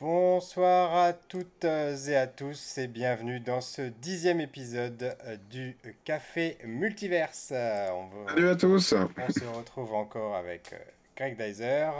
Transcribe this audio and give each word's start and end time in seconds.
Bonsoir 0.00 0.96
à 0.96 1.12
toutes 1.12 1.66
et 1.66 2.16
à 2.16 2.26
tous 2.26 2.78
et 2.78 2.86
bienvenue 2.86 3.38
dans 3.38 3.60
ce 3.60 3.82
dixième 3.82 4.40
épisode 4.40 5.14
du 5.50 5.76
Café 6.04 6.56
Multiverse. 6.64 7.52
Salut 8.28 8.48
à 8.48 8.56
tous. 8.56 8.94
On 8.94 9.30
se 9.30 9.44
retrouve 9.44 9.92
encore 9.92 10.36
avec 10.36 10.70
euh, 10.72 10.78
Greg 11.18 11.36
Dyser 11.36 11.90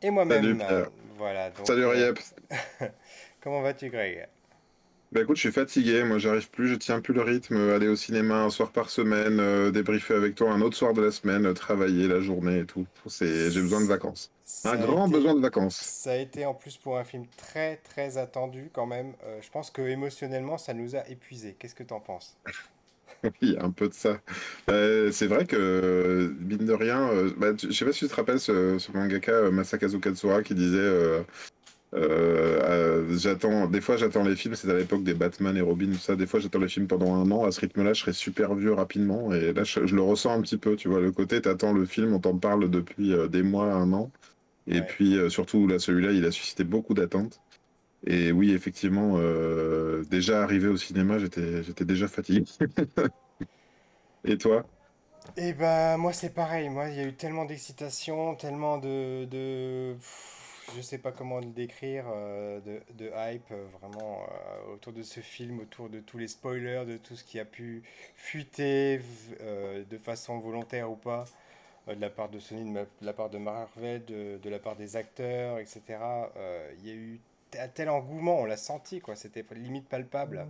et 0.00 0.08
moi-même. 0.08 0.58
Salut, 0.58 0.84
Voilà. 1.18 1.52
Salut 1.64 1.84
Riep. 1.84 2.18
Comment 3.42 3.60
vas-tu 3.60 3.90
Greg 3.90 4.26
Bah 5.12 5.20
écoute, 5.20 5.36
je 5.36 5.40
suis 5.40 5.52
fatigué, 5.52 6.04
moi 6.04 6.16
j'arrive 6.16 6.48
plus, 6.48 6.68
je 6.68 6.76
tiens 6.76 7.02
plus 7.02 7.12
le 7.12 7.20
rythme, 7.20 7.68
aller 7.68 7.88
au 7.88 7.96
cinéma 7.96 8.36
un 8.44 8.50
soir 8.50 8.72
par 8.72 8.88
semaine, 8.88 9.40
euh, 9.40 9.70
débriefer 9.70 10.14
avec 10.14 10.36
toi 10.36 10.52
un 10.52 10.62
autre 10.62 10.78
soir 10.78 10.94
de 10.94 11.02
la 11.02 11.10
semaine, 11.10 11.44
euh, 11.44 11.52
travailler 11.52 12.08
la 12.08 12.20
journée 12.20 12.60
et 12.60 12.64
tout. 12.64 12.86
C'est, 13.08 13.50
j'ai 13.50 13.60
besoin 13.60 13.82
de 13.82 13.86
vacances. 13.88 14.33
Un 14.64 14.76
grand 14.76 15.06
été- 15.06 15.16
besoin 15.16 15.34
de 15.34 15.40
vacances. 15.40 15.80
Ça 15.80 16.12
a 16.12 16.16
été 16.16 16.46
en 16.46 16.54
plus 16.54 16.76
pour 16.76 16.98
un 16.98 17.04
film 17.04 17.24
très 17.36 17.76
très 17.76 18.18
attendu 18.18 18.70
quand 18.72 18.86
même. 18.86 19.14
Euh, 19.24 19.38
je 19.42 19.50
pense 19.50 19.70
que 19.70 19.82
émotionnellement 19.82 20.58
ça 20.58 20.74
nous 20.74 20.96
a 20.96 21.08
épuisés. 21.08 21.54
Qu'est-ce 21.58 21.74
que 21.74 21.82
t'en 21.82 22.00
penses? 22.00 22.36
Oui, 23.42 23.56
un 23.58 23.70
peu 23.70 23.88
de 23.88 23.94
ça. 23.94 24.18
Euh, 24.68 25.10
c'est 25.10 25.26
vrai 25.26 25.46
que, 25.46 26.34
mine 26.40 26.66
de 26.66 26.72
rien, 26.74 27.08
euh, 27.08 27.30
bah, 27.38 27.54
tu- 27.54 27.68
je 27.68 27.72
sais 27.72 27.84
pas 27.86 27.92
si 27.92 28.00
tu 28.00 28.08
te 28.08 28.14
rappelles 28.14 28.38
ce, 28.40 28.78
ce 28.78 28.92
mangaka 28.92 29.32
euh, 29.32 29.50
Masakazu 29.50 29.98
Katsura 29.98 30.42
qui 30.42 30.54
disait 30.54 31.24
j'attends, 33.10 33.66
des 33.68 33.80
fois 33.80 33.96
j'attends 33.96 34.24
les 34.24 34.36
films, 34.36 34.54
c'était 34.54 34.72
à 34.74 34.76
l'époque 34.78 35.04
des 35.04 35.14
Batman 35.14 35.56
et 35.56 35.60
Robin, 35.60 35.86
tout 35.92 35.98
ça, 35.98 36.16
des 36.16 36.26
fois 36.26 36.40
j'attends 36.40 36.58
les 36.58 36.68
films 36.68 36.86
pendant 36.86 37.14
un 37.14 37.30
an, 37.30 37.44
à 37.44 37.52
ce 37.52 37.60
rythme-là 37.60 37.92
je 37.92 38.00
serais 38.00 38.12
super 38.12 38.54
vieux 38.54 38.72
rapidement, 38.72 39.32
et 39.32 39.52
là 39.52 39.64
je, 39.64 39.86
je 39.86 39.94
le 39.94 40.02
ressens 40.02 40.32
un 40.32 40.40
petit 40.42 40.56
peu, 40.58 40.76
tu 40.76 40.88
vois, 40.88 41.00
le 41.00 41.12
côté 41.12 41.40
t'attends 41.40 41.72
le 41.72 41.86
film, 41.86 42.12
on 42.12 42.18
t'en 42.20 42.36
parle 42.36 42.68
depuis 42.70 43.14
des 43.30 43.42
mois, 43.42 43.72
un 43.72 43.92
an, 43.92 44.10
et 44.66 44.80
Ouais. 44.80 44.84
puis 44.84 45.16
euh, 45.16 45.28
surtout 45.30 45.66
là 45.66 45.78
celui-là 45.78 46.12
il 46.12 46.24
a 46.24 46.30
suscité 46.32 46.64
beaucoup 46.64 46.94
d'attentes. 46.94 47.42
Et 48.06 48.32
oui, 48.32 48.52
effectivement, 48.52 49.14
euh, 49.18 50.04
déjà 50.04 50.42
arrivé 50.42 50.68
au 50.68 50.76
cinéma, 50.76 51.18
j'étais, 51.18 51.62
déjà 51.84 52.08
fatigué. 52.08 52.44
Et 54.24 54.36
toi? 54.38 54.66
Eh 55.36 55.52
ben 55.52 55.96
moi 55.96 56.12
c'est 56.12 56.30
pareil. 56.34 56.68
Moi 56.68 56.88
il 56.90 56.96
y 56.96 57.00
a 57.00 57.04
eu 57.04 57.16
tellement 57.16 57.44
d'excitation, 57.44 58.36
tellement 58.36 58.78
de, 58.78 59.24
de 59.24 59.94
pff, 59.98 60.70
je 60.76 60.80
sais 60.80 60.98
pas 60.98 61.12
comment 61.12 61.40
le 61.40 61.46
décrire, 61.46 62.04
euh, 62.08 62.60
de, 62.60 62.80
de 62.94 63.10
hype 63.16 63.52
vraiment 63.80 64.26
autour 64.72 64.92
de 64.92 65.02
ce 65.02 65.20
film, 65.20 65.58
autour 65.60 65.88
de 65.90 66.00
tous 66.00 66.18
les 66.18 66.28
spoilers, 66.28 66.84
de 66.86 66.96
tout 66.98 67.16
ce 67.16 67.24
qui 67.24 67.40
a 67.40 67.44
pu 67.44 67.82
fuiter 68.14 69.00
de 69.40 69.98
façon 69.98 70.38
volontaire 70.38 70.90
ou 70.90 70.96
pas. 70.96 71.24
Euh, 71.88 71.94
de 71.94 72.00
la 72.00 72.10
part 72.10 72.28
de 72.28 72.38
Sony, 72.38 72.72
de, 72.72 72.86
la 73.02 73.12
part 73.12 73.30
de 73.30 73.38
Marvel, 73.38 74.04
de, 74.04 74.38
de 74.42 74.50
la 74.50 74.58
part 74.58 74.76
des 74.76 74.96
acteurs, 74.96 75.58
etc. 75.58 75.82
Euh, 76.36 76.72
Il 76.78 76.88
y 76.88 76.90
a 76.90 76.94
eu 76.94 77.20
un 77.58 77.68
tel 77.68 77.88
engouement, 77.90 78.40
on 78.40 78.44
l'a 78.46 78.56
senti, 78.56 79.00
quoi. 79.00 79.16
C'était 79.16 79.44
limite 79.54 79.88
palpable. 79.88 80.46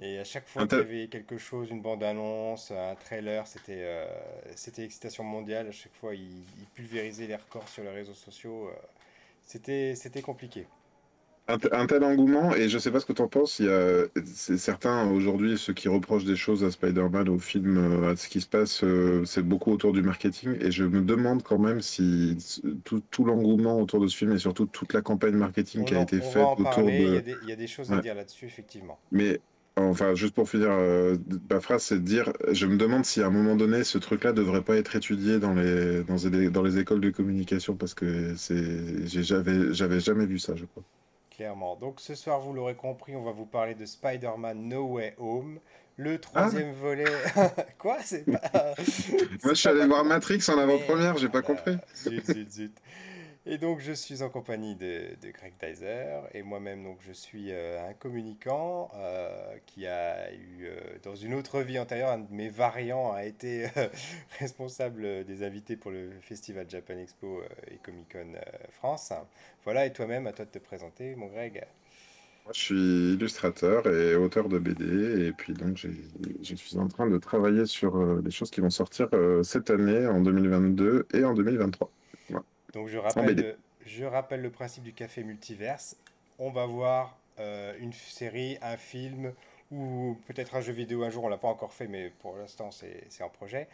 Et 0.00 0.18
à 0.18 0.24
chaque 0.24 0.46
fois 0.48 0.62
Un 0.62 0.66
qu'il 0.66 0.78
y 0.78 0.82
avait 0.82 1.08
quelque 1.08 1.38
chose, 1.38 1.70
une 1.70 1.80
bande-annonce, 1.82 2.70
un 2.72 2.96
trailer, 2.96 3.46
c'était 3.46 3.82
euh, 3.84 4.06
c'était 4.56 4.84
excitation 4.84 5.24
mondiale. 5.24 5.68
À 5.68 5.72
chaque 5.72 5.94
fois, 5.94 6.14
ils, 6.14 6.42
ils 6.58 6.66
pulvérisaient 6.74 7.26
les 7.28 7.36
records 7.36 7.68
sur 7.68 7.84
les 7.84 7.90
réseaux 7.90 8.14
sociaux. 8.14 8.68
euh, 8.68 8.72
c'était 9.42 9.94
c'était 9.96 10.22
compliqué. 10.22 10.68
Un, 11.46 11.58
te- 11.58 11.68
un 11.74 11.86
tel 11.86 12.02
engouement, 12.04 12.54
et 12.54 12.70
je 12.70 12.78
sais 12.78 12.90
pas 12.90 13.00
ce 13.00 13.04
que 13.06 13.12
tu 13.12 13.20
en 13.20 13.28
penses, 13.28 13.58
il 13.58 13.66
y 13.66 13.68
a 13.68 14.04
certains 14.56 15.10
aujourd'hui, 15.10 15.58
ceux 15.58 15.74
qui 15.74 15.88
reprochent 15.88 16.24
des 16.24 16.36
choses 16.36 16.64
à 16.64 16.70
Spider-Man, 16.70 17.28
au 17.28 17.38
film, 17.38 17.76
euh, 17.76 18.12
à 18.12 18.16
ce 18.16 18.30
qui 18.30 18.40
se 18.40 18.46
passe, 18.48 18.82
euh, 18.82 19.26
c'est 19.26 19.42
beaucoup 19.42 19.70
autour 19.70 19.92
du 19.92 20.00
marketing, 20.00 20.56
et 20.62 20.70
je 20.70 20.84
me 20.84 21.02
demande 21.02 21.42
quand 21.42 21.58
même 21.58 21.82
si 21.82 22.38
tout, 22.84 23.02
tout 23.10 23.24
l'engouement 23.26 23.78
autour 23.78 24.00
de 24.00 24.06
ce 24.06 24.16
film, 24.16 24.32
et 24.32 24.38
surtout 24.38 24.64
toute 24.64 24.94
la 24.94 25.02
campagne 25.02 25.34
marketing 25.34 25.82
On, 25.82 25.84
qui 25.84 25.94
a 25.94 25.98
en- 25.98 26.02
été 26.04 26.18
faite 26.22 26.42
autour 26.42 26.64
parler. 26.64 27.20
De... 27.20 27.36
il 27.42 27.48
y 27.50 27.52
a 27.52 27.56
des 27.56 27.66
choses 27.66 27.92
à 27.92 28.00
dire 28.00 28.14
là-dessus, 28.14 28.46
effectivement. 28.46 28.98
Mais 29.12 29.38
enfin, 29.76 30.14
juste 30.14 30.34
pour 30.34 30.48
finir 30.48 30.70
euh, 30.70 31.16
ma 31.50 31.60
phrase, 31.60 31.82
c'est 31.82 31.96
de 31.98 32.04
dire, 32.04 32.32
je 32.52 32.64
me 32.64 32.78
demande 32.78 33.04
si 33.04 33.20
à 33.20 33.26
un 33.26 33.30
moment 33.30 33.54
donné, 33.54 33.84
ce 33.84 33.98
truc-là 33.98 34.32
devrait 34.32 34.62
pas 34.62 34.76
être 34.76 34.96
étudié 34.96 35.38
dans 35.38 35.52
les, 35.52 36.04
dans 36.04 36.16
les, 36.16 36.48
dans 36.48 36.62
les 36.62 36.78
écoles 36.78 37.02
de 37.02 37.10
communication, 37.10 37.76
parce 37.76 37.92
que 37.92 38.34
c'est, 38.34 39.06
j'avais 39.06 40.00
jamais 40.00 40.24
vu 40.24 40.38
ça, 40.38 40.56
je 40.56 40.64
crois. 40.64 40.84
Clairement. 41.36 41.76
Donc 41.76 42.00
ce 42.00 42.14
soir, 42.14 42.40
vous 42.40 42.52
l'aurez 42.52 42.76
compris, 42.76 43.16
on 43.16 43.22
va 43.24 43.32
vous 43.32 43.46
parler 43.46 43.74
de 43.74 43.84
Spider-Man 43.86 44.68
No 44.68 44.84
Way 44.84 45.14
Home, 45.18 45.58
le 45.96 46.14
Ah, 46.14 46.18
troisième 46.18 46.72
volet. 46.72 47.04
Quoi? 47.78 47.98
C'est 48.04 48.24
pas. 48.24 48.74
Moi, 49.42 49.54
je 49.54 49.54
suis 49.54 49.68
allé 49.68 49.86
voir 49.86 50.04
Matrix 50.04 50.40
en 50.48 50.58
avant-première, 50.58 51.16
j'ai 51.18 51.28
pas 51.28 51.40
Merde. 51.42 51.46
compris. 51.46 51.76
Zut, 51.96 52.24
zut, 52.26 52.50
zut. 52.52 52.72
Et 53.46 53.58
donc, 53.58 53.78
je 53.80 53.92
suis 53.92 54.22
en 54.22 54.30
compagnie 54.30 54.74
de, 54.74 55.16
Greg 55.22 55.52
Dyser 55.60 56.22
et 56.32 56.42
moi-même, 56.42 56.82
donc, 56.82 56.96
je 57.06 57.12
suis 57.12 57.52
euh, 57.52 57.86
un 57.86 57.92
communicant 57.92 58.90
euh, 58.96 59.54
qui 59.66 59.86
a 59.86 60.32
eu, 60.32 60.64
euh, 60.64 60.80
dans 61.02 61.14
une 61.14 61.34
autre 61.34 61.60
vie 61.60 61.78
antérieure, 61.78 62.08
un 62.08 62.20
de 62.20 62.32
mes 62.32 62.48
variants 62.48 63.12
a 63.12 63.26
été 63.26 63.66
responsable 64.38 65.24
des 65.24 65.42
invités 65.42 65.76
pour 65.76 65.90
le 65.90 66.08
festival 66.22 66.64
Japan 66.70 66.96
Expo 66.96 67.42
et 67.70 67.76
Comic 67.82 68.12
Con 68.12 68.32
France. 68.70 69.12
Voilà, 69.64 69.84
et 69.84 69.92
toi-même, 69.92 70.26
à 70.26 70.32
toi 70.32 70.46
de 70.46 70.50
te 70.50 70.58
présenter, 70.58 71.14
mon 71.14 71.26
Greg. 71.26 71.66
Moi, 72.46 72.52
je 72.54 72.60
suis 72.60 73.12
illustrateur 73.12 73.86
et 73.86 74.14
auteur 74.14 74.48
de 74.48 74.58
BD, 74.58 75.26
et 75.26 75.32
puis 75.32 75.52
donc 75.52 75.76
je 75.76 76.54
suis 76.54 76.78
en 76.78 76.88
train 76.88 77.08
de 77.08 77.18
travailler 77.18 77.66
sur 77.66 78.22
des 78.22 78.30
choses 78.30 78.50
qui 78.50 78.62
vont 78.62 78.70
sortir 78.70 79.08
cette 79.42 79.68
année, 79.68 80.06
en 80.06 80.20
2022 80.20 81.08
et 81.12 81.24
en 81.24 81.34
2023. 81.34 81.90
Donc 82.74 82.88
je 82.88 82.98
rappelle, 82.98 83.34
le, 83.34 83.58
je 83.86 84.04
rappelle 84.04 84.42
le 84.42 84.50
principe 84.50 84.84
du 84.84 84.92
café 84.92 85.22
multiverse. 85.22 85.96
On 86.38 86.50
va 86.50 86.66
voir 86.66 87.16
euh, 87.38 87.74
une 87.80 87.92
série, 87.92 88.58
un 88.62 88.76
film 88.76 89.32
ou 89.70 90.18
peut-être 90.26 90.56
un 90.56 90.60
jeu 90.60 90.72
vidéo 90.72 91.04
un 91.04 91.10
jour. 91.10 91.24
On 91.24 91.28
l'a 91.28 91.38
pas 91.38 91.48
encore 91.48 91.72
fait, 91.72 91.86
mais 91.86 92.10
pour 92.20 92.36
l'instant 92.36 92.70
c'est 92.70 93.22
en 93.22 93.30
projet. 93.30 93.68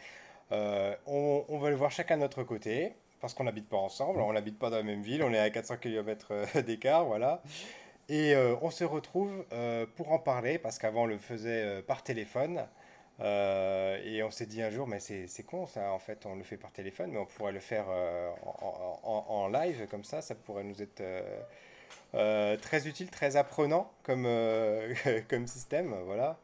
Euh, 0.51 0.95
on, 1.07 1.43
on 1.49 1.59
va 1.59 1.69
le 1.69 1.75
voir 1.75 1.91
chacun 1.91 2.17
de 2.17 2.21
notre 2.21 2.43
côté 2.43 2.93
parce 3.21 3.33
qu'on 3.33 3.43
n'habite 3.43 3.69
pas 3.69 3.77
ensemble, 3.77 4.19
on 4.19 4.33
n'habite 4.33 4.57
pas 4.57 4.69
dans 4.69 4.77
la 4.77 4.83
même 4.83 5.03
ville, 5.03 5.21
on 5.23 5.31
est 5.31 5.39
à 5.39 5.49
400 5.49 5.77
km 5.77 6.59
d'écart, 6.61 7.05
voilà. 7.05 7.41
Et 8.09 8.35
euh, 8.35 8.55
on 8.61 8.71
se 8.71 8.83
retrouve 8.83 9.45
euh, 9.53 9.85
pour 9.95 10.11
en 10.11 10.19
parler 10.19 10.57
parce 10.57 10.77
qu'avant 10.77 11.03
on 11.03 11.05
le 11.05 11.17
faisait 11.17 11.63
euh, 11.63 11.81
par 11.81 12.03
téléphone. 12.03 12.65
Euh, 13.21 13.99
et 14.03 14.23
on 14.23 14.31
s'est 14.31 14.45
dit 14.45 14.61
un 14.61 14.69
jour, 14.69 14.87
mais 14.87 14.99
c'est 14.99 15.43
con 15.45 15.67
ça, 15.67 15.91
en 15.91 15.99
fait, 15.99 16.25
on 16.25 16.35
le 16.35 16.43
fait 16.43 16.57
par 16.57 16.71
téléphone, 16.71 17.11
mais 17.11 17.19
on 17.19 17.25
pourrait 17.25 17.51
le 17.51 17.59
faire 17.59 17.85
euh, 17.89 18.31
en, 19.03 19.47
live 19.47 19.87
comme 19.89 20.03
ça, 20.03 20.21
ça 20.21 20.33
pourrait 20.33 20.63
nous 20.63 20.81
être 20.81 21.03
euh, 22.15 22.57
très 22.57 22.87
utile, 22.87 23.09
très 23.09 23.35
apprenant 23.35 23.91
comme, 24.03 24.27
comme 25.29 25.47
système, 25.47 25.95
voilà. 26.05 26.37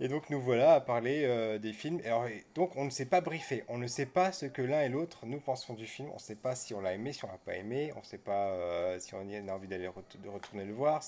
Et 0.00 0.08
donc 0.08 0.30
nous 0.30 0.40
voilà 0.40 0.74
à 0.74 0.80
parler 0.80 1.58
des 1.60 1.72
films. 1.72 2.00
Et 2.02 2.06
alors, 2.06 2.26
donc 2.56 2.74
on 2.76 2.84
ne 2.84 2.90
s'est 2.90 3.06
pas 3.06 3.20
briefé, 3.20 3.62
on 3.68 3.78
ne 3.78 3.86
sait 3.86 4.06
pas 4.06 4.32
ce 4.32 4.46
que 4.46 4.62
l'un 4.62 4.80
et 4.80 4.88
l'autre 4.88 5.26
nous 5.26 5.38
pensons 5.38 5.74
du 5.74 5.86
film, 5.86 6.08
on 6.10 6.14
ne 6.14 6.18
sait 6.18 6.34
pas 6.34 6.56
si 6.56 6.74
on 6.74 6.80
l'a 6.80 6.94
aimé, 6.94 7.12
si 7.12 7.24
on 7.24 7.28
l'a 7.28 7.38
pas 7.38 7.54
aimé, 7.54 7.92
on 7.94 8.00
ne 8.00 8.04
sait 8.04 8.18
pas 8.18 8.98
si 8.98 9.14
on 9.14 9.20
a 9.20 9.52
envie 9.52 9.68
d'aller 9.68 9.84
de 9.84 10.28
retourner 10.28 10.64
le 10.64 10.72
voir, 10.72 11.02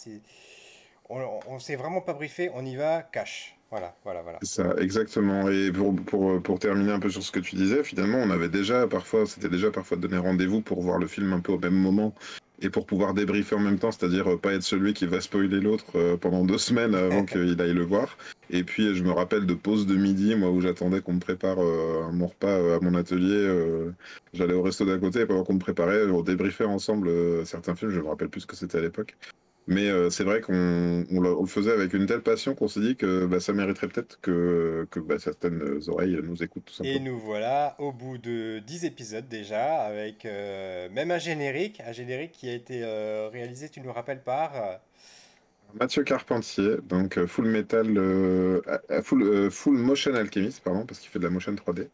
on, 1.09 1.41
on 1.49 1.59
s'est 1.59 1.75
vraiment 1.75 2.03
pas 2.03 2.12
briefé, 2.12 2.50
on 2.54 2.65
y 2.65 2.77
va 2.77 3.03
cash. 3.03 3.56
Voilà, 3.74 3.92
voilà, 4.04 4.22
voilà. 4.22 4.38
C'est 4.42 4.62
ça, 4.62 4.74
exactement. 4.78 5.48
Et 5.48 5.72
pour, 5.72 5.96
pour, 5.96 6.41
pour 6.41 6.60
terminer 6.60 6.92
un 6.92 7.00
peu 7.00 7.10
sur 7.10 7.24
ce 7.24 7.32
que 7.32 7.41
tu 7.41 7.56
disais, 7.56 7.82
finalement, 7.82 8.18
on 8.18 8.30
avait 8.30 8.48
déjà 8.48 8.86
parfois, 8.86 9.26
c'était 9.26 9.48
déjà 9.48 9.72
parfois 9.72 9.97
donné 9.97 10.16
rendez-vous 10.16 10.60
pour 10.60 10.80
voir 10.80 11.00
le 11.00 11.09
film 11.09 11.32
un 11.32 11.41
peu 11.41 11.50
au 11.50 11.59
même 11.59 11.74
moment 11.74 12.15
et 12.62 12.71
pour 12.71 12.86
pouvoir 12.86 13.15
débriefer 13.15 13.56
en 13.56 13.59
même 13.59 13.80
temps, 13.80 13.91
c'est-à-dire 13.91 14.30
euh, 14.34 14.36
pas 14.38 14.53
être 14.54 14.62
celui 14.62 14.94
qui 14.94 15.06
va 15.06 15.21
spoiler 15.21 15.59
l'autre 15.59 15.86
euh, 15.97 16.16
pendant 16.16 16.44
deux 16.44 16.56
semaines 16.59 16.94
avant 16.94 17.24
qu'il 17.26 17.60
aille 17.60 17.74
le 17.74 17.82
voir. 17.84 18.16
Et 18.48 18.62
puis, 18.62 18.94
je 18.94 19.03
me 19.03 19.10
rappelle 19.10 19.44
de 19.44 19.54
pause 19.54 19.88
de 19.88 19.97
midi, 19.97 20.36
moi, 20.36 20.50
où 20.50 20.60
j'attendais 20.60 21.00
qu'on 21.00 21.15
me 21.15 21.18
prépare 21.20 21.60
euh, 21.60 22.12
mon 22.12 22.28
repas 22.28 22.47
euh, 22.47 22.77
à 22.77 22.80
mon 22.80 22.94
atelier. 22.94 23.34
euh, 23.34 23.91
J'allais 24.34 24.54
au 24.54 24.62
resto 24.62 24.84
d'à 24.84 24.98
côté 24.98 25.22
et 25.22 25.27
pendant 25.27 25.42
qu'on 25.42 25.54
me 25.54 25.59
préparait, 25.59 26.06
on 26.06 26.22
débriefait 26.22 26.65
ensemble 26.65 27.09
euh, 27.09 27.44
certains 27.44 27.74
films. 27.74 27.91
Je 27.91 27.98
me 28.00 28.06
rappelle 28.06 28.28
plus 28.28 28.42
ce 28.42 28.47
que 28.47 28.54
c'était 28.54 28.78
à 28.78 28.82
l'époque. 28.82 29.16
Mais 29.66 29.89
euh, 29.89 30.11
c'est 30.11 30.25
vrai 30.25 30.41
qu'on 30.43 30.53
on 31.11 31.21
le, 31.21 31.34
on 31.37 31.41
le 31.43 31.47
faisait 31.49 31.72
avec 31.72 31.95
une 31.95 32.07
telle 32.07 32.22
passion 32.22 32.55
qu'on 32.55 32.69
s'est 32.69 32.81
dit 32.81 32.97
que 32.97 33.25
bah, 33.27 33.41
ça 33.41 33.53
mériterait 33.55 33.89
peut-être 33.89 34.21
que, 34.21 34.87
que 34.91 35.01
bah, 35.01 35.19
certaines 35.19 35.81
oreilles 35.89 36.19
nous 36.22 36.43
écoutent 36.43 36.66
tout 36.66 36.75
Et 36.83 36.99
simplement. 36.99 37.01
nous 37.01 37.19
voilà 37.19 37.75
au 37.81 37.93
bout 37.93 38.19
de 38.19 38.61
10 38.61 38.84
épisodes 38.84 39.28
déjà, 39.28 39.83
avec 39.84 40.25
euh, 40.27 40.89
même 40.91 41.11
un 41.11 41.19
générique, 41.19 41.81
un 41.81 41.93
générique 41.93 42.33
qui 42.33 42.49
a 42.49 42.55
été 42.55 42.83
euh, 42.84 43.28
réalisé, 43.33 43.69
tu 43.71 43.81
nous 43.81 43.93
rappelles 43.93 44.22
par... 44.22 44.81
Mathieu 45.75 46.05
Carpentier, 46.05 46.77
donc 46.84 47.25
Full 47.27 47.47
Metal, 47.47 47.87
full, 49.03 49.51
full 49.51 49.77
Motion 49.78 50.15
Alchemist, 50.15 50.63
pardon, 50.63 50.87
parce 50.87 51.01
qu'il 51.01 51.11
fait 51.11 51.19
de 51.19 51.25
la 51.25 51.31
motion 51.31 51.53
3D. 51.53 51.89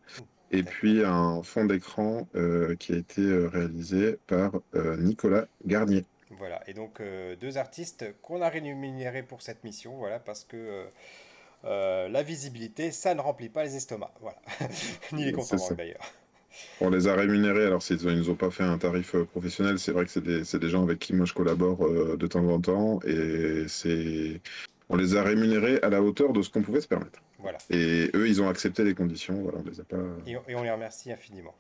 Et 0.51 0.65
puis 0.65 1.03
un 1.05 1.43
fond 1.43 1.65
d'écran 1.65 2.29
qui 2.79 2.93
a 2.93 2.97
été 2.97 3.23
réalisé 3.47 4.19
par 4.27 4.61
Nicolas 4.99 5.47
Garnier. 5.65 6.05
Voilà, 6.31 6.63
et 6.69 6.75
donc 6.75 7.01
euh, 7.01 7.35
deux 7.37 7.59
artistes 7.59 8.05
qu'on 8.23 8.41
a 8.41 8.49
rémunérés 8.49 9.25
pour 9.25 9.43
cette 9.43 9.65
mission, 9.65 9.97
voilà, 9.97 10.21
parce 10.21 10.45
que 10.45 10.57
euh, 10.57 10.85
euh, 11.65 12.09
la 12.09 12.23
visibilité, 12.23 12.93
ça 12.93 13.15
ne 13.15 13.21
remplit 13.21 13.49
pas 13.49 13.65
les 13.65 13.75
estomacs, 13.75 14.15
voilà, 14.21 14.39
ni 15.13 15.25
les 15.25 15.33
banque 15.33 15.49
d'ailleurs. 15.77 16.13
On 16.81 16.91
les 16.91 17.09
a 17.09 17.15
rémunérés, 17.15 17.67
alors 17.67 17.83
s'ils 17.83 18.05
ne 18.07 18.13
nous 18.13 18.31
ont 18.31 18.35
pas 18.37 18.51
fait 18.51 18.63
un 18.63 18.79
tarif 18.79 19.17
professionnel, 19.33 19.79
c'est 19.79 19.93
vrai 19.93 20.05
que 20.05 20.11
c'est 20.11 20.23
des, 20.23 20.43
des, 20.43 20.69
gens 20.69 20.83
avec 20.83 20.99
qui 20.99 21.15
moi 21.15 21.27
je 21.27 21.35
collabore 21.35 21.85
euh, 21.85 22.17
de 22.17 22.27
temps 22.27 22.47
en 22.47 22.61
temps, 22.61 23.01
et 23.05 23.65
c'est 23.67 24.41
on 24.89 24.97
les 24.97 25.17
a 25.17 25.23
rémunérés 25.23 25.81
à 25.83 25.89
la 25.89 26.03
hauteur 26.03 26.33
de 26.33 26.43
ce 26.43 26.51
qu'on 26.51 26.63
pouvait 26.63 26.81
se 26.81 26.89
permettre. 26.89 27.21
Voilà. 27.39 27.59
Et 27.71 28.11
eux, 28.15 28.29
ils 28.29 28.43
ont 28.43 28.49
accepté 28.49 28.85
les 28.85 28.95
conditions, 28.95 29.35
voilà, 29.43 29.59
on 29.59 29.69
les 29.69 29.81
a 29.81 29.85
pas... 29.85 29.97
Et, 30.27 30.33
et 30.49 30.55
on 30.57 30.63
les 30.63 30.71
remercie 30.71 31.13
infiniment. 31.13 31.55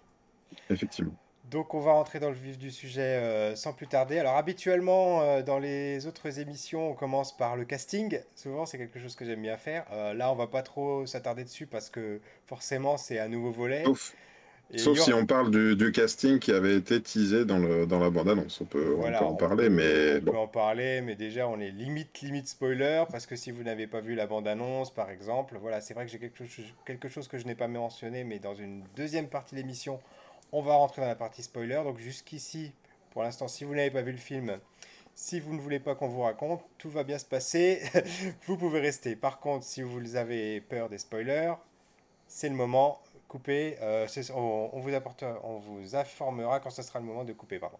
Effectivement. 0.68 1.16
Donc 1.50 1.74
on 1.74 1.80
va 1.80 1.92
rentrer 1.92 2.20
dans 2.20 2.28
le 2.28 2.36
vif 2.36 2.58
du 2.58 2.70
sujet 2.70 3.00
euh, 3.00 3.56
sans 3.56 3.72
plus 3.72 3.88
tarder. 3.88 4.18
Alors 4.18 4.36
habituellement 4.36 5.22
euh, 5.22 5.42
dans 5.42 5.58
les 5.58 6.06
autres 6.06 6.38
émissions 6.38 6.90
on 6.90 6.94
commence 6.94 7.36
par 7.36 7.56
le 7.56 7.64
casting. 7.64 8.20
Souvent 8.36 8.66
c'est 8.66 8.78
quelque 8.78 9.00
chose 9.00 9.16
que 9.16 9.24
j'aime 9.24 9.42
bien 9.42 9.56
faire. 9.56 9.84
Euh, 9.92 10.14
là 10.14 10.30
on 10.30 10.36
va 10.36 10.46
pas 10.46 10.62
trop 10.62 11.06
s'attarder 11.06 11.42
dessus 11.42 11.66
parce 11.66 11.90
que 11.90 12.20
forcément 12.46 12.96
c'est 12.96 13.18
un 13.18 13.28
nouveau 13.28 13.50
volet. 13.50 13.84
Sauf, 14.76 15.00
si 15.00 15.12
on 15.12 15.26
parle 15.26 15.50
du, 15.50 15.90
casting 15.90 16.38
qui 16.38 16.52
avait 16.52 16.76
été 16.76 17.02
teasé 17.02 17.44
dans, 17.44 17.58
le, 17.58 17.86
dans 17.86 17.98
la 17.98 18.08
bande-annonce. 18.08 18.60
On, 18.60 18.66
peut, 18.66 18.94
en 19.20 19.34
parler 19.34 19.68
mais... 19.68 20.18
On 20.18 20.30
peut 20.30 20.38
en 20.38 20.46
parler 20.46 21.00
mais 21.00 21.16
déjà 21.16 21.48
on 21.48 21.58
est 21.58 21.72
limite 21.72 22.20
limite 22.20 22.46
spoiler 22.46 23.02
parce 23.10 23.26
que 23.26 23.34
si 23.34 23.50
vous 23.50 23.64
n'avez 23.64 23.88
pas 23.88 24.00
vu 24.00 24.14
la 24.14 24.28
bande-annonce 24.28 24.94
par 24.94 25.10
exemple, 25.10 25.56
voilà 25.60 25.80
c'est 25.80 25.94
vrai 25.94 26.06
que 26.06 26.12
j'ai 26.12 26.20
quelque, 26.20 26.44
quelque 26.86 27.08
chose 27.08 27.26
que 27.26 27.38
je 27.38 27.46
n'ai 27.46 27.56
pas 27.56 27.66
mentionné 27.66 28.22
mais 28.22 28.38
dans 28.38 28.54
une 28.54 28.84
deuxième 28.94 29.26
partie 29.26 29.56
de 29.56 29.60
l'émission 29.60 29.98
on 30.52 30.62
va 30.62 30.74
rentrer 30.74 31.02
dans 31.02 31.08
la 31.08 31.14
partie 31.14 31.42
spoiler. 31.42 31.80
Donc 31.84 31.98
jusqu'ici, 31.98 32.72
pour 33.10 33.22
l'instant, 33.22 33.48
si 33.48 33.64
vous 33.64 33.74
n'avez 33.74 33.90
pas 33.90 34.02
vu 34.02 34.12
le 34.12 34.18
film, 34.18 34.58
si 35.14 35.40
vous 35.40 35.54
ne 35.54 35.60
voulez 35.60 35.80
pas 35.80 35.94
qu'on 35.94 36.08
vous 36.08 36.22
raconte, 36.22 36.62
tout 36.78 36.90
va 36.90 37.04
bien 37.04 37.18
se 37.18 37.24
passer. 37.24 37.82
vous 38.46 38.56
pouvez 38.56 38.80
rester. 38.80 39.16
Par 39.16 39.40
contre, 39.40 39.64
si 39.64 39.82
vous 39.82 40.16
avez 40.16 40.60
peur 40.60 40.88
des 40.88 40.98
spoilers, 40.98 41.54
c'est 42.26 42.48
le 42.48 42.54
moment. 42.54 43.00
Coupez. 43.28 43.76
Euh, 43.80 44.06
on, 44.34 44.80
vous 44.80 44.94
apporte, 44.94 45.24
on 45.44 45.58
vous 45.58 45.94
informera 45.94 46.58
quand 46.60 46.70
ce 46.70 46.82
sera 46.82 46.98
le 46.98 47.04
moment 47.04 47.24
de 47.24 47.32
couper. 47.32 47.58
Pardon. 47.58 47.78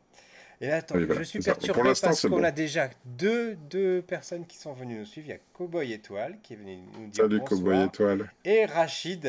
Et 0.61 0.67
là, 0.67 0.77
attends, 0.77 0.97
je 0.99 1.23
suis 1.23 1.39
perturbé 1.41 1.93
parce 2.01 2.29
qu'on 2.29 2.45
a 2.45 2.51
déjà 2.51 2.91
deux, 3.05 3.57
deux 3.71 4.03
personnes 4.03 4.47
qui 4.47 4.59
sont 4.59 4.75
venues 4.75 4.99
nous 4.99 5.07
suivre. 5.07 5.29
Il 5.29 5.31
y 5.31 5.35
a 5.35 5.39
Cowboy 5.55 5.93
Étoile 5.93 6.37
qui 6.43 6.53
est 6.53 6.57
venu 6.57 6.77
nous 6.77 7.07
dire 7.07 7.25
Salut 7.25 7.41
Cowboy 7.41 7.85
Étoile. 7.85 8.31
Et 8.45 8.67
Rachid 8.67 9.27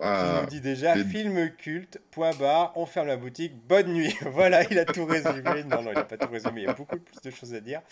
ah, 0.00 0.40
nous 0.42 0.48
dit 0.48 0.60
déjà 0.60 0.96
film 0.96 1.50
culte, 1.50 2.00
point 2.10 2.32
barre, 2.32 2.72
on 2.76 2.86
ferme 2.86 3.08
la 3.08 3.16
boutique, 3.16 3.54
bonne 3.68 3.92
nuit. 3.92 4.14
voilà, 4.32 4.64
il 4.70 4.78
a 4.78 4.84
tout 4.84 5.04
résumé. 5.04 5.64
Non, 5.64 5.82
non, 5.82 5.90
il 5.90 5.94
n'a 5.94 6.04
pas 6.04 6.16
tout 6.16 6.30
résumé, 6.30 6.62
il 6.62 6.64
y 6.64 6.68
a 6.68 6.72
beaucoup 6.72 6.98
plus 6.98 7.20
de 7.22 7.30
choses 7.30 7.54
à 7.54 7.60
dire. 7.60 7.82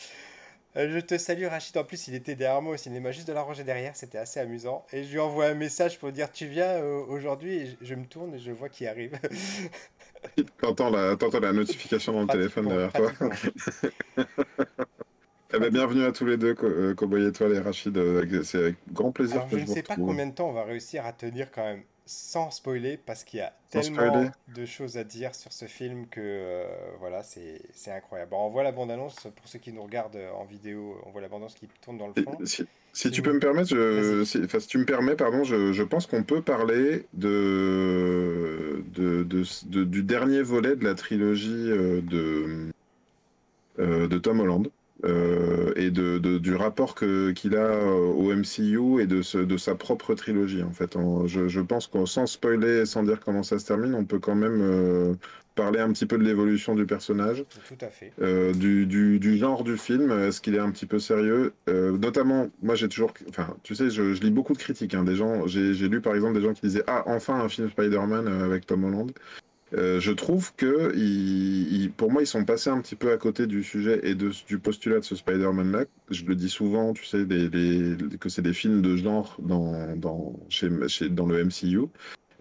Euh, 0.77 0.89
je 0.93 1.01
te 1.01 1.19
salue 1.19 1.47
Rachid, 1.47 1.77
en 1.79 1.85
plus 1.85 2.07
il 2.07 2.15
était 2.15 2.37
derrière 2.37 2.63
moi 2.63 2.75
au 2.75 2.77
cinéma, 2.77 3.11
juste 3.11 3.27
de 3.27 3.33
la 3.33 3.43
rangée 3.43 3.65
derrière, 3.65 3.97
c'était 3.97 4.19
assez 4.19 4.39
amusant. 4.39 4.87
Et 4.93 5.03
je 5.03 5.11
lui 5.11 5.19
envoie 5.19 5.47
un 5.47 5.55
message 5.55 5.99
pour 5.99 6.13
dire 6.13 6.31
tu 6.31 6.47
viens 6.47 6.69
euh, 6.69 7.05
aujourd'hui, 7.09 7.57
et 7.57 7.77
je, 7.83 7.95
me 7.95 8.05
tourne 8.07 8.35
et 8.35 8.39
je 8.39 8.53
vois 8.53 8.69
qu'il 8.69 8.87
arrive. 8.87 9.19
T'entends 10.61 10.91
la, 10.91 11.17
la 11.17 11.53
notification 11.53 12.13
dans 12.13 12.23
le 12.23 12.29
téléphone 12.29 12.69
derrière 12.69 12.93
toi. 12.93 13.11
Eh 15.53 15.59
ben, 15.59 15.69
bienvenue 15.69 16.05
à 16.05 16.13
tous 16.13 16.25
les 16.25 16.37
deux, 16.37 16.55
euh, 16.63 16.95
Cowboy 16.95 17.27
Étoile 17.27 17.57
et 17.57 17.59
Rachid. 17.59 17.99
C'est 18.45 18.59
avec 18.59 18.77
grand 18.93 19.11
plaisir 19.11 19.45
que 19.49 19.59
je, 19.59 19.65
je 19.65 19.69
ne 19.69 19.75
sais 19.75 19.83
pas 19.83 19.97
combien 19.97 20.29
de 20.29 20.33
temps 20.33 20.49
on 20.49 20.53
va 20.53 20.63
réussir 20.63 21.05
à 21.05 21.13
tenir 21.13 21.51
quand 21.51 21.65
même 21.65 21.83
sans 22.11 22.51
spoiler 22.51 22.99
parce 23.07 23.23
qu'il 23.23 23.39
y 23.39 23.43
a 23.43 23.53
tellement 23.71 24.33
de 24.53 24.67
choses 24.67 24.97
à 24.97 25.05
dire 25.05 25.33
sur 25.33 25.53
ce 25.53 25.67
film 25.67 26.09
que 26.09 26.21
euh, 26.21 26.67
voilà, 26.99 27.23
c'est 27.23 27.63
incroyable. 27.87 28.35
on 28.35 28.49
voit 28.49 28.65
la 28.65 28.73
bande-annonce, 28.73 29.29
pour 29.37 29.47
ceux 29.47 29.61
qui 29.61 29.73
nous 29.73 29.83
regardent 29.83 30.19
en 30.35 30.45
vidéo, 30.45 31.01
on 31.07 31.11
voit 31.11 31.21
la 31.21 31.29
bande-annonce 31.29 31.55
qui 31.55 31.69
tourne 31.81 31.99
dans 31.99 32.09
le 32.09 32.15
fond. 32.21 32.37
Si, 32.93 33.13
tu 33.13 33.23
peux 33.23 33.33
me 33.33 33.39
permettre, 33.39 33.69
je, 33.69 34.25
si, 34.25 34.41
si, 34.49 34.67
tu 34.67 34.79
me 34.79 34.85
permets, 34.85 35.15
pardon, 35.15 35.45
je, 35.45 35.73
je 35.73 35.83
pense 35.85 36.09
qu'on 36.09 36.25
peut 36.25 36.43
parler 36.43 37.07
de, 37.15 38.83
de, 38.93 39.23
de, 39.23 39.85
du 39.85 40.03
dernier 40.03 40.43
volet 40.43 40.75
de 40.75 40.83
la 40.83 40.97
trilogie 40.97 41.71
euh, 41.71 42.01
de, 42.01 42.73
euh, 43.79 44.09
de 44.09 44.19
Tom 44.19 44.41
Holland. 44.41 44.67
Euh, 45.05 45.73
et 45.77 45.91
de, 45.91 46.19
du 46.19 46.55
rapport 46.55 46.95
qu'il 46.95 47.57
a 47.57 47.65
euh, 47.65 48.13
au 48.13 48.35
MCU 48.35 49.01
et 49.01 49.07
de, 49.07 49.45
de 49.45 49.57
sa 49.57 49.75
propre 49.75 50.15
trilogie. 50.15 50.63
En 50.63 50.73
fait, 50.73 50.97
je, 51.27 51.49
je, 51.49 51.61
pense 51.61 51.87
qu'on 51.87 52.05
sans 52.05 52.27
spoiler, 52.27 52.85
sans 52.85 53.03
dire 53.03 53.21
comment 53.21 53.43
ça 53.43 53.59
se 53.59 53.67
termine, 53.67 53.95
on 53.95 54.05
peut 54.05 54.19
quand 54.19 54.35
même 54.35 54.61
euh, 54.61 55.15
parler 55.55 55.81
un 55.81 55.91
petit 55.93 56.05
peu 56.05 56.19
de 56.19 56.23
l'évolution 56.23 56.75
du 56.75 56.85
personnage, 56.85 57.45
Tout 57.67 57.85
à 57.85 57.89
fait. 57.89 58.13
du, 58.55 58.87
du, 58.87 59.19
du, 59.19 59.39
genre 59.39 59.65
du 59.65 59.79
film. 59.79 60.11
Est-ce 60.11 60.41
qu'il 60.41 60.55
est 60.55 60.61
un 60.61 60.71
petit 60.71 60.87
peu 60.87 60.99
sérieux 60.99 61.55
Notamment, 61.67 62.51
moi 62.63 62.75
j'ai 62.75 62.89
toujours, 62.89 63.15
enfin, 63.29 63.57
tu 63.63 63.75
sais, 63.75 63.91
je, 63.91 64.13
je, 64.13 64.21
lis 64.21 64.31
beaucoup 64.31 64.53
de 64.53 64.59
critiques. 64.59 64.95
Hein, 64.95 65.05
des 65.05 65.17
gens, 65.17 65.47
j'ai 65.47 65.89
lu 65.89 66.01
par 66.01 66.15
exemple 66.15 66.35
des 66.35 66.43
gens 66.43 66.53
qui 66.53 66.63
disaient 66.63 66.85
ah 66.87 67.05
enfin 67.07 67.41
un 67.41 67.49
film 67.49 67.71
Spider-Man 67.71 68.29
avec 68.29 68.67
Tom 68.67 68.85
Holland. 68.85 69.13
Euh, 69.75 70.01
je 70.01 70.11
trouve 70.11 70.53
que, 70.57 70.93
pour 71.97 72.11
moi, 72.11 72.23
ils 72.23 72.27
sont 72.27 72.45
passés 72.45 72.71
un 72.71 72.81
petit 72.81 72.97
peu 72.97 73.13
à 73.13 73.17
côté 73.17 73.47
du 73.47 73.63
sujet 73.63 74.01
et 74.03 74.15
de, 74.15 74.31
du 74.47 74.59
postulat 74.59 74.99
de 74.99 75.05
ce 75.05 75.15
Spider-Man-là. 75.15 75.85
Je 76.11 76.25
le 76.25 76.35
dis 76.35 76.49
souvent, 76.49 76.93
tu 76.93 77.05
sais, 77.05 77.25
que 78.19 78.29
c'est 78.29 78.43
des 78.43 78.53
films 78.53 78.83
de 78.83 78.97
genre 78.97 79.37
dans, 79.41 79.97
dans, 79.97 80.35
chez, 80.49 80.69
dans 81.09 81.27
le 81.27 81.45
MCU. 81.45 81.83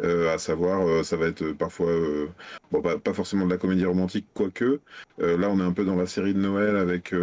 Euh, 0.02 0.34
à 0.34 0.38
savoir, 0.38 0.88
euh, 0.88 1.04
ça 1.04 1.18
va 1.18 1.28
être 1.28 1.52
parfois, 1.52 1.92
bon, 2.72 2.81
pas, 2.81 3.14
forcément 3.14 3.46
de 3.46 3.52
la 3.52 3.58
comédie 3.58 3.86
romantique, 3.86 4.28
quoique. 4.34 4.80
là, 5.20 5.50
on 5.50 5.60
est 5.60 5.64
un 5.64 5.74
peu 5.74 5.86
dans 5.86 5.98
la 5.98 6.08
série 6.08 6.34
de 6.34 6.40
Noël 6.40 6.78
avec, 6.78 7.14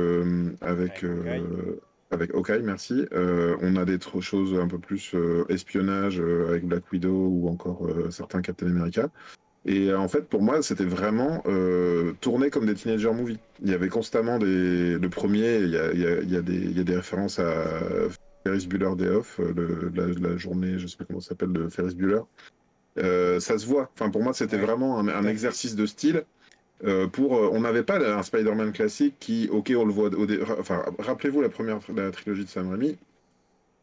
avec, 0.60 1.04
avec 2.12 2.34
Hawkeye, 2.34 2.62
merci. 2.62 3.06
on 3.12 3.76
a 3.76 3.84
des 3.84 3.98
choses 4.20 4.54
un 4.54 4.68
peu 4.68 4.78
plus 4.78 5.16
espionnage 5.48 6.20
avec 6.20 6.64
Black 6.64 6.92
Widow 6.92 7.28
ou 7.28 7.48
encore 7.48 7.88
certains 8.10 8.40
Captain 8.40 8.66
America. 8.66 9.10
Et 9.66 9.88
euh, 9.88 9.98
en 9.98 10.08
fait, 10.08 10.28
pour 10.28 10.42
moi, 10.42 10.62
c'était 10.62 10.84
vraiment 10.84 11.42
euh, 11.46 12.12
tourné 12.20 12.50
comme 12.50 12.66
des 12.66 12.74
teenager 12.74 13.12
movies. 13.12 13.38
Il 13.62 13.70
y 13.70 13.74
avait 13.74 13.88
constamment 13.88 14.38
des. 14.38 14.96
Le 14.98 15.08
premier, 15.08 15.56
il 15.58 15.70
y 15.70 15.76
a, 15.76 15.92
il 15.92 16.00
y 16.00 16.06
a, 16.06 16.20
il 16.20 16.30
y 16.30 16.36
a, 16.36 16.42
des, 16.42 16.54
il 16.54 16.76
y 16.76 16.80
a 16.80 16.84
des, 16.84 16.96
références 16.96 17.40
à 17.40 17.64
Ferris 18.46 18.68
Bueller 18.68 18.94
Day 18.96 19.08
Off, 19.08 19.40
euh, 19.40 19.90
le, 19.92 20.14
la, 20.20 20.36
journée, 20.36 20.78
je 20.78 20.86
sais 20.86 20.96
pas 20.96 21.04
comment 21.04 21.20
ça 21.20 21.30
s'appelle, 21.30 21.52
de 21.52 21.68
Ferris 21.68 21.96
Bueller. 21.96 22.20
Euh, 22.98 23.40
ça 23.40 23.58
se 23.58 23.66
voit. 23.66 23.90
Enfin, 23.94 24.08
pour 24.08 24.22
moi, 24.22 24.32
c'était 24.34 24.56
vraiment 24.56 25.00
un, 25.00 25.08
un, 25.08 25.26
exercice 25.26 25.74
de 25.74 25.84
style. 25.84 26.24
Euh, 26.84 27.08
pour, 27.08 27.32
on 27.32 27.60
n'avait 27.60 27.82
pas 27.82 27.98
un 27.98 28.22
Spider-Man 28.22 28.72
classique 28.72 29.16
qui, 29.18 29.48
ok, 29.50 29.72
on 29.76 29.84
le 29.84 29.92
voit. 29.92 30.10
Au 30.10 30.26
enfin, 30.60 30.84
rappelez-vous 31.00 31.40
la 31.40 31.48
première 31.48 31.80
la 31.94 32.12
trilogie 32.12 32.44
de 32.44 32.48
Sam 32.48 32.70
Raimi. 32.70 32.96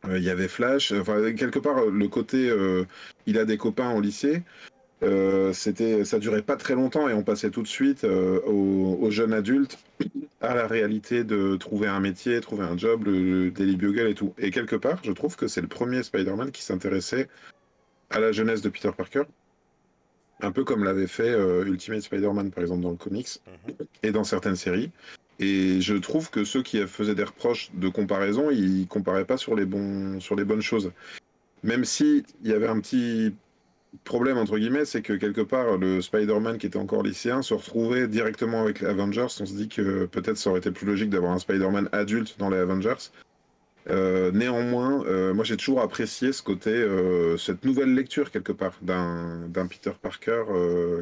Il 0.07 0.23
y 0.23 0.29
avait 0.29 0.47
Flash. 0.47 0.93
Enfin, 0.93 1.33
quelque 1.33 1.59
part, 1.59 1.85
le 1.85 2.07
côté, 2.07 2.53
il 3.25 3.37
a 3.37 3.45
des 3.45 3.57
copains 3.57 3.93
au 3.93 3.99
lycée. 3.99 4.43
Euh, 5.03 5.53
c'était, 5.53 6.05
ça 6.05 6.19
durait 6.19 6.41
pas 6.41 6.55
très 6.55 6.75
longtemps 6.75 7.09
et 7.09 7.13
on 7.13 7.23
passait 7.23 7.49
tout 7.49 7.61
de 7.61 7.67
suite 7.67 8.03
euh, 8.03 8.39
aux, 8.41 9.09
jeunes 9.11 9.33
adultes 9.33 9.77
à 10.41 10.55
la 10.55 10.67
réalité 10.67 11.23
de 11.23 11.55
trouver 11.57 11.87
un 11.87 11.99
métier, 11.99 12.39
trouver 12.41 12.63
un 12.63 12.77
job, 12.77 13.05
le, 13.05 13.51
Daily 13.51 13.75
Bugle 13.75 14.07
et 14.07 14.15
tout. 14.15 14.33
Et 14.37 14.51
quelque 14.51 14.75
part, 14.75 14.99
je 15.03 15.11
trouve 15.11 15.35
que 15.35 15.47
c'est 15.47 15.61
le 15.61 15.67
premier 15.67 16.03
Spider-Man 16.03 16.51
qui 16.51 16.63
s'intéressait 16.63 17.27
à 18.09 18.19
la 18.19 18.31
jeunesse 18.31 18.61
de 18.61 18.69
Peter 18.69 18.91
Parker, 18.95 19.23
un 20.41 20.51
peu 20.51 20.63
comme 20.63 20.83
l'avait 20.83 21.07
fait 21.07 21.29
euh, 21.29 21.65
Ultimate 21.65 22.01
Spider-Man 22.01 22.51
par 22.51 22.63
exemple 22.63 22.81
dans 22.81 22.91
le 22.91 22.97
comics 22.97 23.39
mhm. 23.67 23.75
et 24.03 24.11
dans 24.11 24.23
certaines 24.23 24.55
séries. 24.55 24.91
Et 25.39 25.81
je 25.81 25.95
trouve 25.95 26.29
que 26.29 26.43
ceux 26.43 26.61
qui 26.61 26.85
faisaient 26.85 27.15
des 27.15 27.23
reproches 27.23 27.71
de 27.73 27.89
comparaison, 27.89 28.51
ils 28.51 28.87
comparaient 28.87 29.25
pas 29.25 29.37
sur 29.37 29.55
les 29.55 29.65
bons, 29.65 30.19
sur 30.19 30.35
les 30.35 30.45
bonnes 30.45 30.61
choses. 30.61 30.91
Même 31.63 31.85
si 31.85 32.23
il 32.43 32.51
y 32.51 32.53
avait 32.53 32.67
un 32.67 32.79
petit 32.79 33.33
problème, 34.03 34.37
entre 34.37 34.57
guillemets, 34.57 34.85
c'est 34.85 35.01
que 35.01 35.13
quelque 35.13 35.41
part, 35.41 35.77
le 35.77 36.01
Spider-Man 36.01 36.57
qui 36.57 36.67
était 36.67 36.77
encore 36.77 37.03
lycéen 37.03 37.41
se 37.41 37.53
retrouvait 37.53 38.07
directement 38.07 38.61
avec 38.61 38.79
les 38.79 38.87
Avengers. 38.87 39.27
On 39.39 39.45
se 39.45 39.53
dit 39.53 39.69
que 39.69 40.05
peut-être 40.05 40.37
ça 40.37 40.49
aurait 40.49 40.59
été 40.59 40.71
plus 40.71 40.85
logique 40.85 41.09
d'avoir 41.09 41.31
un 41.31 41.39
Spider-Man 41.39 41.89
adulte 41.91 42.35
dans 42.39 42.49
les 42.49 42.57
Avengers. 42.57 43.11
Euh, 43.89 44.31
néanmoins, 44.31 45.03
euh, 45.05 45.33
moi 45.33 45.43
j'ai 45.43 45.57
toujours 45.57 45.81
apprécié 45.81 46.31
ce 46.31 46.41
côté, 46.41 46.69
euh, 46.69 47.37
cette 47.37 47.65
nouvelle 47.65 47.93
lecture 47.93 48.31
quelque 48.31 48.53
part 48.53 48.77
d'un 48.81 49.49
Peter 49.69 49.91
Parker 50.01 50.43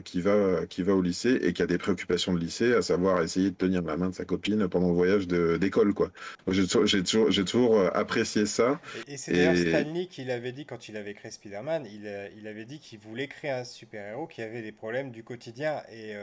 qui, 0.04 0.22
va, 0.22 0.66
qui 0.68 0.84
va 0.84 0.94
au 0.94 1.02
lycée 1.02 1.40
et 1.44 1.54
qui 1.54 1.62
a 1.62 1.68
des 1.68 1.78
préoccupations 1.78 2.34
de 2.34 2.40
lycée, 2.40 2.74
à 2.74 2.82
savoir 2.82 3.22
essayer 3.22 3.52
de 3.52 3.56
tenir 3.56 3.82
la 3.84 3.98
main 3.98 4.10
de 4.10 4.16
sa 4.16 4.26
copine 4.26 4.68
pendant 4.68 4.90
le 4.90 4.96
voyage 4.96 5.28
d'école. 5.28 5.94
quoi. 5.94 6.12
J'ai 6.48 6.68
toujours, 6.68 7.30
toujours 7.46 7.96
apprécié 7.96 8.46
ça. 8.46 8.80
Et, 9.08 9.18
c'est 9.18 9.34
d'ailleurs 9.34 9.56
Stanley 9.56 10.08
qui 10.08 10.24
l'avait 10.24 10.52
dit 10.52 10.66
quand 10.66 10.90
il 10.90 10.98
avait 10.98 11.14
créé 11.14 11.32
Spider-Man, 11.32 11.86
il, 11.86 12.10
il, 12.38 12.48
avait 12.48 12.66
dit 12.66 12.80
qu'il 12.80 13.00
voulait 13.00 13.28
créer 13.28 13.52
un 13.52 13.64
super-héros 13.64 14.28
qui 14.28 14.42
avait 14.42 14.62
des 14.62 14.72
problèmes 14.72 15.12
du 15.12 15.24
quotidien. 15.24 15.82
Et 15.92 16.14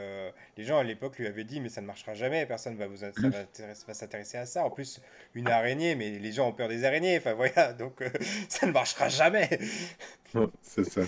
les 0.57 0.63
gens 0.63 0.77
à 0.77 0.83
l'époque 0.83 1.17
lui 1.17 1.27
avaient 1.27 1.43
dit 1.43 1.61
mais 1.61 1.69
ça 1.69 1.81
ne 1.81 1.87
marchera 1.87 2.13
jamais, 2.13 2.45
personne 2.45 2.73
ne 2.73 2.79
va, 2.79 2.87
vous, 2.87 2.97
va 2.97 3.93
s'intéresser 3.93 4.37
à 4.37 4.45
ça. 4.45 4.63
En 4.63 4.69
plus, 4.69 5.01
une 5.35 5.47
araignée, 5.47 5.95
mais 5.95 6.19
les 6.19 6.31
gens 6.31 6.48
peur 6.51 6.67
des 6.67 6.85
araignées. 6.85 7.17
Enfin 7.17 7.33
voilà, 7.33 7.73
donc 7.79 8.01
euh, 8.01 8.09
ça 8.47 8.67
ne 8.67 8.71
marchera 8.71 9.09
jamais. 9.09 9.59
c'est 10.61 10.89
ça. 10.89 11.01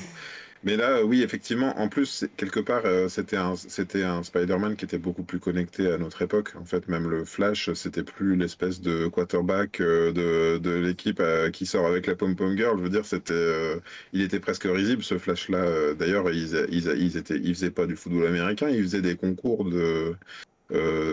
Mais 0.63 0.77
là, 0.77 1.03
oui, 1.03 1.23
effectivement, 1.23 1.79
en 1.79 1.89
plus, 1.89 2.25
quelque 2.37 2.59
part, 2.59 2.83
euh, 2.85 3.09
c'était 3.09 3.35
un, 3.35 3.53
un 3.53 4.23
Spider-Man 4.23 4.75
qui 4.75 4.85
était 4.85 4.99
beaucoup 4.99 5.23
plus 5.23 5.39
connecté 5.39 5.91
à 5.91 5.97
notre 5.97 6.21
époque. 6.21 6.53
En 6.55 6.65
fait, 6.65 6.87
même 6.87 7.09
le 7.09 7.25
Flash, 7.25 7.73
c'était 7.73 8.03
plus 8.03 8.35
l'espèce 8.35 8.79
de 8.79 9.07
quarterback 9.07 9.81
euh, 9.81 10.11
de, 10.59 10.69
l'équipe 10.69 11.21
qui 11.51 11.65
sort 11.65 11.87
avec 11.87 12.05
la 12.05 12.15
pom-pom 12.15 12.55
girl. 12.55 12.77
Je 12.77 12.83
veux 12.83 12.89
dire, 12.89 13.05
c'était, 13.05 13.81
il 14.13 14.21
était 14.21 14.39
presque 14.39 14.65
risible, 14.65 15.01
ce 15.03 15.17
Flash-là. 15.17 15.95
D'ailleurs, 15.95 16.29
ils, 16.29 16.53
ils, 16.69 16.87
ils, 16.95 17.17
étaient, 17.17 17.37
ils 17.37 17.55
faisaient 17.55 17.71
pas 17.71 17.87
du 17.87 17.95
football 17.95 18.27
américain, 18.27 18.69
ils 18.69 18.83
faisaient 18.83 19.01
des 19.01 19.15
concours 19.15 19.65
de, 19.65 20.15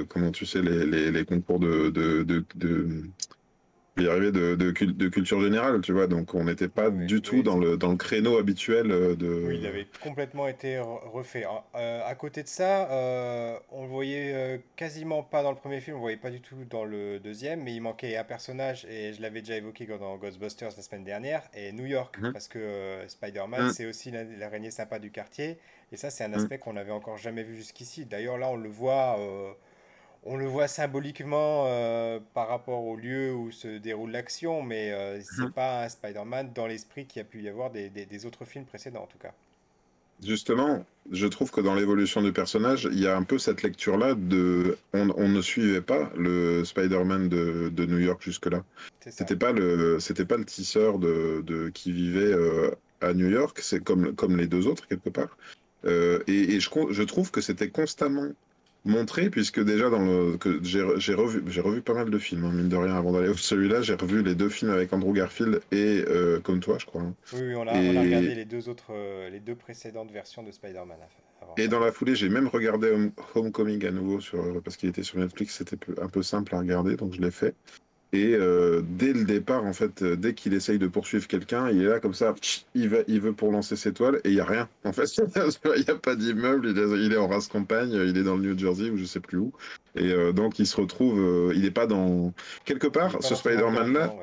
comment 0.08 0.30
tu 0.30 0.44
sais, 0.44 0.60
les, 0.60 1.10
les, 1.10 1.24
concours 1.24 1.58
de, 1.58 1.88
de 1.88 3.02
y 4.02 4.08
arriver 4.08 4.32
de, 4.32 4.54
de, 4.54 4.70
de, 4.70 5.08
culture 5.08 5.40
générale, 5.40 5.80
tu 5.80 5.92
vois. 5.92 6.06
Donc 6.06 6.34
on 6.34 6.44
n'était 6.44 6.68
pas 6.68 6.90
du 6.90 7.20
tout 7.20 7.42
dans, 7.42 7.58
le, 7.58 7.76
dans 7.76 7.90
le 7.90 7.96
créneau 7.96 8.38
habituel 8.38 8.90
euh, 8.90 9.14
de. 9.14 9.44
Oui, 9.46 9.58
il 9.60 9.66
avait 9.66 9.86
complètement 10.02 10.48
été 10.48 10.78
refait. 10.78 11.44
Hein. 11.44 11.62
Euh, 11.74 12.00
à 12.04 12.14
côté 12.14 12.42
de 12.42 12.48
ça, 12.48 12.90
euh, 12.90 13.58
on 13.70 13.82
le 13.82 13.88
voyait 13.88 14.32
euh, 14.34 14.58
quasiment 14.76 15.22
pas 15.22 15.42
dans 15.42 15.50
le 15.50 15.56
premier 15.56 15.80
film, 15.80 15.96
on 15.96 16.00
le 16.00 16.02
voyait 16.02 16.16
pas 16.16 16.30
du 16.30 16.40
tout 16.40 16.64
dans 16.68 16.84
le 16.84 17.18
deuxième, 17.18 17.62
mais 17.62 17.74
il 17.74 17.80
manquait 17.80 18.16
un 18.16 18.24
personnage, 18.24 18.84
et 18.86 19.12
je 19.12 19.22
l'avais 19.22 19.40
déjà 19.40 19.56
évoqué 19.56 19.86
dans 19.86 20.16
Ghostbusters 20.16 20.70
la 20.76 20.82
semaine 20.82 21.04
dernière, 21.04 21.42
et 21.54 21.72
New 21.72 21.86
York, 21.86 22.18
mhm. 22.18 22.32
parce 22.32 22.48
que 22.48 23.04
Spider-Man, 23.06 23.66
mhm. 23.66 23.72
c'est 23.72 23.86
aussi 23.86 24.10
l'araignée 24.10 24.70
sympa 24.70 24.98
du 24.98 25.10
quartier, 25.10 25.58
et 25.92 25.96
ça, 25.96 26.10
c'est 26.10 26.24
un 26.24 26.28
mhm. 26.28 26.34
aspect 26.34 26.58
qu'on 26.58 26.74
n'avait 26.74 26.92
encore 26.92 27.16
jamais 27.16 27.42
vu 27.42 27.56
jusqu'ici. 27.56 28.04
D'ailleurs, 28.04 28.38
là, 28.38 28.48
on 28.50 28.56
le 28.56 28.68
voit 28.68 29.18
on 30.24 30.36
le 30.36 30.46
voit 30.46 30.68
symboliquement 30.68 31.64
euh, 31.66 32.18
par 32.34 32.48
rapport 32.48 32.84
au 32.84 32.96
lieu 32.96 33.32
où 33.32 33.50
se 33.50 33.78
déroule 33.78 34.10
l'action, 34.10 34.62
mais 34.62 34.92
euh, 34.92 35.20
c'est 35.22 35.42
mhm. 35.42 35.52
pas 35.52 35.84
un 35.84 35.88
Spider-Man 35.88 36.52
dans 36.54 36.66
l'esprit 36.66 37.06
qu'il 37.06 37.20
y 37.20 37.22
a 37.22 37.24
pu 37.24 37.42
y 37.42 37.48
avoir 37.48 37.70
des, 37.70 38.26
autres 38.26 38.44
films 38.44 38.64
précédents 38.64 39.02
en 39.02 39.06
tout 39.06 39.18
cas. 39.18 39.32
Justement, 40.20 40.84
je 41.12 41.28
trouve 41.28 41.52
que 41.52 41.60
dans 41.60 41.76
l'évolution 41.76 42.20
du 42.22 42.32
personnage, 42.32 42.88
il 42.90 42.98
y 42.98 43.06
a 43.06 43.16
un 43.16 43.22
peu 43.22 43.38
cette 43.38 43.62
lecture-là 43.62 44.14
de 44.16 44.76
on, 44.92 45.06
ne 45.06 45.40
suivait 45.40 45.80
pas 45.80 46.10
le 46.16 46.64
Spider-Man 46.64 47.28
de, 47.28 47.86
New 47.86 47.98
York 47.98 48.20
jusque-là. 48.20 48.64
C'était 49.08 49.36
pas 49.36 49.52
le 49.52 50.00
c'était 50.00 50.24
pas 50.24 50.36
le 50.36 50.44
tisseur 50.44 50.98
de, 50.98 51.70
qui 51.72 51.92
vivait 51.92 52.32
euh, 52.32 52.72
à 53.00 53.14
New 53.14 53.30
York, 53.30 53.60
c'est 53.62 53.82
comme 53.82 54.12
comme 54.16 54.36
les 54.36 54.48
deux 54.48 54.66
autres 54.66 54.88
quelque 54.88 55.08
part. 55.08 55.38
et, 55.84 56.58
je, 56.58 56.68
je 56.90 57.02
trouve 57.04 57.30
que 57.30 57.40
c'était 57.40 57.70
constamment 57.70 58.32
montré, 58.88 59.30
puisque 59.30 59.62
déjà 59.62 59.90
dans 59.90 60.04
le 60.04 60.36
que 60.36 60.60
j'ai 60.62 61.14
revu 61.14 61.42
j'ai 61.46 61.60
revu 61.60 61.82
pas 61.82 61.94
mal 61.94 62.10
de 62.10 62.18
films 62.18 62.44
hein, 62.44 62.52
mine 62.52 62.68
de 62.68 62.76
rien 62.76 62.94
avant 62.94 63.12
d'aller 63.12 63.32
celui-là 63.36 63.82
j'ai 63.82 63.94
revu 63.94 64.22
les 64.22 64.34
deux 64.34 64.48
films 64.48 64.72
avec 64.72 64.92
Andrew 64.92 65.12
Garfield 65.12 65.60
et 65.70 66.04
euh, 66.08 66.40
comme 66.40 66.60
toi 66.60 66.78
je 66.78 66.86
crois 66.86 67.02
hein. 67.02 67.14
oui, 67.34 67.54
on, 67.54 67.66
a, 67.66 67.72
regardé 67.72 68.34
les 68.34 68.44
deux 68.44 68.68
autres 68.68 68.92
euh, 68.92 69.30
les 69.30 69.40
deux 69.40 69.54
précédentes 69.54 70.10
versions 70.10 70.42
de 70.42 70.50
Spider-Man 70.50 70.96
et 71.56 71.68
dans 71.68 71.80
la 71.80 71.92
foulée 71.92 72.14
j'ai 72.14 72.28
même 72.28 72.48
regardé 72.48 72.92
Homecoming 73.34 73.84
à 73.86 73.90
nouveau 73.90 74.20
sur 74.20 74.60
parce 74.62 74.76
qu'il 74.76 74.88
était 74.88 75.02
sur 75.02 75.18
Netflix 75.18 75.56
c'était 75.56 75.78
un 76.00 76.08
peu 76.08 76.22
simple 76.22 76.54
à 76.54 76.58
regarder 76.58 76.96
donc 76.96 77.14
je 77.14 77.20
l'ai 77.20 77.30
fait 77.30 77.54
et 78.12 78.34
euh, 78.34 78.80
dès 78.88 79.12
le 79.12 79.24
départ, 79.24 79.66
en 79.66 79.74
fait, 79.74 80.00
euh, 80.00 80.16
dès 80.16 80.32
qu'il 80.32 80.54
essaye 80.54 80.78
de 80.78 80.86
poursuivre 80.86 81.26
quelqu'un, 81.26 81.68
il 81.68 81.82
est 81.82 81.88
là 81.88 82.00
comme 82.00 82.14
ça, 82.14 82.34
il, 82.74 82.88
va, 82.88 82.98
il 83.06 83.20
veut 83.20 83.34
pour 83.34 83.52
lancer 83.52 83.76
ses 83.76 83.92
toiles 83.92 84.20
et 84.24 84.30
il 84.30 84.34
n'y 84.34 84.40
a 84.40 84.46
rien. 84.46 84.68
En 84.84 84.92
fait, 84.94 85.04
il 85.76 85.84
n'y 85.84 85.90
a 85.90 85.94
pas 85.94 86.16
d'immeuble, 86.16 86.68
il, 86.70 87.04
il, 87.04 87.12
est 87.12 87.18
en 87.18 87.28
race 87.28 87.48
campagne, 87.48 87.92
il 87.92 88.16
est 88.16 88.22
dans 88.22 88.36
le 88.36 88.42
New 88.42 88.58
Jersey 88.58 88.88
ou 88.88 88.96
je 88.96 89.04
sais 89.04 89.20
plus 89.20 89.36
où. 89.36 89.52
Et 89.94 90.10
euh, 90.10 90.32
donc 90.32 90.58
il 90.58 90.66
se 90.66 90.76
retrouve, 90.76 91.52
il 91.54 91.60
n'est 91.60 91.70
pas 91.70 91.86
dans. 91.86 92.32
Quelque 92.64 92.86
part, 92.86 93.22
ce 93.22 93.34
Spider-Man-là, 93.34 94.14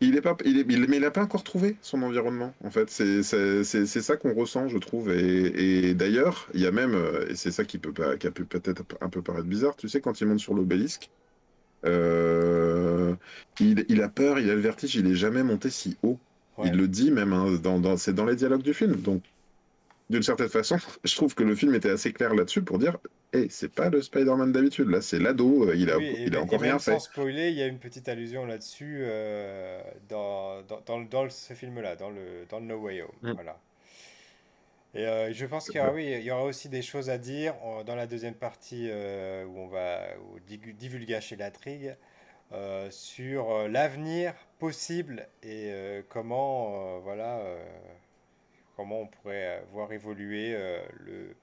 il 0.00 0.14
est 0.14 0.20
pas, 0.20 0.36
il 0.44 0.58
est, 0.58 0.64
mais 0.64 0.96
il 0.96 1.00
n'a 1.00 1.10
pas 1.10 1.22
encore 1.22 1.44
trouvé 1.44 1.76
son 1.80 2.02
environnement. 2.02 2.52
En 2.62 2.70
fait, 2.70 2.90
c'est 2.90 3.22
ça 3.22 4.16
qu'on 4.18 4.34
ressent, 4.34 4.68
je 4.68 4.76
trouve. 4.76 5.10
Et, 5.10 5.88
et 5.88 5.94
d'ailleurs, 5.94 6.46
il 6.52 6.60
y 6.60 6.66
a 6.66 6.72
même, 6.72 6.94
et 7.30 7.36
c'est 7.36 7.52
ça 7.52 7.64
qui 7.64 7.78
peut, 7.78 7.94
qui 8.18 8.26
a 8.26 8.30
pu 8.30 8.44
peut-être 8.44 8.82
un 9.00 9.08
peu 9.08 9.22
paraître 9.22 9.46
bizarre, 9.46 9.76
tu 9.76 9.88
sais, 9.88 10.02
quand 10.02 10.20
il 10.20 10.26
monte 10.26 10.40
sur 10.40 10.52
l'obélisque 10.52 11.08
euh, 11.84 13.14
il, 13.60 14.02
a 14.02 14.08
peur, 14.08 14.38
il 14.38 14.50
a 14.50 14.54
le 14.54 14.60
vertige, 14.60 14.96
il 14.96 15.06
est 15.06 15.14
jamais 15.14 15.42
monté 15.42 15.70
si 15.70 15.96
haut. 16.02 16.18
Il 16.64 16.72
le 16.72 16.88
dit 16.88 17.12
même, 17.12 17.32
hein, 17.32 17.52
dans, 17.62 17.96
c'est 17.96 18.12
dans 18.12 18.24
les 18.24 18.34
dialogues 18.34 18.62
du 18.62 18.74
film. 18.74 18.96
Donc, 18.96 19.22
d'une 20.10 20.24
certaine 20.24 20.48
façon, 20.48 20.76
je 21.04 21.14
trouve 21.14 21.34
que 21.34 21.44
le 21.44 21.54
film 21.54 21.74
était 21.74 21.90
assez 21.90 22.12
clair 22.12 22.34
là-dessus 22.34 22.62
pour 22.62 22.78
dire 22.78 22.96
hey, 23.32 23.46
c'est 23.50 23.72
pas 23.72 23.90
le 23.90 24.02
Spider-Man 24.02 24.52
d'habitude, 24.52 24.88
là 24.88 25.00
c'est 25.00 25.18
l'ado, 25.18 25.68
euh, 25.68 25.76
il 25.76 25.90
a, 25.90 25.98
il 25.98 26.34
a 26.34 26.40
encore 26.40 26.60
rien 26.60 26.78
fait. 26.78 26.92
Sans 26.92 27.00
spoiler, 27.00 27.50
il 27.50 27.56
y 27.56 27.62
a 27.62 27.66
une 27.66 27.78
petite 27.78 28.08
allusion 28.08 28.46
là-dessus 28.46 29.00
euh, 29.02 29.80
dans, 30.08 30.62
dans, 30.86 31.00
dans, 31.00 31.28
ce 31.28 31.54
film-là, 31.54 31.94
dans 31.96 32.10
le, 32.10 32.46
dans 32.48 32.58
le 32.58 32.66
No 32.66 32.76
Way 32.78 33.02
Home. 33.02 33.10
Mm. 33.22 33.32
Voilà. 33.32 33.60
Et 34.98 35.06
euh, 35.06 35.32
je 35.32 35.46
pense 35.46 35.70
qu'il 35.70 35.80
y, 35.80 35.84
oui, 35.94 36.10
il 36.10 36.24
y 36.24 36.32
aura 36.32 36.42
aussi 36.42 36.68
des 36.68 36.82
choses 36.82 37.08
à 37.08 37.18
dire 37.18 37.54
dans 37.86 37.94
la 37.94 38.08
deuxième 38.08 38.34
partie 38.34 38.88
euh, 38.90 39.44
où 39.44 39.60
on 39.60 39.68
va 39.68 40.00
divulguer 40.48 41.20
chez 41.20 41.36
l'intrigue 41.36 41.94
euh, 42.50 42.90
sur 42.90 43.68
l'avenir 43.68 44.34
possible 44.58 45.28
et 45.44 45.72
comment, 46.08 46.98
voilà, 46.98 47.40
comment 48.74 49.02
on 49.02 49.06
pourrait 49.06 49.62
voir 49.70 49.92
évoluer 49.92 50.58
le, 51.06 51.36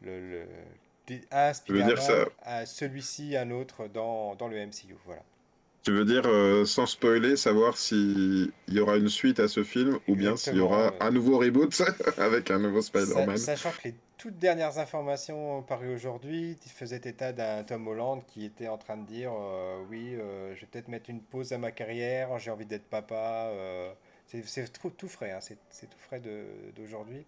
le, 0.00 0.30
le, 0.30 0.46
un 1.30 1.52
spider 1.52 1.94
à 2.40 2.64
celui-ci, 2.64 3.36
un 3.36 3.50
autre 3.50 3.86
dans, 3.86 4.34
dans 4.34 4.48
le 4.48 4.56
MCU. 4.64 4.96
Voilà. 5.04 5.22
Tu 5.82 5.90
veux 5.90 6.04
dire, 6.04 6.22
euh, 6.26 6.64
sans 6.64 6.86
spoiler, 6.86 7.36
savoir 7.36 7.76
s'il 7.76 8.52
y 8.68 8.78
aura 8.78 8.96
une 8.96 9.08
suite 9.08 9.40
à 9.40 9.48
ce 9.48 9.64
film 9.64 9.98
ou 10.06 10.14
bien 10.14 10.36
s'il 10.36 10.56
y 10.56 10.60
aura 10.60 10.92
un 11.00 11.10
nouveau 11.10 11.38
reboot 11.38 11.82
avec 12.18 12.52
un 12.52 12.60
nouveau 12.60 12.82
Spider-Man 12.82 13.36
Sachant 13.36 13.72
que 13.72 13.88
les 13.88 13.94
toutes 14.16 14.38
dernières 14.38 14.78
informations 14.78 15.62
parues 15.62 15.92
aujourd'hui 15.92 16.56
faisaient 16.68 17.00
état 17.04 17.32
d'un 17.32 17.64
Tom 17.64 17.88
Holland 17.88 18.22
qui 18.28 18.44
était 18.44 18.68
en 18.68 18.78
train 18.78 18.96
de 18.96 19.04
dire 19.04 19.32
euh, 19.34 19.82
Oui, 19.90 20.14
euh, 20.14 20.54
je 20.54 20.60
vais 20.60 20.68
peut-être 20.68 20.86
mettre 20.86 21.10
une 21.10 21.20
pause 21.20 21.52
à 21.52 21.58
ma 21.58 21.72
carrière, 21.72 22.38
j'ai 22.38 22.52
envie 22.52 22.66
d'être 22.66 22.84
papa. 22.84 23.50
c'est 24.28 24.72
tout, 24.96 25.08
frais, 25.08 25.32
hein, 25.32 25.40
c'est 25.40 25.90
tout 25.90 25.98
frais 25.98 26.22
d'aujourd'hui. 26.76 27.24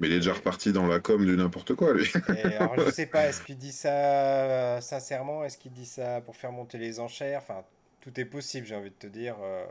Mais 0.00 0.08
il 0.08 0.12
est 0.14 0.18
déjà 0.18 0.32
reparti 0.32 0.72
dans 0.72 0.86
la 0.86 0.98
com 0.98 1.24
du 1.24 1.36
n'importe 1.36 1.74
quoi, 1.74 1.94
lui. 1.94 2.10
alors, 2.58 2.74
je 2.78 2.90
sais 2.90 3.06
pas, 3.06 3.28
est-ce 3.28 3.42
qu'il 3.42 3.56
dit 3.56 3.72
ça 3.72 3.88
euh, 3.90 4.80
sincèrement? 4.80 5.44
Est-ce 5.44 5.56
qu'il 5.56 5.72
dit 5.72 5.86
ça 5.86 6.20
pour 6.20 6.36
faire 6.36 6.52
monter 6.52 6.78
les 6.78 6.98
enchères? 6.98 7.40
Enfin, 7.42 7.62
tout 8.00 8.18
est 8.20 8.24
possible, 8.24 8.66
j'ai 8.66 8.74
envie 8.74 8.90
de 8.90 8.94
te 8.98 9.06
dire. 9.06 9.36
Euh, 9.42 9.64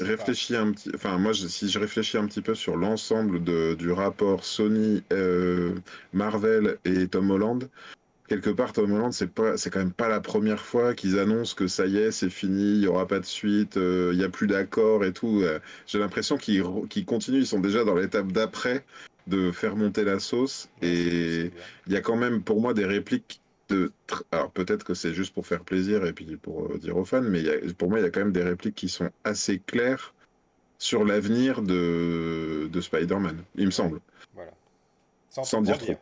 réfléchis 0.00 0.54
un 0.54 0.70
petit. 0.70 0.90
Enfin, 0.94 1.18
moi, 1.18 1.34
si 1.34 1.68
je 1.68 1.78
réfléchis 1.78 2.16
un 2.16 2.26
petit 2.26 2.40
peu 2.40 2.54
sur 2.54 2.76
l'ensemble 2.76 3.42
du 3.42 3.90
rapport 3.90 4.44
Sony, 4.44 5.02
euh, 5.12 5.74
Marvel 6.12 6.78
et 6.84 7.08
Tom 7.08 7.32
Holland, 7.32 7.68
quelque 8.28 8.50
part, 8.50 8.72
Tom 8.72 8.92
Holland, 8.92 9.12
c'est 9.12 9.30
pas, 9.30 9.56
c'est 9.56 9.70
quand 9.70 9.80
même 9.80 9.92
pas 9.92 10.08
la 10.08 10.20
première 10.20 10.60
fois 10.60 10.94
qu'ils 10.94 11.18
annoncent 11.18 11.56
que 11.56 11.66
ça 11.66 11.86
y 11.86 11.98
est, 11.98 12.12
c'est 12.12 12.30
fini, 12.30 12.76
il 12.76 12.82
y 12.84 12.86
aura 12.86 13.08
pas 13.08 13.18
de 13.18 13.26
suite, 13.26 13.74
il 13.74 14.18
y 14.18 14.24
a 14.24 14.28
plus 14.28 14.46
d'accord 14.46 15.04
et 15.04 15.12
tout. 15.12 15.42
J'ai 15.88 15.98
l'impression 15.98 16.36
qu'ils, 16.36 16.62
qu'ils 16.88 17.04
continuent, 17.04 17.40
ils 17.40 17.46
sont 17.46 17.60
déjà 17.60 17.82
dans 17.82 17.96
l'étape 17.96 18.30
d'après 18.30 18.84
de 19.26 19.52
faire 19.52 19.76
monter 19.76 20.04
la 20.04 20.18
sauce. 20.18 20.68
Et 20.80 21.50
il 21.86 21.92
y 21.92 21.96
a 21.96 22.00
quand 22.00 22.16
même 22.16 22.42
pour 22.42 22.60
moi 22.60 22.74
des 22.74 22.84
répliques 22.84 23.40
de. 23.68 23.92
Alors 24.30 24.50
peut-être 24.50 24.84
que 24.84 24.94
c'est 24.94 25.14
juste 25.14 25.34
pour 25.34 25.46
faire 25.46 25.62
plaisir 25.62 26.04
et 26.04 26.12
puis 26.12 26.36
pour 26.36 26.66
euh, 26.66 26.78
dire 26.78 26.96
aux 26.96 27.04
fans, 27.04 27.22
mais 27.22 27.42
pour 27.78 27.88
moi 27.88 28.00
il 28.00 28.02
y 28.02 28.06
a 28.06 28.10
quand 28.10 28.20
même 28.20 28.32
des 28.32 28.42
répliques 28.42 28.74
qui 28.74 28.88
sont 28.88 29.10
assez 29.24 29.58
claires 29.58 30.14
sur 30.78 31.04
l'avenir 31.04 31.62
de, 31.62 32.68
de 32.70 32.80
Spider-Man, 32.80 33.44
il 33.54 33.66
me 33.66 33.70
semble. 33.70 34.00
Voilà. 34.34 34.50
Sans, 35.30 35.62
dire 35.62 35.78
trop. 35.78 35.94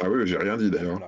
ah 0.00 0.08
oui, 0.08 0.26
j'ai 0.26 0.36
rien 0.36 0.56
dit 0.56 0.70
d'ailleurs. 0.70 1.00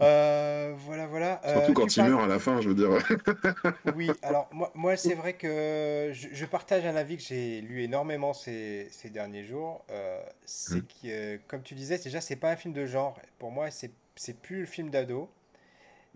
Euh, 0.00 0.72
voilà, 0.76 1.06
voilà. 1.06 1.40
Euh, 1.44 1.54
Surtout 1.58 1.74
quand 1.74 1.96
il 1.96 2.04
meurt 2.04 2.22
à 2.22 2.26
la 2.26 2.38
fin, 2.38 2.60
je 2.60 2.68
veux 2.68 2.74
dire. 2.74 2.90
oui, 3.96 4.10
alors 4.22 4.48
moi, 4.52 4.72
moi 4.74 4.96
c'est 4.96 5.14
vrai 5.14 5.34
que 5.34 6.10
je, 6.12 6.44
partage 6.46 6.84
un 6.86 6.96
avis 6.96 7.16
que 7.16 7.22
j'ai 7.22 7.60
lu 7.60 7.82
énormément 7.82 8.32
ces, 8.32 8.88
ces 8.90 9.10
derniers 9.10 9.44
jours. 9.44 9.84
Euh, 9.90 10.20
c'est 10.44 10.76
mmh. 10.76 10.86
que, 11.02 11.36
comme 11.46 11.62
tu 11.62 11.74
disais, 11.74 11.98
déjà, 11.98 12.20
c'est 12.20 12.36
pas 12.36 12.50
un 12.50 12.56
film 12.56 12.74
de 12.74 12.86
genre. 12.86 13.18
Pour 13.38 13.52
moi, 13.52 13.70
c'est, 13.70 13.92
plus 14.40 14.60
le 14.60 14.66
film 14.66 14.90
d'ado. 14.90 15.30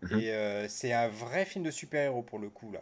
Mmh. 0.03 0.19
Et 0.19 0.69
c'est 0.69 0.93
un 0.93 1.09
vrai 1.09 1.45
film 1.45 1.65
de 1.65 1.71
super-héros 1.71 2.23
pour 2.23 2.39
le 2.39 2.49
coup, 2.49 2.73
là. 2.73 2.81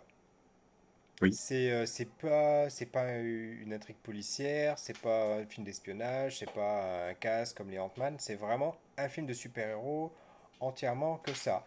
Oui. 1.22 1.32
C'est, 1.32 1.86
c'est 1.86 2.10
pas 2.10 2.66
pas 2.92 3.12
une 3.18 3.72
intrigue 3.72 3.96
policière, 4.02 4.78
c'est 4.78 4.98
pas 4.98 5.36
un 5.36 5.46
film 5.46 5.64
d'espionnage, 5.64 6.38
c'est 6.38 6.50
pas 6.50 7.08
un 7.08 7.14
casse 7.14 7.52
comme 7.52 7.70
les 7.70 7.78
Ant-Man, 7.78 8.16
c'est 8.18 8.34
vraiment 8.34 8.74
un 8.98 9.08
film 9.08 9.26
de 9.26 9.32
super-héros 9.32 10.12
entièrement 10.60 11.18
que 11.18 11.32
ça. 11.32 11.64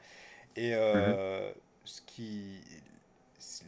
Et 0.55 0.73
euh, 0.73 1.49
mhm. 1.49 1.53
ce 1.85 2.01
qui, 2.01 2.61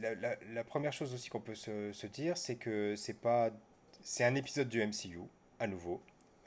la, 0.02 0.36
la, 0.54 0.64
première 0.64 0.94
chose 0.94 1.14
aussi 1.14 1.30
qu'on 1.30 1.40
peut 1.40 1.56
se, 1.56 1.92
se 1.92 2.08
dire, 2.08 2.38
c'est 2.38 2.56
que 2.56 2.96
c'est 2.96 3.20
pas, 3.20 3.52
c'est 4.02 4.24
un 4.24 4.36
épisode 4.36 4.70
du 4.70 4.86
MCU 4.86 5.20
à 5.60 5.68
nouveau, 5.68 6.02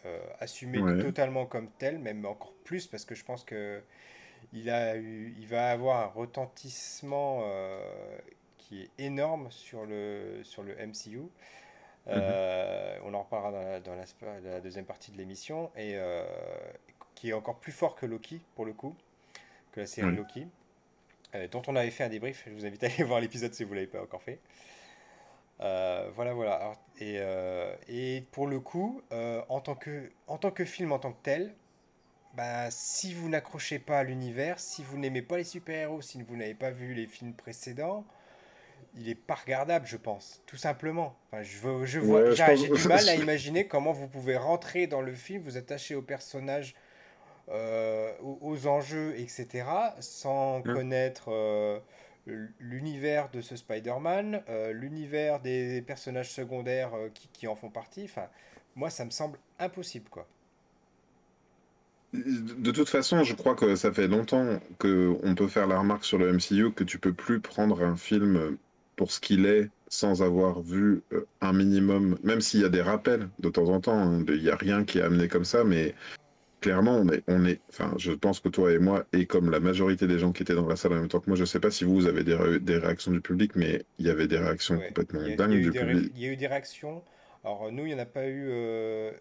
euh, 0.04 0.18
assumé 0.40 0.78
totalement 1.00 1.46
comme 1.46 1.68
tel, 1.78 1.98
même 1.98 2.24
encore 2.26 2.54
plus 2.64 2.86
parce 2.86 3.04
que 3.04 3.14
je 3.14 3.24
pense 3.24 3.44
que 3.44 3.80
il 4.52 4.68
a 4.68 4.96
eu, 4.96 5.34
il 5.38 5.46
va 5.46 5.70
avoir 5.70 6.00
un 6.00 6.06
retentissement 6.06 7.42
euh, 7.44 7.78
qui 8.58 8.82
est 8.82 8.90
énorme 8.98 9.50
sur 9.50 9.86
le 9.86 10.40
sur 10.42 10.62
le 10.62 10.74
MCU. 10.74 11.20
Euh, 12.08 12.98
on 13.04 13.14
en 13.14 13.22
reparlera 13.22 13.78
dans 13.78 13.94
la, 13.94 14.60
deuxième 14.60 14.84
partie 14.84 15.12
de 15.12 15.18
l'émission, 15.18 15.70
et 15.76 15.96
qui 17.22 17.30
est 17.30 17.34
encore 17.34 17.60
plus 17.60 17.70
fort 17.70 17.94
que 17.94 18.04
Loki, 18.04 18.40
pour 18.56 18.64
le 18.64 18.72
coup, 18.72 18.96
que 19.70 19.78
la 19.78 19.86
série 19.86 20.10
Loki, 20.10 20.48
dont 21.52 21.62
on 21.68 21.76
avait 21.76 21.92
fait 21.92 22.02
un 22.02 22.08
débrief. 22.08 22.42
Je 22.48 22.52
vous 22.52 22.66
invite 22.66 22.82
à 22.82 22.88
aller 22.88 23.04
voir 23.04 23.20
l'épisode 23.20 23.54
si 23.54 23.62
vous 23.62 23.70
ne 23.70 23.76
l'avez 23.76 23.86
pas 23.86 24.02
encore 24.02 24.24
fait. 24.24 24.40
voilà, 25.60 26.34
voilà. 26.34 26.72
et, 26.98 27.20
et, 27.86 28.24
pour 28.32 28.48
le 28.48 28.58
coup, 28.58 29.02
en, 29.12 29.60
tant 29.60 29.76
que, 29.76 30.10
en 30.26 30.36
tant 30.36 30.50
que 30.50 30.64
film 30.64 30.90
en 30.90 30.98
tant 30.98 31.12
que 31.12 31.22
tel, 31.22 31.54
bah, 32.34 32.72
si 32.72 33.14
vous 33.14 33.28
n'accrochez 33.28 33.78
pas 33.78 34.00
à 34.00 34.02
l'univers, 34.02 34.58
si 34.58 34.82
vous 34.82 34.98
n'aimez 34.98 35.22
pas 35.22 35.36
les 35.36 35.44
super-héros, 35.44 36.02
si 36.02 36.20
vous 36.24 36.34
n'avez 36.36 36.54
pas 36.54 36.72
vu 36.72 36.92
les 36.92 37.06
films 37.06 37.34
précédents, 37.34 38.04
il 38.96 39.08
est 39.08 39.14
pas 39.14 39.36
regardable, 39.36 39.86
je 39.86 39.96
pense, 39.96 40.42
tout 40.46 40.56
simplement. 40.56 41.16
Enfin, 41.28 41.44
je, 41.44 41.84
je 41.84 42.00
vois, 42.00 42.32
j'ai 42.32 42.68
du 42.68 42.72
mal 42.88 43.08
à 43.08 43.14
imaginer 43.14 43.68
comment 43.68 43.92
vous 43.92 44.08
pouvez 44.08 44.36
rentrer 44.36 44.88
dans 44.88 45.02
le 45.02 45.14
film, 45.14 45.40
vous 45.40 45.56
attacher 45.56 45.94
aux 45.94 46.02
personnages, 46.02 46.74
euh, 47.48 48.12
aux, 48.22 48.66
enjeux, 48.66 49.14
etc., 49.18 49.66
sans 49.98 50.58
hein. 50.58 50.62
connaître 50.62 51.32
euh, 51.32 51.80
l'univers 52.60 53.30
de 53.30 53.40
ce 53.40 53.56
Spider-Man, 53.56 54.42
euh, 54.48 54.72
l'univers 54.72 55.40
des 55.40 55.82
personnages 55.82 56.30
secondaires 56.30 56.92
qui, 57.14 57.28
qui, 57.32 57.48
en 57.48 57.56
font 57.56 57.70
partie. 57.70 58.04
Enfin, 58.04 58.28
moi, 58.76 58.90
ça 58.90 59.04
me 59.04 59.10
semble 59.10 59.38
impossible, 59.58 60.08
quoi. 60.08 60.26
De 62.12 62.70
toute 62.70 62.90
façon, 62.90 63.24
je 63.24 63.34
crois 63.34 63.54
que 63.54 63.74
ça 63.74 63.90
fait 63.90 64.06
longtemps 64.06 64.60
qu'on 64.78 65.34
peut 65.34 65.48
faire 65.48 65.66
la 65.66 65.78
remarque 65.78 66.04
sur 66.04 66.18
le 66.18 66.30
MCU 66.30 66.70
que 66.70 66.84
tu 66.84 66.98
peux 66.98 67.14
plus 67.14 67.40
prendre 67.40 67.82
un 67.82 67.96
film 67.96 68.58
pour 68.96 69.10
ce 69.10 69.18
qu'il 69.18 69.46
est 69.46 69.70
sans 69.88 70.22
avoir 70.22 70.60
vu 70.60 71.02
un 71.40 71.52
minimum, 71.52 72.18
même 72.22 72.40
s'il 72.40 72.60
y 72.60 72.64
a 72.64 72.68
des 72.68 72.82
rappels 72.82 73.28
de 73.40 73.48
temps 73.50 73.68
en 73.68 73.80
temps, 73.80 73.98
hein, 73.98 74.24
il 74.28 74.42
n'y 74.42 74.50
a 74.50 74.56
rien 74.56 74.84
qui 74.84 74.98
est 74.98 75.02
amené 75.02 75.28
comme 75.28 75.44
ça, 75.44 75.64
mais 75.64 75.94
clairement, 76.62 76.96
on 76.96 77.08
est, 77.10 77.22
on 77.28 77.44
est, 77.44 77.60
enfin, 77.68 77.92
je 77.98 78.12
pense 78.12 78.40
que 78.40 78.48
toi 78.48 78.72
et 78.72 78.78
moi, 78.78 79.04
et 79.12 79.26
comme 79.26 79.50
la 79.50 79.60
majorité 79.60 80.06
des 80.06 80.18
gens 80.18 80.32
qui 80.32 80.42
étaient 80.42 80.54
dans 80.54 80.66
la 80.66 80.76
salle 80.76 80.92
en 80.92 80.96
même 80.96 81.08
temps 81.08 81.20
que 81.20 81.28
moi, 81.28 81.36
je 81.36 81.42
ne 81.42 81.46
sais 81.46 81.60
pas 81.60 81.70
si 81.70 81.84
vous, 81.84 82.06
avez 82.06 82.24
des, 82.24 82.60
des, 82.60 82.78
réactions 82.78 83.12
du 83.12 83.20
public, 83.20 83.52
mais 83.56 83.84
il 83.98 84.06
y 84.06 84.10
avait 84.10 84.28
des 84.28 84.38
réactions 84.38 84.78
complètement 84.78 85.20
dingues 85.36 85.60
du 85.60 85.70
public. 85.70 86.12
Il 86.14 86.22
y 86.22 86.26
a 86.26 86.32
eu 86.32 86.36
des 86.36 86.46
réactions. 86.46 87.02
Alors 87.44 87.70
nous, 87.70 87.84
il 87.84 87.88
n'y 87.88 87.94
en 87.94 87.98
a 87.98 88.06
pas 88.06 88.26
eu. 88.26 88.46
Euh, 88.48 89.12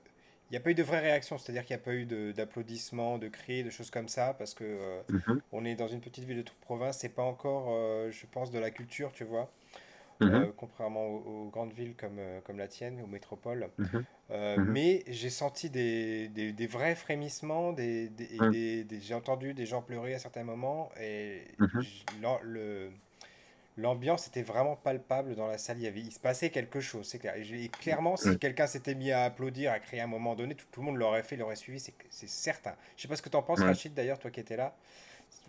il 0.50 0.56
n'y 0.56 0.58
a 0.58 0.60
pas 0.60 0.72
eu 0.72 0.76
de 0.76 0.84
vraie 0.84 1.00
réaction, 1.00 1.38
c'est-à-dire 1.38 1.66
qu'il 1.66 1.76
n'y 1.78 1.82
a 1.82 1.86
pas 1.86 1.94
eu 1.94 2.34
d'applaudissements, 2.34 3.18
de, 3.18 3.30
cris, 3.30 3.64
de 3.64 3.70
choses 3.70 3.90
comme 3.90 4.10
ça, 4.10 4.36
parce 4.38 4.54
que 4.54 4.66
euh, 4.66 5.02
mhm. 5.08 5.42
on 5.54 5.64
est 5.64 5.76
dans 5.76 5.88
une 5.88 6.02
petite 6.02 6.26
ville 6.26 6.44
de 6.44 6.50
province, 6.60 6.98
c'est 7.00 7.16
pas 7.16 7.24
encore, 7.24 7.70
euh, 7.70 8.12
je 8.12 8.26
pense, 8.30 8.52
de 8.52 8.60
la 8.60 8.70
culture, 8.70 9.14
tu 9.14 9.24
vois, 9.24 9.50
mhm. 10.22 10.34
euh, 10.34 10.46
contrairement 10.56 11.08
aux, 11.08 11.50
grandes 11.50 11.74
villes 11.74 11.96
comme, 11.96 12.20
comme 12.46 12.58
la 12.58 12.68
tienne, 12.68 13.02
aux 13.02 13.08
métropoles. 13.08 13.70
Mhm. 13.78 14.06
Mais 14.68 15.04
j'ai 15.08 15.30
senti 15.30 15.70
des, 15.70 16.30
des, 16.30 16.54
des, 16.54 16.68
vrais 16.68 16.96
frémissements, 16.96 17.74
des, 17.74 18.10
des 18.10 18.86
j'ai 19.02 19.14
entendu 19.14 19.54
des 19.54 19.66
gens 19.66 19.82
pleurer 19.82 20.14
à 20.14 20.20
certains 20.20 20.44
moments, 20.44 20.90
et 21.00 21.44
le 22.44 22.92
l'ambiance 23.78 24.28
était 24.28 24.42
vraiment 24.42 24.76
palpable 24.76 25.36
dans 25.36 25.48
la 25.48 25.58
salle. 25.58 25.78
Il, 25.78 25.84
y 25.84 25.88
avait, 25.88 26.02
il 26.02 26.12
se 26.12 26.20
passait 26.20 26.50
quelque 26.50 26.80
chose, 26.80 27.08
c'est 27.08 27.20
clair. 27.20 27.36
Et, 27.36 27.70
clairement, 27.70 28.18
si 28.18 28.38
quelqu'un 28.38 28.68
s'était 28.68 28.96
mis 28.96 29.12
à 29.12 29.24
applaudir, 29.24 29.72
à 29.72 29.80
crier 29.80 30.02
à 30.02 30.06
un 30.06 30.08
moment 30.08 30.36
donné, 30.36 30.56
tout, 30.56 30.66
le 30.78 30.86
monde 30.86 30.98
l'aurait 30.98 31.24
fait, 31.24 31.36
l'aurait 31.36 31.56
suivi, 31.56 31.80
c'est 31.80 32.30
certain. 32.30 32.76
Je 32.96 33.04
sais 33.04 33.08
pas 33.08 33.16
ce 33.16 33.22
que 33.22 33.30
tu 33.30 33.38
en 33.38 33.44
penses, 33.44 33.60
Rachid, 33.60 33.94
d'ailleurs, 33.94 34.20
toi 34.20 34.32
qui 34.32 34.40
étais 34.40 34.58
là. 34.58 34.76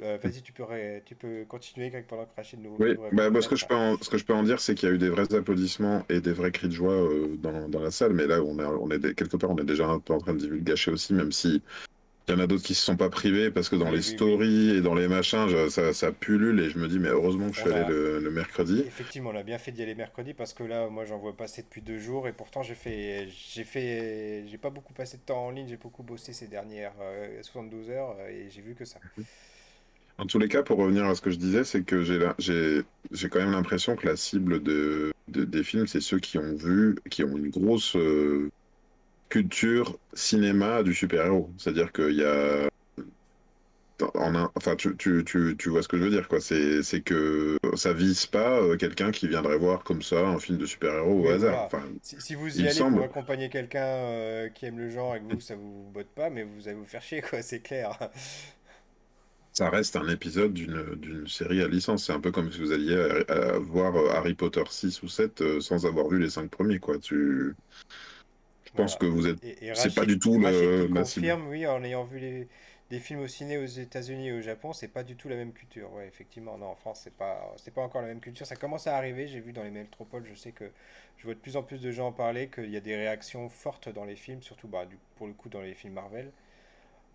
Euh, 0.02 0.18
vas-y, 0.22 0.42
tu 0.42 0.52
peux, 0.52 0.64
tu 1.04 1.14
peux 1.14 1.44
continuer 1.46 1.90
pendant 2.08 2.24
que 2.24 2.34
Rachid 2.36 2.60
nous. 2.60 2.76
Oui, 2.78 2.96
bah, 3.12 3.28
ce, 3.40 3.48
que 3.48 3.56
je 3.56 3.66
peux 3.66 3.74
en, 3.74 3.96
ce 4.00 4.08
que 4.08 4.18
je 4.18 4.24
peux 4.24 4.32
en 4.32 4.42
dire, 4.42 4.60
c'est 4.60 4.74
qu'il 4.74 4.88
y 4.88 4.92
a 4.92 4.94
eu 4.94 4.98
des 4.98 5.10
vrais 5.10 5.32
applaudissements 5.34 6.04
et 6.08 6.20
des 6.20 6.32
vrais 6.32 6.50
cris 6.50 6.68
de 6.68 6.72
joie 6.72 6.92
euh, 6.92 7.36
dans, 7.38 7.68
dans, 7.68 7.80
la 7.80 7.90
salle, 7.90 8.12
mais 8.12 8.26
là, 8.26 8.42
on 8.42 8.58
est, 8.58 8.64
on 8.64 8.90
est 8.90 9.14
quelque 9.14 9.36
part, 9.36 9.50
on 9.50 9.58
est 9.58 9.64
déjà 9.64 9.86
un 9.86 9.98
peu 9.98 10.14
en 10.14 10.18
train 10.18 10.34
de 10.34 10.56
gâcher 10.56 10.90
aussi, 10.90 11.14
même 11.14 11.30
si 11.30 11.62
il 12.28 12.34
y 12.34 12.34
en 12.36 12.40
a 12.40 12.46
d'autres 12.46 12.62
qui 12.62 12.74
se 12.74 12.84
sont 12.84 12.96
pas 12.96 13.10
privés 13.10 13.50
parce 13.50 13.68
que 13.68 13.74
dans 13.74 13.90
les 13.90 14.02
stories 14.02 14.76
et 14.76 14.80
dans 14.80 14.94
les 14.94 15.08
machins, 15.08 15.48
ça, 15.68 15.92
ça, 15.92 16.12
pullule 16.12 16.60
et 16.60 16.70
je 16.70 16.78
me 16.78 16.86
dis, 16.86 16.98
mais 16.98 17.08
heureusement 17.08 17.50
que 17.50 17.56
je 17.56 17.60
suis 17.62 17.70
allé 17.70 17.88
le, 17.88 18.30
mercredi. 18.30 18.80
Effectivement, 18.86 19.30
on 19.30 19.36
a 19.36 19.42
bien 19.42 19.58
fait 19.58 19.72
d'y 19.72 19.82
aller 19.82 19.94
mercredi 19.94 20.32
parce 20.32 20.52
que 20.52 20.62
là, 20.62 20.88
moi, 20.88 21.04
j'en 21.04 21.18
vois 21.18 21.36
passer 21.36 21.62
depuis 21.62 21.82
deux 21.82 21.98
jours 21.98 22.28
et 22.28 22.32
pourtant, 22.32 22.62
j'ai 22.62 22.76
fait, 22.76 23.28
j'ai 23.28 23.64
fait, 23.64 24.44
j'ai 24.46 24.58
pas 24.58 24.70
beaucoup 24.70 24.92
passé 24.92 25.16
de 25.16 25.22
temps 25.22 25.46
en 25.46 25.50
ligne, 25.50 25.66
j'ai 25.68 25.76
beaucoup 25.76 26.02
bossé 26.02 26.32
ces 26.32 26.46
dernières 26.46 26.94
72 27.42 27.88
euh, 27.88 27.92
heures 27.92 28.16
et 28.28 28.48
j'ai 28.50 28.62
vu 28.62 28.74
que 28.74 28.84
ça. 28.84 29.00
En 30.22 30.26
tous 30.26 30.38
les 30.38 30.48
cas, 30.48 30.62
pour 30.62 30.78
revenir 30.78 31.04
à 31.04 31.14
ce 31.14 31.20
que 31.20 31.30
je 31.30 31.36
disais, 31.36 31.64
c'est 31.64 31.82
que 31.82 32.02
j'ai 32.02 33.28
quand 33.28 33.40
même 33.40 33.52
l'impression 33.52 33.96
que 33.96 34.06
la 34.06 34.16
cible 34.16 34.62
de, 34.62 35.12
des 35.28 35.64
films, 35.64 35.86
c'est 35.86 36.00
ceux 36.00 36.18
qui 36.18 36.38
ont 36.38 36.54
vu, 36.54 36.96
qui 37.10 37.24
ont 37.24 37.36
une 37.36 37.50
grosse. 37.50 37.96
Euh, 37.96 38.50
culture 39.32 39.98
cinéma 40.12 40.82
du 40.82 40.92
super-héros. 40.92 41.50
C'est-à-dire 41.56 41.90
qu'il 41.92 42.16
y 42.16 42.24
a. 42.24 42.68
En 44.14 44.50
Enfin, 44.56 44.74
tu, 44.74 44.96
tu, 44.96 45.22
tu, 45.24 45.56
tu, 45.56 45.68
vois 45.70 45.80
ce 45.82 45.88
que 45.88 45.96
je 45.96 46.02
veux 46.02 46.10
dire, 46.10 46.28
quoi. 46.28 46.40
C'est 46.40 47.00
que 47.02 47.56
ça 47.74 47.92
vise 47.92 48.26
pas 48.26 48.58
euh, 48.58 48.76
quelqu'un 48.76 49.10
qui 49.10 49.28
viendrait 49.28 49.56
voir 49.56 49.84
comme 49.84 50.02
ça 50.02 50.26
un 50.26 50.38
film 50.38 50.58
de 50.58 50.66
super-héros 50.66 51.24
au 51.24 51.30
hasard. 51.30 51.62
Enfin, 51.64 51.82
si, 52.02 52.34
vous 52.34 52.58
y 52.58 52.62
allez 52.62 52.72
semble... 52.72 52.96
pour 52.96 53.04
accompagner 53.04 53.48
quelqu'un 53.48 53.86
euh, 53.86 54.48
qui 54.48 54.66
aime 54.66 54.78
le 54.78 54.90
genre 54.90 55.14
et 55.14 55.20
que 55.20 55.32
vous, 55.32 55.40
ça 55.40 55.54
vous 55.54 55.90
botte 55.94 56.10
pas, 56.14 56.30
mais 56.30 56.42
vous 56.42 56.66
allez 56.66 56.76
vous 56.76 56.84
faire 56.84 57.00
chier, 57.02 57.22
quoi, 57.22 57.40
c'est 57.42 57.60
clair. 57.60 57.96
Ça 59.52 59.68
reste 59.68 59.96
un 59.96 60.08
épisode 60.08 60.54
d'une 60.54 61.26
série 61.28 61.62
à 61.62 61.68
licence. 61.68 62.06
C'est 62.06 62.12
un 62.12 62.20
peu 62.20 62.32
comme 62.32 62.50
si 62.50 62.58
vous 62.58 62.72
alliez 62.72 63.24
voir 63.60 63.94
Harry 64.16 64.34
Potter 64.34 64.62
6 64.68 65.02
ou 65.02 65.08
7 65.08 65.60
sans 65.60 65.84
avoir 65.86 66.08
vu 66.08 66.18
les 66.18 66.30
5 66.30 66.50
premiers, 66.50 66.78
quoi. 66.78 66.98
Tu. 66.98 67.54
Je 68.64 68.70
pense 68.74 68.96
que 68.96 69.06
vous 69.06 69.26
êtes. 69.26 69.38
C'est 69.74 69.94
pas 69.94 70.06
du 70.06 70.18
tout 70.18 70.38
le. 70.38 70.88
confirme, 70.88 71.48
oui, 71.48 71.66
en 71.66 71.84
ayant 71.84 72.04
vu 72.04 72.18
les, 72.18 72.48
des 72.92 73.00
films 73.00 73.20
au 73.20 73.26
ciné 73.26 73.56
aux 73.56 73.64
États-Unis 73.64 74.28
et 74.28 74.32
au 74.32 74.42
Japon, 74.42 74.74
c'est 74.74 74.88
pas 74.88 75.02
du 75.02 75.16
tout 75.16 75.26
la 75.26 75.36
même 75.36 75.54
culture. 75.54 75.90
Ouais, 75.94 76.06
effectivement, 76.06 76.58
non, 76.58 76.66
en 76.66 76.74
France, 76.74 77.00
c'est 77.04 77.14
pas, 77.14 77.54
c'est 77.56 77.72
pas 77.72 77.80
encore 77.80 78.02
la 78.02 78.08
même 78.08 78.20
culture. 78.20 78.46
Ça 78.46 78.54
commence 78.54 78.86
à 78.86 78.96
arriver. 78.96 79.28
J'ai 79.28 79.40
vu 79.40 79.54
dans 79.54 79.62
les 79.62 79.70
métropoles, 79.70 80.26
je 80.30 80.34
sais 80.34 80.52
que 80.52 80.70
je 81.16 81.24
vois 81.24 81.32
de 81.32 81.38
plus 81.38 81.56
en 81.56 81.62
plus 81.62 81.80
de 81.80 81.90
gens 81.90 82.08
en 82.08 82.12
parler, 82.12 82.48
qu'il 82.48 82.70
y 82.70 82.76
a 82.76 82.80
des 82.80 82.94
réactions 82.94 83.48
fortes 83.48 83.88
dans 83.88 84.04
les 84.04 84.14
films, 84.14 84.42
surtout 84.42 84.68
bah, 84.68 84.84
du, 84.84 84.98
pour 85.16 85.26
le 85.26 85.32
coup 85.32 85.48
dans 85.48 85.62
les 85.62 85.72
films 85.72 85.94
Marvel. 85.94 86.30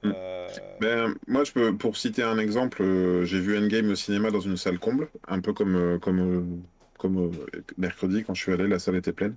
Hmm. 0.08 0.14
Euh, 0.16 0.48
ben, 0.80 1.16
moi, 1.28 1.44
je 1.44 1.52
peux, 1.52 1.76
pour 1.76 1.98
citer 1.98 2.24
un 2.24 2.38
exemple, 2.38 2.82
euh, 2.82 3.26
j'ai 3.26 3.40
vu 3.40 3.58
Endgame 3.58 3.90
au 3.90 3.96
cinéma 3.96 4.32
dans 4.32 4.40
une 4.40 4.58
salle 4.58 4.80
comble, 4.80 5.10
un 5.28 5.42
peu 5.42 5.54
comme, 5.54 5.76
euh, 5.76 5.98
comme, 6.00 6.64
comme 6.98 7.32
mercredi 7.78 8.24
quand 8.24 8.34
je 8.34 8.42
suis 8.42 8.54
allé, 8.54 8.68
la 8.68 8.80
salle 8.80 8.96
était 8.96 9.14
pleine. 9.14 9.36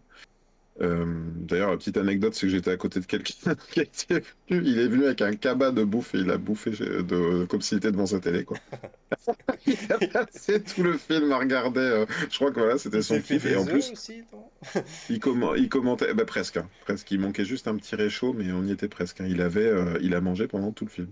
Euh, 0.82 1.04
d'ailleurs, 1.36 1.70
la 1.70 1.76
petite 1.76 1.96
anecdote, 1.98 2.34
c'est 2.34 2.46
que 2.46 2.52
j'étais 2.52 2.70
à 2.70 2.76
côté 2.76 3.00
de 3.00 3.04
quelqu'un 3.04 3.54
qui 3.70 3.80
était 3.80 4.22
venu. 4.48 4.62
Il 4.64 4.78
est 4.78 4.88
venu 4.88 5.04
avec 5.04 5.20
un 5.20 5.34
cabas 5.34 5.72
de 5.72 5.84
bouffe 5.84 6.14
et 6.14 6.18
il 6.18 6.30
a 6.30 6.38
bouffé 6.38 6.70
de, 6.70 7.44
comme 7.44 7.60
s'il 7.60 7.78
était 7.78 7.92
devant 7.92 8.06
sa 8.06 8.20
télé. 8.20 8.44
Quoi. 8.44 8.56
il 9.66 9.76
a 9.90 9.98
passé 9.98 10.62
tout 10.62 10.82
le 10.82 10.96
film 10.96 11.30
à 11.32 11.38
regarder. 11.38 11.80
Euh, 11.80 12.06
je 12.30 12.36
crois 12.36 12.50
que 12.50 12.60
voilà, 12.60 12.78
c'était 12.78 13.02
son 13.02 13.20
kiff. 13.20 13.44
Et 13.44 13.56
en 13.56 13.66
plus, 13.66 13.92
il, 15.10 15.20
il, 15.56 15.68
commentait 15.68 16.14
bah, 16.14 16.24
presque, 16.24 16.56
hein, 16.56 16.68
presque. 16.82 17.10
Il 17.10 17.20
manquait 17.20 17.44
juste 17.44 17.68
un 17.68 17.76
petit 17.76 17.94
réchaud, 17.94 18.32
mais 18.32 18.50
on 18.52 18.64
y 18.64 18.72
était 18.72 18.88
presque. 18.88 19.20
Hein. 19.20 19.26
Il 19.28 19.42
avait, 19.42 19.66
euh, 19.66 19.98
il 20.00 20.14
a 20.14 20.20
mangé 20.20 20.46
pendant 20.46 20.72
tout 20.72 20.86
le 20.86 20.90
film. 20.90 21.08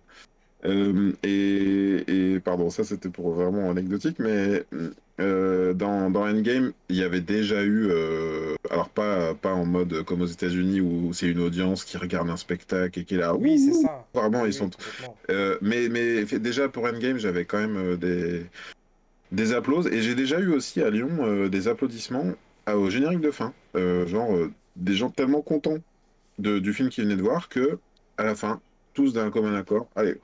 Euh, 0.64 1.12
et, 1.22 2.40
pardon, 2.40 2.70
ça 2.70 2.84
c'était 2.84 3.10
pour 3.10 3.32
vraiment 3.32 3.70
anecdotique, 3.70 4.18
mais 4.18 4.64
euh, 5.20 5.74
dans, 5.74 6.10
dans, 6.10 6.28
Endgame, 6.28 6.72
il 6.88 6.96
y 6.96 7.02
avait 7.02 7.20
déjà 7.20 7.62
eu, 7.62 7.88
euh, 7.90 8.54
alors 8.70 8.88
pas, 8.88 9.34
pas 9.34 9.52
en 9.52 9.64
mode 9.64 10.02
comme 10.04 10.22
aux 10.22 10.26
États-Unis 10.26 10.80
où 10.80 11.12
c'est 11.12 11.26
une 11.26 11.40
audience 11.40 11.84
qui 11.84 11.96
regarde 11.96 12.30
un 12.30 12.36
spectacle 12.36 13.00
et 13.00 13.04
qui 13.04 13.14
est 13.14 13.18
là. 13.18 13.34
Oui, 13.34 13.58
c'est 13.58 13.74
ça. 13.74 14.06
Vraiment, 14.14 14.46
ils 14.46 14.54
sont. 14.54 14.70
mais, 15.60 15.88
mais 15.88 16.24
déjà 16.24 16.68
pour 16.68 16.84
Endgame, 16.84 17.18
j'avais 17.18 17.44
quand 17.44 17.58
même 17.58 17.96
des, 17.96 18.46
des 19.32 19.52
applaudissements 19.52 19.96
et 19.96 20.02
j'ai 20.02 20.14
déjà 20.14 20.38
eu 20.38 20.52
aussi 20.52 20.82
à 20.82 20.90
Lyon 20.90 21.48
des 21.48 21.68
applaudissements 21.68 22.32
au 22.72 22.90
générique 22.90 23.20
de 23.20 23.30
fin. 23.30 23.52
genre 23.74 24.30
des 24.76 24.94
gens 24.94 25.10
tellement 25.10 25.42
contents 25.42 25.78
de, 26.38 26.58
du 26.58 26.72
film 26.72 26.88
qu'ils 26.88 27.04
venaient 27.04 27.16
de 27.16 27.22
voir 27.22 27.48
que 27.48 27.78
à 28.16 28.24
la 28.24 28.34
fin, 28.34 28.60
tous 28.94 29.12
d'un 29.12 29.30
commun 29.30 29.54
accord, 29.54 29.88
allez, 29.94 30.16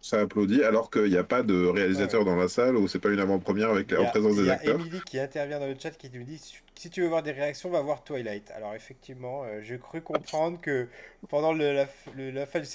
ça 0.00 0.20
applaudit, 0.20 0.62
alors 0.62 0.90
qu'il 0.90 1.10
n'y 1.10 1.16
a 1.16 1.24
pas 1.24 1.42
de 1.42 1.66
réalisateur 1.66 2.24
dans 2.24 2.36
la 2.36 2.48
salle 2.48 2.76
ou 2.76 2.88
c'est 2.88 2.98
pas 2.98 3.10
une 3.10 3.20
avant-première 3.20 3.70
avec 3.70 3.90
la 3.90 4.04
présence 4.04 4.36
des 4.36 4.48
acteurs. 4.48 4.76
Il 4.76 4.80
y 4.80 4.82
a 4.82 4.86
Emily 4.86 5.00
qui 5.04 5.18
intervient 5.18 5.60
dans 5.60 5.66
le 5.66 5.76
chat 5.78 5.90
qui 5.90 6.10
nous 6.10 6.22
dit 6.24 6.40
si 6.80 6.88
tu 6.88 7.02
veux 7.02 7.08
voir 7.08 7.22
des 7.22 7.32
réactions, 7.32 7.68
va 7.68 7.82
voir 7.82 8.02
Twilight. 8.02 8.50
Alors 8.52 8.74
effectivement, 8.74 9.44
euh, 9.44 9.60
j'ai 9.62 9.78
cru 9.78 10.00
comprendre 10.00 10.58
que 10.58 10.88
pendant 11.28 11.52
le, 11.52 11.74
la, 11.74 11.86
la, 12.16 12.46
fin 12.46 12.60
du, 12.60 12.66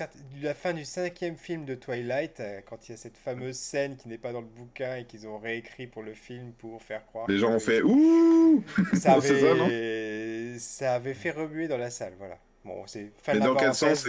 la, 0.43 0.53
fin 0.53 0.73
du, 0.73 0.85
cinquième 0.85 1.37
film 1.37 1.65
de 1.65 1.73
Twilight, 1.73 2.39
euh, 2.39 2.59
quand 2.69 2.87
il 2.87 2.91
y 2.91 2.93
a 2.93 2.97
cette 2.97 3.17
fameuse 3.17 3.55
scène 3.55 3.95
qui 3.97 4.07
n'est 4.07 4.19
pas 4.19 4.31
dans 4.31 4.41
le 4.41 4.47
bouquin 4.47 4.97
et 4.97 5.05
qu'ils 5.05 5.27
ont 5.27 5.39
réécrit 5.39 5.87
pour 5.87 6.03
le 6.03 6.13
film 6.13 6.51
pour 6.59 6.83
faire 6.83 7.03
croire. 7.07 7.25
Les 7.27 7.39
gens 7.39 7.49
ont 7.53 7.59
fait 7.59 7.81
ouh 7.81 8.63
ça 8.93 9.13
avait, 9.15 10.59
ça, 10.59 10.93
avait 10.93 11.15
fait 11.15 11.31
remuer 11.31 11.67
dans 11.67 11.79
la 11.79 11.89
salle, 11.89 12.13
voilà. 12.19 12.37
Bon, 12.63 12.83
c'est. 12.85 13.11
Mais 13.27 13.39
dans 13.39 13.55
quel 13.55 13.73
sens 13.73 14.07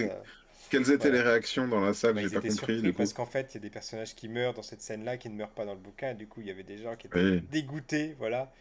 quelles 0.71 0.91
étaient 0.91 1.11
les 1.11 1.21
réactions 1.21 1.69
dans 1.69 1.81
la 1.81 1.95
salle 1.95 2.15
bah, 2.15 2.23
J'ai 2.23 2.31
pas 2.31 2.41
compris. 2.41 2.93
Parce 2.93 3.13
qu'en 3.13 3.27
fait, 3.27 3.53
il 3.53 3.57
y 3.57 3.59
a 3.59 3.61
des 3.61 3.71
personnages 3.71 4.15
qui 4.15 4.29
meurent 4.29 4.55
dans 4.55 4.63
cette 4.63 4.83
scène-là 4.83 5.17
qui 5.17 5.29
ne 5.29 5.35
meurent 5.35 5.51
pas 5.55 5.65
dans 5.65 5.75
le 5.75 5.81
bouquin. 5.81 6.11
Et 6.11 6.15
du 6.15 6.27
coup, 6.29 6.41
il 6.41 6.47
y 6.47 6.51
avait 6.51 6.63
des 6.65 6.79
gens 6.79 6.97
qui 6.97 7.07
étaient 7.09 7.29
dégoûtés. 7.51 8.15
Voilà. 8.19 8.53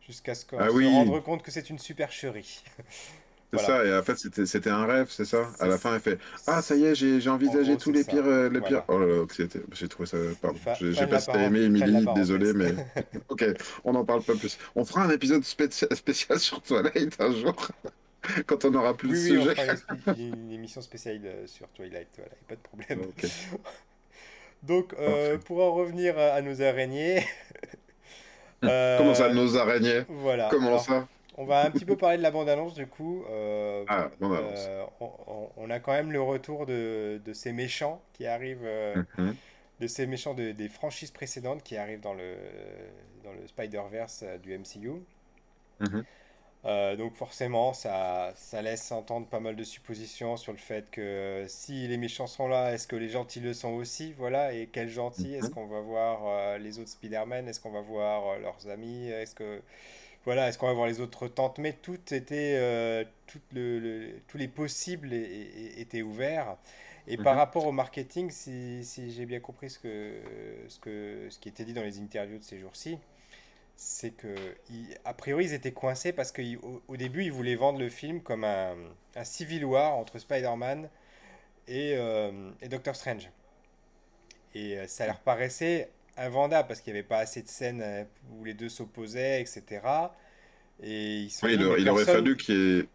jusqu'à 0.00 0.34
ce 0.36 0.46
qu'on 0.46 0.58
Ah 0.60 0.68
se 0.68 0.74
oui. 0.76 0.86
rende 0.86 1.22
compte 1.24 1.42
que 1.42 1.50
c'est 1.52 1.70
une 1.70 1.78
supercherie. 1.78 2.62
C'est 3.54 3.58
Voilà. 3.58 3.66
ça, 3.66 3.84
et 3.84 3.94
en 3.94 4.02
fait, 4.02 4.16
c'était 4.46 4.70
un 4.70 4.86
rêve, 4.86 5.08
c'est 5.10 5.26
ça? 5.26 5.52
À 5.60 5.66
la 5.66 5.76
fin, 5.76 5.94
elle 5.94 6.00
fait 6.00 6.18
Ah, 6.46 6.62
ça 6.62 6.74
y 6.74 6.84
est, 6.84 6.94
j'ai 6.94 7.20
j'ai 7.20 7.28
En 7.28 7.34
envisagé 7.34 7.76
gros, 7.76 7.76
tous 7.76 7.92
les 7.92 8.02
ça. 8.02 8.12
pires. 8.12 8.26
euh, 8.26 8.48
les 8.48 8.60
Voilà. 8.60 8.62
pires... 8.62 8.82
Oh 8.88 8.98
là 8.98 9.06
là, 9.06 9.24
j'ai 9.72 9.88
trouvé 9.88 10.06
ça. 10.06 10.16
Pardon, 10.40 10.58
j'ai 10.72 11.06
pas 11.06 11.18
si 11.18 11.28
aimé, 11.36 11.60
Émilie, 11.60 12.08
désolé, 12.08 12.54
mais. 12.54 12.74
Ok, 13.28 13.44
on 13.84 13.92
n'en 13.92 14.04
parle 14.06 14.22
pas 14.24 14.36
plus. 14.36 14.56
On 14.74 14.84
fera 14.86 15.02
un 15.04 15.10
épisode 15.10 15.44
spécial, 15.44 15.94
spécial 15.94 16.38
sur 16.40 16.62
Twilight 16.62 17.14
un 17.20 17.32
jour, 17.32 17.54
quand 18.46 18.64
on 18.64 18.74
aura 18.74 18.96
plus 18.96 19.08
Oui, 19.08 19.14
de 19.14 19.18
oui, 19.18 19.36
on 19.38 19.46
sujets. 19.46 19.54
fera 19.54 19.66
une, 20.16 20.50
émission 20.50 20.80
spéciale 20.80 21.20
euh, 21.24 21.46
sur 21.46 21.68
Twilight, 21.72 22.08
voilà, 22.16 22.32
pas 22.48 22.54
de 22.56 22.60
problème. 22.60 23.00
Donc, 24.62 24.94
euh, 24.98 25.38
pour 25.38 25.60
en 25.62 25.72
revenir 25.74 26.18
à, 26.18 26.34
à 26.34 26.40
nos 26.42 26.62
araignées, 26.62 27.22
euh, 28.66 28.70
Comment 28.96 29.14
ça, 29.14 29.28
nos 29.32 29.56
araignées? 29.56 30.04
voilà. 30.08 30.48
Comment 30.48 30.58
Alors, 30.60 30.78
ça? 30.78 31.08
on 31.36 31.44
va 31.44 31.64
un 31.64 31.70
petit 31.70 31.84
peu 31.84 31.96
parler 31.96 32.18
de 32.18 32.22
la 32.22 32.30
bande-annonce 32.30 32.74
du 32.74 32.86
coup. 32.86 33.24
Euh, 33.30 33.86
Ah, 33.86 34.10
euh, 34.36 34.84
on, 35.00 35.10
on- 35.26 35.50
on 35.56 35.70
a 35.70 35.80
quand 35.80 35.92
même 35.92 36.12
le 36.12 36.22
retour 36.22 36.66
de, 36.66 37.20
de 37.24 37.32
ces 37.32 37.52
méchants 37.52 38.02
qui 38.14 38.26
arrivent, 38.26 38.66
Mhm, 38.94 39.38
de 39.80 39.86
ces 39.86 40.06
méchants 40.06 40.34
de- 40.34 40.52
des 40.52 40.68
franchises 40.68 41.10
précédentes 41.10 41.62
qui 41.62 41.76
arrivent 41.76 42.00
dans 42.00 42.14
le, 42.14 42.36
dans 43.24 43.32
le 43.32 43.46
Spider-Verse 43.46 44.24
du 44.42 44.52
MCU. 44.52 45.02
mhm. 45.80 46.02
Euh, 46.64 46.94
donc 46.94 47.14
forcément, 47.16 47.72
ça, 47.72 48.32
ça 48.36 48.62
laisse 48.62 48.92
entendre 48.92 49.26
pas 49.26 49.40
mal 49.40 49.56
de 49.56 49.64
suppositions 49.64 50.36
sur 50.36 50.52
le 50.52 50.58
fait 50.58 50.88
que 50.92 51.00
euh, 51.00 51.48
si 51.48 51.88
les 51.88 51.96
méchants 51.96 52.28
sont 52.28 52.46
là, 52.46 52.72
est-ce 52.72 52.86
que 52.86 52.94
les 52.94 53.08
gentils 53.08 53.40
le 53.40 53.52
sont 53.52 53.70
aussi? 53.72 54.12
Voilà, 54.16 54.52
et 54.54 54.68
quels 54.68 54.88
gentils? 54.88 55.34
Est-ce 55.34 55.50
Mhm. 55.50 55.52
qu'on 55.52 55.66
va 55.66 55.80
voir 55.80 56.20
euh, 56.26 56.58
les 56.58 56.78
autres 56.78 56.90
Spider-Man? 56.90 57.48
Est-ce 57.48 57.58
qu'on 57.60 57.72
va 57.72 57.80
voir 57.80 58.28
euh, 58.28 58.38
leurs 58.38 58.68
amis? 58.68 59.08
Est-ce 59.08 59.34
que 59.34 59.60
voilà, 60.24 60.48
est-ce 60.48 60.58
qu'on 60.58 60.68
va 60.68 60.72
voir 60.74 60.86
les 60.88 61.00
autres 61.00 61.28
tantes? 61.28 61.58
Mais 61.58 61.72
tout 61.74 61.98
était, 62.14 63.06
tout 63.26 63.40
le, 63.52 63.78
le- 63.80 64.20
tous 64.28 64.38
les 64.38 64.48
possibles 64.48 65.12
étaient 65.14 66.02
ouverts. 66.02 66.56
Et 67.08 67.18
par 67.18 67.34
Mhm. 67.34 67.36
rapport 67.36 67.66
au 67.66 67.72
marketing, 67.72 68.30
si, 68.30 68.84
si 68.84 69.12
j'ai 69.12 69.26
bien 69.26 69.40
compris 69.40 69.70
ce 69.70 69.78
que, 69.78 70.14
ce 70.68 70.78
que, 70.78 71.26
ce 71.30 71.38
qui 71.40 71.48
était 71.48 71.64
dit 71.64 71.74
dans 71.74 71.82
les 71.82 71.98
interviews 72.00 72.38
de 72.38 72.44
ces 72.44 72.58
jours-ci, 72.58 72.98
c'est 73.82 74.10
que, 74.12 74.34
ils- 74.70 74.96
a 75.04 75.14
priori, 75.14 75.44
ils 75.46 75.52
étaient 75.54 75.72
coincés 75.72 76.12
parce 76.12 76.32
qu'au 76.32 76.82
au 76.88 76.96
début, 76.96 77.24
ils 77.24 77.32
voulaient 77.32 77.56
vendre 77.56 77.78
le 77.80 77.88
film 77.88 78.22
comme 78.22 78.44
un, 78.44 78.76
un 79.16 79.24
civil 79.24 79.64
war 79.64 79.94
entre 79.96 80.18
Spider-Man 80.18 80.88
et, 81.68 81.94
euh, 81.96 82.52
et 82.62 82.68
Doctor 82.68 82.96
Strange. 82.96 83.30
Et 84.54 84.78
euh, 84.78 84.86
ça 84.86 85.06
leur 85.06 85.20
paraissait 85.20 85.90
invendable 86.16 86.68
parce 86.68 86.80
qu'il 86.80 86.92
n'y 86.92 86.98
avait 86.98 87.08
pas 87.08 87.18
assez 87.18 87.42
de 87.42 87.48
scènes 87.48 87.82
euh, 87.82 88.04
où 88.32 88.44
les 88.44 88.54
deux 88.54 88.68
s'opposaient, 88.68 89.40
etc. 89.42 90.14
Et 90.82 91.20
ils 91.20 91.30
sont 91.30 91.48
Oui, 91.48 91.54
il, 91.54 91.58
dit, 91.58 91.74
il 91.78 91.88
aurait 91.90 92.06
fallu 92.06 92.36
qu'il 92.36 92.54
y 92.56 92.78
ait, 92.80 92.88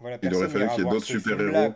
voilà, 0.00 0.18
il 0.22 0.34
aurait 0.34 0.48
fallu 0.48 0.68
qu'il 0.68 0.82
y 0.82 0.86
ait 0.86 0.88
d'autres 0.88 1.06
super-héros. 1.06 1.74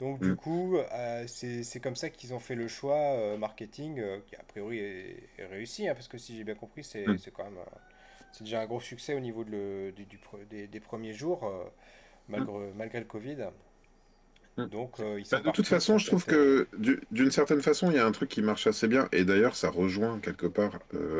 Donc 0.00 0.20
du 0.20 0.32
Mm. 0.32 0.36
coup, 0.36 0.76
euh, 0.78 1.24
c'est 1.26 1.80
comme 1.80 1.96
ça 1.96 2.08
qu'ils 2.10 2.32
ont 2.34 2.38
fait 2.38 2.54
le 2.54 2.68
choix 2.68 2.96
euh, 2.96 3.36
marketing 3.36 3.98
euh, 4.00 4.18
qui 4.26 4.36
a 4.36 4.42
priori 4.44 4.78
est, 4.78 5.16
est 5.38 5.46
réussi, 5.46 5.88
hein, 5.88 5.94
parce 5.94 6.08
que 6.08 6.18
si 6.18 6.36
j'ai 6.36 6.44
bien 6.44 6.54
compris, 6.54 6.84
c'est 6.84 7.06
Mm. 7.06 7.18
c'est 7.18 7.32
quand 7.32 7.44
même 7.44 7.58
c'est 8.32 8.44
déjà 8.44 8.60
un 8.60 8.66
gros 8.66 8.80
succès 8.80 9.14
au 9.14 9.20
niveau 9.20 9.44
de 9.44 9.50
le- 9.50 9.92
du, 9.92 10.04
du 10.04 10.18
pre- 10.18 10.46
des, 10.48 10.66
des 10.68 10.80
premiers 10.80 11.14
jours, 11.14 11.44
euh, 11.44 11.64
malgré, 12.28 12.72
malgré 12.76 13.00
le 13.00 13.06
Covid. 13.06 13.48
Mm. 14.56 14.66
Donc 14.66 14.96
ils 14.98 15.24
Bah, 15.30 15.40
de 15.40 15.50
toute 15.50 15.66
façon, 15.66 15.98
je 15.98 16.06
trouve 16.06 16.24
que 16.24 16.68
du- 16.78 17.00
d'une 17.10 17.30
certaine 17.30 17.62
façon, 17.62 17.90
il 17.90 17.96
y 17.96 17.98
a 17.98 18.06
un 18.06 18.12
truc 18.12 18.28
qui 18.28 18.42
marche 18.42 18.66
assez 18.66 18.88
bien. 18.88 19.08
Et 19.12 19.24
d'ailleurs, 19.24 19.56
ça 19.56 19.70
rejoint 19.70 20.18
quelque 20.20 20.46
part 20.46 20.78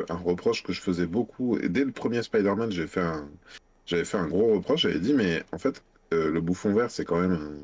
un 0.09 0.15
reproche 0.15 0.63
que 0.63 0.73
je 0.73 0.81
faisais 0.81 1.05
beaucoup. 1.07 1.57
Et 1.59 1.69
dès 1.69 1.83
le 1.85 1.91
premier 1.91 2.21
Spider-Man, 2.23 2.71
j'ai 2.71 2.87
fait 2.87 3.01
un, 3.01 3.29
j'avais 3.85 4.05
fait 4.05 4.17
un 4.17 4.27
gros 4.27 4.53
reproche. 4.55 4.81
J'avais 4.81 4.99
dit, 4.99 5.13
mais 5.13 5.43
en 5.51 5.57
fait, 5.57 5.83
le 6.11 6.39
bouffon 6.41 6.73
vert, 6.73 6.91
c'est 6.91 7.05
quand 7.05 7.19
même 7.19 7.33
un, 7.33 7.55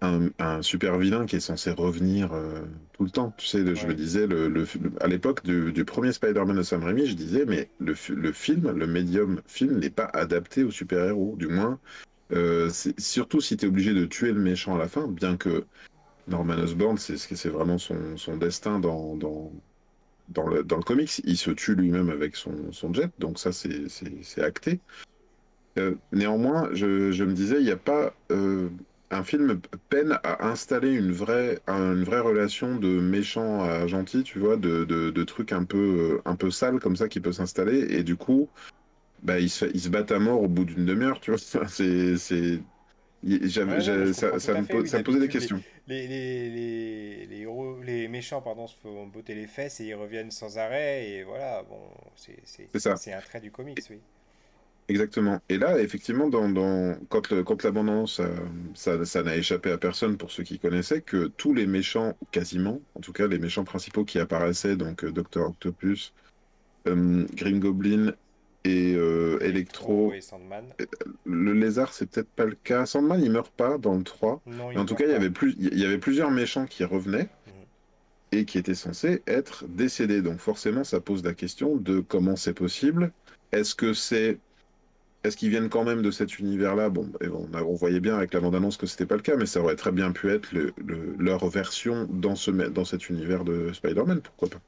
un- 0.00 0.30
un 0.38 0.62
super 0.62 0.96
vilain 0.98 1.26
qui 1.26 1.36
est 1.36 1.40
censé 1.40 1.70
revenir 1.70 2.32
euh, 2.32 2.62
tout 2.92 3.04
le 3.04 3.10
temps. 3.10 3.34
Tu 3.36 3.46
sais, 3.46 3.74
je 3.74 3.86
me 3.86 3.94
disais, 3.94 4.26
le, 4.26 4.48
le- 4.48 4.66
à 5.00 5.06
l'époque 5.06 5.44
du, 5.44 5.72
du 5.72 5.84
premier 5.84 6.12
Spider-Man 6.12 6.56
de 6.56 6.62
Sam 6.62 6.84
Raimi, 6.84 7.06
je 7.06 7.14
disais, 7.14 7.44
mais 7.46 7.70
le, 7.80 7.94
fi- 7.94 8.12
le 8.12 8.32
film, 8.32 8.70
le 8.70 8.86
médium 8.86 9.40
film, 9.46 9.78
n'est 9.78 9.90
pas 9.90 10.04
adapté 10.04 10.62
aux 10.64 10.70
super-héros. 10.70 11.36
Du 11.36 11.48
moins, 11.48 11.80
euh, 12.32 12.70
surtout 12.98 13.40
si 13.40 13.56
tu 13.56 13.64
es 13.64 13.68
obligé 13.68 13.92
de 13.94 14.04
tuer 14.04 14.32
le 14.32 14.40
méchant 14.40 14.76
à 14.76 14.78
la 14.78 14.88
fin, 14.88 15.08
bien 15.08 15.36
que 15.36 15.64
Norman 16.28 16.58
Osborn, 16.58 16.98
c'est 16.98 17.48
vraiment 17.48 17.78
son, 17.78 18.16
son 18.16 18.36
destin 18.36 18.78
dans, 18.78 19.16
dans, 19.16 19.50
dans 20.28 20.46
le, 20.46 20.62
dans 20.62 20.76
le 20.76 20.82
comics. 20.82 21.20
Il 21.24 21.36
se 21.36 21.50
tue 21.50 21.74
lui-même 21.74 22.10
avec 22.10 22.36
son, 22.36 22.70
son 22.70 22.92
jet, 22.92 23.10
donc 23.18 23.38
ça, 23.38 23.50
c'est 23.52 24.42
acté. 24.42 24.80
Euh, 25.78 25.94
néanmoins, 26.12 26.68
je, 26.72 27.12
je 27.12 27.24
me 27.24 27.32
disais, 27.32 27.58
il 27.60 27.64
n'y 27.64 27.70
a 27.70 27.76
pas. 27.76 28.14
Un 29.10 29.24
film 29.24 29.60
peine 29.88 30.18
à 30.22 30.46
installer 30.48 30.92
une 30.92 31.12
vraie, 31.12 31.60
un- 31.66 31.94
une 31.94 32.04
vraie 32.04 32.20
relation 32.20 32.76
de 32.78 32.88
méchant 33.00 33.62
à 33.64 33.86
gentil, 33.86 34.22
tu 34.24 34.38
vois, 34.38 34.56
de, 34.56 34.84
de, 34.84 35.10
de 35.10 35.24
trucs 35.24 35.52
un 35.52 35.64
peu, 35.64 36.20
un 36.24 36.36
peu 36.36 36.50
sales 36.50 36.80
comme 36.80 36.96
ça 36.96 37.08
qui 37.08 37.20
peut 37.20 37.32
s'installer, 37.32 37.80
et 37.94 38.02
du 38.04 38.16
coup, 38.16 38.50
bah, 39.22 39.40
ils 39.40 39.50
se, 39.50 39.66
ils 39.66 39.80
se 39.82 39.88
battent 39.90 40.12
à 40.12 40.18
mort 40.20 40.42
au 40.42 40.48
bout 40.48 40.64
d'une 40.66 40.86
demi-heure, 40.86 41.20
tu 41.20 41.32
vois. 41.32 41.38
C'est, 41.68 42.16
j'avais, 43.22 43.80
Ouais, 43.80 43.82
ça, 44.14 44.56
me, 44.56 44.66
fait. 44.66 44.68
po- 44.68 44.84
Oui, 44.84 44.88
ça 44.88 44.98
me 44.98 45.04
posait 45.04 45.20
des 45.20 45.28
questions. 45.28 45.64
les, 45.86 46.06
les, 46.08 46.08
les, 46.08 46.50
les, 46.50 47.26
les 47.26 47.40
héros, 47.42 47.80
les 47.82 48.08
méchants 48.08 48.40
pardon, 48.42 48.66
se 48.66 48.76
font 48.76 49.06
botter 49.06 49.34
les 49.34 49.46
fesses 49.46 49.80
et 49.80 49.86
ils 49.86 49.94
reviennent 49.94 50.30
sans 50.30 50.58
arrêt. 50.58 51.08
Et 51.08 51.22
voilà, 51.24 51.62
bon, 51.64 51.90
c'est 52.16 53.12
un 53.12 53.20
trait 53.20 53.40
du 53.40 53.50
comics, 53.52 53.82
oui. 53.90 54.02
Exactement. 54.88 55.40
Et 55.50 55.58
là, 55.58 55.78
effectivement, 55.80 56.28
dans, 56.30 56.48
dans- 56.48 56.96
quand, 57.10 57.30
le, 57.30 57.42
quand 57.44 57.62
l'abondance, 57.62 58.16
ça, 58.16 58.28
ça, 58.74 59.04
ça 59.04 59.22
n'a 59.22 59.36
échappé 59.36 59.70
à 59.70 59.76
personne 59.78 60.16
pour 60.16 60.30
ceux 60.30 60.42
qui 60.44 60.58
connaissaient, 60.58 61.02
que 61.02 61.26
tous 61.26 61.52
les 61.52 61.66
méchants, 61.66 62.16
quasiment, 62.30 62.80
en 62.94 63.00
tout 63.00 63.12
cas 63.12 63.26
les 63.26 63.38
méchants 63.38 63.64
principaux 63.64 64.04
qui 64.04 64.18
apparaissaient, 64.18 64.76
donc 64.76 65.04
euh, 65.04 65.12
Docteur 65.12 65.48
Octopus, 65.50 66.14
euh, 66.86 67.26
Green 67.34 67.60
Goblin 67.60 68.14
et 68.64 68.94
euh, 68.96 69.38
Electro 69.42 70.12
Electro, 70.12 70.12
et 70.14 70.20
Sandman. 70.22 70.64
le 71.24 71.52
lézard, 71.52 71.92
c'est 71.92 72.06
peut-être 72.06 72.30
pas 72.30 72.46
le 72.46 72.54
cas. 72.56 72.86
Sandman, 72.86 73.20
il 73.22 73.30
meurt 73.30 73.52
pas 73.52 73.76
dans 73.78 73.94
le 73.94 74.02
3. 74.04 74.40
Non, 74.46 74.68
Mais 74.68 74.74
il 74.74 74.78
en 74.78 74.86
tout 74.86 74.94
cas, 74.94 75.04
il 75.04 75.10
y 75.10 75.14
avait, 75.14 75.30
plus, 75.30 75.54
il 75.58 75.78
y 75.78 75.84
avait 75.84 75.98
plusieurs 75.98 76.30
méchants 76.30 76.64
qui 76.66 76.82
revenaient 76.84 77.28
Mhm. 77.46 77.52
et 78.32 78.44
qui 78.46 78.56
étaient 78.58 78.74
censés 78.74 79.22
être 79.26 79.66
décédés. 79.68 80.22
Donc 80.22 80.38
forcément, 80.38 80.82
ça 80.82 81.00
pose 81.00 81.22
la 81.24 81.34
question 81.34 81.76
de 81.76 82.00
comment 82.00 82.36
c'est 82.36 82.54
possible. 82.54 83.12
Est-ce 83.52 83.74
que 83.74 83.92
c'est 83.92 84.38
est-ce 85.28 85.36
qu'ils 85.36 85.50
viennent 85.50 85.68
quand 85.68 85.84
même 85.84 86.02
de 86.02 86.10
cet 86.10 86.38
univers-là 86.38 86.90
Bon, 86.90 87.10
on, 87.22 87.74
voyait 87.74 88.00
bien 88.00 88.16
avec 88.16 88.34
la 88.34 88.40
bande-annonce 88.40 88.76
que 88.76 88.86
c'était 88.86 89.06
pas 89.06 89.16
le 89.16 89.22
cas, 89.22 89.36
mais 89.36 89.46
ça 89.46 89.60
aurait 89.60 89.76
très 89.76 89.92
bien 89.92 90.12
pu 90.12 90.30
être 90.30 90.52
le- 90.52 90.74
le- 90.78 91.14
leur 91.18 91.46
version 91.48 92.06
dans, 92.10 92.34
ce, 92.36 92.50
dans 92.50 92.84
cet 92.84 93.08
univers 93.08 93.44
de 93.44 93.72
Spider-Man, 93.72 94.20
pourquoi 94.22 94.48
pas. 94.50 94.60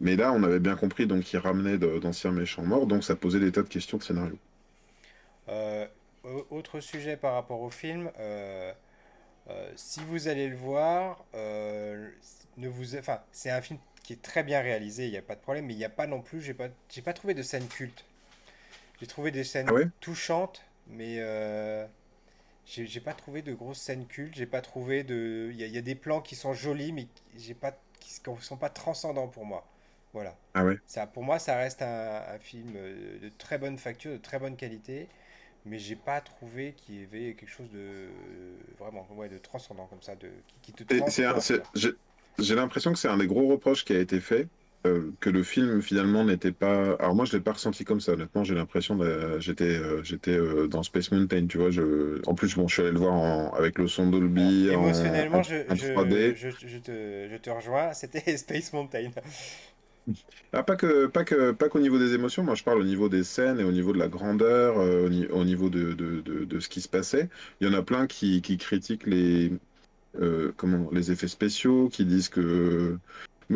Mais 0.00 0.16
là, 0.16 0.32
on 0.32 0.42
avait 0.44 0.60
bien 0.60 0.76
compris 0.76 1.06
donc 1.06 1.24
qu'ils 1.24 1.38
ramenaient 1.40 1.78
d'anciens 1.78 2.32
méchants 2.32 2.64
morts, 2.64 2.86
donc 2.86 3.04
ça 3.04 3.16
posait 3.16 3.40
des 3.40 3.52
tas 3.52 3.62
de 3.62 3.68
questions 3.68 3.98
de 3.98 4.02
scénario. 4.04 4.38
Euh, 5.48 5.86
au- 6.24 6.46
autre 6.50 6.80
sujet 6.80 7.16
par 7.16 7.34
rapport 7.34 7.60
au 7.60 7.70
film, 7.70 8.10
euh, 8.18 8.72
euh, 9.50 9.72
si 9.76 10.00
vous 10.04 10.28
allez 10.28 10.48
le 10.48 10.56
voir, 10.56 11.24
ne 11.34 12.68
vous, 12.68 12.96
enfin, 12.96 13.20
c'est 13.32 13.50
un 13.50 13.60
film 13.62 13.78
qui 14.02 14.12
est 14.14 14.22
très 14.22 14.42
bien 14.42 14.60
réalisé, 14.60 15.06
il 15.06 15.10
n'y 15.10 15.16
a 15.18 15.22
pas 15.22 15.34
de 15.36 15.40
problème, 15.40 15.66
mais 15.66 15.74
il 15.74 15.78
n'y 15.78 15.84
a 15.84 15.90
pas 15.90 16.06
non 16.06 16.22
plus, 16.22 16.40
j'ai 16.42 16.54
pas, 16.54 16.68
j'ai 16.90 17.02
pas 17.02 17.12
trouvé 17.14 17.34
de 17.34 17.42
scène 17.42 17.68
culte. 17.68 18.04
J'ai 19.00 19.06
trouvé 19.06 19.30
des 19.30 19.44
scènes 19.44 19.70
Ah 19.70 19.72
ouais 19.72 19.88
touchantes, 20.00 20.62
mais 20.88 21.16
euh, 21.18 21.86
j'ai 22.66 23.00
pas 23.00 23.14
trouvé 23.14 23.42
de 23.42 23.54
grosses 23.54 23.80
scènes 23.80 24.06
cultes. 24.06 24.34
J'ai 24.36 24.46
pas 24.46 24.60
trouvé 24.62 25.04
de, 25.04 25.50
il 25.52 25.58
y, 25.60 25.64
a 25.64 25.66
il 25.66 25.74
y 25.74 25.78
a 25.78 25.82
des 25.82 25.94
plans 25.94 26.20
qui 26.20 26.36
sont 26.36 26.54
jolis, 26.54 26.92
mais 26.92 27.04
qui- 27.06 27.22
j'ai 27.38 27.54
pas, 27.54 27.72
qui 28.00 28.12
sont 28.40 28.56
pas 28.58 28.70
transcendants 28.70 29.28
pour 29.28 29.46
moi. 29.46 29.66
Voilà. 30.12 30.36
Ah 30.54 30.64
ouais 30.64 30.78
Ça, 30.86 31.06
pour 31.06 31.22
moi, 31.24 31.38
ça 31.38 31.56
reste 31.56 31.82
un, 31.82 32.22
un 32.34 32.38
film 32.38 32.74
euh, 32.76 33.18
de 33.20 33.28
très 33.38 33.58
bonne 33.58 33.78
facture, 33.78 34.12
de 34.12 34.16
très 34.18 34.38
bonne 34.38 34.56
qualité, 34.56 35.08
mais 35.66 35.78
j'ai 35.78 35.96
pas 35.96 36.20
trouvé 36.20 36.74
qu'il 36.74 37.00
y 37.00 37.04
avait 37.04 37.34
quelque 37.34 37.48
chose 37.50 37.70
de 37.72 37.78
euh, 37.80 38.56
vraiment 38.78 39.06
ouais, 39.12 39.28
de 39.28 39.38
transcendant 39.38 39.86
comme 39.86 40.02
ça, 40.02 40.16
de, 40.16 40.30
qui, 40.62 40.72
qui 40.72 40.72
te 40.72 40.84
j'ai 42.38 42.54
l'impression 42.54 42.92
que 42.92 42.98
c'est 42.98 43.08
un 43.08 43.16
des 43.16 43.26
gros 43.26 43.48
reproches 43.48 43.84
qui 43.84 43.92
a 43.92 43.98
été 43.98 44.20
fait, 44.20 44.48
euh, 44.86 45.12
que 45.20 45.30
le 45.30 45.42
film 45.42 45.82
finalement 45.82 46.24
n'était 46.24 46.52
pas. 46.52 46.94
Alors 47.00 47.14
moi, 47.14 47.24
je 47.24 47.32
l'ai 47.36 47.42
pas 47.42 47.52
ressenti 47.52 47.84
comme 47.84 48.00
ça. 48.00 48.12
Honnêtement, 48.12 48.44
j'ai 48.44 48.54
l'impression 48.54 48.96
de... 48.96 49.38
j'étais 49.40 49.64
euh, 49.76 50.02
j'étais 50.04 50.32
euh, 50.36 50.68
dans 50.68 50.82
Space 50.82 51.10
Mountain, 51.10 51.46
tu 51.46 51.58
vois. 51.58 51.70
Je... 51.70 52.20
En 52.28 52.34
plus, 52.34 52.54
bon, 52.56 52.68
je 52.68 52.74
suis 52.74 52.82
allé 52.82 52.92
le 52.92 52.98
voir 52.98 53.14
en- 53.14 53.50
avec 53.52 53.78
le 53.78 53.88
son 53.88 54.08
Dolby 54.10 54.68
en, 54.70 54.74
émotionnellement, 54.74 55.38
en, 55.38 55.42
je, 55.42 55.56
en 55.68 55.74
je, 55.74 55.92
3D. 55.92 56.34
je, 56.36 56.48
je 56.66 56.78
te, 56.78 57.28
je 57.30 57.36
te 57.36 57.50
rejoins, 57.50 57.92
c'était 57.94 58.36
Space 58.36 58.72
Mountain. 58.72 59.10
Ah, 60.52 60.62
pas 60.62 60.76
que 60.76 61.06
pas 61.06 61.24
que 61.24 61.52
pas 61.52 61.68
qu'au 61.68 61.80
niveau 61.80 61.98
des 61.98 62.14
émotions. 62.14 62.42
Moi, 62.42 62.54
je 62.54 62.62
parle 62.64 62.80
au 62.80 62.84
niveau 62.84 63.08
des 63.08 63.24
scènes 63.24 63.60
et 63.60 63.64
au 63.64 63.72
niveau 63.72 63.92
de 63.92 63.98
la 63.98 64.08
grandeur, 64.08 64.76
au, 64.76 65.08
ni- 65.08 65.26
au 65.26 65.44
niveau 65.44 65.68
de, 65.70 65.92
de, 65.92 66.20
de, 66.22 66.44
de 66.44 66.60
ce 66.60 66.68
qui 66.68 66.80
se 66.80 66.88
passait. 66.88 67.28
Il 67.60 67.66
y 67.68 67.70
en 67.70 67.74
a 67.74 67.82
plein 67.82 68.06
qui, 68.06 68.40
qui 68.42 68.56
critiquent 68.56 69.06
les 69.06 69.52
comment 70.56 70.90
les 70.92 71.10
effets 71.12 71.28
spéciaux, 71.28 71.88
qui 71.88 72.04
disent 72.04 72.28
que 72.28 72.98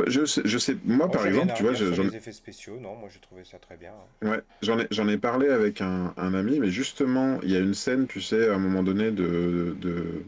je, 0.07 0.25
sais, 0.25 0.43
je 0.45 0.59
sais, 0.59 0.77
moi 0.85 1.11
par 1.11 1.27
exemple, 1.27 1.53
tu 1.55 1.63
vois, 1.63 1.75
j'en 1.75 2.05
les 2.05 2.17
effets 2.17 2.33
spéciaux, 2.33 2.79
non, 2.81 2.97
moi 2.97 3.09
j'ai 3.13 3.21
trouvé 3.21 3.45
ça 3.45 3.59
très 3.59 3.77
bien. 3.77 3.93
Ouais, 4.23 4.41
j'en 4.63 4.79
ai, 4.79 4.87
j'en 4.91 5.09
ai 5.09 5.19
parlé 5.19 5.49
avec 5.49 5.81
un, 5.81 6.15
un, 6.17 6.35
ami, 6.35 6.61
mais 6.61 6.71
justement, 6.71 7.41
il 7.43 7.51
y 7.51 7.57
a 7.57 7.61
une 7.61 7.75
scène, 7.75 8.07
tu 8.07 8.21
sais, 8.21 8.49
à 8.49 8.55
un 8.55 8.59
moment 8.59 8.83
donné 8.83 9.11
de, 9.11 9.77
de 9.81 10.23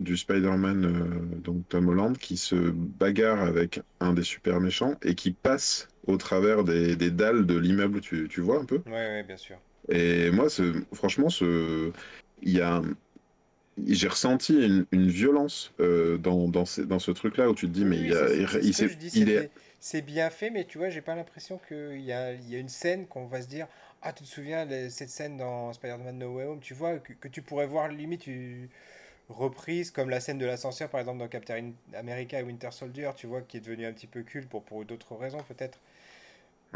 du 0.00 0.16
Spider-Man, 0.16 0.84
euh, 0.84 1.36
donc 1.36 1.68
Tom 1.68 1.88
Holland, 1.88 2.16
qui 2.16 2.36
se 2.36 2.56
bagarre 2.56 3.40
avec 3.40 3.80
un 4.00 4.14
des 4.14 4.22
super 4.22 4.60
méchants 4.60 4.94
et 5.02 5.14
qui 5.14 5.30
passe 5.30 5.88
au 6.06 6.16
travers 6.16 6.64
des, 6.64 6.96
des 6.96 7.10
dalles 7.10 7.46
de 7.46 7.56
l'immeuble, 7.56 8.00
tu, 8.00 8.26
tu, 8.28 8.40
vois 8.40 8.58
un 8.58 8.64
peu? 8.64 8.80
Ouais, 8.86 8.92
ouais, 8.92 9.22
bien 9.22 9.36
sûr. 9.36 9.58
Et 9.88 10.30
moi, 10.30 10.46
franchement, 10.94 11.28
ce, 11.28 11.92
il 12.42 12.52
y 12.52 12.60
a 12.60 12.82
j'ai 13.86 14.08
ressenti 14.08 14.54
une, 14.54 14.86
une 14.92 15.08
violence 15.08 15.72
euh, 15.80 16.18
dans, 16.18 16.48
dans, 16.48 16.64
dans, 16.86 16.98
ce 16.98 17.10
truc-là 17.10 17.48
où 17.50 17.54
tu 17.54 17.66
te 17.66 17.72
dis, 17.72 17.84
mais 17.84 17.96
il, 17.96 18.06
il, 19.14 19.30
est. 19.30 19.50
C'est 19.80 20.02
bien 20.02 20.28
fait, 20.28 20.50
mais 20.50 20.64
tu 20.64 20.78
vois, 20.78 20.90
j'ai 20.90 21.00
pas 21.00 21.14
l'impression 21.14 21.58
qu'il 21.66 22.02
y 22.02 22.12
a, 22.12 22.32
il 22.32 22.50
y 22.50 22.54
a 22.54 22.58
une 22.58 22.68
scène 22.68 23.06
qu'on 23.06 23.26
va 23.26 23.40
se 23.40 23.48
dire 23.48 23.66
Ah, 24.02 24.12
tu 24.12 24.24
te 24.24 24.28
souviens 24.28 24.66
de 24.66 24.88
cette 24.90 25.08
scène 25.08 25.38
dans 25.38 25.72
Spider-Man 25.72 26.18
No 26.18 26.34
Way 26.34 26.44
Home, 26.44 26.60
tu 26.60 26.74
vois, 26.74 26.98
que, 26.98 27.14
que 27.14 27.28
tu 27.28 27.40
pourrais 27.40 27.66
voir 27.66 27.88
limite 27.88 28.26
une 28.26 28.68
reprise, 29.30 29.90
comme 29.90 30.10
la 30.10 30.20
scène 30.20 30.38
de 30.38 30.46
l'ascenseur 30.46 30.88
par 30.90 31.00
exemple 31.00 31.18
dans 31.18 31.28
Captain 31.28 31.72
America 31.94 32.38
et 32.38 32.42
Winter 32.42 32.70
Soldier, 32.72 33.10
tu 33.16 33.26
vois, 33.26 33.40
qui 33.42 33.56
est 33.56 33.60
devenu 33.60 33.86
un 33.86 33.92
petit 33.92 34.06
peu 34.06 34.22
culte 34.22 34.48
pour, 34.48 34.62
pour 34.62 34.84
d'autres 34.84 35.14
raisons 35.16 35.42
peut-être. 35.48 35.78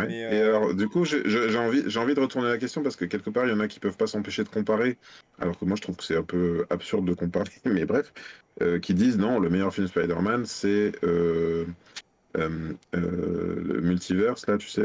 Et 0.01 0.25
euh, 0.25 0.57
alors, 0.57 0.75
du 0.75 0.89
coup, 0.89 1.05
j'ai 1.05 1.57
envie, 1.57 1.97
envie 1.97 2.15
de 2.15 2.21
retourner 2.21 2.49
la 2.49 2.59
question 2.59 2.83
parce 2.83 2.97
que 2.97 3.05
quelque 3.05 3.31
part, 3.31 3.47
il 3.47 3.51
y 3.51 3.53
en 3.53 3.61
a 3.61 3.69
qui 3.69 3.79
peuvent 3.79 3.97
pas 3.97 4.09
s'empêcher 4.09 4.43
de 4.43 4.49
comparer, 4.49 4.99
alors 5.39 5.57
que 5.57 5.65
moi, 5.65 5.77
je 5.77 5.83
trouve 5.83 5.97
que 5.97 6.03
c'est 6.03 6.17
un 6.17 6.25
peu 6.25 6.67
absurde 6.69 7.05
de 7.05 7.15
comparer, 7.15 7.51
mais 7.65 7.85
bref, 7.85 8.13
euh, 8.61 8.81
qui 8.81 8.95
disent 8.95 9.19
non, 9.19 9.39
le 9.39 9.49
meilleur 9.51 9.73
film 9.73 9.87
Spider-Man, 9.87 10.47
c'est 10.47 10.93
euh, 11.05 11.65
le 12.35 13.81
multiverse, 13.81 14.47
là, 14.49 14.59
tu 14.59 14.69
sais, 14.69 14.83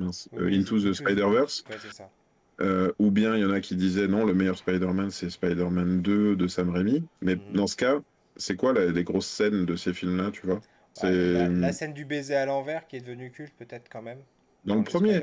Into 0.00 0.80
the 0.80 0.92
Spider-Verse. 0.92 1.64
ou 2.98 3.10
bien 3.12 3.36
il 3.36 3.42
y 3.42 3.44
en 3.44 3.52
a 3.52 3.60
qui 3.60 3.76
disaient 3.76 4.08
non, 4.08 4.26
le 4.26 4.34
meilleur 4.34 4.58
Spider-Man, 4.58 5.12
c'est 5.12 5.30
Spider-Man 5.30 6.02
2 6.02 6.34
de 6.34 6.46
Sam 6.48 6.70
Raimi. 6.70 7.04
Mais 7.20 7.36
mhm. 7.36 7.52
dans 7.54 7.68
ce 7.68 7.76
cas, 7.76 8.00
c'est 8.34 8.56
quoi 8.56 8.72
les 8.72 9.04
grosses 9.04 9.28
scènes 9.28 9.64
de 9.64 9.76
ces 9.76 9.94
films-là, 9.94 10.32
tu 10.32 10.44
vois? 10.44 10.60
La, 11.02 11.72
scène 11.72 11.92
du 11.92 12.04
baiser 12.04 12.34
à 12.34 12.46
l'envers 12.46 12.86
qui 12.86 12.96
est 12.96 13.00
devenue 13.00 13.30
culte 13.30 13.54
peut-être 13.56 13.88
quand 13.90 14.02
même. 14.02 14.18
Dans, 14.64 14.76
le 14.76 14.84
premier. 14.84 15.20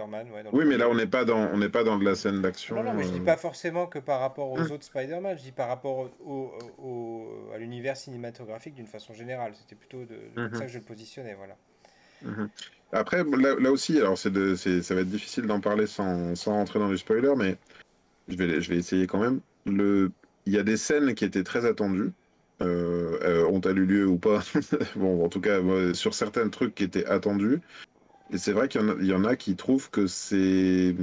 oui, 0.51 0.65
mais 0.65 0.75
là 0.75 0.89
on 0.89 0.95
n'est 0.95 1.07
pas 1.07 1.23
dans 1.23 1.37
on 1.37 1.57
n'est 1.57 1.69
pas 1.69 1.85
dans 1.85 1.97
de 1.97 2.03
la 2.03 2.15
scène 2.15 2.41
d'action. 2.41 2.75
Non, 2.75 2.83
non, 2.83 2.93
mais 2.93 3.03
je 3.03 3.09
dis 3.09 3.19
euh. 3.19 3.23
pas 3.23 3.37
forcément 3.37 3.87
que 3.87 3.97
par 3.97 4.19
rapport 4.19 4.51
aux 4.51 4.59
hum. 4.59 4.71
autres 4.71 4.83
Spider-Man. 4.83 5.37
Je 5.37 5.43
dis 5.43 5.51
par 5.53 5.69
rapport 5.69 6.09
au, 6.25 6.51
au, 6.77 7.51
à 7.55 7.57
l'univers 7.57 7.95
cinématographique 7.95 8.73
d'une 8.73 8.87
façon 8.87 9.13
générale. 9.13 9.53
C'était 9.55 9.75
plutôt 9.75 10.03
de, 10.03 10.15
hum, 10.35 10.49
ça 10.51 10.57
hum. 10.57 10.65
que 10.65 10.67
je 10.67 10.77
le 10.79 10.83
positionnais, 10.83 11.35
voilà. 11.35 11.55
Après, 12.91 13.23
là, 13.23 13.71
aussi, 13.71 13.97
alors 13.97 14.17
c'est 14.17 14.81
ça 14.81 14.95
va 14.95 15.01
être 15.01 15.09
difficile 15.09 15.45
d'en 15.45 15.61
parler 15.61 15.87
sans, 15.87 16.35
sans 16.35 16.53
rentrer 16.53 16.79
dans 16.79 16.89
du 16.89 16.97
spoiler, 16.97 17.33
mais 17.37 17.55
je 18.27 18.35
vais, 18.35 18.59
je 18.59 18.69
vais 18.69 18.77
essayer 18.77 19.07
quand 19.07 19.19
même. 19.19 19.39
Le, 19.65 20.11
il 20.45 20.53
y 20.53 20.57
a 20.57 20.63
des 20.63 20.77
scènes 20.77 21.13
qui 21.13 21.23
étaient 21.23 21.43
très 21.43 21.65
attendues 21.65 22.11
euh, 22.61 23.17
euh, 23.23 23.45
ont 23.45 23.61
eu 23.61 23.85
lieu 23.85 24.07
ou 24.07 24.17
pas. 24.17 24.41
bon, 24.95 25.23
en 25.23 25.29
tout 25.29 25.41
cas, 25.41 25.59
sur 25.93 26.13
certains 26.13 26.49
trucs 26.49 26.75
qui 26.75 26.83
étaient 26.83 27.05
attendus. 27.05 27.61
Et 28.31 28.37
c'est 28.37 28.51
vrai 28.51 28.67
qu'il 28.67 28.81
y, 29.01 29.07
y, 29.07 29.13
en 29.13 29.25
a 29.25 29.35
qui 29.35 29.55
trouvent 29.55 29.89
que 29.89 30.07
c'est. 30.07 30.95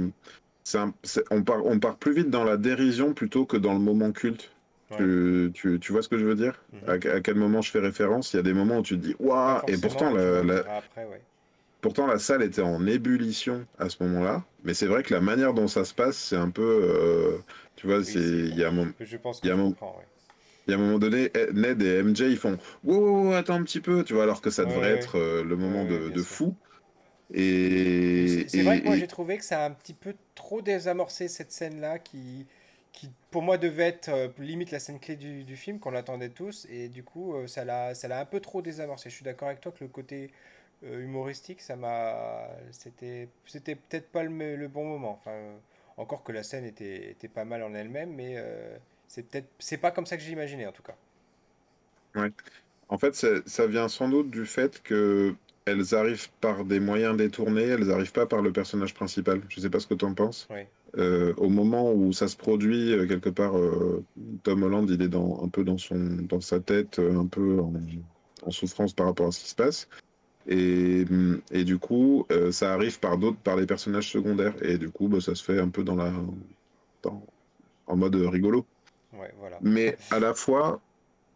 On 1.31 1.43
part, 1.43 1.65
on 1.65 1.79
part 1.79 1.97
plus 1.97 2.13
vite 2.13 2.29
dans 2.29 2.43
la 2.43 2.57
dérision 2.57 3.13
plutôt 3.13 3.45
que 3.45 3.57
dans 3.57 3.73
le 3.73 3.79
moment 3.79 4.11
culte. 4.11 4.51
Tu, 4.95 5.51
tu, 5.53 5.79
tu, 5.81 5.91
vois 5.91 6.01
ce 6.01 6.07
que 6.07 6.17
je 6.17 6.23
veux 6.23 6.35
dire 6.35 6.63
mhm. 6.71 6.89
à, 6.89 7.19
quel 7.19 7.35
moment 7.35 7.61
je 7.61 7.71
fais 7.71 7.79
référence? 7.79 8.33
Il 8.33 8.37
y 8.37 8.39
a 8.39 8.43
des 8.43 8.53
moments 8.53 8.77
où 8.77 8.83
tu 8.83 8.97
te 8.97 9.05
dis 9.05 9.15
Waouh 9.19 9.59
Et 9.67 9.77
pourtant, 9.77 10.13
la, 10.13 10.63
pourtant, 11.81 12.07
la 12.07 12.19
salle 12.19 12.41
était 12.41 12.61
en 12.61 12.87
ébullition 12.87 13.65
à 13.79 13.89
ce 13.89 14.01
moment-là. 14.03 14.45
Mais 14.63 14.73
c'est 14.73 14.87
vrai 14.87 15.03
que 15.03 15.13
la 15.13 15.19
manière 15.19 15.53
dont 15.53 15.67
ça 15.67 15.83
se 15.83 15.93
passe, 15.93 16.17
c'est 16.17 16.37
un 16.37 16.49
peu. 16.49 16.61
Euh, 16.63 17.37
tu 17.75 17.87
vois, 17.87 18.01
c'est 18.03 18.19
il 18.19 18.55
y 18.57 18.63
a 18.63 18.69
un 18.69 18.93
Je 18.99 19.17
pense 19.17 19.41
que 19.41 19.47
y 19.47 19.51
a 19.51 19.55
un 19.55 19.57
moment. 19.57 19.75
Et 20.67 20.73
à 20.73 20.75
un 20.75 20.79
moment 20.79 20.99
donné, 20.99 21.31
eh, 21.33 21.53
Ned 21.53 21.81
et 21.81 22.03
MJ, 22.03 22.21
ils 22.21 22.37
font 22.37 22.57
wow, 22.83 23.33
attends 23.33 23.55
un 23.55 23.63
petit 23.63 23.79
peu, 23.79 24.03
tu 24.03 24.13
vois, 24.13 24.23
alors 24.23 24.41
que 24.41 24.49
ça 24.49 24.65
devrait 24.65 24.91
être 24.91 25.17
euh, 25.17 25.43
le 25.43 25.55
moment 25.55 25.85
de, 25.85 26.09
de 26.09 26.21
fou. 26.21 26.55
Et 27.33 28.45
c'est 28.47 28.61
vrai 28.61 28.81
que 28.81 28.85
moi 28.85 28.95
j'ai 28.97 29.07
trouvé 29.07 29.37
que 29.37 29.43
ça 29.43 29.63
a 29.63 29.67
un 29.67 29.71
petit 29.71 29.93
peu 29.93 30.15
trop 30.33 30.61
désamorcé 30.61 31.27
cette 31.27 31.51
scène-là 31.51 31.99
qui, 31.99 32.45
qui 32.93 33.09
pour 33.31 33.41
moi 33.41 33.57
devait 33.57 33.87
être 33.87 34.07
euh, 34.07 34.29
limite 34.39 34.71
la 34.71 34.79
scène 34.79 34.97
clé 34.97 35.17
du, 35.17 35.43
du 35.43 35.57
film, 35.57 35.79
qu'on 35.79 35.91
l'attendait 35.91 36.29
tous, 36.29 36.67
et 36.69 36.87
du 36.87 37.03
coup 37.03 37.33
euh, 37.33 37.47
ça 37.47 37.65
l'a 37.65 37.93
un 38.19 38.25
peu 38.25 38.39
trop 38.39 38.61
désamorcé. 38.61 39.09
Je 39.09 39.15
suis 39.15 39.25
d'accord 39.25 39.49
avec 39.49 39.61
toi 39.61 39.71
que 39.71 39.83
le 39.83 39.89
côté 39.89 40.31
humoristique, 40.83 41.61
ça 41.61 41.75
m'a, 41.75 42.47
c'était 42.71 43.29
c'était 43.45 43.75
peut-être 43.75 44.09
pas 44.09 44.23
le, 44.23 44.55
le, 44.55 44.67
bon 44.67 44.85
moment. 44.85 45.19
Enfin, 45.19 45.35
encore 45.97 46.23
que 46.23 46.31
la 46.31 46.43
scène 46.43 46.65
était, 46.65 47.09
était 47.09 47.27
pas 47.27 47.45
mal 47.45 47.63
en 47.63 47.73
elle-même, 47.73 48.13
mais 48.13 48.37
c'est 49.07 49.23
peut-être, 49.27 49.47
c'est 49.59 49.77
pas 49.77 49.91
comme 49.91 50.05
ça 50.05 50.17
que 50.17 50.23
j'imaginais 50.23 50.67
en 50.67 50.71
tout 50.71 50.83
cas. 50.83 50.95
Ouais. 52.15 52.31
En 52.89 52.97
fait, 52.97 53.15
ça 53.45 53.67
vient 53.67 53.87
sans 53.87 54.09
doute 54.09 54.29
du 54.29 54.45
fait 54.45 54.81
que 54.81 55.35
elles 55.67 55.93
arrivent 55.93 56.29
par 56.41 56.65
des 56.65 56.79
moyens 56.79 57.17
détournés, 57.17 57.63
elles 57.63 57.85
n'arrivent 57.85 58.13
pas 58.13 58.25
par 58.25 58.41
le 58.41 58.51
personnage 58.51 58.93
principal. 58.93 59.41
Je 59.49 59.59
sais 59.59 59.69
pas 59.69 59.79
ce 59.79 59.87
que 59.87 59.93
tu 59.93 60.05
en 60.05 60.13
penses. 60.13 60.47
Euh, 60.97 61.33
au 61.37 61.49
moment 61.49 61.91
où 61.91 62.13
ça 62.13 62.27
se 62.27 62.37
produit, 62.37 62.93
euh, 62.93 63.05
quelque 63.05 63.29
part, 63.29 63.57
euh, 63.57 64.03
Tom 64.43 64.63
Holland, 64.63 64.89
il 64.89 65.01
est 65.01 65.09
dans, 65.09 65.43
un 65.43 65.49
peu 65.49 65.63
dans, 65.65 65.77
son, 65.77 65.97
dans 66.21 66.39
sa 66.39 66.59
tête, 66.59 66.99
un 66.99 67.25
peu 67.27 67.59
en, 67.59 68.51
souffrance 68.51 68.93
par 68.93 69.07
rapport 69.07 69.27
à 69.27 69.31
ce 69.31 69.41
qui 69.41 69.49
se 69.49 69.55
passe. 69.55 69.89
Et, 70.47 71.03
et 71.51 71.65
du 71.65 71.77
coup, 71.77 72.25
ça 72.51 72.73
arrive 72.73 73.01
par 73.01 73.17
d'autres, 73.17 73.37
par 73.37 73.57
les 73.57 73.65
personnages 73.65 74.09
secondaires. 74.09 74.53
Et 74.61 74.77
du 74.77 74.89
coup, 74.89 75.09
bah, 75.09 75.19
ça 75.19 75.35
se 75.35 75.43
fait 75.43 75.59
un 75.59 75.67
peu 75.67 75.83
dans 75.83 75.97
la, 75.97 76.13
en 77.87 77.97
mode 77.97 78.15
rigolo. 78.15 78.65
Mais 79.61 79.97
à 80.11 80.19
la 80.19 80.33
fois, 80.33 80.81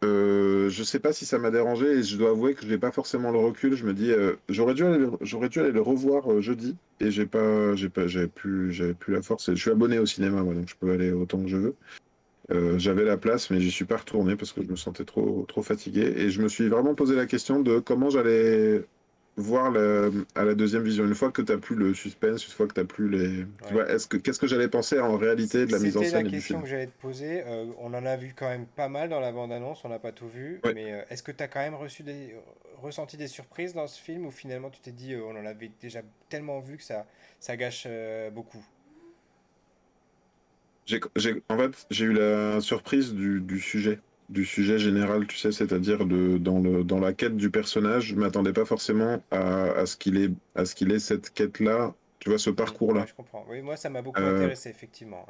euh, 0.04 0.68
je 0.68 0.82
sais 0.82 0.98
pas 0.98 1.12
si 1.12 1.24
ça 1.24 1.38
m'a 1.38 1.50
dérangé 1.50 1.86
et 1.86 2.02
je 2.02 2.16
dois 2.16 2.30
avouer 2.30 2.54
que 2.54 2.62
je 2.62 2.68
n'ai 2.68 2.78
pas 2.78 2.90
forcément 2.92 3.30
le 3.30 3.38
recul. 3.38 3.74
Je 3.76 3.84
me 3.84 3.94
dis, 3.94 4.10
euh, 4.10 4.34
j'aurais 4.48 4.74
dû 4.74 4.84
aller, 4.84 5.06
dû 5.48 5.60
aller 5.60 5.72
le 5.72 5.80
revoir 5.80 6.30
euh, 6.30 6.40
jeudi 6.40 6.76
et 7.00 7.10
j'ai 7.10 7.26
pas, 7.26 7.74
j'ai 7.76 7.88
pas, 7.88 8.06
j'avais 8.06 8.26
plus, 8.26 8.82
plus 8.98 9.14
la 9.14 9.22
force. 9.22 9.50
je 9.50 9.60
suis 9.60 9.70
abonné 9.70 9.98
au 9.98 10.06
cinéma, 10.06 10.42
donc 10.42 10.68
je 10.68 10.74
peux 10.76 10.90
aller 10.90 11.12
autant 11.12 11.42
que 11.42 11.48
je 11.48 11.56
veux. 11.56 11.76
Euh, 12.50 12.78
j'avais 12.78 13.04
la 13.04 13.16
place, 13.16 13.50
mais 13.50 13.60
j'y 13.60 13.70
suis 13.70 13.84
pas 13.84 13.96
retourné 13.96 14.36
parce 14.36 14.52
que 14.52 14.62
je 14.62 14.68
me 14.68 14.76
sentais 14.76 15.04
trop, 15.04 15.44
trop 15.48 15.62
fatigué 15.62 16.12
et 16.16 16.30
je 16.30 16.42
me 16.42 16.48
suis 16.48 16.68
vraiment 16.68 16.94
posé 16.94 17.14
la 17.14 17.26
question 17.26 17.60
de 17.60 17.78
comment 17.78 18.10
j'allais 18.10 18.84
voir 19.36 19.74
à 20.34 20.44
la 20.44 20.54
deuxième 20.54 20.82
vision, 20.82 21.04
une 21.04 21.14
fois 21.14 21.30
que 21.30 21.40
tu 21.40 21.52
n'as 21.52 21.58
plus 21.58 21.74
le 21.74 21.94
suspense, 21.94 22.46
une 22.46 22.52
fois 22.52 22.66
que 22.66 22.74
tu 22.74 22.80
n'as 22.80 22.86
plus 22.86 23.08
les. 23.08 23.46
Tu 23.66 23.72
vois, 23.72 23.88
est-ce 23.90 24.06
que, 24.06 24.16
qu'est-ce 24.16 24.38
que 24.38 24.46
j'allais 24.46 24.68
penser 24.68 25.00
en 25.00 25.16
réalité 25.16 25.64
de 25.66 25.72
la 25.72 25.78
mise 25.78 25.96
en 25.96 26.00
scène 26.00 26.10
C'était 26.10 26.24
la 26.24 26.30
question 26.30 26.60
que 26.60 26.68
j'allais 26.68 26.86
te 26.86 27.00
poser. 27.00 27.42
Euh, 27.46 27.66
on 27.78 27.94
en 27.94 28.04
a 28.04 28.16
vu 28.16 28.34
quand 28.36 28.48
même 28.48 28.66
pas 28.66 28.88
mal 28.88 29.08
dans 29.08 29.20
la 29.20 29.32
bande-annonce, 29.32 29.84
on 29.84 29.88
n'a 29.88 29.98
pas 29.98 30.12
tout 30.12 30.28
vu. 30.28 30.60
Mais 30.74 30.92
euh, 30.92 31.02
est-ce 31.08 31.22
que 31.22 31.32
tu 31.32 31.42
as 31.42 31.48
quand 31.48 31.60
même 31.60 31.74
reçu 31.74 32.02
des, 32.02 32.36
ressenti 32.82 33.16
des 33.16 33.28
surprises 33.28 33.72
dans 33.72 33.86
ce 33.86 34.00
film 34.00 34.26
ou 34.26 34.30
finalement 34.30 34.70
tu 34.70 34.80
t'es 34.80 34.92
dit, 34.92 35.14
euh, 35.14 35.24
on 35.24 35.36
en 35.36 35.46
avait 35.46 35.70
déjà 35.80 36.02
tellement 36.28 36.60
vu 36.60 36.76
que 36.76 36.84
ça, 36.84 37.06
ça 37.40 37.56
gâche 37.56 37.88
beaucoup? 38.32 38.64
J'ai, 40.84 41.00
En 41.48 41.56
fait, 41.56 41.86
j'ai 41.90 42.04
eu 42.06 42.12
la 42.12 42.60
surprise 42.60 43.14
du, 43.14 43.40
du 43.40 43.60
sujet 43.60 44.00
du 44.32 44.44
sujet 44.44 44.78
général, 44.78 45.26
tu 45.26 45.36
sais, 45.36 45.52
c'est-à-dire 45.52 46.06
de 46.06 46.38
dans 46.38 46.58
le 46.58 46.84
dans 46.84 46.98
la 46.98 47.12
quête 47.12 47.36
du 47.36 47.50
personnage. 47.50 48.06
Je 48.06 48.14
m'attendais 48.16 48.52
pas 48.52 48.64
forcément 48.64 49.22
à, 49.30 49.70
à 49.72 49.86
ce 49.86 49.96
qu'il 49.96 50.16
ait 50.16 50.30
à 50.54 50.64
ce 50.64 50.74
qu'il 50.74 50.90
ait 50.90 50.98
cette 50.98 51.30
quête-là, 51.30 51.94
tu 52.18 52.30
vois, 52.30 52.38
ce 52.38 52.50
parcours-là. 52.50 53.04
je 53.06 53.14
comprends. 53.14 53.44
Oui, 53.48 53.62
moi, 53.62 53.76
ça 53.76 53.90
m'a 53.90 54.02
beaucoup 54.02 54.20
euh, 54.20 54.36
intéressé, 54.36 54.70
effectivement. 54.70 55.26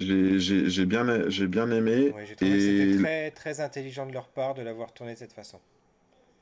J'ai 0.00 0.86
bien 0.86 1.28
j'ai 1.28 1.46
bien 1.46 1.70
aimé. 1.70 2.12
j'ai 2.26 2.36
trouvé 2.36 2.52
et... 2.52 2.60
c'était 2.60 3.02
très 3.02 3.30
très 3.30 3.60
intelligent 3.60 4.06
de 4.06 4.12
leur 4.12 4.28
part 4.28 4.54
de 4.54 4.62
l'avoir 4.62 4.92
tourné 4.92 5.14
de 5.14 5.18
cette 5.18 5.32
façon. 5.32 5.60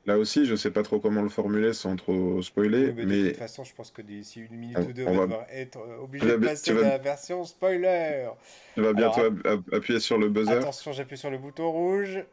Là 0.04 0.18
aussi, 0.18 0.46
je 0.46 0.56
sais 0.56 0.72
pas 0.72 0.82
trop 0.82 0.98
comment 0.98 1.22
le 1.22 1.28
formuler 1.28 1.72
sans 1.72 1.94
trop 1.94 2.42
spoiler. 2.42 2.92
mais, 2.92 3.04
De 3.04 3.28
toute 3.28 3.36
façon, 3.36 3.62
je 3.62 3.72
pense 3.72 3.92
que 3.92 4.02
d'ici 4.02 4.40
une 4.40 4.56
minute 4.56 4.78
ou 4.78 4.92
deux, 4.92 5.06
on, 5.06 5.26
va 5.26 5.46
être 5.52 5.78
euh, 5.78 6.02
obligé 6.02 6.26
de 6.26 6.36
passer 6.36 6.72
à 6.72 6.74
la 6.74 6.98
version 6.98 7.44
spoiler. 7.44 8.28
Tu 8.74 8.82
vas 8.82 8.92
bientôt 8.94 9.22
appuyer 9.70 10.00
sur 10.00 10.18
le 10.18 10.28
buzzer. 10.28 10.58
Attention, 10.58 10.92
j'appuie 10.92 11.16
sur 11.16 11.30
le 11.30 11.38
bouton 11.38 11.70
rouge. 11.70 12.24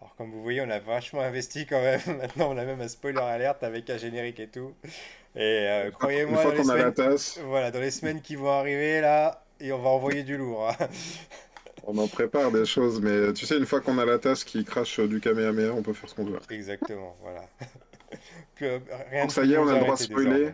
Alors, 0.00 0.14
comme 0.16 0.30
vous 0.30 0.42
voyez, 0.44 0.60
on 0.60 0.70
a 0.70 0.78
vachement 0.78 1.22
investi 1.22 1.66
quand 1.66 1.82
même. 1.82 2.00
Maintenant, 2.06 2.52
on 2.52 2.56
a 2.56 2.64
même 2.64 2.80
un 2.80 2.88
spoiler 2.88 3.18
alerte 3.18 3.64
avec 3.64 3.90
un 3.90 3.98
générique 3.98 4.38
et 4.38 4.48
tout. 4.48 4.74
Et 5.34 5.66
euh, 5.66 5.90
croyez-moi, 5.90 6.44
dans, 6.44 6.62
semaines... 6.62 7.46
voilà, 7.46 7.70
dans 7.70 7.80
les 7.80 7.90
semaines 7.90 8.20
qui 8.20 8.36
vont 8.36 8.50
arriver, 8.50 9.00
là, 9.00 9.44
et 9.60 9.72
on 9.72 9.78
va 9.78 9.88
envoyer 9.88 10.22
du 10.22 10.36
lourd. 10.36 10.68
Hein. 10.68 10.86
On 11.84 11.98
en 11.98 12.06
prépare 12.06 12.52
des 12.52 12.64
choses, 12.64 13.00
mais 13.00 13.32
tu 13.32 13.44
sais, 13.44 13.56
une 13.56 13.66
fois 13.66 13.80
qu'on 13.80 13.98
a 13.98 14.04
la 14.04 14.18
tasse 14.18 14.44
qui 14.44 14.64
crache 14.64 15.00
du 15.00 15.20
Kamehameha, 15.20 15.72
on 15.72 15.82
peut 15.82 15.92
faire 15.92 16.08
ce 16.08 16.14
qu'on 16.14 16.24
veut. 16.24 16.38
Exactement, 16.48 17.16
voilà. 17.20 17.44
que 18.54 18.80
rien 19.10 19.28
ça 19.28 19.42
y 19.44 19.54
est, 19.54 19.58
on 19.58 19.66
a 19.66 19.74
le 19.74 19.80
droit 19.80 19.96
de 19.96 20.00
spoiler. 20.00 20.52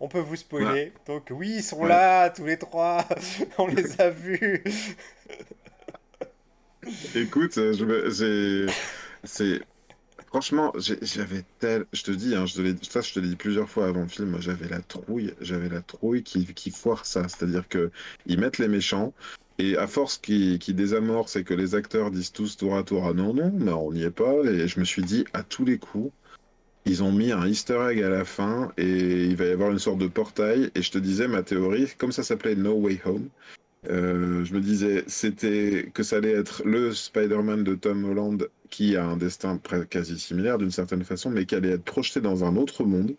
On 0.00 0.08
peut 0.08 0.20
vous 0.20 0.36
spoiler. 0.36 0.92
Donc 1.06 1.28
oui, 1.30 1.56
ils 1.56 1.62
sont 1.62 1.84
là, 1.84 2.30
tous 2.30 2.46
les 2.46 2.56
trois. 2.58 3.04
On 3.58 3.66
les 3.66 4.00
a 4.00 4.10
vus. 4.10 4.62
Écoute, 7.14 7.54
je 7.54 8.66
c'est 9.24 9.60
franchement, 10.26 10.72
j'avais 10.76 11.44
tel, 11.58 11.86
je 11.92 12.02
te 12.02 12.10
dis, 12.10 12.34
hein, 12.34 12.46
je 12.46 12.74
ça 12.82 13.00
je 13.00 13.14
te 13.14 13.20
l'ai 13.20 13.28
dit 13.28 13.36
plusieurs 13.36 13.68
fois 13.68 13.86
avant 13.86 14.02
le 14.02 14.08
film, 14.08 14.36
j'avais 14.40 14.68
la 14.68 14.80
trouille, 14.80 15.34
j'avais 15.40 15.68
la 15.68 15.80
trouille 15.80 16.22
qui, 16.22 16.70
foire 16.70 17.06
ça, 17.06 17.28
c'est-à-dire 17.28 17.68
que 17.68 17.90
ils 18.26 18.38
mettent 18.38 18.58
les 18.58 18.68
méchants, 18.68 19.12
et 19.58 19.76
à 19.76 19.86
force 19.86 20.18
qui, 20.18 20.58
qui 20.58 20.74
désamorce 20.74 21.36
et 21.36 21.44
que 21.44 21.54
les 21.54 21.74
acteurs 21.74 22.10
disent 22.10 22.32
tous 22.32 22.56
tour 22.56 22.76
à 22.76 22.82
tour 22.82 23.06
ah 23.06 23.14
non 23.14 23.32
non 23.32 23.52
mais 23.54 23.72
on 23.72 23.92
n'y 23.92 24.02
est 24.02 24.10
pas. 24.10 24.34
Et 24.44 24.68
je 24.68 24.80
me 24.80 24.84
suis 24.84 25.02
dit 25.02 25.24
à 25.32 25.42
tous 25.42 25.64
les 25.64 25.78
coups 25.78 26.12
ils 26.86 27.02
ont 27.02 27.12
mis 27.12 27.32
un 27.32 27.46
Easter 27.46 27.84
egg 27.90 28.00
à 28.02 28.08
la 28.08 28.24
fin 28.24 28.72
et 28.76 29.24
il 29.24 29.34
va 29.36 29.46
y 29.46 29.50
avoir 29.50 29.72
une 29.72 29.78
sorte 29.80 29.98
de 29.98 30.06
portail. 30.06 30.70
Et 30.76 30.82
je 30.82 30.92
te 30.92 30.98
disais 30.98 31.26
ma 31.26 31.42
théorie 31.42 31.88
comme 31.98 32.12
ça 32.12 32.22
s'appelait 32.22 32.54
No 32.54 32.74
Way 32.74 33.00
Home 33.04 33.28
euh, 33.90 34.44
je 34.44 34.54
me 34.54 34.60
disais 34.60 35.04
c'était 35.06 35.90
que 35.94 36.02
ça 36.02 36.16
allait 36.16 36.32
être 36.32 36.62
le 36.64 36.92
Spider-Man 36.92 37.64
de 37.64 37.74
Tom 37.74 38.04
Holland 38.04 38.48
qui 38.70 38.96
a 38.96 39.04
un 39.04 39.16
destin 39.16 39.60
quasi 39.88 40.18
similaire 40.18 40.58
d'une 40.58 40.70
certaine 40.70 41.04
façon 41.04 41.30
mais 41.30 41.46
qui 41.46 41.54
allait 41.54 41.72
être 41.72 41.84
projeté 41.84 42.20
dans 42.20 42.44
un 42.44 42.56
autre 42.56 42.84
monde 42.84 43.14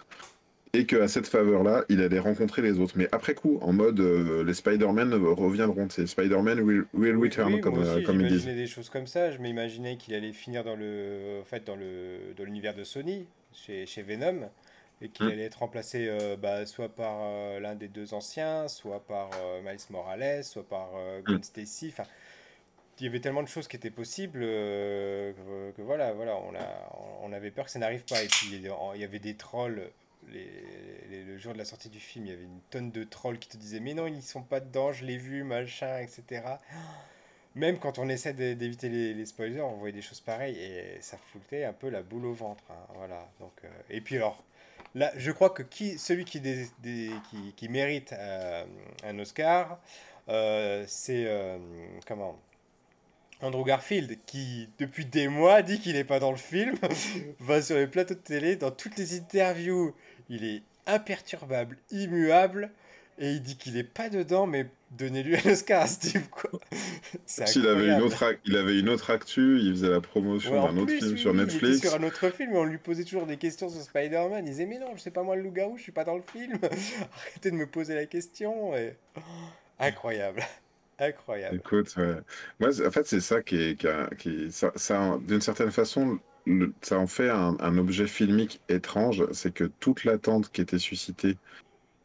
et 0.74 0.86
qu'à 0.86 1.08
cette 1.08 1.28
faveur-là, 1.28 1.86
il 1.90 2.02
allait 2.02 2.20
rencontrer 2.20 2.62
les 2.62 2.80
autres. 2.80 2.94
Mais 2.98 3.08
après 3.12 3.34
coup, 3.34 3.58
en 3.62 3.74
mode 3.74 4.00
euh, 4.00 4.44
les 4.44 4.54
Spider-Man 4.54 5.14
reviendront, 5.14 5.88
c'est 5.90 6.06
Spider-Man 6.06 6.60
will, 6.60 7.18
return, 7.18 7.60
comme, 7.62 7.82
euh, 7.82 8.02
comme 8.04 8.22
ils 8.22 8.28
disent. 8.28 8.46
des 8.46 8.68
choses 8.68 8.90
comme 8.90 9.08
ça. 9.08 9.32
Je 9.32 9.40
m'imaginais 9.40 9.98
qu'il 9.98 10.14
allait 10.14 10.34
finir 10.34 10.64
dans 10.64 10.76
le, 10.76 11.40
en 11.42 11.46
fait, 11.46 11.66
dans 11.66 11.76
le, 11.76 12.34
dans 12.38 12.44
l'univers 12.44 12.76
de 12.76 12.84
Sony, 12.84 13.26
chez, 13.54 13.86
chez 13.86 14.02
Venom, 14.02 14.50
et 15.02 15.10
qu'il 15.10 15.26
hmm. 15.26 15.32
allait 15.32 15.46
être 15.46 15.60
remplacé 15.60 16.08
euh, 16.08 16.36
bah, 16.38 16.66
soit 16.66 16.90
par 16.90 17.20
l'un 17.60 17.76
des 17.76 17.88
deux 17.88 18.14
anciens, 18.14 18.68
soit 18.68 19.04
par 19.06 19.30
Miles 19.64 19.78
Morales, 19.90 20.44
soit 20.44 20.68
par 20.68 20.90
Gwen 21.24 21.40
hmm. 21.40 21.44
Stacy. 21.44 21.90
Enfin, 21.92 22.10
il 23.00 23.06
y 23.06 23.10
avait 23.10 23.20
tellement 23.20 23.44
de 23.44 23.48
choses 23.48 23.68
qui 23.68 23.76
étaient 23.76 23.92
possibles 23.92 24.40
que, 24.40 25.82
voilà, 25.82 26.14
voilà, 26.14 26.36
on, 26.38 26.56
a, 26.56 27.20
on 27.22 27.32
avait 27.32 27.52
peur 27.52 27.66
que 27.66 27.72
ça 27.72 27.80
n'arrive 27.80 28.04
pas. 28.06 28.24
Et 28.24 28.28
puis 28.28 28.48
il 28.54 29.00
y 29.00 29.04
avait 29.04 29.20
des 29.20 29.36
trolls 29.36 29.92
les, 30.32 31.24
le 31.24 31.38
jour 31.38 31.54
de 31.54 31.58
la 31.58 31.66
sortie 31.66 31.90
du 31.90 32.00
film, 32.00 32.26
il 32.26 32.30
y 32.30 32.34
avait 32.34 32.44
une 32.44 32.62
tonne 32.70 32.92
de 32.92 33.04
trolls 33.04 33.40
qui 33.40 33.50
te 33.50 33.58
disaient 33.58 33.80
Mais 33.80 33.94
non, 33.94 34.08
ils 34.08 34.22
sont 34.22 34.44
pas 34.44 34.60
dedans, 34.60 34.92
je 34.92 35.06
l'ai 35.06 35.18
vu, 35.18 35.44
machin, 35.44 36.00
etc. 36.00 36.44
Même 37.56 37.80
quand 37.80 37.98
on 37.98 38.08
essaie 38.08 38.34
d'éviter 38.34 38.90
les, 38.90 39.26
spoilers, 39.26 39.62
on 39.62 39.78
voyait 39.78 39.94
des 39.94 40.02
choses 40.02 40.20
pareilles 40.20 40.58
et 40.58 41.02
ça 41.02 41.18
foutait 41.18 41.64
un 41.64 41.74
peu 41.74 41.90
la 41.90 42.04
boule 42.04 42.26
au 42.26 42.34
ventre. 42.34 42.64
Hein, 42.70 42.94
voilà. 42.96 43.28
Donc, 43.40 43.54
euh, 43.64 43.68
et 43.90 44.00
puis 44.00 44.18
alors, 44.18 44.44
là, 44.98 45.12
je 45.16 45.32
crois 45.32 45.50
que 45.50 45.64
qui, 45.64 45.98
celui 45.98 46.26
qui, 46.26 46.42
qui, 46.42 47.54
qui, 47.56 47.70
mérite 47.70 48.14
euh, 48.14 48.66
un 49.04 49.20
Oscar, 49.20 49.80
euh, 50.30 50.84
c'est. 50.88 51.28
comment 52.06 52.40
Andrew 53.40 53.64
Garfield, 53.64 54.18
qui 54.26 54.68
depuis 54.80 55.06
des 55.06 55.28
mois 55.28 55.62
dit 55.62 55.80
qu'il 55.80 55.94
n'est 55.94 56.04
pas 56.04 56.20
dans 56.20 56.32
le 56.32 56.38
film, 56.38 56.76
va 57.40 57.62
sur 57.62 57.76
les 57.76 57.86
plateaux 57.86 58.16
de 58.16 58.20
télé, 58.20 58.56
dans 58.56 58.72
toutes 58.72 58.98
les 58.98 59.16
interviews, 59.16 59.94
il 60.28 60.44
est 60.44 60.64
imperturbable, 60.88 61.78
immuable, 61.92 62.72
et 63.20 63.32
il 63.32 63.42
dit 63.42 63.58
qu'il 63.58 63.74
n'est 63.74 63.84
pas 63.84 64.10
dedans, 64.10 64.46
mais 64.46 64.68
donnez-lui 64.92 65.36
un 65.38 65.52
Oscar 65.52 65.82
à 65.82 65.88
Steve, 65.88 66.30
quoi. 66.30 66.52
il, 67.56 67.68
avait 67.68 67.88
une 67.88 68.02
autre 68.02 68.36
il 68.46 68.56
avait 68.56 68.80
une 68.80 68.90
autre 68.90 69.10
actu, 69.10 69.60
il 69.60 69.72
faisait 69.72 69.90
la 69.90 70.02
promotion 70.02 70.62
d'un 70.62 70.78
autre 70.78 70.94
film 70.94 71.18
sur 71.18 71.34
Netflix. 71.34 71.82
sur 71.82 71.96
un 71.96 72.04
autre 72.04 72.30
film, 72.30 72.54
et 72.54 72.58
on 72.58 72.64
lui 72.64 72.78
posait 72.78 73.04
toujours 73.04 73.26
des 73.26 73.38
questions 73.38 73.70
sur 73.70 73.82
Spider-Man. 73.82 74.46
Il 74.46 74.52
disait, 74.52 74.66
mais 74.66 74.80
non, 74.80 74.96
je 74.96 75.02
sais 75.02 75.12
pas 75.12 75.24
moi 75.24 75.36
le 75.36 75.42
loup-garou, 75.42 75.78
je 75.78 75.84
suis 75.84 75.92
pas 75.92 76.04
dans 76.04 76.16
le 76.16 76.24
film. 76.32 76.60
Arrêtez 76.62 77.52
de 77.52 77.56
me 77.56 77.66
poser 77.66 77.96
la 77.96 78.06
question. 78.06 78.76
Et... 78.76 78.96
incroyable. 79.80 80.42
Incroyable. 81.00 81.58
Écoute, 81.58 81.96
moi, 82.60 82.70
en 82.88 82.90
fait, 82.90 83.06
c'est 83.06 83.20
ça 83.20 83.44
qui 83.44 83.56
est, 83.56 83.88
qui, 84.18 84.52
ça, 84.52 84.72
ça 84.76 85.20
d'une 85.22 85.42
certaine 85.42 85.70
façon, 85.70 86.18
ça 86.82 86.98
en 86.98 87.06
fait 87.06 87.30
un, 87.30 87.78
objet 87.78 88.08
filmique 88.08 88.62
étrange, 88.68 89.24
c'est 89.32 89.54
que 89.54 89.66
toute 89.66 90.06
l'attente 90.06 90.52
qui 90.52 90.62
était 90.62 90.80
suscitée 90.80 91.38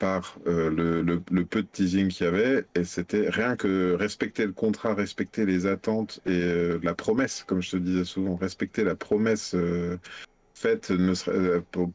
par 0.03 0.37
euh, 0.49 0.69
le, 0.69 1.45
peu 1.45 1.62
de 1.62 1.69
teasing 1.69 2.09
qu'il 2.09 2.27
y 2.27 2.29
avait, 2.29 2.67
et 2.75 2.83
c'était 2.83 3.31
rien 3.31 3.55
que 3.55 3.93
respecter 3.93 4.45
le 4.45 4.53
contrat, 4.53 4.97
respecter 4.97 5.47
les 5.47 5.65
attentes 5.65 6.19
et 6.27 6.43
euh, 6.43 6.81
la 6.83 6.93
promesse, 6.93 7.45
comme 7.47 7.62
je 7.62 7.71
te 7.71 7.77
disais 7.77 8.05
souvent, 8.05 8.35
respecter 8.35 8.83
la 8.83 8.97
promesse 8.97 9.55
euh, 9.55 9.97
faite 10.55 10.93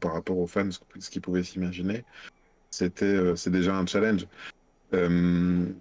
par 0.00 0.14
rapport 0.14 0.38
aux 0.38 0.46
fans, 0.46 0.70
ce 0.98 1.10
qu'ils 1.10 1.20
pouvaient 1.20 1.42
s'imaginer, 1.42 2.02
c'était 2.70 3.36
c'est 3.36 3.50
déjà 3.50 3.76
un 3.76 3.84
challenge 3.84 4.26
d'une 4.90 5.74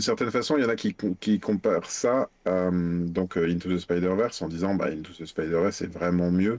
certaine 0.00 0.32
façon, 0.32 0.56
il 0.56 0.64
y 0.64 0.66
en 0.66 0.70
a 0.70 0.74
qui, 0.74 1.38
comparent 1.38 1.88
ça 1.88 2.30
à 2.44 2.68
donc, 2.72 3.36
Into 3.36 3.68
the 3.68 3.78
Spider-Verse 3.78 4.42
en 4.42 4.48
disant 4.48 4.74
bah, 4.74 4.86
Into 4.86 5.12
the 5.12 5.24
Spider-Verse 5.24 5.82
est 5.82 5.92
vraiment 5.92 6.32
mieux. 6.32 6.58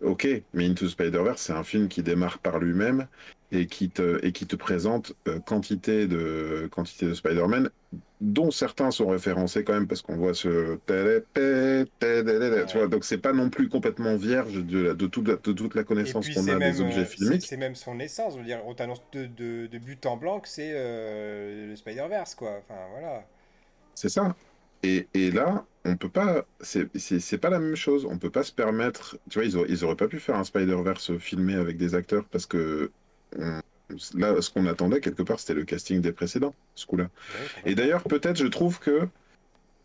Ok, 0.00 0.26
mais 0.54 0.66
Into 0.66 0.86
the 0.86 0.90
Spider-Verse, 0.90 1.42
c'est 1.42 1.52
un 1.52 1.64
film 1.64 1.88
qui 1.88 2.02
démarre 2.02 2.38
par 2.38 2.58
lui-même 2.58 3.08
et 3.50 3.66
qui 3.66 3.88
te, 3.88 4.24
et 4.24 4.32
qui 4.32 4.46
te 4.46 4.56
présente 4.56 5.14
euh, 5.26 5.38
quantité 5.40 6.06
de, 6.06 6.68
quantité 6.70 7.06
de 7.06 7.14
Spider-Man, 7.14 7.70
dont 8.20 8.50
certains 8.50 8.90
sont 8.90 9.06
référencés 9.06 9.64
quand 9.64 9.72
même 9.72 9.86
parce 9.86 10.02
qu'on 10.02 10.16
voit 10.16 10.34
ce. 10.34 10.78
Tu 12.66 12.78
vois, 12.78 12.88
donc 12.88 13.04
c'est 13.04 13.18
pas 13.18 13.32
non 13.32 13.48
plus 13.48 13.68
complètement 13.68 14.16
vierge 14.16 14.54
de, 14.54 14.92
de, 14.92 15.06
toute, 15.06 15.28
la, 15.28 15.36
de 15.36 15.52
toute 15.52 15.74
la 15.74 15.84
connaissance 15.84 16.28
qu'on 16.28 16.46
a 16.48 16.58
des 16.58 16.80
objets 16.80 17.00
euh, 17.00 17.04
filmiques. 17.04 17.46
C'est 17.46 17.56
même 17.56 17.74
son 17.74 17.98
essence, 18.00 18.34
je 18.34 18.38
veux 18.40 18.44
dire, 18.44 18.60
on 18.66 18.74
t'annonce 18.74 19.02
de, 19.12 19.26
de, 19.26 19.66
de, 19.66 19.78
but 19.78 20.04
en 20.04 20.16
blanc 20.16 20.40
que 20.40 20.48
c'est 20.48 20.72
euh, 20.74 21.68
le 21.68 21.76
Spider-Verse, 21.76 22.34
quoi. 22.34 22.58
Enfin, 22.58 22.80
voilà. 22.92 23.24
C'est 23.94 24.10
ça. 24.10 24.36
Et, 24.84 25.08
et, 25.14 25.32
là, 25.32 25.64
on 25.84 25.96
peut 25.96 26.08
pas. 26.10 26.44
C'est 26.60 27.38
pas 27.38 27.50
la 27.50 27.58
même 27.58 27.74
chose. 27.74 28.06
On 28.08 28.18
peut 28.18 28.30
pas 28.30 28.44
se 28.44 28.52
permettre. 28.52 29.18
Tu 29.28 29.38
vois, 29.38 29.48
ils, 29.48 29.56
auraient, 29.56 29.68
ils 29.70 29.84
auraient 29.84 29.96
pas 29.96 30.06
pu 30.06 30.20
faire 30.20 30.36
un 30.36 30.44
Spider-Verse 30.44 31.16
filmé 31.18 31.54
avec 31.54 31.78
des 31.78 31.94
acteurs 31.96 32.26
parce 32.26 32.46
que 32.46 32.92
là, 33.36 34.40
ce 34.40 34.50
qu'on 34.50 34.66
attendait 34.66 35.00
quelque 35.00 35.22
part, 35.22 35.40
c'était 35.40 35.54
le 35.54 35.64
casting 35.64 36.00
des 36.00 36.12
précédents, 36.12 36.54
ce 36.74 36.86
coup-là. 36.86 37.08
Et 37.64 37.74
d'ailleurs, 37.74 38.02
peut-être, 38.04 38.36
je 38.36 38.46
trouve 38.46 38.78
que 38.78 39.08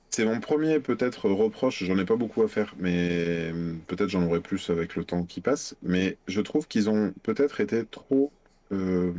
c'est 0.09 0.25
mon 0.25 0.39
premier 0.39 0.79
peut-être 0.79 1.27
reproche. 1.29 1.83
J'en 1.83 1.97
ai 1.97 2.05
pas 2.05 2.15
beaucoup 2.15 2.43
à 2.43 2.47
faire, 2.47 2.75
mais 2.77 3.51
peut-être 3.87 4.09
j'en 4.09 4.23
aurai 4.23 4.41
plus 4.41 4.69
avec 4.69 4.95
le 4.95 5.03
temps 5.03 5.23
qui 5.23 5.41
passe. 5.41 5.75
Mais 5.81 6.17
je 6.27 6.41
trouve 6.41 6.67
qu'ils 6.67 6.89
ont 6.89 7.13
peut-être 7.23 7.61
été 7.61 7.85
trop, 7.85 8.31
euh, 8.71 9.11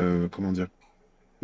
euh, 0.00 0.28
comment 0.28 0.52
dire, 0.52 0.68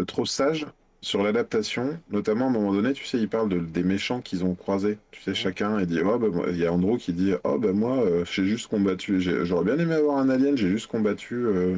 trop 0.07 0.27
sages 0.27 0.67
sur 1.01 1.23
l'adaptation, 1.23 2.01
notamment 2.11 2.47
à 2.47 2.49
un 2.49 2.53
moment 2.53 2.73
donné, 2.73 2.93
tu 2.93 3.05
sais, 3.05 3.19
ils 3.19 3.29
parlent 3.29 3.49
de, 3.49 3.59
des 3.61 3.85
méchants 3.85 4.21
qu'ils 4.21 4.45
ont 4.45 4.55
croisés. 4.55 4.99
Tu 5.13 5.23
sais, 5.23 5.35
chacun, 5.35 5.79
et 5.79 5.87
dit, 5.87 6.01
oh, 6.05 6.19
bah, 6.19 6.29
il 6.51 6.57
y 6.57 6.67
a 6.67 6.73
Andrew 6.73 6.97
qui 6.99 7.13
dit, 7.13 7.35
oh, 7.45 7.59
ben 7.59 7.73
moi, 7.73 7.99
euh, 7.99 8.25
j'ai 8.25 8.45
juste 8.47 8.69
combattu, 8.69 9.21
j'aurais 9.21 9.65
bien 9.65 9.79
aimé 9.79 9.95
avoir 9.95 10.19
un 10.19 10.29
alien, 10.29 10.57
j'ai 10.57 10.69
juste 10.71 10.89
combattu 10.89 11.35
euh, 11.47 11.77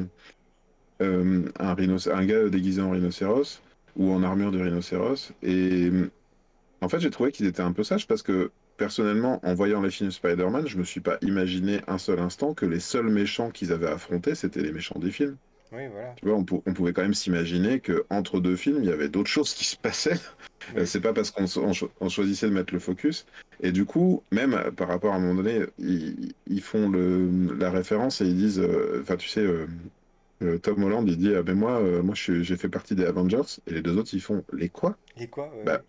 euh, 1.01 1.43
un, 1.59 1.75
un 1.75 2.25
gars 2.25 2.49
déguisé 2.49 2.81
en 2.81 2.91
rhinocéros, 2.91 3.61
ou 3.95 4.11
en 4.11 4.23
armure 4.23 4.51
de 4.51 4.59
rhinocéros. 4.61 5.33
Et 5.43 5.91
en 6.81 6.89
fait, 6.89 6.99
j'ai 6.99 7.09
trouvé 7.11 7.31
qu'ils 7.31 7.45
étaient 7.47 7.61
un 7.61 7.73
peu 7.73 7.83
sages 7.83 8.07
parce 8.07 8.23
que, 8.23 8.51
personnellement, 8.77 9.39
en 9.45 9.53
voyant 9.53 9.81
les 9.81 9.91
films 9.91 10.11
Spider-Man, 10.11 10.67
je 10.67 10.77
me 10.77 10.83
suis 10.83 11.01
pas 11.01 11.17
imaginé 11.21 11.81
un 11.87 11.97
seul 11.99 12.19
instant 12.19 12.53
que 12.55 12.65
les 12.65 12.79
seuls 12.79 13.09
méchants 13.09 13.51
qu'ils 13.51 13.71
avaient 13.71 13.87
affrontés, 13.87 14.35
c'était 14.35 14.61
les 14.61 14.71
méchants 14.71 14.99
des 14.99 15.11
films. 15.11 15.37
Oui, 15.71 15.87
voilà. 15.87 16.13
Tu 16.17 16.27
vois, 16.27 16.35
on, 16.35 16.43
pouvait 16.43 16.91
quand 16.91 17.01
même 17.01 17.13
s'imaginer 17.13 17.79
qu'entre 17.79 18.41
deux 18.41 18.57
films, 18.57 18.79
il 18.83 18.89
y 18.89 18.91
avait 18.91 19.07
d'autres 19.07 19.29
choses 19.29 19.53
qui 19.53 19.63
se 19.63 19.77
passaient. 19.77 20.19
Euh, 20.77 20.85
c'est 20.85 21.01
pas 21.01 21.11
parce 21.11 21.31
qu'on 21.31 22.09
choisissait 22.09 22.47
de 22.47 22.53
mettre 22.53 22.73
le 22.73 22.79
focus. 22.79 23.25
Et 23.61 23.71
du 23.71 23.85
coup, 23.85 24.21
même 24.31 24.53
euh, 24.53 24.69
par 24.69 24.89
rapport 24.89 25.13
à 25.13 25.15
un 25.15 25.19
moment 25.19 25.41
donné, 25.41 25.65
ils, 25.79 26.61
font 26.61 26.87
le, 26.87 27.55
la 27.57 27.71
référence 27.71 28.21
et 28.21 28.25
ils 28.25 28.35
disent, 28.35 28.59
euh, 28.59 28.99
enfin, 29.01 29.15
tu 29.15 29.27
sais, 29.27 29.43
Tom 30.61 30.83
Holland, 30.83 31.07
il 31.07 31.17
dit, 31.17 31.33
ah 31.35 31.41
ben 31.41 31.55
moi, 31.55 31.81
moi, 32.03 32.15
j'ai 32.15 32.57
fait 32.57 32.69
partie 32.69 32.95
des 32.95 33.05
Avengers. 33.05 33.59
Et 33.65 33.73
les 33.73 33.81
deux 33.81 33.97
autres, 33.97 34.13
ils 34.13 34.21
font, 34.21 34.43
les 34.53 34.69
quoi? 34.69 34.97
Les 35.17 35.27
quoi 35.27 35.51
bah, 35.65 35.81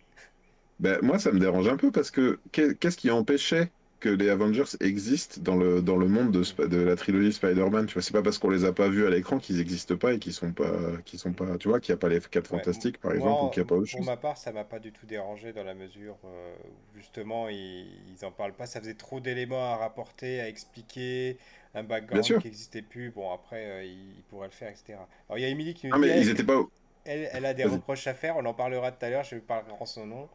bah, 0.79 0.97
moi, 1.01 1.19
ça 1.19 1.31
me 1.31 1.39
dérange 1.39 1.67
un 1.67 1.77
peu 1.77 1.91
parce 1.91 2.09
que 2.09 2.39
qu'est-ce 2.51 2.97
qui 2.97 3.11
empêchait 3.11 3.71
que 4.03 4.09
les 4.09 4.29
Avengers 4.29 4.75
existent 4.81 5.39
dans 5.41 5.55
le, 5.55 5.81
dans 5.81 5.95
le 5.95 6.09
monde 6.09 6.31
de, 6.31 6.65
de 6.67 6.77
la 6.77 6.97
trilogie 6.97 7.31
Spider-Man. 7.31 7.85
Tu 7.85 7.93
vois, 7.93 8.01
c'est 8.01 8.11
pas 8.11 8.21
parce 8.21 8.37
qu'on 8.37 8.49
les 8.49 8.65
a 8.65 8.73
pas 8.73 8.89
vus 8.89 9.07
à 9.07 9.09
l'écran 9.09 9.39
qu'ils 9.39 9.57
n'existent 9.57 9.95
pas 9.95 10.11
et 10.11 10.19
qu'ils 10.19 10.33
sont 10.33 10.51
pas, 10.51 10.73
qui 11.05 11.17
sont 11.17 11.31
pas, 11.31 11.57
tu 11.57 11.69
vois, 11.69 11.79
qu'il 11.79 11.93
n'y 11.93 11.97
a 11.97 12.01
pas 12.01 12.09
les 12.09 12.19
4 12.19 12.45
fantastiques 12.45 12.97
par 12.97 13.13
exemple 13.13 13.45
ou 13.45 13.49
qu'il 13.49 13.63
n'y 13.63 13.67
a 13.67 13.69
pas 13.69 13.75
autre 13.75 13.87
chose. 13.87 13.99
Pour 13.99 14.05
ma 14.05 14.17
part, 14.17 14.37
ça 14.37 14.51
m'a 14.51 14.65
pas 14.65 14.79
du 14.79 14.91
tout 14.91 15.05
dérangé 15.05 15.53
dans 15.53 15.63
la 15.63 15.73
mesure 15.73 16.17
euh, 16.25 16.53
où 16.65 16.97
justement 16.97 17.47
ils, 17.47 17.87
ils 18.13 18.25
en 18.25 18.31
parlent 18.31 18.53
pas. 18.53 18.65
Ça 18.65 18.81
faisait 18.81 18.93
trop 18.93 19.21
d'éléments 19.21 19.73
à 19.73 19.77
rapporter, 19.77 20.41
à 20.41 20.49
expliquer, 20.49 21.37
un 21.73 21.83
background 21.83 22.25
qui 22.25 22.47
n'existait 22.47 22.81
plus. 22.81 23.09
Bon, 23.09 23.31
après, 23.31 23.65
euh, 23.65 23.83
ils, 23.85 24.23
pourraient 24.29 24.47
le 24.47 24.53
faire, 24.53 24.69
etc. 24.69 24.99
Alors 25.29 25.37
il 25.37 25.41
y 25.41 25.45
a 25.45 25.47
Emily 25.47 25.73
qui 25.73 25.87
nous 25.87 25.93
ah, 25.95 25.97
mais 25.97 26.19
ils 26.19 26.29
étaient 26.29 26.43
pas. 26.43 26.61
Elle, 27.05 27.29
elle, 27.33 27.45
a 27.45 27.53
des 27.53 27.65
reproches 27.65 28.07
à 28.07 28.13
faire, 28.13 28.37
on 28.37 28.45
en 28.45 28.53
parlera 28.53 28.91
tout 28.91 29.05
à 29.05 29.09
l'heure, 29.09 29.23
je 29.23 29.37
parlerai 29.37 29.71
en 29.79 29.85
son 29.85 30.05
nom. 30.05 30.29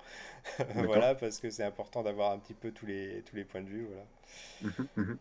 voilà, 0.74 1.14
parce 1.14 1.40
que 1.40 1.50
c'est 1.50 1.64
important 1.64 2.02
d'avoir 2.02 2.32
un 2.32 2.38
petit 2.38 2.54
peu 2.54 2.72
tous 2.72 2.86
les, 2.86 3.22
tous 3.24 3.36
les 3.36 3.44
points 3.44 3.62
de 3.62 3.68
vue. 3.68 3.86
Voilà. 3.86 4.06
Mhm, 4.62 4.88
mhm. 4.96 5.18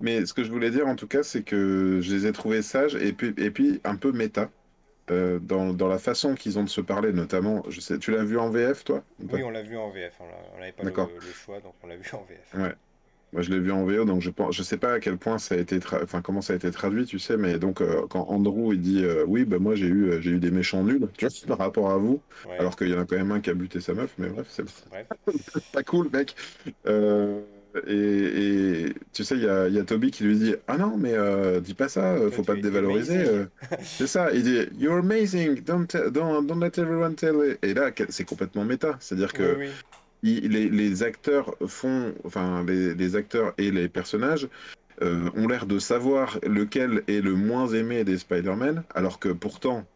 Mais 0.00 0.26
ce 0.26 0.34
que 0.34 0.44
je 0.44 0.50
voulais 0.50 0.70
dire 0.70 0.86
en 0.88 0.96
tout 0.96 1.08
cas, 1.08 1.22
c'est 1.22 1.42
que 1.44 2.00
je 2.02 2.14
les 2.14 2.26
ai 2.26 2.32
trouvés 2.32 2.62
sages 2.62 2.96
et 2.96 3.12
puis, 3.12 3.34
et 3.38 3.50
puis 3.50 3.80
un 3.84 3.96
peu 3.96 4.12
méta. 4.12 4.50
euh, 5.10 5.40
dans, 5.40 5.74
dans 5.74 5.88
la 5.88 5.98
façon 5.98 6.34
qu'ils 6.36 6.58
ont 6.58 6.64
de 6.64 6.70
se 6.70 6.80
parler, 6.82 7.12
notamment, 7.12 7.64
je 7.70 7.80
sais, 7.80 7.98
tu 7.98 8.12
l'as 8.12 8.24
vu 8.24 8.38
en 8.38 8.50
VF, 8.50 8.84
toi? 8.84 9.04
Oui, 9.30 9.42
on 9.42 9.50
l'a 9.50 9.62
vu 9.62 9.76
en 9.78 9.90
VF, 9.90 10.20
on 10.20 10.58
n'avait 10.58 10.72
pas 10.72 10.84
le, 10.84 11.18
le 11.20 11.32
choix, 11.32 11.60
donc 11.60 11.74
on 11.82 11.86
l'a 11.86 11.96
vu 11.96 12.10
en 12.12 12.24
VF. 12.24 12.54
Ouais. 12.54 12.74
Moi, 13.32 13.42
je 13.42 13.50
l'ai 13.50 13.60
vu 13.60 13.70
en 13.70 13.84
VO, 13.84 14.04
donc 14.04 14.20
je 14.22 14.30
pense, 14.30 14.56
je 14.56 14.62
sais 14.64 14.76
pas 14.76 14.94
à 14.94 15.00
quel 15.00 15.16
point 15.16 15.38
ça 15.38 15.54
a 15.54 15.58
été, 15.58 15.78
tra- 15.78 16.02
enfin 16.02 16.20
comment 16.20 16.40
ça 16.40 16.52
a 16.52 16.56
été 16.56 16.70
traduit, 16.72 17.04
tu 17.06 17.20
sais, 17.20 17.36
mais 17.36 17.58
donc 17.60 17.80
euh, 17.80 18.02
quand 18.10 18.24
Andrew 18.28 18.72
il 18.74 18.80
dit, 18.80 19.04
euh, 19.04 19.24
oui, 19.26 19.44
bah 19.44 19.58
moi 19.60 19.76
j'ai 19.76 19.86
eu, 19.86 20.10
euh, 20.10 20.20
j'ai 20.20 20.32
eu 20.32 20.38
des 20.40 20.50
méchants 20.50 20.82
nuls, 20.82 21.08
tu 21.16 21.26
vois, 21.26 21.56
par 21.56 21.58
rapport 21.58 21.90
à 21.90 21.96
vous, 21.96 22.20
Ouais, 22.44 22.56
alors 22.58 22.74
qu'il 22.74 22.88
y 22.88 22.94
en 22.94 23.00
a 23.00 23.04
quand 23.04 23.16
même 23.16 23.30
un 23.30 23.40
qui 23.40 23.50
a 23.50 23.54
buté 23.54 23.80
sa 23.80 23.94
meuf, 23.94 24.14
mais 24.18 24.28
bref, 24.30 24.48
c'est 24.50 24.64
pas 25.72 25.82
cool, 25.84 26.08
mec. 26.12 26.34
Euh, 26.86 27.40
et, 27.86 27.92
et 28.86 28.94
tu 29.12 29.22
sais, 29.22 29.36
il 29.36 29.42
y 29.44 29.48
a, 29.48 29.68
y 29.68 29.78
a 29.78 29.84
Toby 29.84 30.10
qui 30.10 30.24
lui 30.24 30.36
dit, 30.36 30.56
ah 30.66 30.76
non, 30.76 30.96
mais 30.96 31.14
dis 31.60 31.74
pas 31.74 31.88
ça, 31.88 32.16
faut 32.32 32.42
pas 32.42 32.56
te 32.56 32.60
dévaloriser. 32.60 33.24
C'est 33.82 34.08
ça, 34.08 34.32
il 34.32 34.42
dit, 34.42 34.58
you're 34.76 34.98
amazing, 34.98 35.60
don't, 35.62 35.86
don't, 36.10 36.44
don't 36.44 36.60
let 36.60 36.72
everyone 36.82 37.14
tell 37.14 37.36
it. 37.48 37.64
Et 37.64 37.74
là, 37.74 37.92
c'est 38.08 38.24
complètement 38.24 38.64
méta, 38.64 38.96
c'est-à-dire 38.98 39.32
que 39.32 39.54
Oui, 39.56 39.66
oui. 39.66 39.70
Il- 40.22 40.50
les, 40.50 40.68
les 40.68 41.02
acteurs 41.02 41.54
font, 41.66 42.14
enfin, 42.24 42.64
les, 42.64 42.94
les 42.94 43.16
acteurs 43.16 43.54
et 43.58 43.70
les 43.70 43.88
personnages 43.88 44.48
euh, 45.02 45.30
ont 45.34 45.48
l'air 45.48 45.66
de 45.66 45.78
savoir 45.78 46.38
lequel 46.46 47.02
est 47.08 47.20
le 47.20 47.34
moins 47.34 47.68
aimé 47.68 48.04
des 48.04 48.18
Spider-Man, 48.18 48.84
alors 48.94 49.18
que 49.18 49.30
pourtant, 49.30 49.86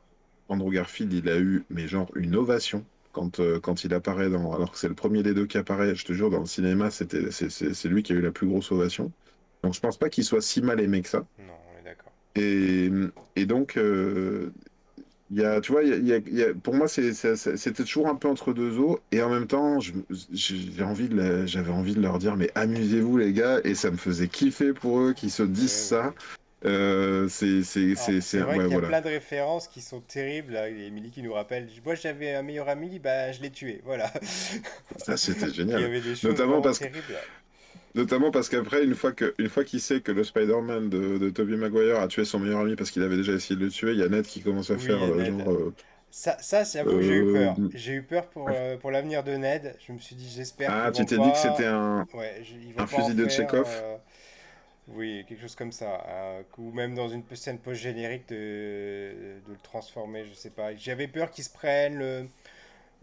Andrew 0.48 0.70
Garfield, 0.70 1.12
il 1.12 1.28
a 1.28 1.38
eu, 1.38 1.64
mais 1.70 1.88
genre, 1.88 2.10
une 2.14 2.36
ovation 2.36 2.84
quand, 3.12 3.40
euh, 3.40 3.60
quand 3.60 3.84
il 3.84 3.94
apparaît 3.94 4.30
dans. 4.30 4.52
Alors 4.54 4.72
que 4.72 4.78
c'est 4.78 4.88
le 4.88 4.94
premier 4.94 5.22
des 5.22 5.34
deux 5.34 5.46
qui 5.46 5.58
apparaît, 5.58 5.94
je 5.94 6.04
te 6.04 6.12
jure, 6.12 6.30
dans 6.30 6.40
le 6.40 6.46
cinéma, 6.46 6.90
c'était, 6.90 7.30
c'est 7.30 7.88
lui 7.88 8.02
qui 8.02 8.12
a 8.12 8.16
eu 8.16 8.20
la 8.20 8.32
plus 8.32 8.46
grosse 8.46 8.72
ovation. 8.72 9.12
Donc 9.62 9.74
je 9.74 9.80
pense 9.80 9.96
pas 9.96 10.08
qu'il 10.08 10.24
soit 10.24 10.42
si 10.42 10.60
mal 10.62 10.80
aimé 10.80 11.00
que 11.02 11.08
ça. 11.08 11.24
Non, 11.38 11.54
on 11.74 11.80
est 11.80 11.84
d'accord. 11.84 12.12
Et, 12.34 12.90
et 13.36 13.46
donc, 13.46 13.76
euh, 13.76 14.52
il 15.30 15.40
y 15.40 15.44
a, 15.44 15.60
tu 15.60 15.72
vois, 15.72 15.82
il 15.82 16.06
y 16.06 16.12
a- 16.12 16.18
il 16.18 16.34
y 16.38 16.42
a- 16.42 16.52
pour 16.54 16.74
moi, 16.74 16.86
c'est- 16.86 17.12
c'est- 17.14 17.36
c'est- 17.36 17.56
c'était 17.56 17.82
toujours 17.84 18.08
un 18.08 18.14
peu 18.14 18.28
entre 18.28 18.52
deux 18.52 18.78
eaux. 18.78 19.00
Et 19.12 19.22
en 19.22 19.30
même 19.30 19.46
temps, 19.46 19.78
j'ai 19.80 20.82
envie 20.82 21.08
de, 21.08 21.46
j'avais 21.46 21.72
envie 21.72 21.94
de 21.94 22.00
leur 22.00 22.18
dire, 22.18 22.36
mais 22.36 22.50
amusez-vous, 22.54 23.16
les 23.16 23.32
gars. 23.32 23.60
Et 23.64 23.74
ça 23.74 23.90
me 23.90 23.96
faisait 23.96 24.28
kiffer 24.28 24.72
pour 24.72 25.00
eux 25.00 25.12
qu'ils 25.14 25.30
se 25.30 25.42
disent 25.42 25.72
ça. 25.72 26.12
Euh, 26.66 27.28
c'est, 27.28 27.62
c'est, 27.62 27.80
Alors, 27.84 27.96
c'est, 27.98 28.12
c'est 28.12 28.20
c'est- 28.22 28.38
vrai 28.38 28.54
qu'il 28.54 28.62
y 28.62 28.66
a 28.66 28.68
voilà. 28.68 28.88
plein 28.88 29.00
de 29.02 29.08
références 29.08 29.68
qui 29.68 29.82
sont 29.82 30.00
terribles. 30.00 30.54
Là. 30.54 30.70
Et 30.70 30.86
Emily 30.86 31.10
qui 31.10 31.22
nous 31.22 31.34
rappelle, 31.34 31.68
moi 31.84 31.94
j'avais 31.94 32.32
un 32.34 32.42
meilleur 32.42 32.70
ami, 32.70 32.98
bah 32.98 33.32
je 33.32 33.42
l'ai 33.42 33.50
tué. 33.50 33.82
Voilà. 33.84 34.10
Ça, 34.96 35.16
c'était 35.18 35.46
Il 35.48 35.50
y 35.50 35.54
génial. 35.56 35.84
avait 35.84 36.00
des 36.00 36.14
choses 36.14 36.24
Notamment 36.30 36.62
parce 36.62 36.78
que- 36.78 36.84
terribles. 36.84 37.02
Notamment 37.94 38.30
parce 38.32 38.48
qu'après, 38.48 38.84
une 38.84 38.94
fois 38.94 39.12
que, 39.12 39.34
une 39.38 39.48
fois 39.48 39.64
qu'il 39.64 39.80
sait 39.80 40.00
que 40.00 40.10
le 40.12 40.24
Spider-Man 40.24 40.88
de, 40.90 41.18
de 41.18 41.30
Tobey 41.30 41.56
Maguire 41.56 42.00
a 42.00 42.08
tué 42.08 42.24
son 42.24 42.40
meilleur 42.40 42.60
ami 42.60 42.74
parce 42.76 42.90
qu'il 42.90 43.02
avait 43.02 43.16
déjà 43.16 43.32
essayé 43.32 43.56
de 43.58 43.64
le 43.64 43.70
tuer, 43.70 43.92
il 43.92 43.98
y 43.98 44.02
a 44.02 44.08
Ned 44.08 44.26
qui 44.26 44.42
commence 44.42 44.70
à 44.70 44.78
Oui, 44.78 44.78
faire 44.78 45.02
euh, 45.04 45.24
genre. 45.24 45.50
euh, 45.50 45.74
Ça, 46.10 46.38
ça 46.40 46.64
c'est 46.64 46.78
j'avoue 46.78 46.96
que 46.96 47.02
j'ai 47.02 47.14
eu 47.14 47.26
Euh, 47.26 47.26
peur. 47.26 47.62
J'ai 47.74 47.94
eu 47.94 48.02
peur 48.02 48.28
pour, 48.30 48.52
pour 48.80 48.90
l'avenir 48.90 49.24
de 49.24 49.32
Ned. 49.36 49.76
Je 49.86 49.92
me 49.92 49.98
suis 49.98 50.16
dit, 50.16 50.28
j'espère 50.30 50.76
Ah, 50.76 50.90
tu 50.92 51.04
t'es 51.06 51.18
dit 51.18 51.32
que 51.32 51.38
c'était 51.38 51.66
un. 51.66 52.06
Ouais, 52.14 52.42
je- 52.44 52.56
un 52.76 52.86
fusil 52.86 53.14
de 53.14 53.26
euh, 53.26 53.98
Oui, 54.88 55.24
quelque 55.28 55.40
chose 55.40 55.54
comme 55.56 55.72
ça. 55.72 56.04
euh, 56.08 56.42
ou 56.58 56.72
même 56.72 56.94
dans 56.94 57.08
une 57.08 57.24
scène 57.36 57.58
post-générique 57.58 58.28
de, 58.28 59.40
de 59.46 59.52
le 59.52 59.58
transformer, 59.62 60.24
je 60.26 60.34
sais 60.34 60.50
pas. 60.50 60.74
J'avais 60.76 61.08
peur 61.08 61.30
qu'ils 61.30 61.44
se 61.44 61.50
prennent 61.50 61.96
le, 61.98 62.28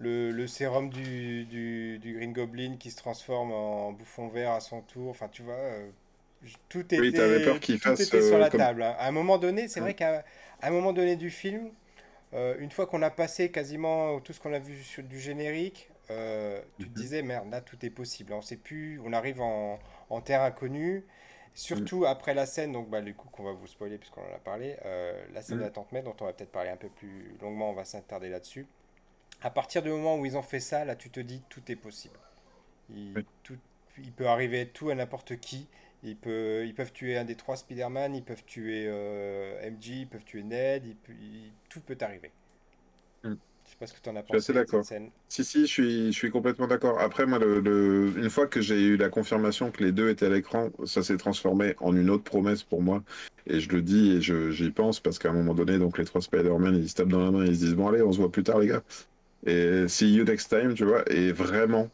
le, 0.01 0.31
le 0.31 0.47
sérum 0.47 0.89
du, 0.89 1.45
du, 1.45 1.99
du 1.99 2.13
Green 2.15 2.33
Goblin 2.33 2.77
qui 2.77 2.91
se 2.91 2.97
transforme 2.97 3.51
en 3.51 3.91
bouffon 3.93 4.27
vert 4.29 4.51
à 4.51 4.59
son 4.59 4.81
tour. 4.81 5.09
Enfin, 5.09 5.29
tu 5.29 5.43
vois, 5.43 5.53
euh, 5.55 5.89
tout 6.69 6.79
était, 6.93 7.01
Oui, 7.01 7.13
t'avais 7.13 7.39
peur 7.41 7.59
qu'il 7.59 7.79
tout 7.79 7.89
fasse, 7.89 8.01
était 8.01 8.21
sur 8.21 8.37
euh, 8.37 8.39
la 8.39 8.49
comme- 8.49 8.59
table. 8.59 8.83
hein. 8.83 8.95
À 8.99 9.07
un 9.07 9.11
moment 9.11 9.37
donné, 9.37 9.67
c'est 9.67 9.79
Mm. 9.79 9.83
vrai 9.83 9.93
qu'à 9.95 10.23
à 10.61 10.67
un 10.67 10.71
moment 10.71 10.93
donné 10.93 11.15
du 11.15 11.29
film, 11.31 11.71
euh, 12.33 12.55
une 12.59 12.71
fois 12.71 12.87
qu'on 12.87 13.01
a 13.01 13.09
passé 13.11 13.51
quasiment 13.51 14.19
tout 14.21 14.33
ce 14.33 14.39
qu'on 14.39 14.53
a 14.53 14.59
vu 14.59 14.81
sur 14.83 15.03
du 15.03 15.19
générique, 15.19 15.89
euh, 16.11 16.61
tu 16.79 16.89
te 16.89 16.93
Mhm. 16.93 16.95
disais, 16.95 17.21
merde, 17.23 17.49
là, 17.51 17.61
tout 17.61 17.83
est 17.85 17.89
possible. 17.91 18.33
On 18.33 18.41
sait 18.41 18.57
plus, 18.57 18.99
on 19.05 19.13
arrive 19.13 19.41
en, 19.41 19.79
en 20.09 20.21
terre 20.21 20.41
inconnue. 20.43 21.05
Surtout 21.53 22.05
après 22.05 22.33
la 22.33 22.45
scène, 22.45 22.71
donc 22.73 22.89
bah, 22.89 23.01
du 23.01 23.13
coup 23.15 23.29
qu'on 23.29 23.43
va 23.43 23.53
vous 23.53 23.67
spoiler 23.67 23.97
puisqu'on 23.97 24.21
en 24.21 24.35
a 24.35 24.39
parlé, 24.39 24.77
euh, 24.85 25.25
la 25.33 25.41
scène 25.41 25.57
Mhm. 25.57 25.59
de 25.59 25.65
la 25.65 25.71
Tante 25.71 25.91
May 25.91 26.01
dont 26.03 26.15
on 26.21 26.25
va 26.25 26.33
peut-être 26.33 26.51
parler 26.51 26.69
un 26.69 26.77
peu 26.77 26.89
plus 26.89 27.35
longuement, 27.41 27.71
on 27.71 27.73
va 27.73 27.85
s'attarder 27.85 28.29
là-dessus. 28.29 28.67
À 29.43 29.49
partir 29.49 29.81
du 29.81 29.89
moment 29.89 30.17
où 30.17 30.25
ils 30.25 30.37
ont 30.37 30.41
fait 30.43 30.59
ça, 30.59 30.85
là 30.85 30.95
tu 30.95 31.09
te 31.09 31.19
dis 31.19 31.41
tout 31.49 31.61
est 31.69 31.75
possible. 31.75 32.17
Il, 32.95 33.13
Oui. 33.15 33.25
tout- 33.43 33.57
il 33.97 34.11
peut 34.11 34.27
arriver 34.27 34.67
tout 34.67 34.89
à 34.89 34.95
n'importe 34.95 35.37
qui. 35.39 35.67
Ils 36.03 36.15
peuvent 36.17 36.91
tuer 36.93 37.17
un 37.17 37.25
des 37.25 37.35
trois 37.35 37.55
Spider-Man, 37.55 38.15
ils 38.15 38.23
peuvent 38.23 38.43
tuer 38.45 38.85
euh, 38.87 39.61
MJ, 39.61 40.01
ils 40.01 40.07
peuvent 40.07 40.23
tuer 40.23 40.43
Ned, 40.43 40.83
tout 41.69 41.79
peut 41.81 41.97
arriver. 42.01 42.31
Mm. 43.23 43.33
Je 43.65 43.69
sais 43.69 43.75
pas 43.79 43.87
ce 43.87 43.93
que 43.93 43.99
tu 44.01 44.09
en 44.09 44.15
as 44.15 44.23
suis 44.23 44.27
pensé 44.33 44.37
assez 44.37 44.53
de 44.53 44.57
cette 44.59 44.67
d'accord. 44.71 44.83
Si, 45.29 45.45
si, 45.45 45.61
je 45.61 45.65
suis, 45.67 46.05
je 46.07 46.17
suis 46.17 46.29
complètement 46.31 46.67
d'accord. 46.67 46.99
Après, 46.99 47.25
moi, 47.25 47.39
le, 47.39 47.59
le- 47.61 48.13
une 48.17 48.29
fois 48.29 48.47
que 48.47 48.61
j'ai 48.61 48.81
eu 48.81 48.97
la 48.97 49.09
confirmation 49.09 49.71
que 49.71 49.83
les 49.83 49.91
deux 49.91 50.09
étaient 50.09 50.25
à 50.25 50.29
l'écran, 50.29 50.69
ça 50.85 51.03
s'est 51.03 51.17
transformé 51.17 51.75
en 51.79 51.95
une 51.95 52.09
autre 52.09 52.23
promesse 52.23 52.63
pour 52.63 52.81
moi. 52.81 53.03
Et 53.45 53.59
je 53.59 53.69
le 53.69 53.81
dis 53.81 54.11
et 54.13 54.21
je- 54.21 54.51
j'y 54.51 54.71
pense 54.71 54.99
parce 54.99 55.19
qu'à 55.19 55.29
un 55.29 55.33
moment 55.33 55.53
donné, 55.53 55.77
donc 55.79 55.97
les 55.97 56.05
trois 56.05 56.21
Spider-Man, 56.21 56.75
ils 56.75 56.89
se 56.89 56.95
tapent 56.95 57.09
dans 57.09 57.23
la 57.23 57.31
main 57.31 57.45
et 57.45 57.49
ils 57.49 57.55
se 57.55 57.61
disent 57.65 57.75
Bon, 57.75 57.87
allez, 57.87 58.01
on 58.01 58.11
se 58.11 58.17
voit 58.17 58.31
plus 58.31 58.43
tard, 58.43 58.59
les 58.59 58.67
gars. 58.67 58.83
Et 59.45 59.87
see 59.87 60.13
you 60.13 60.23
next 60.23 60.49
time, 60.49 60.73
tu 60.73 60.85
vois. 60.85 61.03
Et 61.11 61.31
vraiment, 61.31 61.89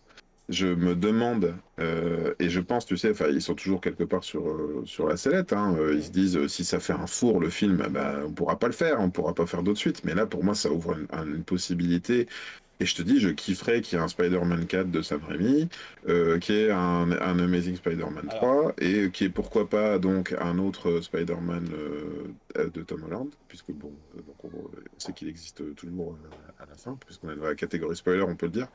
je 0.49 0.67
me 0.67 0.95
demande, 0.95 1.55
euh, 1.79 2.33
et 2.39 2.49
je 2.49 2.59
pense, 2.61 2.85
tu 2.85 2.97
sais, 2.97 3.13
ils 3.31 3.41
sont 3.41 3.55
toujours 3.55 3.81
quelque 3.81 4.03
part 4.03 4.23
sur, 4.23 4.47
euh, 4.47 4.81
sur 4.85 5.07
la 5.07 5.17
sellette. 5.17 5.53
hein. 5.53 5.75
Euh, 5.79 5.95
ils 5.95 6.03
se 6.03 6.11
disent 6.11 6.47
Si 6.47 6.65
ça 6.65 6.79
fait 6.79 6.93
un 6.93 7.07
four, 7.07 7.39
le 7.39 7.49
film, 7.49 7.77
ben, 7.91 8.23
on 8.27 8.31
pourra 8.31 8.57
pas 8.59 8.67
le 8.67 8.73
faire, 8.73 8.99
on 9.01 9.09
pourra 9.11 9.33
pas 9.33 9.45
faire 9.45 9.63
d'autres 9.63 9.79
suites. 9.79 10.03
Mais 10.05 10.15
là, 10.15 10.25
pour 10.25 10.43
moi, 10.43 10.55
ça 10.55 10.71
ouvre 10.71 10.97
une, 10.97 11.07
une 11.35 11.43
possibilité. 11.43 12.27
Et 12.79 12.85
je 12.85 12.95
te 12.95 13.01
dis, 13.01 13.19
je 13.19 13.29
kifferais 13.29 13.81
qu'il 13.81 13.97
y 13.97 14.01
ait 14.01 14.03
un 14.03 14.07
Spider-Man 14.07 14.67
4 14.67 14.91
de 14.91 15.01
Sam 15.01 15.21
Raimi, 15.27 15.67
qu'il 16.41 16.55
y 16.55 16.59
ait 16.59 16.71
un, 16.71 17.11
un 17.11 17.39
Amazing 17.39 17.75
Spider-Man 17.75 18.27
3, 18.29 18.73
et 18.79 19.09
qu'il 19.09 19.25
y 19.27 19.29
ait 19.29 19.33
pourquoi 19.33 19.67
pas 19.67 19.97
donc 19.97 20.35
un 20.39 20.59
autre 20.59 21.01
Spider-Man 21.01 21.69
de 22.55 22.81
Tom 22.83 23.03
Holland, 23.03 23.29
puisque 23.47 23.71
bon, 23.71 23.91
donc 24.15 24.43
on, 24.43 24.49
on 24.49 24.99
sait 24.99 25.13
qu'il 25.13 25.27
existe 25.27 25.75
toujours 25.75 26.15
à 26.59 26.65
la 26.65 26.75
fin, 26.75 26.97
puisqu'on 27.05 27.31
est 27.31 27.35
dans 27.35 27.45
la 27.45 27.55
catégorie 27.55 27.95
spoiler, 27.95 28.23
on 28.23 28.35
peut 28.35 28.47
le 28.47 28.51
dire. 28.51 28.67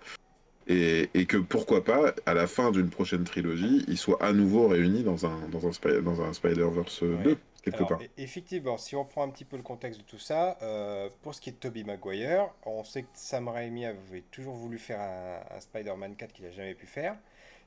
Et, 0.68 1.10
et 1.14 1.26
que 1.26 1.38
pourquoi 1.38 1.82
pas, 1.82 2.14
à 2.24 2.34
la 2.34 2.46
fin 2.46 2.70
d'une 2.70 2.88
prochaine 2.88 3.24
trilogie, 3.24 3.84
ils 3.88 3.98
soient 3.98 4.22
à 4.22 4.32
nouveau 4.32 4.68
réunis 4.68 5.02
dans 5.02 5.26
un, 5.26 5.48
dans 5.48 5.66
un, 5.66 6.00
dans 6.02 6.22
un 6.22 6.32
Spider-Verse 6.32 7.02
Ouais. 7.02 7.22
2, 7.24 7.38
quelque 7.64 7.76
Alors, 7.78 7.88
part. 7.88 8.00
e- 8.02 8.06
effectivement, 8.16 8.78
si 8.78 8.94
on 8.94 9.04
prend 9.04 9.24
un 9.24 9.30
petit 9.30 9.44
peu 9.44 9.56
le 9.56 9.64
contexte 9.64 10.00
de 10.00 10.04
tout 10.06 10.20
ça, 10.20 10.56
euh, 10.62 11.08
pour 11.22 11.34
ce 11.34 11.40
qui 11.40 11.50
est 11.50 11.52
de 11.54 11.58
Tobey 11.58 11.82
Maguire, 11.82 12.48
on 12.64 12.84
sait 12.84 13.02
que 13.02 13.08
Sam 13.14 13.48
Raimi 13.48 13.86
avait 13.86 14.22
toujours 14.30 14.54
voulu 14.54 14.78
faire 14.78 15.00
un, 15.00 15.56
un 15.56 15.60
Spider-Man 15.60 16.14
4 16.14 16.32
qu'il 16.32 16.44
n'a 16.44 16.52
jamais 16.52 16.74
pu 16.74 16.86
faire. 16.86 17.16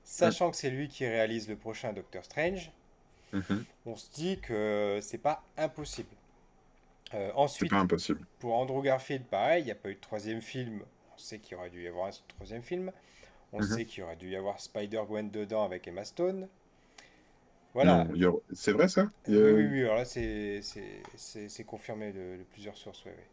Sachant 0.06 0.52
que 0.52 0.56
c'est 0.56 0.70
lui 0.70 0.88
qui 0.88 1.06
réalise 1.06 1.50
le 1.50 1.58
prochain 1.58 1.92
Doctor 1.92 2.24
Strange, 2.24 2.72
Mhm. 3.34 3.66
on 3.88 3.96
se 3.98 4.10
dit 4.14 4.40
que 4.40 5.00
c'est 5.02 5.18
pas 5.18 5.44
impossible. 5.58 6.08
Euh, 7.14 7.32
C'est 7.54 7.66
ensuite, 7.66 7.70
pas 7.70 7.78
impossible. 7.80 8.26
pour 8.40 8.56
Andrew 8.56 8.82
Garfield, 8.84 9.26
pareil, 9.26 9.64
il 9.64 9.66
n'y 9.66 9.72
a 9.72 9.76
pas 9.76 9.90
eu 9.90 9.96
de 9.96 10.00
troisième 10.02 10.42
film. 10.42 10.84
On 11.16 11.18
sait 11.18 11.40
qu'il 11.40 11.58
aurait 11.58 11.70
dû 11.70 11.84
y 11.84 11.88
avoir 11.88 12.08
un 12.08 12.12
troisième 12.30 12.64
film. 12.64 12.92
On 13.54 13.60
Mhm. 13.60 13.64
sait 13.64 13.86
qu'il 13.86 14.04
aurait 14.04 14.18
dû 14.18 14.30
y 14.32 14.36
avoir 14.38 14.60
Spider-Gwen 14.62 15.32
dedans 15.32 15.64
avec 15.66 15.88
Emma 15.88 16.06
Stone. 16.06 16.50
Voilà. 17.74 18.08
Il 18.14 18.22
y 18.22 18.26
a- 18.26 18.32
C'est 18.54 18.72
vrai 18.72 18.88
ça? 18.88 19.08
Il 19.28 19.36
y 19.36 19.38
a- 19.38 19.42
Oui, 19.42 19.52
oui, 19.52 19.68
oui, 19.72 19.82
alors 19.84 19.96
là, 19.98 20.06
c'est 20.06 21.64
confirmé 21.66 22.12
de, 22.12 22.38
de 22.38 22.44
plusieurs 22.52 22.78
sources, 22.78 23.04
oui, 23.06 23.12
oui. 23.16 23.24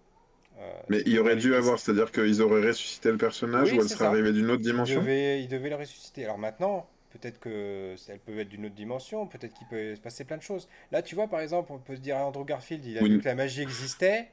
Euh, 0.61 0.83
Mais 0.89 1.03
il 1.07 1.13
y 1.13 1.19
aurait 1.19 1.37
dû 1.37 1.55
les- 1.55 1.57
avoir, 1.57 1.79
c'est-à-dire 1.81 2.13
qu'ils 2.13 2.41
auraient 2.43 2.65
ressuscité 2.67 3.11
le 3.11 3.17
personnage 3.19 3.73
Oui, 3.73 3.73
ou 3.73 3.81
elle 3.81 3.89
serait 3.89 4.05
ça. 4.05 4.09
arrivée 4.09 4.33
d'une 4.33 4.51
autre 4.51 4.63
Il 4.63 4.63
dimension? 4.63 5.01
devait, 5.01 5.43
il 5.43 5.49
devait 5.49 5.71
le 5.71 5.77
ressusciter. 5.77 6.25
Alors 6.25 6.39
maintenant, 6.39 6.89
peut-être 7.13 7.39
que 7.39 7.95
elles 8.09 8.19
peuvent 8.19 8.39
être 8.39 8.49
d'une 8.49 8.67
autre 8.67 8.75
dimension, 8.75 9.27
peut-être 9.27 9.55
qu'il 9.55 9.67
peut 9.69 9.95
se 9.95 10.01
passer 10.01 10.25
plein 10.25 10.37
de 10.37 10.43
choses. 10.43 10.69
Là, 10.91 11.03
tu 11.03 11.15
vois, 11.15 11.29
par 11.29 11.41
exemple, 11.41 11.73
on 11.73 11.79
peut 11.79 11.97
se 11.97 12.01
dire 12.01 12.17
à 12.17 12.27
Andrew 12.27 12.45
Garfield, 12.45 12.85
il 12.85 12.99
a 12.99 13.03
Oui. 13.03 13.11
vu 13.11 13.21
que 13.21 13.25
la 13.27 13.35
magie 13.35 13.63
existait, 13.63 14.29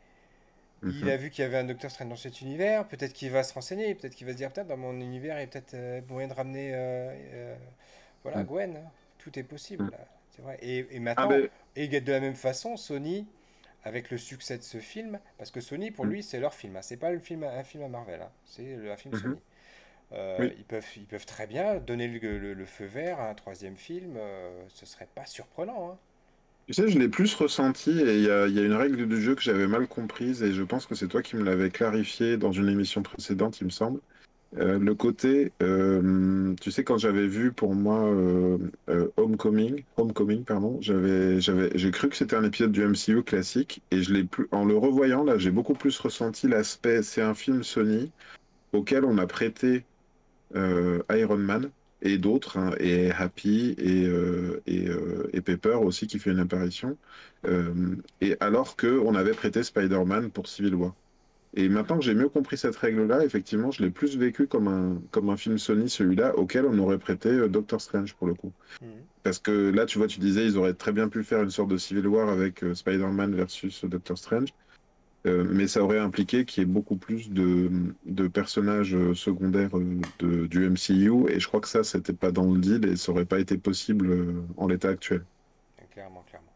il 0.84 1.04
Mhm. 1.04 1.10
a 1.10 1.18
vu 1.18 1.30
qu'il 1.30 1.44
y 1.44 1.46
avait 1.46 1.58
un 1.58 1.66
Docteur 1.66 1.92
Strange 1.92 2.10
dans 2.10 2.16
cet 2.16 2.42
univers, 2.42 2.88
peut-être 2.88 3.12
qu'il 3.14 3.30
va 3.32 3.44
se 3.44 3.54
renseigner, 3.54 3.94
peut-être 3.96 4.16
qu'il 4.16 4.26
va 4.26 4.34
se 4.34 4.38
dire, 4.38 4.52
peut-être 4.52 4.68
dans 4.68 4.78
mon 4.78 4.94
univers, 5.00 5.38
il 5.38 5.42
y 5.42 5.44
a 5.44 5.48
peut-être 5.48 5.74
euh, 5.74 6.02
moyen 6.10 6.28
de 6.30 6.34
ramener 6.34 6.72
euh, 6.74 7.14
euh, 7.34 7.56
voilà. 8.24 8.44
Gwen. 8.44 8.78
hein. 8.78 8.90
Tout 9.18 9.38
est 9.38 9.44
possible, 9.44 9.90
là. 9.92 9.98
c'est 10.32 10.42
vrai. 10.42 10.58
Et, 10.62 10.78
et 10.80 10.88
Ah, 10.96 11.00
maintenant, 11.00 11.30
mais- 11.30 11.50
et 11.76 11.88
de 11.90 12.12
la 12.12 12.22
même 12.22 12.36
façon, 12.36 12.78
Sony, 12.78 13.28
avec 13.84 14.10
le 14.12 14.18
succès 14.18 14.58
de 14.58 14.64
ce 14.64 14.78
film, 14.80 15.20
parce 15.38 15.52
que 15.52 15.60
Sony, 15.60 15.92
pour 15.92 16.06
Mm. 16.06 16.10
lui, 16.10 16.24
c'est 16.24 16.40
leur 16.40 16.54
film. 16.54 16.78
hein. 16.78 16.82
C'est 16.82 16.96
pas 16.98 17.12
le 17.12 17.20
film, 17.20 17.44
un 17.44 17.64
film 17.64 17.84
à 17.84 17.88
Marvel, 17.90 18.22
hein. 18.22 18.30
c'est 18.46 18.76
le- 18.78 18.90
un 18.92 18.96
film 18.98 19.14
Mhm. 19.16 19.22
Sony. 19.22 19.40
Euh, 20.14 20.38
Oui. 20.40 20.52
ils 20.58 20.64
peuvent, 20.66 20.86
ils 20.98 21.06
peuvent 21.06 21.26
très 21.26 21.46
bien 21.48 21.76
donner 21.76 22.08
le, 22.08 22.40
le- 22.40 22.54
le 22.54 22.66
feu 22.66 22.86
vert 22.86 23.20
à 23.20 23.30
un 23.30 23.34
troisième 23.36 23.76
film. 23.76 24.14
euh, 24.18 24.50
ce 24.70 24.86
serait 24.86 25.08
pas 25.14 25.26
surprenant. 25.26 25.92
hein. 25.92 25.98
Tu 26.68 26.74
sais, 26.74 26.88
je 26.88 27.00
l'ai 27.00 27.10
plus 27.10 27.34
ressenti 27.36 27.90
et 27.92 28.16
il 28.18 28.24
y 28.24 28.30
a, 28.30 28.48
y 28.48 28.60
a 28.60 28.64
une 28.64 28.74
règle 28.74 29.08
du 29.08 29.22
jeu 29.22 29.34
que 29.36 29.42
j'avais 29.42 29.68
mal 29.68 29.88
comprise 29.88 30.44
et 30.44 30.54
je 30.54 30.62
pense 30.64 30.86
que 30.86 30.94
c'est 30.96 31.08
toi 31.08 31.22
qui 31.24 31.36
me 31.36 31.44
l'avais 31.44 31.70
clarifié 31.72 32.38
dans 32.38 32.52
une 32.52 32.70
émission 32.70 33.02
précédente, 33.02 33.60
il 33.62 33.66
me 33.66 33.70
semble. 33.72 34.00
Euh, 34.58 34.80
le 34.80 34.96
côté, 34.96 35.52
euh, 35.62 36.54
tu 36.62 36.72
sais, 36.72 36.84
quand 36.84 36.98
j'avais 36.98 37.28
vu 37.28 37.52
pour 37.52 37.74
moi 37.76 38.10
Homecoming, 39.18 39.84
Homecoming, 39.98 40.44
pardon, 40.44 40.78
j'avais, 40.82 41.40
j'avais, 41.42 41.72
j'ai 41.76 41.92
cru 41.92 42.10
que 42.10 42.16
c'était 42.16 42.36
un 42.36 42.44
épisode 42.44 42.72
du 42.72 42.82
MCU 42.84 43.24
classique 43.24 43.82
et 43.92 44.02
je 44.02 44.14
l'ai 44.14 44.24
plus, 44.24 44.48
en 44.52 44.66
le 44.66 44.78
revoyant 44.78 45.24
là, 45.24 45.38
j'ai 45.38 45.52
beaucoup 45.52 45.74
plus 45.74 45.98
ressenti 46.00 46.48
l'aspect, 46.48 47.02
c'est 47.04 47.22
un 47.22 47.34
film 47.34 47.64
Sony 47.64 48.12
auquel 48.74 49.06
on 49.06 49.18
a 49.18 49.28
prêté 49.28 49.86
Iron 50.56 51.38
Man 51.38 51.70
et 52.02 52.18
d'autres, 52.18 52.58
hein, 52.58 52.72
et 52.80 53.12
Happy 53.12 53.76
et, 53.78 54.06
euh, 54.08 54.62
et, 54.68 54.88
euh, 54.88 55.30
et 55.34 55.42
Pepper 55.42 55.76
aussi 55.76 56.08
qui 56.08 56.20
fait 56.20 56.32
une 56.32 56.40
apparition, 56.40 56.98
Euh, 57.46 57.96
et 58.20 58.36
alors 58.42 58.76
que 58.76 59.00
on 59.06 59.16
avait 59.16 59.32
prêté 59.32 59.64
Spider-Man 59.64 60.30
pour 60.30 60.48
Civil 60.48 60.76
War. 60.76 60.94
Et 61.56 61.70
maintenant 61.70 61.98
que 61.98 62.04
j'ai 62.04 62.14
mieux 62.14 62.30
compris 62.30 62.58
cette 62.58 62.76
règle-là, 62.76 63.24
effectivement, 63.24 63.72
je 63.72 63.82
l'ai 63.82 63.90
plus 63.90 64.18
vécu 64.18 64.46
comme 64.46 64.68
un, 64.68 65.02
comme 65.12 65.30
un 65.30 65.38
film 65.38 65.58
Sony, 65.58 65.90
celui-là, 65.90 66.38
auquel 66.38 66.66
on 66.66 66.78
aurait 66.80 67.00
prêté 67.00 67.30
euh, 67.30 67.48
Doctor 67.48 67.80
Strange 67.82 68.14
pour 68.16 68.28
le 68.28 68.34
coup. 68.34 68.52
Mhm. 68.82 68.88
Parce 69.24 69.40
que 69.40 69.72
là, 69.72 69.86
tu 69.86 69.98
vois, 69.98 70.08
tu 70.08 70.20
disais, 70.20 70.46
ils 70.46 70.58
auraient 70.58 70.74
très 70.74 70.92
bien 70.92 71.08
pu 71.10 71.24
faire 71.24 71.42
une 71.42 71.50
sorte 71.50 71.70
de 71.70 71.78
Civil 71.78 72.08
War 72.08 72.30
avec 72.30 72.64
euh, 72.64 72.76
Spider-Man 72.76 73.34
versus 73.36 73.84
euh, 73.84 73.88
Doctor 73.88 74.18
Strange. 74.18 74.50
Euh, 75.28 75.46
mais 75.50 75.68
ça 75.68 75.84
aurait 75.84 76.00
impliqué 76.00 76.46
qu'il 76.46 76.64
y 76.64 76.66
ait 76.66 76.70
beaucoup 76.70 76.96
plus 76.98 77.30
de, 77.32 77.70
de 78.06 78.28
personnages 78.30 78.96
euh, 78.96 79.14
secondaires 79.16 79.78
euh, 79.78 80.00
de- 80.20 80.48
du 80.48 80.66
MCU. 80.66 81.28
Et 81.30 81.40
je 81.40 81.48
crois 81.48 81.60
que 81.62 81.68
ça, 81.68 81.84
c'était 81.84 82.14
pas 82.14 82.32
dans 82.32 82.52
le 82.54 82.60
deal 82.60 82.86
et 82.86 82.96
ça 82.96 83.12
aurait 83.12 83.26
pas 83.26 83.40
été 83.40 83.58
possible 83.58 84.46
en 84.58 84.68
l'état 84.68 84.90
actuel. 84.90 85.26
Clairement, 85.92 86.24
clairement. 86.24 86.54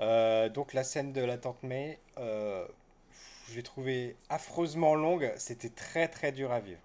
Euh, 0.00 0.48
donc 0.48 0.72
la 0.74 0.84
scène 0.84 1.12
de 1.12 1.22
la 1.22 1.38
tante 1.38 1.62
May, 1.62 2.00
euh, 2.18 2.66
je 3.48 3.56
l'ai 3.56 3.62
trouvée 3.62 4.16
affreusement 4.30 4.94
longue. 4.94 5.32
C'était 5.38 5.70
très 5.70 6.08
très 6.08 6.32
dur 6.32 6.52
à 6.52 6.60
vivre. 6.60 6.80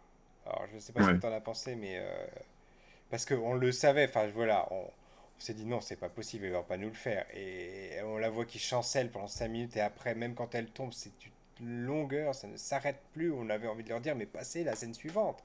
Alors 0.46 0.66
je 0.72 0.76
ne 0.76 0.82
sais 0.82 0.94
pas 0.94 1.04
ce 1.04 1.10
que 1.10 1.16
Ouais. 1.16 1.20
tu 1.20 1.28
en 1.28 1.34
as 1.34 1.42
pensé, 1.42 1.76
mais 1.76 2.02
parce 3.10 3.26
qu'on 3.26 3.54
le 3.56 3.72
savait. 3.72 4.08
Enfin 4.08 4.28
voilà, 4.34 4.68
on, 4.72 4.86
on 5.38 5.42
s'est 5.44 5.54
dit 5.54 5.66
non, 5.66 5.82
c'est 5.82 5.96
pas 5.98 6.10
possible, 6.10 6.46
il 6.46 6.52
va 6.52 6.64
pas 6.64 6.78
nous 6.78 6.88
le 6.90 6.94
faire. 6.96 7.26
Et 7.36 7.92
on 8.06 8.18
la 8.18 8.30
voit 8.30 8.46
qui 8.46 8.60
chancelle 8.60 9.12
pendant 9.12 9.28
5 9.28 9.48
minutes 9.50 9.78
et 9.78 9.82
après, 9.82 10.16
même 10.16 10.34
quand 10.36 10.56
elle 10.56 10.68
tombe, 10.70 10.94
c'est 10.94 11.12
une 11.62 11.86
longueur, 11.86 12.36
ça 12.36 12.48
ne 12.48 12.58
s'arrête 12.58 13.00
plus. 13.14 13.32
On 13.32 13.50
avait 13.50 13.68
envie 13.68 13.84
de 13.84 13.90
leur 13.90 14.02
dire, 14.02 14.16
mais 14.16 14.26
passez 14.26 14.64
la 14.64 14.76
scène 14.76 14.94
suivante. 14.94 15.44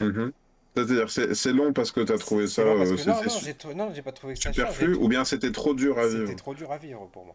Mhm. 0.00 0.32
C'est-à-dire, 0.74 1.10
c'est 1.10 1.52
long 1.52 1.72
parce 1.72 1.90
que 1.92 2.00
tu 2.00 2.12
as 2.12 2.18
trouvé 2.18 2.46
ça 2.46 2.62
C'est 2.62 2.62
euh, 2.62 2.84
que 2.84 2.90
non, 2.90 2.96
c'était 2.96 3.28
non, 3.28 3.28
su- 3.28 3.44
j'ai 3.44 3.54
trou- 3.54 3.74
non, 3.74 3.92
j'ai 3.92 4.02
pas 4.02 4.12
trouvé 4.12 4.34
que 4.34 4.40
ça 4.40 4.52
superflu 4.52 4.94
ou 4.94 5.08
bien 5.08 5.24
c'était 5.24 5.50
trop 5.52 5.74
dur 5.74 5.98
à 5.98 6.08
C'était 6.08 6.18
vivre. 6.26 6.36
trop 6.36 6.54
dur 6.54 6.70
à 6.72 6.78
vivre 6.78 7.06
pour 7.08 7.26
moi. 7.26 7.34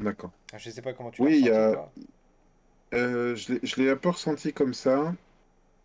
D'accord. 0.00 0.32
Je 0.56 0.70
sais 0.70 0.82
pas 0.82 0.92
comment 0.92 1.10
tu 1.10 1.22
l'as 1.22 1.28
Oui, 1.28 1.38
il 1.38 1.46
y 1.46 1.50
a, 1.50 1.90
euh, 2.94 3.34
je 3.36 3.52
l'ai 3.54 3.60
je 3.62 3.76
l'ai 3.80 3.90
un 3.90 3.96
peu 3.96 4.10
ressenti 4.10 4.52
comme 4.52 4.74
ça. 4.74 5.14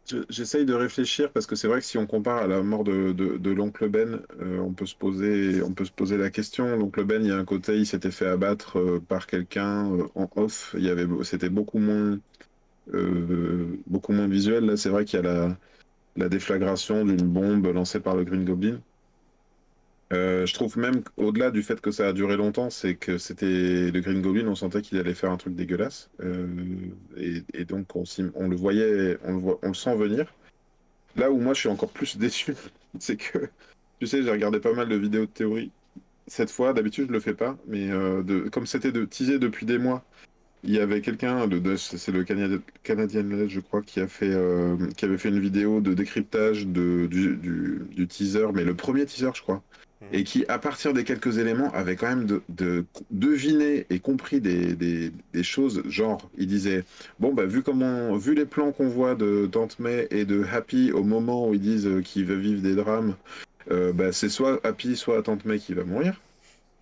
Je- 0.10 0.24
J'essaye 0.30 0.66
de 0.66 0.74
réfléchir 0.74 1.32
parce 1.34 1.46
que 1.46 1.56
c'est 1.56 1.68
vrai 1.68 1.80
que 1.82 1.86
si 1.86 1.98
on 1.98 2.08
compare 2.08 2.38
à 2.38 2.48
la 2.48 2.62
mort 2.64 2.84
de, 2.84 3.12
de, 3.12 3.52
l'oncle 3.52 3.90
Ben, 3.90 4.22
euh, 4.40 4.60
on 4.60 4.74
peut 4.74 4.86
se 4.86 4.96
poser, 4.96 5.62
on 5.64 5.74
peut 5.74 5.86
se 5.86 5.92
poser 5.92 6.18
la 6.18 6.30
question. 6.30 6.76
L'oncle 6.78 7.04
Ben, 7.04 7.22
il 7.24 7.28
y 7.30 7.32
a 7.32 7.38
un 7.38 7.46
côté, 7.46 7.78
il 7.78 7.86
s'était 7.86 8.12
fait 8.12 8.28
abattre 8.28 8.80
euh, 8.80 9.00
par 9.02 9.28
quelqu'un 9.28 9.92
euh, 9.94 10.08
en 10.16 10.30
off. 10.36 10.76
C'était 11.24 11.50
beaucoup 11.50 11.80
moins, 11.80 12.20
beaucoup 13.86 14.14
moins 14.14 14.28
visuel. 14.28 14.66
Là, 14.66 14.78
c'est 14.78 14.90
vrai 14.90 15.06
qu'il 15.06 15.18
y 15.18 15.20
a 15.20 15.24
la, 15.24 15.58
la 16.18 16.30
déflagration 16.30 17.06
d'une 17.06 17.28
bombe 17.28 17.68
lancée 17.68 18.00
par 18.02 18.16
le 18.18 18.26
Green 18.26 18.46
Goblin. 18.46 18.82
Euh, 20.14 20.46
je 20.46 20.54
trouve 20.54 20.78
même 20.78 21.04
qu'au-delà 21.04 21.52
du 21.52 21.64
fait 21.64 21.82
que 21.82 21.92
ça 21.92 22.08
a 22.08 22.14
duré 22.14 22.38
longtemps, 22.38 22.70
c'est 22.70 22.96
que 22.96 23.18
c'était 23.18 23.92
le 23.92 24.00
Green 24.00 24.22
Goblin, 24.22 24.48
on 24.48 24.56
sentait 24.56 24.82
qu'il 24.82 24.98
allait 24.98 25.14
faire 25.14 25.32
un 25.32 25.38
truc 25.38 25.56
dégueulasse. 25.56 26.10
Euh, 26.22 26.48
et, 27.18 27.66
donc 27.66 27.94
on, 27.96 28.04
le 28.48 28.56
voyait, 28.56 29.18
on 29.26 29.58
le 29.68 29.74
sent 29.74 29.96
venir. 29.98 30.34
Là 31.18 31.32
où 31.32 31.40
moi 31.40 31.54
je 31.54 31.62
suis 31.62 31.70
encore 31.70 31.90
plus 31.90 32.18
déçu, 32.20 32.56
c'est 33.00 33.18
que, 33.18 33.50
tu 34.00 34.08
sais, 34.08 34.24
j'ai 34.24 34.32
regardé 34.32 34.60
pas 34.60 34.74
mal 34.74 34.88
de 34.88 34.96
vidéos 34.96 35.26
de 35.26 35.32
théorie. 35.32 35.72
Cette 36.28 36.52
fois, 36.52 36.74
d'habitude 36.74 37.08
je 37.08 37.14
le 37.14 37.20
fais 37.20 37.34
pas, 37.34 37.58
mais 37.68 37.90
euh, 37.90 38.50
comme 38.50 38.68
c'était 38.68 38.92
de 38.92 39.06
teaser 39.06 39.40
depuis 39.40 39.66
des 39.66 39.78
mois, 39.78 40.06
il 40.64 40.72
y 40.72 40.80
avait 40.80 41.02
quelqu'un, 41.02 41.48
c'est 41.78 42.12
le 42.12 42.24
Canadi- 42.24 42.62
Canadian 42.84 43.24
Ledge, 43.24 43.52
je 43.52 43.60
crois, 43.60 43.82
qui 43.82 44.00
avait 44.00 44.08
fait 44.08 45.30
une 45.30 45.40
vidéo 45.40 45.82
de 45.82 45.94
décryptage 45.94 46.66
du, 46.68 48.08
teaser, 48.10 48.48
mais 48.54 48.64
le 48.64 48.76
premier 48.76 49.06
teaser, 49.06 49.32
je 49.36 49.42
crois. 49.42 49.64
Et 50.12 50.24
qui, 50.24 50.46
à 50.48 50.60
partir 50.60 50.94
des 50.94 51.04
quelques 51.04 51.38
éléments, 51.38 51.72
avait 51.74 51.96
quand 51.96 52.08
même 52.08 52.26
de, 52.26 52.42
de 52.50 52.86
deviné 53.12 53.86
et 53.90 54.00
compris 54.00 54.40
des, 54.42 55.12
choses. 55.42 55.84
Genre, 55.88 56.30
il 56.38 56.48
disait 56.48 56.84
Bon, 57.20 57.34
bah, 57.34 57.46
vu, 57.46 57.64
vu 58.20 58.34
les 58.34 58.46
plans 58.46 58.72
qu'on 58.72 58.88
voit 58.88 59.16
de 59.16 59.48
Tante 59.52 59.80
May 59.80 60.08
et 60.12 60.26
de 60.26 60.44
Happy 60.44 60.92
au 60.92 61.04
moment 61.04 61.48
où 61.48 61.54
ils 61.54 61.60
disent 61.60 61.88
euh, 61.88 62.02
qu'il 62.02 62.26
va 62.26 62.36
vivre 62.36 62.62
des 62.62 62.76
drames, 62.76 63.16
euh, 63.72 63.92
bah, 63.94 64.12
c'est 64.12 64.30
soit 64.30 64.60
Happy, 64.66 64.96
soit 64.96 65.22
Tante 65.24 65.46
May 65.46 65.60
qui 65.60 65.74
va 65.74 65.84
mourir. 65.84 66.22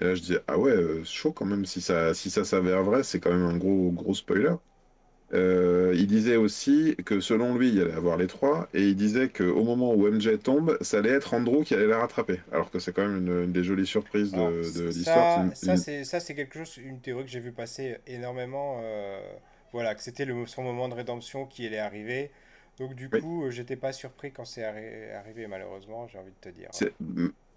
Et 0.02 0.06
là, 0.06 0.16
je 0.16 0.22
disais 0.22 0.40
Ah 0.48 0.58
ouais, 0.60 0.72
euh, 0.72 1.04
chaud 1.06 1.32
quand 1.32 1.46
même. 1.46 1.66
Si 1.66 1.82
ça 1.82 2.14
si 2.14 2.30
ça 2.30 2.44
s'avère 2.44 2.84
vrai, 2.84 3.04
c'est 3.04 3.20
quand 3.20 3.32
même 3.32 3.46
un 3.46 3.58
gros, 3.58 3.92
gros 3.92 4.14
spoiler. 4.14 4.54
Euh, 5.34 5.94
il 5.96 6.08
disait 6.08 6.36
aussi 6.36 6.96
que 7.06 7.20
selon 7.20 7.58
lui, 7.58 7.70
il 7.70 7.82
allait 7.82 7.94
avoir 7.94 8.18
les 8.18 8.28
trois, 8.28 8.70
et 8.74 8.84
il 8.90 8.96
disait 8.96 9.30
qu'au 9.30 9.64
moment 9.64 9.94
où 9.94 10.08
MJ 10.08 10.38
tombe, 10.38 10.78
ça 10.82 11.00
allait 11.00 11.10
être 11.10 11.34
Andrew 11.34 11.64
qui 11.64 11.74
allait 11.74 11.88
la 11.88 12.00
rattraper. 12.00 12.40
Alors 12.52 12.70
que 12.72 12.80
c'est 12.80 12.94
quand 12.94 13.08
même 13.08 13.18
une, 13.28 13.44
une 13.46 13.52
des 13.52 13.64
jolies 13.64 13.88
surprises 13.88 14.34
de, 14.34 14.92
l'histoire. 14.96 15.32
ça, 15.34 15.56
C'est 15.56 15.66
ça 15.66 15.76
une- 15.76 15.86
c'est 15.86 16.04
ça 16.04 16.20
c'est 16.20 16.36
quelque 16.36 16.60
chose, 16.60 16.78
une 16.78 17.00
théorie 17.02 17.26
que 17.26 17.30
j'ai 17.32 17.40
vu 17.40 17.52
passer 17.52 17.98
énormément. 18.08 18.80
euh, 18.82 19.20
voilà, 19.72 19.94
que 19.96 20.02
c'était 20.02 20.26
le, 20.26 20.46
son 20.48 20.64
moment 20.64 20.88
de 20.88 20.94
rédemption 20.94 21.46
qui 21.46 21.66
allait 21.68 21.80
arriver. 21.80 22.32
Donc 22.80 22.94
du 22.96 23.10
coup, 23.10 23.46
euh, 23.46 23.52
j'étais 23.52 23.78
pas 23.78 23.94
surpris 23.94 24.32
quand 24.32 24.46
c'est 24.46 24.62
arri- 24.62 25.14
arrivé, 25.18 25.48
malheureusement, 25.48 26.08
j'ai 26.08 26.18
envie 26.18 26.32
de 26.32 26.52
te 26.52 26.56
dire. 26.56 26.70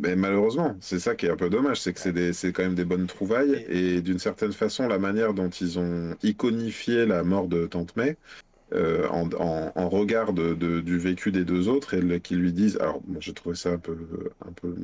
Mais 0.00 0.14
malheureusement, 0.14 0.76
c'est 0.80 1.00
ça 1.00 1.16
qui 1.16 1.26
est 1.26 1.30
un 1.30 1.36
peu 1.36 1.50
dommage, 1.50 1.80
c'est 1.80 1.92
que 1.92 1.98
c'est 1.98 2.10
Ouais. 2.10 2.26
des- 2.26 2.32
c'est 2.32 2.52
quand 2.52 2.62
même 2.62 2.76
des 2.76 2.84
bonnes 2.84 3.08
trouvailles, 3.08 3.66
Et- 3.68 3.96
et 3.96 4.00
d'une 4.00 4.20
certaine 4.20 4.52
façon, 4.52 4.86
la 4.86 4.98
manière 5.00 5.34
dont 5.34 5.48
ils 5.48 5.76
ont 5.80 6.14
iconifié 6.22 7.04
la 7.04 7.24
mort 7.24 7.48
de 7.48 7.66
Tante 7.66 7.96
May, 7.96 8.16
euh, 8.74 9.08
en, 9.08 9.28
en- 9.34 9.72
en 9.74 9.88
regard 9.88 10.32
de- 10.34 10.54
de- 10.54 10.80
du 10.80 10.98
vécu 10.98 11.32
des 11.32 11.44
deux 11.44 11.68
autres, 11.68 11.94
et 11.94 12.20
qui 12.20 12.36
lui 12.36 12.52
disent, 12.52 12.76
alors 12.78 13.00
bon, 13.00 13.20
j'ai 13.20 13.32
trouvé 13.32 13.56
ça 13.56 13.70
un 13.70 13.78
peu, 13.78 13.96
un 14.46 14.52
peu... 14.52 14.74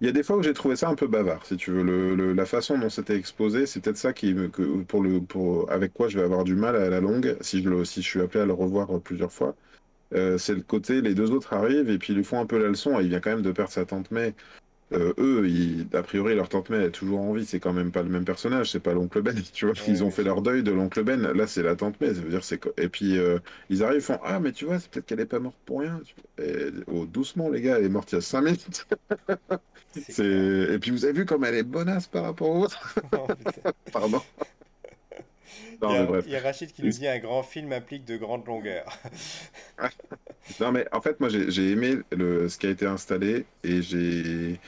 Il 0.00 0.06
y 0.06 0.10
a 0.10 0.12
des 0.12 0.22
fois 0.24 0.36
où 0.36 0.42
j'ai 0.42 0.54
trouvé 0.54 0.76
ça 0.76 0.88
un 0.88 0.94
peu 0.96 1.06
bavard, 1.08 1.44
si 1.46 1.56
tu 1.56 1.70
veux. 1.72 1.82
Le, 1.84 2.14
le- 2.16 2.32
la 2.32 2.46
façon 2.46 2.78
dont 2.78 2.88
c'était 2.90 3.16
exposé, 3.16 3.66
c'est 3.66 3.80
peut-être 3.80 3.96
ça 3.96 4.12
qui, 4.12 4.34
que, 4.52 4.82
pour 4.84 5.02
le, 5.02 5.20
pour, 5.20 5.70
avec 5.70 5.92
quoi 5.92 6.08
je 6.08 6.18
vais 6.18 6.24
avoir 6.24 6.44
du 6.44 6.54
mal 6.56 6.76
à 6.76 6.88
la 6.88 7.00
longue, 7.00 7.36
si 7.40 7.62
je, 7.62 7.68
le, 7.68 7.84
si 7.84 8.02
je 8.02 8.08
suis 8.08 8.20
appelé 8.20 8.40
à 8.42 8.46
le 8.46 8.52
revoir 8.52 8.88
plusieurs 9.00 9.32
fois. 9.32 9.54
Euh, 10.14 10.38
c'est 10.38 10.54
le 10.54 10.62
côté, 10.62 11.00
les 11.02 11.14
deux 11.14 11.30
autres 11.32 11.52
arrivent 11.52 11.90
et 11.90 11.98
puis 11.98 12.12
ils 12.12 12.16
lui 12.16 12.24
font 12.24 12.40
un 12.40 12.46
peu 12.46 12.58
la 12.58 12.68
leçon. 12.68 12.98
et 12.98 13.02
Il 13.04 13.08
vient 13.10 13.20
quand 13.20 13.30
même 13.30 13.42
de 13.42 13.52
perdre 13.52 13.70
sa 13.72 13.84
tante 13.84 14.10
May. 14.10 14.34
Euh, 14.94 15.12
eux, 15.18 15.46
ils- 15.46 15.86
a 15.92 16.02
priori, 16.02 16.34
leur 16.34 16.48
tante 16.48 16.70
May 16.70 16.84
est 16.86 16.90
toujours 16.90 17.20
en 17.20 17.34
vie. 17.34 17.44
C'est 17.44 17.60
quand 17.60 17.74
même 17.74 17.92
pas 17.92 18.02
le 18.02 18.08
même 18.08 18.24
personnage. 18.24 18.70
C'est 18.70 18.80
pas 18.80 18.94
l'oncle 18.94 19.20
Ben. 19.20 19.34
Tu 19.52 19.66
vois, 19.66 19.74
Ouais, 19.74 19.80
ils 19.86 20.02
ont 20.02 20.10
fait 20.10 20.22
leur 20.22 20.40
deuil 20.40 20.62
de 20.62 20.70
l'oncle 20.72 21.02
Ben. 21.04 21.20
Là, 21.20 21.46
c'est 21.46 21.62
la 21.62 21.76
tante 21.76 22.00
May. 22.00 22.14
Ça 22.14 22.22
veut 22.22 22.30
dire 22.30 22.42
c'est 22.42 22.58
et 22.78 22.88
puis 22.88 23.18
euh, 23.18 23.38
ils 23.68 23.82
arrivent, 23.84 23.98
ils 23.98 24.02
font 24.02 24.18
ah 24.24 24.40
mais 24.40 24.52
tu 24.52 24.64
vois, 24.64 24.78
c'est 24.78 24.90
peut-être 24.90 25.04
qu'elle 25.04 25.20
est 25.20 25.26
pas 25.26 25.40
morte 25.40 25.56
pour 25.66 25.80
rien. 25.80 26.00
Et- 26.42 26.70
oh, 26.86 27.04
doucement 27.04 27.50
les 27.50 27.60
gars, 27.60 27.76
elle 27.78 27.84
est 27.84 27.88
morte 27.90 28.12
il 28.12 28.14
y 28.14 28.18
a 28.18 28.22
5 28.22 28.40
minutes. 28.40 28.86
C'est 30.08 30.24
et 30.24 30.78
puis 30.78 30.90
vous 30.90 31.04
avez 31.04 31.12
vu 31.14 31.26
comme 31.26 31.44
elle 31.44 31.54
est 31.56 31.62
bonasse 31.62 32.06
par 32.06 32.22
rapport 32.24 32.48
aux 32.50 32.64
autres. 32.64 32.94
Oh, 33.12 33.26
putain. 33.26 33.72
Il 35.82 35.90
y 35.90 35.96
a, 35.96 36.04
bref. 36.04 36.24
il 36.26 36.32
y 36.32 36.36
a 36.36 36.40
Rachid 36.40 36.72
qui 36.72 36.82
nous 36.82 36.90
dit 36.90 37.06
un 37.06 37.18
grand 37.18 37.42
film 37.42 37.72
implique 37.72 38.04
de 38.04 38.16
grandes 38.16 38.46
longueurs. 38.46 38.98
Non, 40.60 40.72
mais 40.72 40.86
en 40.92 41.00
fait, 41.00 41.20
moi, 41.20 41.28
j'ai 41.28 41.70
aimé 41.70 41.98
le, 42.10 42.48
ce 42.48 42.58
qui 42.58 42.66
a 42.66 42.70
été 42.70 42.86
installé 42.86 43.44
et 43.64 43.82
j'ai 43.82 44.58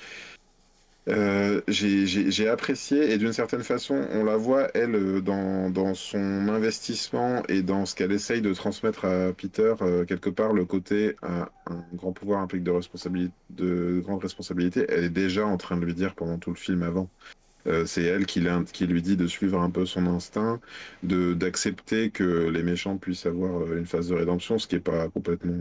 euh, 1.08 1.60
j'ai 1.66 2.06
j'ai- 2.06 2.48
apprécié. 2.48 3.10
Et 3.12 3.18
d'une 3.18 3.32
certaine 3.32 3.62
façon, 3.64 4.06
on 4.12 4.22
la 4.24 4.36
voit, 4.36 4.68
elle, 4.74 4.94
euh, 4.94 5.20
dans, 5.20 5.70
dans 5.70 5.94
son 5.94 6.48
investissement 6.48 7.42
et 7.48 7.62
dans 7.62 7.86
ce 7.86 7.94
qu'elle 7.96 8.12
essaye 8.12 8.42
de 8.42 8.52
transmettre 8.52 9.06
à 9.06 9.32
Peter, 9.32 9.74
euh, 9.80 10.04
quelque 10.04 10.30
part, 10.30 10.52
le 10.52 10.64
côté 10.66 11.16
un, 11.22 11.48
un 11.66 11.84
grand 11.94 12.12
pouvoir 12.12 12.40
implique 12.40 12.62
de, 12.62 12.70
responsabilité, 12.70 13.34
de 13.50 14.00
grande 14.04 14.22
responsabilité. 14.22 14.84
Elle 14.88 15.04
est 15.04 15.10
déjà 15.10 15.46
en 15.46 15.56
train 15.56 15.76
de 15.78 15.84
lui 15.84 15.94
dire 15.94 16.14
pendant 16.14 16.38
tout 16.38 16.50
le 16.50 16.56
film 16.56 16.82
avant. 16.82 17.08
Euh, 17.66 17.84
c'est 17.86 18.02
elle 18.04 18.26
qui, 18.26 18.40
lui 18.40 19.02
dit 19.02 19.16
de 19.16 19.26
suivre 19.26 19.60
un 19.60 19.70
peu 19.70 19.84
son 19.86 20.06
instinct, 20.06 20.60
d'accepter 21.02 22.10
que 22.10 22.48
les 22.48 22.62
méchants 22.62 22.96
puissent 22.96 23.26
avoir 23.26 23.62
euh, 23.62 23.78
une 23.78 23.86
phase 23.86 24.08
de 24.08 24.14
rédemption, 24.14 24.58
ce 24.58 24.66
qui 24.66 24.76
est 24.76 24.80
pas 24.80 25.08
complètement 25.08 25.54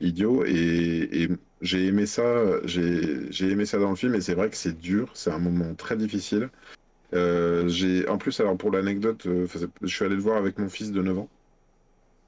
idiot. 0.00 0.44
Et, 0.44 1.28
j'ai 1.62 1.86
aimé 1.86 2.04
ça, 2.04 2.44
j'ai 2.66 3.50
aimé 3.50 3.64
ça 3.64 3.78
dans 3.78 3.90
le 3.90 3.96
film. 3.96 4.14
Et 4.14 4.20
c'est 4.20 4.34
vrai 4.34 4.50
que 4.50 4.56
c'est 4.56 4.78
dur, 4.78 5.10
c'est 5.14 5.30
un 5.30 5.38
moment 5.38 5.74
très 5.74 5.96
difficile. 5.96 6.50
Euh, 7.14 7.68
j'ai 7.68 8.06
en 8.08 8.18
plus 8.18 8.38
alors 8.40 8.56
pour 8.58 8.70
l'anecdote, 8.70 9.26
je 9.82 9.86
suis 9.86 10.04
allé 10.04 10.16
le 10.16 10.20
voir 10.20 10.36
avec 10.36 10.58
mon 10.58 10.68
fils 10.68 10.92
de 10.92 11.02
9 11.02 11.18
ans. 11.20 11.28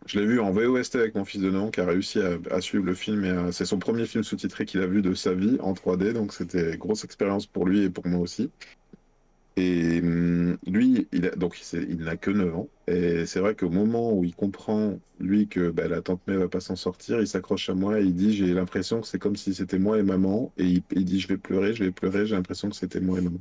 Je 0.07 0.19
l'ai 0.19 0.27
vu 0.27 0.41
en 0.41 0.51
VOST 0.51 0.97
avec 0.97 1.15
mon 1.15 1.25
fils 1.27 1.43
de 1.43 1.51
9 1.51 1.63
ans 1.65 1.71
qui 1.71 1.81
a 1.81 1.85
réussi 1.85 2.21
à, 2.21 2.39
à 2.51 2.61
suivre 2.63 2.85
le 2.85 2.95
film 2.95 3.25
et 3.25 3.53
c'est 3.53 3.67
son 3.67 3.79
premier 3.79 4.07
film 4.07 4.25
sous-titré 4.25 4.65
qu'il 4.65 4.81
a 4.81 4.87
vu 4.87 5.03
de 5.03 5.13
sa 5.13 5.35
vie 5.35 5.59
en 5.61 5.75
3D, 5.75 6.13
donc 6.15 6.33
c'était 6.33 6.79
grosse 6.79 7.05
expérience 7.05 7.47
pour 7.47 7.67
lui 7.67 7.83
et 7.83 7.91
pour 7.91 8.07
moi 8.07 8.21
aussi. 8.21 8.51
Et 9.59 10.01
hum, 10.03 10.59
lui, 10.67 11.09
il 11.13 11.27
a, 11.27 11.31
donc 11.37 11.59
il, 11.73 11.99
n'a 11.99 12.17
que 12.17 12.31
9 12.31 12.55
ans. 12.55 12.69
Et 12.87 13.27
c'est 13.27 13.41
vrai 13.41 13.55
qu'au 13.57 13.71
moment 13.71 14.13
où 14.13 14.25
il 14.25 14.35
comprend, 14.35 15.01
lui, 15.19 15.49
que 15.49 15.71
bah, 15.71 15.89
la 15.89 16.03
tante 16.03 16.23
May 16.27 16.37
va 16.37 16.49
pas 16.49 16.61
s'en 16.61 16.77
sortir, 16.77 17.21
il 17.21 17.27
s'accroche 17.27 17.69
à 17.71 17.75
moi 17.75 18.01
et 18.01 18.05
il 18.05 18.15
dit 18.15 18.35
J'ai 18.35 18.55
l'impression 18.55 19.01
que 19.01 19.07
c'est 19.07 19.19
comme 19.19 19.37
si 19.37 19.55
c'était 19.55 19.79
moi 19.79 19.99
et 19.99 20.03
maman. 20.03 20.53
Et 20.59 20.65
il, 20.67 20.83
il 20.93 21.05
dit 21.05 21.21
Je 21.21 21.29
vais 21.29 21.39
pleurer, 21.39 21.75
je 21.75 21.85
vais 21.85 21.93
pleurer, 21.93 22.27
j'ai 22.27 22.37
l'impression 22.37 22.69
que 22.71 22.77
c'était 22.77 23.01
moi 23.01 23.19
et 23.19 23.23
maman. 23.23 23.39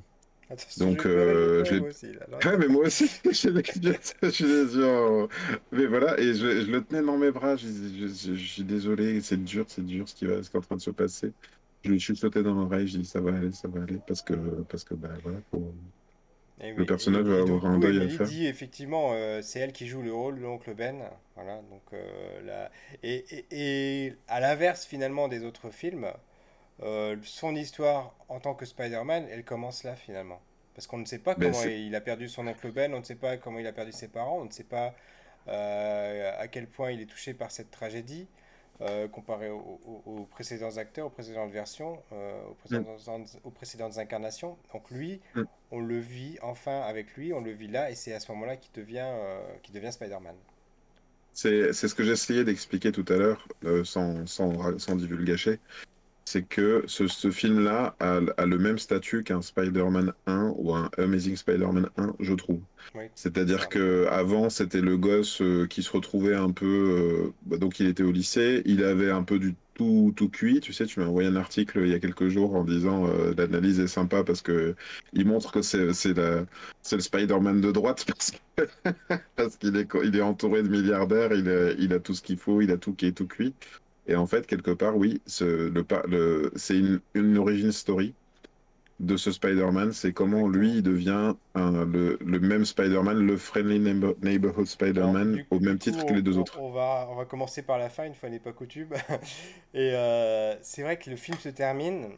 Attention, 0.50 0.86
Donc, 0.86 1.06
euh, 1.06 1.66
je 1.66 1.76
aussi, 1.76 2.08
là. 2.14 2.26
Ouais, 2.46 2.58
mais 2.58 2.68
moi 2.68 2.86
aussi, 2.86 3.10
je 3.26 3.32
suis 3.32 4.84
en- 4.84 5.28
Mais 5.72 5.86
voilà, 5.88 6.18
et 6.20 6.34
je, 6.34 6.62
je 6.62 6.72
le 6.72 6.84
tenais 6.84 7.02
dans 7.02 7.18
mes 7.18 7.32
bras. 7.32 7.56
Je, 7.58 7.68
je- 7.68 8.34
je- 8.34 8.34
suis 8.36 8.64
désolé, 8.64 9.22
c'est 9.22 9.44
dur, 9.44 9.66
c'est 9.68 9.86
dur 9.86 10.08
ce 10.08 10.16
qui 10.16 10.26
va, 10.26 10.42
ce 10.42 10.50
qui 10.50 10.56
est 10.56 10.60
en 10.60 10.62
train 10.62 10.76
de 10.78 10.82
se 10.82 10.92
passer. 10.92 11.34
Je 11.84 11.92
lui 11.92 12.00
chuchotais 12.00 12.44
dans 12.44 12.54
l'oreille, 12.54 12.88
je 12.88 12.98
dis 13.00 13.06
ça 13.06 13.20
va 13.22 13.36
aller, 13.36 13.52
ça 13.52 13.68
va 13.68 13.84
aller, 13.84 14.00
parce 14.08 14.22
que, 14.22 14.34
parce 14.64 14.84
que 14.84 14.94
bah, 14.96 15.10
voilà, 15.24 15.40
faut- 15.52 15.76
Et 16.62 16.72
le 16.72 16.80
oui, 16.80 16.86
personnage 16.86 17.26
et, 17.26 17.30
va 17.30 17.38
et 17.38 17.42
avoir 17.42 17.66
un 17.66 17.78
deuil 17.78 18.02
à 18.02 18.10
faire. 18.10 18.26
dit 18.26 18.48
effectivement, 18.48 19.12
euh, 19.14 19.42
c'est 19.42 19.60
elle 19.60 19.74
qui 19.74 19.88
joue 19.88 20.02
le 20.02 20.14
rôle 20.14 20.38
de 20.38 20.42
l'oncle 20.42 20.74
Ben. 20.74 21.04
Voilà, 21.36 21.62
donc 21.70 21.84
euh, 21.94 22.42
là, 22.42 22.72
et, 23.04 24.14
à 24.28 24.40
l'inverse 24.40 24.86
finalement 24.86 25.28
des 25.28 25.44
autres 25.44 25.70
films, 25.70 26.08
euh, 26.82 27.16
son 27.24 27.56
histoire 27.56 28.16
en 28.28 28.40
tant 28.40 28.56
que 28.56 28.66
Spider-Man, 28.66 29.28
elle 29.32 29.44
commence 29.44 29.84
là 29.84 29.96
finalement. 29.96 30.42
Parce 30.74 30.88
qu'on 30.88 30.98
ne 30.98 31.06
sait 31.06 31.20
pas 31.20 31.36
Ben, 31.36 31.52
comment 31.52 31.64
il 31.66 31.96
a 31.96 32.02
perdu 32.02 32.28
son 32.28 32.48
oncle 32.48 32.72
Ben, 32.72 32.94
on 32.94 33.00
ne 33.00 33.04
sait 33.04 33.16
pas 33.16 33.38
comment 33.38 33.60
il 33.60 33.68
a 33.68 33.74
perdu 33.74 33.92
ses 33.92 34.08
parents, 34.08 34.40
on 34.40 34.46
ne 34.46 34.52
sait 34.52 34.64
pas 34.64 34.96
à 35.48 36.48
quel 36.50 36.68
point 36.68 36.92
il 36.92 37.02
est 37.02 37.06
touché 37.06 37.34
par 37.34 37.52
cette 37.52 37.72
tragédie. 37.72 38.28
Euh, 38.82 39.08
comparé 39.08 39.50
aux, 39.50 39.80
aux- 39.86 40.04
aux 40.06 40.26
précédents 40.26 40.78
acteurs, 40.78 41.08
aux 41.08 41.10
précédentes 41.12 41.52
versions, 41.52 42.00
euh, 42.12 42.42
aux 42.50 42.54
Mm, 42.70 42.84
précédentes, 42.84 43.38
aux 43.44 43.50
précédentes 43.52 43.98
incarnations. 43.98 44.58
Donc 44.74 44.90
lui, 44.92 45.22
mm. 45.36 45.44
on 45.72 45.80
le 45.80 45.98
vit 46.00 46.38
enfin 46.42 46.82
avec 46.82 47.14
lui, 47.16 47.34
on 47.34 47.42
le 47.42 47.52
vit 47.52 47.68
là, 47.68 47.90
et 47.92 47.96
c'est 47.96 48.14
à 48.14 48.20
ce 48.20 48.32
moment-là 48.32 48.58
qu'il 48.58 48.72
devient, 48.74 49.00
euh, 49.04 49.42
devient 49.74 49.92
Spider-Man. 49.92 50.36
C'est, 51.34 51.72
ce 51.88 51.94
que 51.94 52.04
j'essayais 52.04 52.44
d'expliquer 52.44 52.92
tout 52.92 53.06
à 53.10 53.14
l'heure, 53.16 53.48
sans, 53.84 54.26
sans, 54.26 54.58
ra- 54.58 54.80
sans 54.80 54.96
divulgacher. 54.96 55.60
C'est 56.30 56.44
que 56.44 56.84
ce, 56.88 57.08
ce 57.08 57.32
film-là 57.32 57.96
a, 58.02 58.20
a 58.38 58.46
le 58.46 58.58
même 58.58 58.78
statut 58.78 59.24
qu'un 59.24 59.42
Spider-Man 59.42 60.12
1 60.26 60.54
ou 60.58 60.74
un 60.76 60.90
Amazing 60.98 61.38
Spider-Man 61.38 61.90
1, 61.98 62.16
je 62.20 62.34
trouve. 62.34 62.60
Oui, 62.94 63.06
C'est-à-dire 63.16 63.70
que 63.70 64.06
avant 64.10 64.50
c'était 64.50 64.82
le 64.82 64.98
gosse 64.98 65.42
euh, 65.42 65.68
qui 65.68 65.84
se 65.84 65.92
retrouvait 65.92 66.36
un 66.36 66.52
peu, 66.52 66.66
euh, 66.66 67.34
bah, 67.46 67.58
donc 67.58 67.80
il 67.80 67.88
était 67.88 68.04
au 68.04 68.12
lycée, 68.12 68.62
il 68.66 68.84
avait 68.84 69.10
un 69.12 69.24
peu 69.24 69.40
du 69.40 69.56
tout 69.76 70.12
tout 70.18 70.30
cuit. 70.30 70.60
Tu 70.60 70.74
sais, 70.74 70.86
tu 70.86 71.00
m'as 71.00 71.06
envoyé 71.06 71.30
un 71.30 71.36
article 71.38 71.80
il 71.84 71.90
y 71.90 71.94
a 71.94 72.00
quelques 72.00 72.28
jours 72.28 72.56
en 72.56 72.64
disant 72.66 73.08
euh, 73.08 73.34
l'analyse 73.38 73.80
est 73.80 73.88
sympa 73.88 74.24
parce 74.26 74.42
que 74.42 74.76
il 75.14 75.26
montre 75.28 75.52
que 75.54 75.62
c'est 75.62 75.86
le 75.86 77.00
Spider-Man 77.00 77.62
de 77.62 77.72
droite 77.72 78.06
parce 79.36 79.58
qu'il 79.58 79.76
est 79.78 79.86
co- 79.88 80.04
il 80.04 80.16
est 80.16 80.22
entouré 80.22 80.64
de 80.64 80.68
milliardaires, 80.70 81.34
il 81.34 81.50
a, 81.50 81.72
il 81.74 81.94
a 81.94 82.00
tout 82.00 82.14
ce 82.14 82.22
qu'il 82.22 82.38
faut, 82.38 82.62
il 82.62 82.72
a 82.72 82.78
tout 82.78 82.94
qui 82.94 83.06
est 83.08 83.12
tout 83.12 83.28
cuit. 83.28 83.54
Et 84.08 84.16
en 84.16 84.28
fait 84.28 84.48
quelque 84.48 84.72
part 84.72 84.98
oui, 84.98 85.22
ce, 85.28 85.44
le, 85.70 85.84
pa- 85.84 86.04
le 86.08 86.52
c'est 86.56 86.78
une, 86.78 87.02
une 87.14 87.38
origin 87.38 87.72
story 87.72 88.16
de 89.00 89.18
ce 89.18 89.32
Spider-Man, 89.32 89.92
c'est 89.94 90.14
comment 90.14 90.48
lui 90.48 90.78
il 90.78 90.84
devient 90.84 91.34
un- 91.56 91.86
le, 91.86 92.18
le 92.22 92.40
même 92.40 92.66
Spider-Man, 92.66 93.20
le 93.26 93.38
Friendly 93.38 93.80
Neighbor- 93.80 94.16
Neighborhood 94.24 94.68
Spider-Man, 94.68 95.42
au 95.52 95.60
même 95.60 95.80
titre 95.80 96.06
que 96.06 96.14
les 96.14 96.22
deux 96.24 96.38
on- 96.38 96.40
autres. 96.40 96.54
on 96.56 96.70
va, 96.72 97.08
on 97.10 97.16
va 97.16 97.26
commencer 97.26 97.62
par 97.64 97.78
la 97.78 97.90
fin, 97.90 98.06
une 98.06 98.16
fois 98.16 98.30
n'est 98.30 98.40
pas 98.40 98.54
coutume. 98.54 98.90
Et 99.74 99.92
euh, 99.94 100.56
c'est 100.62 100.82
vrai 100.84 100.98
que 100.98 101.10
le 101.10 101.16
film 101.16 101.38
se 101.38 101.50
termine, 101.50 102.10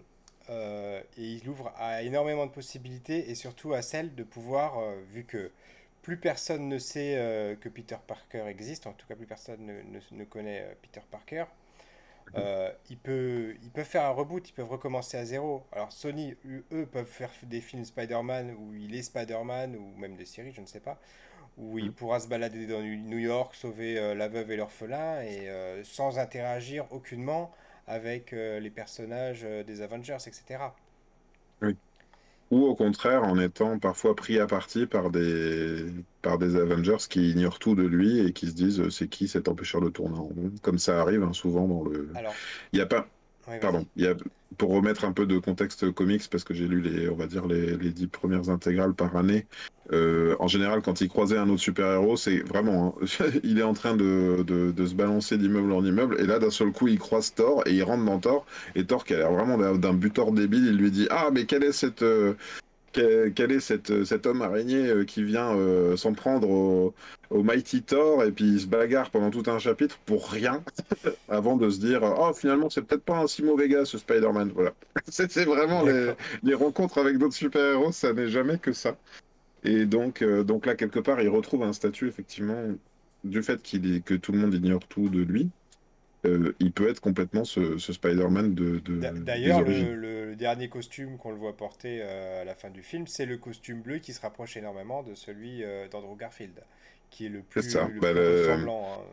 euh, 0.50 1.02
et 1.18 1.24
il 1.24 1.48
ouvre 1.50 1.72
à 1.78 2.02
énormément 2.04 2.46
de 2.48 2.52
possibilités, 2.52 3.30
et 3.30 3.36
surtout 3.36 3.74
à 3.74 3.82
celle 3.82 4.16
de 4.16 4.24
pouvoir, 4.24 4.80
euh, 4.80 4.96
vu 5.12 5.24
que 5.26 5.52
plus 6.02 6.18
personne 6.18 6.70
ne 6.70 6.80
sait 6.80 7.58
que 7.62 7.70
Peter 7.70 7.98
Parker 8.08 8.46
existe, 8.48 8.88
en 8.88 8.94
tout 8.94 9.06
cas 9.08 9.16
plus 9.16 9.26
personne 9.28 9.66
ne, 9.66 9.74
ne- 9.84 10.18
ne 10.20 10.24
connaît 10.24 10.76
Peter 10.82 11.02
Parker, 11.12 11.46
euh, 12.36 12.72
ils, 12.90 12.98
peuvent, 12.98 13.56
ils 13.64 13.72
peuvent 13.72 13.86
faire 13.86 14.06
un 14.06 14.12
reboot, 14.12 14.48
ils 14.50 14.54
peuvent 14.54 14.70
recommencer 14.70 15.18
à 15.18 15.26
zéro. 15.26 15.64
Alors 15.72 15.92
Sony, 15.92 16.36
eux, 16.72 16.86
peuvent 16.86 17.06
faire 17.08 17.32
des 17.44 17.62
films 17.62 17.86
Spider-Man 17.86 18.52
où 18.58 18.74
il 18.76 18.96
est 18.96 19.02
Spider-Man, 19.04 19.76
ou 19.76 19.96
même 19.98 20.16
des 20.16 20.26
séries, 20.26 20.52
je 20.54 20.62
ne 20.62 20.66
sais 20.68 20.80
pas, 20.80 21.00
où 21.58 21.80
il 21.80 21.92
Mhm. 21.92 21.94
pourra 21.94 22.20
se 22.20 22.28
balader 22.28 22.68
dans 22.68 22.82
New 22.82 23.20
York, 23.20 23.56
sauver 23.56 24.00
euh, 24.00 24.16
la 24.16 24.28
veuve 24.30 24.52
et 24.52 24.58
l'orphelin, 24.58 25.22
et 25.24 25.50
euh, 25.50 25.84
sans 25.84 26.20
interagir 26.20 26.86
aucunement 26.92 27.52
avec 27.88 28.32
les 28.32 28.70
personnages 28.70 29.42
des 29.42 29.82
Avengers, 29.82 30.18
etc. 30.28 30.76
Oui. 31.62 31.80
Ou 32.52 32.66
au 32.66 32.76
contraire, 32.76 33.24
en 33.24 33.38
étant 33.38 33.78
parfois 33.78 34.16
pris 34.16 34.40
à 34.40 34.48
partie 34.48 34.88
par 34.88 35.12
des, 35.12 35.86
par 36.22 36.40
des 36.40 36.56
Avengers 36.56 36.98
qui 37.08 37.30
ignorent 37.30 37.60
tout 37.60 37.76
de 37.76 37.84
lui 37.84 38.20
et 38.20 38.34
qui 38.34 38.48
se 38.48 38.54
disent 38.54 38.80
euh, 38.80 38.90
c'est 38.90 39.08
qui 39.08 39.28
cet 39.28 39.48
empêcheur 39.48 39.82
de 39.82 39.90
tourner 39.90 40.18
en 40.18 40.24
rond, 40.24 40.52
comme 40.64 40.80
ça 40.80 41.00
arrive 41.00 41.24
hein, 41.24 41.34
souvent 41.34 41.68
dans 41.68 41.84
le. 41.84 42.10
Alors, 42.16 42.34
Il 42.74 42.80
y 42.80 42.82
a 42.82 42.88
pas, 42.88 43.08
Pardon, 43.62 43.86
pour 44.58 44.72
remettre 44.72 45.06
un 45.06 45.12
peu 45.12 45.26
de 45.26 45.38
contexte 45.38 45.92
comics, 45.92 46.28
parce 46.30 46.44
que 46.44 46.54
j'ai 46.54 46.68
lu 46.68 46.82
les, 46.82 47.10
on 47.10 47.16
va 47.16 47.28
dire 47.28 47.48
les, 47.48 47.78
dix 47.92 48.08
premières 48.08 48.50
intégrales 48.50 48.94
par 48.94 49.16
année. 49.16 49.46
euh, 49.92 50.36
en 50.40 50.48
général, 50.48 50.82
quand 50.82 51.02
il 51.02 51.10
croisait 51.10 51.38
un 51.38 51.50
autre 51.50 51.62
super-héros, 51.62 52.18
c'est 52.18 52.40
vraiment, 52.40 52.96
hein, 53.02 53.26
il 53.44 53.60
est 53.60 53.64
en 53.64 53.74
train 53.74 53.96
de, 53.96 54.44
se 54.78 54.94
balancer 54.94 55.38
d'immeuble 55.38 55.72
en 55.72 55.84
immeuble, 55.84 56.18
et 56.20 56.26
là, 56.26 56.40
d'un 56.40 56.52
seul 56.52 56.72
coup, 56.72 56.88
il 56.88 57.00
croise 57.00 57.34
Thor 57.34 57.64
et 57.66 57.74
il 57.74 57.84
rentre 57.84 58.06
dans 58.06 58.20
Thor, 58.20 58.46
et 58.76 58.86
Thor, 58.86 59.06
qui 59.06 59.14
a 59.14 59.18
l'air 59.18 59.32
vraiment 59.32 59.58
d'un 59.58 59.76
d'un 59.76 59.94
butor 59.94 60.32
débile, 60.32 60.66
il 60.66 60.78
lui 60.78 60.92
dit, 60.92 61.08
ah, 61.10 61.30
mais 61.32 61.46
quelle 61.46 61.64
est 61.64 61.72
cette, 61.72 62.02
euh, 62.04 62.34
quel, 62.92 63.52
est 63.52 63.60
cette, 63.60 64.04
cet 64.04 64.26
homme 64.26 64.42
araignée 64.42 64.88
euh, 64.88 65.06
qui 65.06 65.24
vient 65.24 65.56
euh, 65.56 65.96
s'en 65.96 66.14
prendre 66.14 66.50
au, 66.50 66.94
au 67.30 67.44
Mighty 67.44 67.84
Thor, 67.84 68.24
et 68.24 68.32
puis 68.32 68.46
il 68.46 68.60
se 68.62 68.68
bagarre 68.68 69.12
pendant 69.12 69.30
tout 69.30 69.50
un 69.50 69.60
chapitre 69.60 70.00
pour 70.06 70.30
rien 70.30 70.64
avant 71.30 71.56
de 71.56 71.70
se 71.70 71.80
dire 71.80 72.02
oh 72.04 72.34
finalement 72.34 72.70
c'est 72.70 72.82
peut-être 72.82 73.04
pas 73.04 73.20
un 73.20 73.28
si 73.28 73.44
mauvais 73.44 73.70
gars 73.70 73.86
ce 73.86 73.98
Spider-Man. 73.98 74.52
Voilà. 74.54 74.74
C'est 75.08 75.46
vraiment 75.46 75.84
les, 75.84 76.54
rencontres 76.54 76.98
avec 76.98 77.18
d'autres 77.18 77.36
super-héros 77.36 77.92
ça 77.92 78.14
n'est 78.14 78.30
jamais 78.30 78.58
que 78.58 78.74
ça. 78.74 78.98
Et 79.64 79.86
donc 79.86 80.22
euh, 80.22 80.44
donc 80.44 80.66
là 80.66 80.76
quelque 80.76 81.00
part 81.00 81.22
il 81.22 81.30
retrouve 81.30 81.64
un 81.64 81.74
statut 81.74 82.08
effectivement 82.08 82.62
du 83.24 83.44
fait 83.44 83.62
qu'il 83.62 83.96
est 83.96 84.04
que 84.04 84.14
tout 84.14 84.32
le 84.32 84.40
monde 84.40 84.54
ignore 84.54 84.86
tout 84.88 85.10
de 85.10 85.22
lui 85.22 85.50
euh, 86.26 86.54
il 86.60 86.72
peut 86.74 86.88
être 86.90 87.00
complètement 87.02 87.44
ce, 87.46 87.78
ce 87.78 87.94
Spider-Man 87.94 88.54
de, 88.56 88.80
de- 88.80 89.10
D'ailleurs, 89.26 89.62
le, 89.64 89.96
le- 89.96 90.26
le 90.30 90.36
dernier 90.36 90.70
costume 90.70 91.18
qu'on 91.18 91.32
le 91.32 91.38
voit 91.38 91.56
porter 91.58 92.00
euh, 92.02 92.42
à 92.42 92.46
la 92.46 92.54
fin 92.56 92.70
du 92.70 92.84
film, 92.84 93.08
c'est 93.08 93.26
le 93.26 93.38
costume 93.38 93.82
bleu 93.82 94.00
qui 94.00 94.14
se 94.14 94.22
rapproche 94.22 94.58
énormément 94.58 95.04
de 95.04 95.16
celui 95.16 95.64
euh, 95.64 95.88
d'Andrew 95.88 96.18
Garfield, 96.18 96.64
qui 97.10 97.26
est 97.26 97.30
le 97.30 97.42
plus, 97.42 97.72
ça 97.72 97.88
le 97.88 98.02
Bah, 98.02 98.12
plus 98.12 98.20
le, 98.20 98.22
ressemblant. 98.22 99.00
hein. 99.00 99.04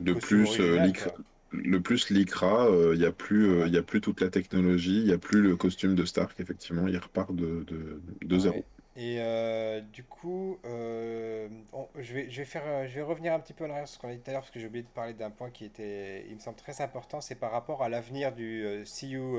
de 0.00 0.12
Costume 0.12 0.42
plus 0.44 0.46
original, 0.46 0.82
lycra, 0.82 1.10
quoi. 1.12 1.18
le 1.52 1.80
plus 1.80 2.10
lycra 2.10 2.66
euh, 2.68 2.94
il 2.94 3.00
y 3.00 3.06
a 3.06 3.12
plus 3.12 3.48
euh, 3.50 3.68
y 3.68 3.76
a 3.78 3.82
plus 3.82 4.00
toute 4.00 4.20
la 4.20 4.30
technologie 4.30 5.00
il 5.00 5.06
y 5.08 5.12
a 5.12 5.18
plus 5.18 5.42
le 5.42 5.56
costume 5.56 5.94
de 5.94 6.04
Stark 6.04 6.38
effectivement 6.40 6.88
il 6.88 6.96
repart 6.98 7.34
de, 7.34 7.64
de, 7.64 8.00
de 8.22 8.38
zéro. 8.38 8.64
Et 8.94 9.16
euh, 9.20 9.80
du 9.80 10.04
coup, 10.04 10.58
euh, 10.66 11.48
on- 11.72 11.88
je 11.98 12.12
vais, 12.12 12.30
je 12.30 12.38
vais 12.42 12.44
faire, 12.44 12.62
euh, 12.66 12.86
je 12.86 12.94
vais 12.96 13.02
revenir 13.02 13.32
un 13.32 13.40
petit 13.40 13.54
peu 13.54 13.64
en 13.64 13.70
arrière 13.70 13.88
sur 13.88 13.96
ce 13.96 14.00
qu'on 14.00 14.08
a 14.08 14.12
dit 14.14 14.20
tout 14.20 14.28
à 14.30 14.32
l'heure, 14.34 14.42
parce 14.42 14.50
que 14.50 14.60
j'ai 14.60 14.66
oublié 14.66 14.82
de 14.82 14.88
parler 14.88 15.14
d'un 15.14 15.30
point 15.30 15.50
qui 15.50 15.64
était, 15.64 16.26
il 16.28 16.34
me 16.34 16.40
semble 16.40 16.56
très 16.58 16.80
important, 16.82 17.22
c'est 17.22 17.34
par 17.36 17.52
rapport 17.52 17.82
à 17.82 17.88
l'avenir 17.88 18.32
du 18.32 18.64
euh, 18.66 18.84
see 18.84 19.08
you, 19.10 19.38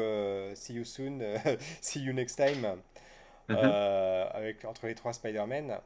see 0.55 0.73
you 0.73 0.83
soon, 0.85 1.19
see 1.81 2.01
you 2.01 2.13
next 2.13 2.37
time, 2.37 2.77
Mhm. 3.49 3.75
avec, 4.33 4.65
entre 4.65 4.87
les 4.87 4.95
trois 4.95 5.13
Spider-Man. 5.13 5.77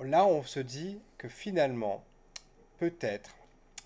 Là, 0.00 0.24
on 0.26 0.42
se 0.42 0.58
dit 0.60 1.00
que 1.18 1.28
finalement, 1.28 2.02
peut-être, 2.78 3.36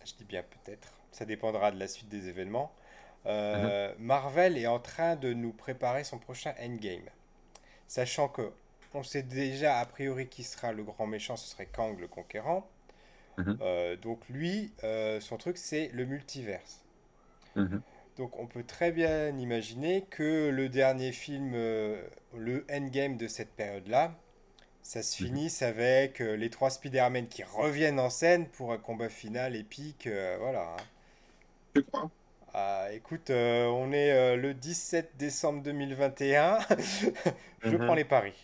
je 0.06 0.14
dis 0.14 0.24
bien 0.24 0.42
peut-être, 0.44 0.92
ça 1.12 1.24
dépendra 1.26 1.72
de 1.72 1.78
la 1.80 1.88
suite 1.88 2.08
des 2.08 2.28
événements, 2.28 2.72
Mhm. 3.52 3.70
Marvel 3.98 4.58
est 4.58 4.66
en 4.66 4.80
train 4.80 5.16
de 5.16 5.32
nous 5.34 5.52
préparer 5.52 6.04
son 6.04 6.18
prochain 6.18 6.54
Endgame. 6.60 7.08
Sachant 7.96 8.28
que 8.28 8.52
on 8.94 9.02
sait 9.02 9.22
déjà 9.24 9.78
a 9.80 9.86
priori 9.86 10.28
qui 10.28 10.44
sera 10.44 10.72
le 10.72 10.84
grand 10.84 11.06
méchant, 11.08 11.36
ce 11.36 11.48
serait 11.48 11.66
Kang 11.66 11.98
le 12.00 12.08
Conquérant. 12.08 12.68
Mhm. 13.38 13.58
Euh, 13.62 13.96
donc 13.96 14.20
lui, 14.30 14.72
euh, 14.84 15.20
son 15.20 15.36
truc 15.38 15.58
c'est 15.58 15.88
le 15.94 16.04
multiverse. 16.06 16.84
Mhm. 17.56 17.82
Donc 18.16 18.38
on 18.38 18.46
peut 18.46 18.62
très 18.64 18.92
bien 18.92 19.36
imaginer 19.38 20.04
que 20.10 20.48
le 20.50 20.68
dernier 20.68 21.10
film, 21.12 21.52
euh, 21.54 22.00
le 22.36 22.64
Endgame 22.70 23.16
de 23.16 23.26
cette 23.28 23.50
période-là, 23.50 24.14
ça 24.82 25.02
se 25.02 25.16
Mhm. 25.18 25.28
finisse 25.28 25.62
avec 25.62 26.20
euh, 26.22 26.36
les 26.36 26.50
trois 26.50 26.70
Spider-Man 26.70 27.28
qui 27.28 27.44
reviennent 27.44 28.00
en 28.00 28.10
scène 28.10 28.48
pour 28.48 28.72
un 28.72 28.78
combat 28.78 29.10
final 29.10 29.56
épique. 29.56 30.06
euh, 30.08 30.36
voilà. 30.40 30.76
hein. 30.78 30.84
tu 31.74 31.82
crois 31.84 32.10
Ah, 32.52 32.88
écoute, 32.92 33.30
euh, 33.30 33.66
on 33.66 33.92
est 33.92 34.12
euh, 34.12 34.36
le 34.36 34.54
17 34.54 35.16
décembre 35.16 35.62
2021. 35.62 36.58
Je 37.62 37.76
prends 37.76 37.94
les 37.94 38.04
paris. 38.04 38.34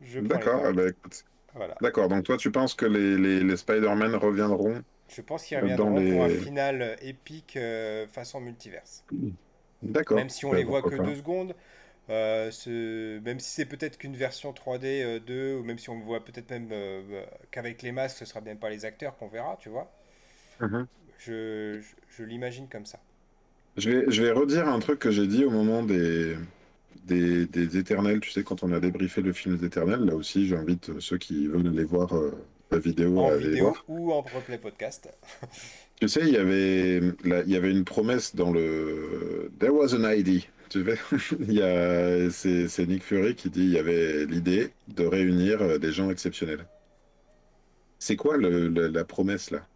Je 0.00 0.20
prends 0.20 0.40
les 0.40 0.48
D'accord, 0.48 0.54
paris. 0.54 0.74
bah, 0.74 0.88
écoute. 0.88 1.24
Voilà. 1.54 1.80
D'accord, 1.80 2.08
donc 2.08 2.24
toi 2.24 2.36
tu 2.36 2.50
penses 2.52 2.74
que 2.74 2.86
les, 2.86 3.18
les, 3.18 3.40
les 3.44 3.56
Spider-Man 3.56 4.14
reviendront 4.16 4.82
Je 5.08 5.22
pense 5.22 5.44
qu'ils 5.44 5.56
reviendront 5.58 6.02
pour 6.02 6.24
un 6.24 6.28
les... 6.28 6.38
final 6.44 6.82
euh, 6.82 6.96
épique 7.00 7.56
euh, 7.56 8.06
façon 8.08 8.40
multiverse. 8.40 9.04
D'accord, 9.82 10.16
Même 10.16 10.28
si 10.30 10.44
on 10.46 10.52
bah, 10.52 10.58
les 10.58 10.64
voit 10.64 10.82
que 10.82 10.94
deux 10.96 11.16
secondes, 11.16 11.54
Même 12.08 13.40
si 13.40 13.50
c'est 13.50 13.66
peut-être 13.66 13.98
qu'une 13.98 14.16
version 14.16 14.52
3D 14.52 15.02
euh, 15.02 15.20
2, 15.20 15.56
ou 15.56 15.64
même 15.64 15.78
si 15.78 15.90
on 15.90 16.00
voit 16.00 16.24
peut-être 16.24 16.50
même 16.50 16.70
qu'avec 17.50 17.82
les 17.82 17.92
masques, 17.92 18.18
ce 18.18 18.24
sera 18.24 18.40
bien 18.40 18.56
pas 18.56 18.70
les 18.70 18.84
acteurs 18.84 19.16
qu'on 19.16 19.28
verra, 19.28 19.56
tu 19.60 19.68
vois. 19.68 19.90
Mhm. 20.60 20.88
Je, 21.18 21.80
je, 21.80 21.94
je 22.08 22.22
l'imagine 22.24 22.68
comme 22.68 22.86
ça. 22.86 23.00
Je 23.76 23.90
vais, 23.90 24.04
je 24.10 24.22
vais 24.22 24.30
redire 24.30 24.68
un 24.68 24.78
truc 24.78 24.98
que 25.00 25.10
j'ai 25.10 25.26
dit 25.26 25.44
au 25.44 25.50
moment 25.50 25.82
des, 25.82 26.36
des, 27.06 27.46
des 27.46 27.76
Éternels. 27.76 28.20
Tu 28.20 28.30
sais, 28.30 28.44
quand 28.44 28.62
on 28.62 28.72
a 28.72 28.80
débriefé 28.80 29.20
le 29.22 29.32
film 29.32 29.56
des 29.56 29.66
Éternels, 29.66 30.00
là 30.04 30.14
aussi, 30.14 30.46
j'invite 30.46 31.00
ceux 31.00 31.18
qui 31.18 31.48
veulent 31.48 31.66
aller 31.66 31.84
voir 31.84 32.14
euh, 32.16 32.32
la 32.70 32.78
vidéo 32.78 33.18
En 33.18 33.30
à 33.30 33.32
aller 33.32 33.48
vidéo 33.50 33.64
voir. 33.70 33.84
ou 33.88 34.12
en 34.12 34.22
replay 34.22 34.58
podcast. 34.58 35.08
Tu 36.00 36.08
sais, 36.08 36.22
il 36.22 36.30
y 36.30 36.36
avait, 36.36 37.00
là, 37.22 37.42
il 37.46 37.52
y 37.52 37.56
avait 37.56 37.70
une 37.70 37.84
promesse 37.84 38.34
dans 38.34 38.50
le 38.52 39.52
There 39.60 39.70
was 39.72 39.94
an 39.94 40.02
idea. 40.10 40.40
Tu 40.68 40.84
sais, 40.84 40.98
il 41.40 41.52
y 41.52 41.62
a, 41.62 42.28
c'est, 42.30 42.66
c'est 42.66 42.86
Nick 42.86 43.04
Fury 43.04 43.36
qui 43.36 43.48
dit 43.48 43.62
il 43.62 43.70
y 43.70 43.78
avait 43.78 44.26
l'idée 44.26 44.72
de 44.88 45.06
réunir 45.06 45.62
euh, 45.62 45.78
des 45.78 45.92
gens 45.92 46.10
exceptionnels. 46.10 46.66
C'est 47.98 48.16
quoi 48.16 48.36
le, 48.36 48.68
le- 48.68 48.88
la 48.88 49.04
promesse 49.04 49.50
là? 49.50 49.66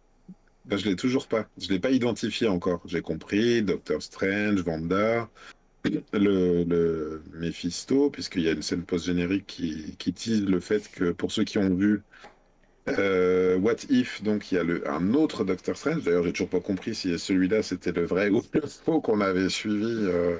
Ben, 0.69 0.77
je 0.77 0.85
l'ai 0.85 0.95
toujours 0.95 1.27
pas. 1.27 1.47
Je 1.57 1.69
l'ai 1.69 1.79
pas 1.79 1.89
identifié 1.89 2.47
encore. 2.47 2.81
J'ai 2.85 3.01
compris 3.01 3.63
Doctor 3.63 4.01
Strange, 4.03 4.61
Wanda, 4.65 5.27
le, 6.13 6.63
le 6.63 7.23
Mephisto, 7.33 8.09
puisqu'il 8.11 8.43
y 8.43 8.49
a 8.49 8.51
une 8.51 8.61
scène 8.61 8.83
post-générique 8.83 9.47
qui, 9.47 9.95
qui 9.97 10.13
tease 10.13 10.45
le 10.45 10.59
fait 10.59 10.89
que 10.91 11.11
pour 11.11 11.31
ceux 11.31 11.43
qui 11.43 11.57
ont 11.57 11.73
vu 11.73 12.03
euh, 12.87 13.57
What 13.57 13.77
If, 13.89 14.21
donc 14.23 14.51
il 14.51 14.55
y 14.55 14.57
a 14.59 14.63
le, 14.63 14.87
un 14.89 15.13
autre 15.15 15.43
Doctor 15.43 15.75
Strange. 15.75 16.03
D'ailleurs, 16.03 16.23
j'ai 16.23 16.33
toujours 16.33 16.49
pas 16.49 16.59
compris 16.59 16.93
si 16.93 17.17
celui-là 17.17 17.63
c'était 17.63 17.91
le 17.91 18.05
vrai 18.05 18.29
ou 18.29 18.43
le 18.53 18.61
faux 18.61 19.01
qu'on 19.01 19.21
avait 19.21 19.49
suivi 19.49 19.85
euh, 19.85 20.37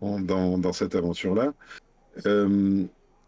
dans, 0.00 0.20
dans, 0.20 0.58
dans 0.58 0.72
cette 0.72 0.94
aventure-là. 0.94 1.52
Euh, 2.26 2.84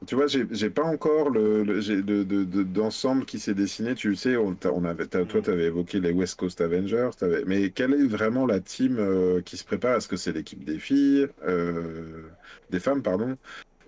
tu 0.06 0.14
vois, 0.14 0.26
j'ai 0.26 0.70
pas 0.70 0.84
encore 0.84 1.30
le, 1.30 1.64
de, 1.64 2.22
de- 2.22 2.62
d'ensemble 2.62 3.24
qui 3.26 3.38
s'est 3.38 3.54
dessiné. 3.54 3.94
Tu 3.94 4.14
sais, 4.16 4.36
on, 4.36 4.56
avait, 4.84 5.06
toi, 5.06 5.24
Mm. 5.24 5.42
tu 5.42 5.50
avais 5.50 5.64
évoqué 5.64 6.00
les 6.00 6.12
West 6.12 6.38
Coast 6.38 6.60
Avengers. 6.60 7.10
mais 7.46 7.70
quelle 7.70 7.94
est 7.94 8.06
vraiment 8.06 8.46
la 8.46 8.60
team 8.60 8.98
euh, 8.98 9.40
qui 9.42 9.56
se 9.56 9.64
prépare? 9.64 9.96
Est-ce 9.96 10.08
que 10.08 10.16
c'est 10.16 10.32
l'équipe 10.32 10.64
des 10.64 10.78
filles, 10.78 11.28
euh, 11.46 12.30
des 12.70 12.80
femmes, 12.80 13.02
pardon? 13.02 13.36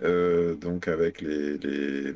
Euh, 0.03 0.55
donc 0.57 0.89
avec 0.89 1.21
les, 1.23 1.59
les... 1.59 2.15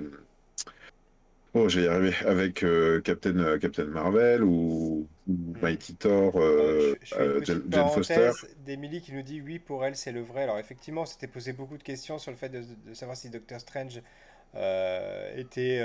Oh, 1.55 1.68
je 1.68 1.80
vais 1.80 1.86
y 1.86 1.88
arriver. 1.88 2.14
Avec 2.26 2.62
euh, 2.62 3.00
Captain, 3.03 3.36
euh, 3.38 3.59
Captain 3.59 3.84
Marvel 3.86 4.42
ou, 4.42 5.09
ou 5.26 5.55
Mm. 5.57 5.62
Mighty 5.62 5.96
Thor, 5.96 6.36
Euh, 6.36 6.76
je, 6.78 6.96
je 7.03 7.28
petite 7.30 7.42
Jane, 7.42 7.70
Jane 7.70 7.88
Foster. 7.88 8.30
d'Emily 8.64 9.00
qui 9.00 9.12
nous 9.12 9.22
dit 9.22 9.40
oui, 9.40 9.59
pour 9.59 9.84
elle, 9.84 9.96
c'est 9.96 10.12
le 10.12 10.20
vrai. 10.22 10.42
Alors, 10.44 10.59
effectivement, 10.59 11.03
on 11.03 11.07
s'était 11.07 11.26
posé 11.28 11.53
beaucoup 11.53 11.76
de 11.78 11.82
questions 11.82 12.18
sur 12.18 12.30
le 12.30 12.36
fait 12.36 12.48
de, 12.48 12.62
de 12.86 12.94
savoir 12.94 13.16
si 13.16 13.30
Doctor 13.30 13.61
Strange 13.61 14.03
était 15.36 15.78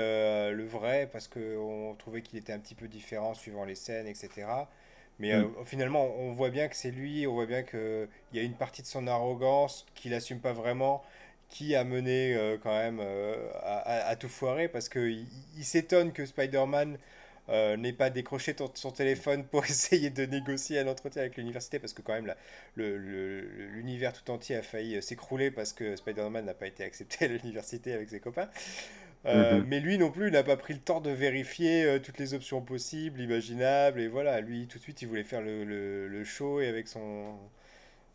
le 0.52 0.64
vrai, 0.66 1.08
parce 1.10 1.28
qu'on 1.28 1.94
trouvait 1.98 2.22
qu'il 2.22 2.38
était 2.38 2.52
un 2.52 2.58
petit 2.58 2.74
peu 2.74 2.88
différent 2.88 3.34
suivant 3.34 3.64
les 3.64 3.74
scènes, 3.74 4.06
etc. 4.06 4.68
Mais 5.18 5.32
euh, 5.34 5.42
Mm. 5.42 5.54
finalement, 5.64 6.04
on 6.18 6.32
voit 6.32 6.50
bien 6.50 6.68
que 6.68 6.76
c'est 6.76 6.90
lui, 6.92 7.26
on 7.26 7.34
voit 7.34 7.46
bien 7.46 7.62
qu'il 7.64 8.08
y 8.32 8.38
a 8.38 8.42
une 8.42 8.54
partie 8.56 8.82
de 8.82 8.86
son 8.86 9.06
arrogance 9.08 9.84
qu'il 9.94 10.14
assume 10.14 10.40
pas 10.40 10.52
vraiment, 10.52 11.02
qui 11.48 11.74
a 11.74 11.84
mené 11.84 12.34
euh, 12.34 12.58
quand 12.62 12.72
même 12.76 13.00
euh, 13.00 13.36
à, 13.64 14.16
tout 14.16 14.28
foirer, 14.28 14.68
parce 14.68 14.88
qu'il 14.88 15.10
il 15.22 15.26
il 15.58 15.64
s'étonne 15.64 16.12
que 16.12 16.26
Spider-Man 16.26 16.98
euh, 17.50 17.76
n'ait 17.78 17.92
pas 17.94 18.10
décroché 18.10 18.54
ton- 18.54 18.70
son 18.74 18.90
téléphone 18.90 19.44
pour 19.44 19.64
essayer 19.66 20.10
de 20.10 20.26
négocier 20.26 20.78
un 20.80 20.88
entretien 20.88 21.22
avec 21.22 21.36
l'université, 21.36 21.78
parce 21.78 21.92
que 21.94 22.02
quand 22.02 22.12
même 22.14 22.26
la- 22.26 22.36
le- 22.76 22.98
le- 22.98 23.40
l'univers 23.68 24.12
tout 24.12 24.30
entier 24.30 24.56
a 24.56 24.62
failli 24.62 25.02
s'écrouler 25.02 25.50
parce 25.50 25.72
que 25.72 25.96
Spider-Man 25.96 26.44
n'a 26.44 26.54
pas 26.54 26.66
été 26.66 26.84
accepté 26.84 27.24
à 27.26 27.28
l'université 27.28 27.92
avec 27.94 28.10
ses 28.10 28.20
copains. 28.20 28.48
Mhm. 29.32 29.64
mais 29.66 29.80
lui 29.80 29.98
non 29.98 30.10
plus 30.10 30.30
n'a 30.30 30.42
pas 30.42 30.56
pris 30.56 30.74
le 30.74 30.80
temps 30.80 31.00
de 31.00 31.10
vérifier 31.10 31.98
toutes 32.02 32.18
les 32.18 32.34
options 32.34 32.62
possibles, 32.62 33.20
imaginables, 33.20 34.00
et 34.00 34.08
voilà, 34.08 34.40
lui 34.40 34.66
tout 34.68 34.78
de 34.78 34.82
suite 34.82 35.02
il 35.02 35.08
voulait 35.08 35.24
faire 35.24 35.42
le, 35.42 35.64
le- 35.64 36.08
le 36.08 36.24
show 36.24 36.60
et 36.60 36.68
avec 36.68 36.88
son, 36.88 37.34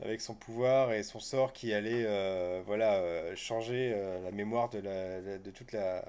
avec 0.03 0.21
son 0.21 0.35
pouvoir 0.35 0.93
et 0.93 1.03
son 1.03 1.19
sort 1.19 1.53
qui 1.53 1.73
allait 1.73 2.05
euh, 2.07 2.61
voilà, 2.65 2.95
euh, 2.95 3.35
changer 3.35 3.93
euh, 3.95 4.21
la 4.23 4.31
mémoire 4.31 4.69
de, 4.69 4.79
la, 4.79 5.21
la- 5.21 5.37
de 5.39 5.51
toute 5.51 5.71
la, 5.71 6.05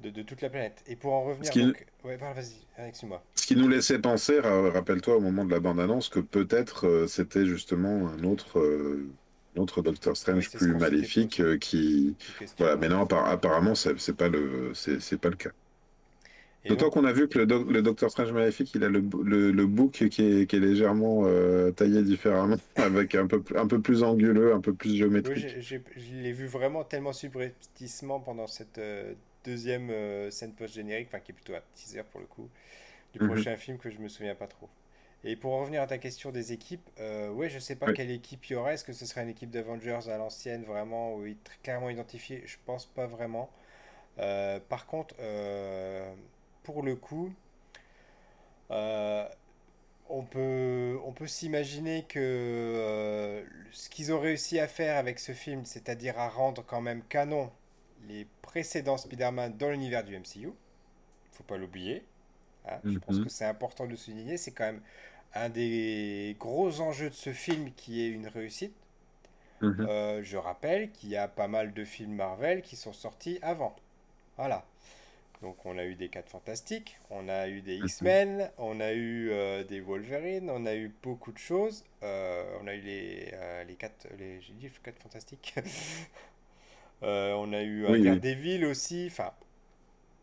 de, 0.00 0.10
de 0.10 0.22
toute 0.22 0.40
la 0.40 0.50
planète. 0.50 0.82
Et 0.86 0.96
pour 0.96 1.12
en 1.12 1.22
Ce 1.22 1.28
revenir 1.30 1.52
qui, 1.52 1.60
donc... 1.60 1.86
Ouais, 2.04 2.16
parle, 2.18 2.34
vas-y, 2.34 2.66
excuse-moi. 2.78 3.22
ce 3.34 3.46
qui 3.46 3.56
nous 3.56 3.68
laissait 3.68 3.98
penser, 4.00 4.40
ra- 4.40 4.70
rappelle-toi 4.70 5.16
au 5.16 5.20
moment 5.20 5.44
de 5.44 5.50
la 5.50 5.60
bande-annonce, 5.60 6.08
que 6.08 6.20
peut-être 6.20 7.06
c'était 7.08 7.46
justement 7.46 8.08
un 8.08 8.24
autre, 8.24 8.60
un 9.56 9.60
autre 9.60 9.82
Doctor 9.82 10.16
Strange 10.16 10.50
ce 10.50 10.58
plus 10.58 10.74
maléfique 10.74 11.42
qui... 11.58 12.16
Voilà, 12.58 12.76
mais 12.76 12.88
non, 12.88 13.04
appar- 13.04 13.26
apparemment, 13.28 13.74
c'est 13.74 13.98
c'est 14.00 14.16
pas 14.16 14.28
le, 14.28 14.72
c'est 14.74 15.00
c'est 15.00 15.18
pas 15.18 15.30
le 15.30 15.36
cas. 15.36 15.50
D'autant 16.66 16.90
qu'on 16.90 17.04
a 17.04 17.12
vu 17.12 17.28
que 17.28 17.38
le, 17.38 17.46
doc- 17.46 17.70
le 17.70 17.82
Docteur 17.82 18.10
Strange 18.10 18.32
Maléfique, 18.32 18.74
il 18.74 18.84
a 18.84 18.88
le, 18.90 19.00
le, 19.24 19.52
le 19.52 19.66
bouc 19.66 19.92
qui 20.10 20.22
est, 20.22 20.46
qui 20.46 20.56
est 20.56 20.60
légèrement 20.60 21.22
euh, 21.24 21.70
taillé 21.72 22.02
différemment, 22.02 22.56
avec 22.76 23.14
un 23.14 23.26
peu, 23.26 23.42
un 23.56 23.66
peu 23.66 23.80
plus 23.80 24.02
anguleux, 24.02 24.52
un 24.54 24.60
peu 24.60 24.74
plus 24.74 24.94
oui, 25.24 25.34
géométrique. 25.34 25.58
j'ai- 25.60 25.82
je 25.96 26.14
l'ai 26.14 26.32
vu 26.32 26.46
vraiment 26.46 26.84
tellement 26.84 27.12
subrepticement 27.12 28.20
pendant 28.20 28.46
cette 28.46 28.78
euh, 28.78 29.14
deuxième 29.44 29.90
euh, 29.90 30.30
scène 30.30 30.54
post-générique, 30.54 31.08
enfin 31.08 31.20
qui 31.20 31.32
est 31.32 31.34
plutôt 31.34 31.54
un 31.54 31.62
teaser 31.74 32.02
pour 32.04 32.20
le 32.20 32.26
coup, 32.26 32.48
du 33.14 33.20
Mhm. 33.20 33.20
prochain 33.20 33.56
film 33.56 33.78
que 33.78 33.90
je 33.90 33.98
me 34.00 34.08
souviens 34.08 34.34
pas 34.36 34.48
trop. 34.48 34.68
Et 35.24 35.36
pour 35.36 35.54
en 35.54 35.60
revenir 35.62 35.82
à 35.82 35.86
ta 35.88 35.98
question 35.98 36.32
des 36.32 36.52
équipes, 36.52 36.88
ouais, 37.00 37.50
je 37.50 37.58
sais 37.58 37.76
pas 37.76 37.88
Oui. 37.88 37.94
quelle 37.94 38.10
équipe 38.10 38.44
il 38.50 38.54
y 38.54 38.56
aurait. 38.56 38.74
Est-ce 38.74 38.84
que 38.84 38.92
ce 38.94 39.06
serait 39.06 39.22
une 39.24 39.30
équipe 39.30 39.50
d'Avengers 39.50 40.08
à 40.10 40.18
l'ancienne, 40.18 40.64
vraiment, 40.64 41.14
ou 41.16 41.24
très 41.44 41.58
clairement 41.62 41.90
identifiée? 41.90 42.42
Je 42.46 42.56
pense 42.66 42.86
pas 42.86 43.06
vraiment. 43.06 43.50
Par 44.68 44.86
contre, 44.86 45.14
pour 46.68 46.82
le 46.82 46.96
coup, 46.96 47.32
euh, 48.70 49.26
on 50.10 50.22
peut, 50.24 50.98
on 51.06 51.12
peut 51.12 51.26
s'imaginer 51.26 52.04
que 52.04 52.18
euh, 52.20 53.44
ce 53.72 53.90
qu'ils 53.90 54.12
ont 54.12 54.20
réussi 54.20 54.60
à 54.60 54.68
faire 54.68 54.98
avec 54.98 55.18
ce 55.20 55.32
film, 55.32 55.64
c'est-à-dire 55.66 56.18
à 56.18 56.28
rendre 56.28 56.64
quand 56.66 56.80
même 56.80 57.02
canon 57.04 57.50
les 58.08 58.26
précédents 58.42 58.98
Spider-Man 58.98 59.56
dans 59.58 59.70
l'univers 59.70 60.04
du 60.04 60.16
MCU, 60.16 60.52
faut 61.32 61.44
pas 61.44 61.56
l'oublier. 61.58 62.04
hein, 62.66 62.80
je 62.88 62.98
pense 62.98 63.20
que 63.20 63.28
Mhm. 63.28 63.30
c'est 63.30 63.46
important 63.46 63.86
de 63.86 63.96
souligner. 63.96 64.36
C'est 64.38 64.52
quand 64.52 64.66
même 64.66 64.82
un 65.34 65.48
des 65.50 66.36
gros 66.40 66.80
enjeux 66.82 67.10
de 67.10 67.14
ce 67.14 67.32
film 67.32 67.72
qui 67.76 68.02
est 68.02 68.08
une 68.10 68.28
réussite. 68.28 68.74
Mhm. 69.60 69.88
Euh, 69.88 70.22
je 70.22 70.36
rappelle 70.36 70.90
qu'il 70.92 71.08
y 71.10 71.16
a 71.16 71.28
pas 71.28 71.48
mal 71.48 71.72
de 71.72 71.84
films 71.84 72.14
Marvel 72.14 72.62
qui 72.62 72.76
sont 72.76 72.92
sortis 72.92 73.38
avant. 73.42 73.74
Voilà. 74.36 74.66
Donc 75.42 75.64
on 75.64 75.78
a 75.78 75.84
eu 75.84 75.94
des 75.94 76.08
4 76.08 76.28
Fantastiques, 76.28 76.98
on 77.10 77.28
a 77.28 77.48
eu 77.48 77.60
des. 77.60 77.76
X-Men, 77.76 78.50
on 78.58 78.80
a 78.80 78.92
eu 78.92 79.30
euh, 79.30 79.62
des 79.62 79.80
Wolverine, 79.80 80.50
on 80.50 80.66
a 80.66 80.74
eu 80.74 80.92
beaucoup 81.02 81.30
de 81.30 81.38
choses. 81.38 81.84
Euh, 82.02 82.44
on 82.60 82.66
a 82.66 82.74
eu 82.74 82.80
les, 82.80 83.30
euh, 83.34 83.64
les 83.64 83.74
4, 83.76 84.08
les, 84.18 84.40
j'ai 84.40 84.52
dit 84.54 84.68
4 84.82 84.98
Fantastiques. 85.00 85.54
On 87.00 87.52
a 87.52 87.62
eu 87.62 87.86
Oui, 87.86 88.00
oui. 88.00 88.02
Daredevil 88.02 88.64
aussi. 88.64 89.06
Enfin, 89.08 89.32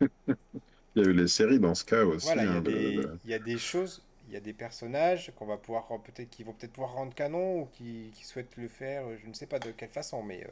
Il 0.96 1.02
y 1.02 1.06
a 1.06 1.08
eu 1.08 1.12
les 1.12 1.28
séries 1.28 1.58
dans 1.60 1.74
ce 1.74 1.84
cas 1.84 2.04
aussi. 2.04 2.26
voilà, 2.26 2.44
il 2.44 2.48
y 2.48 2.52
a 2.52 2.56
hein, 2.56 2.60
des, 2.60 3.06
il 3.24 3.30
y 3.30 3.34
a 3.34 3.38
des 3.38 3.58
choses, 3.58 4.02
il 4.28 4.34
y 4.34 4.36
a 4.36 4.40
des 4.40 4.52
personnages 4.52 5.32
qu'on 5.36 5.46
va 5.46 5.56
pouvoir 5.58 5.86
peut-être, 6.02 6.30
qui 6.30 6.42
vont 6.42 6.52
peut-être 6.52 6.72
pouvoir 6.72 6.92
rendre 6.94 7.14
canon 7.14 7.60
ou 7.62 7.66
qui, 7.66 8.10
qui 8.14 8.24
souhaitent 8.24 8.56
le 8.56 8.68
faire. 8.68 9.04
Je 9.18 9.26
ne 9.26 9.34
sais 9.34 9.46
pas 9.46 9.58
de 9.58 9.70
quelle 9.72 9.90
façon, 9.90 10.22
mais 10.22 10.46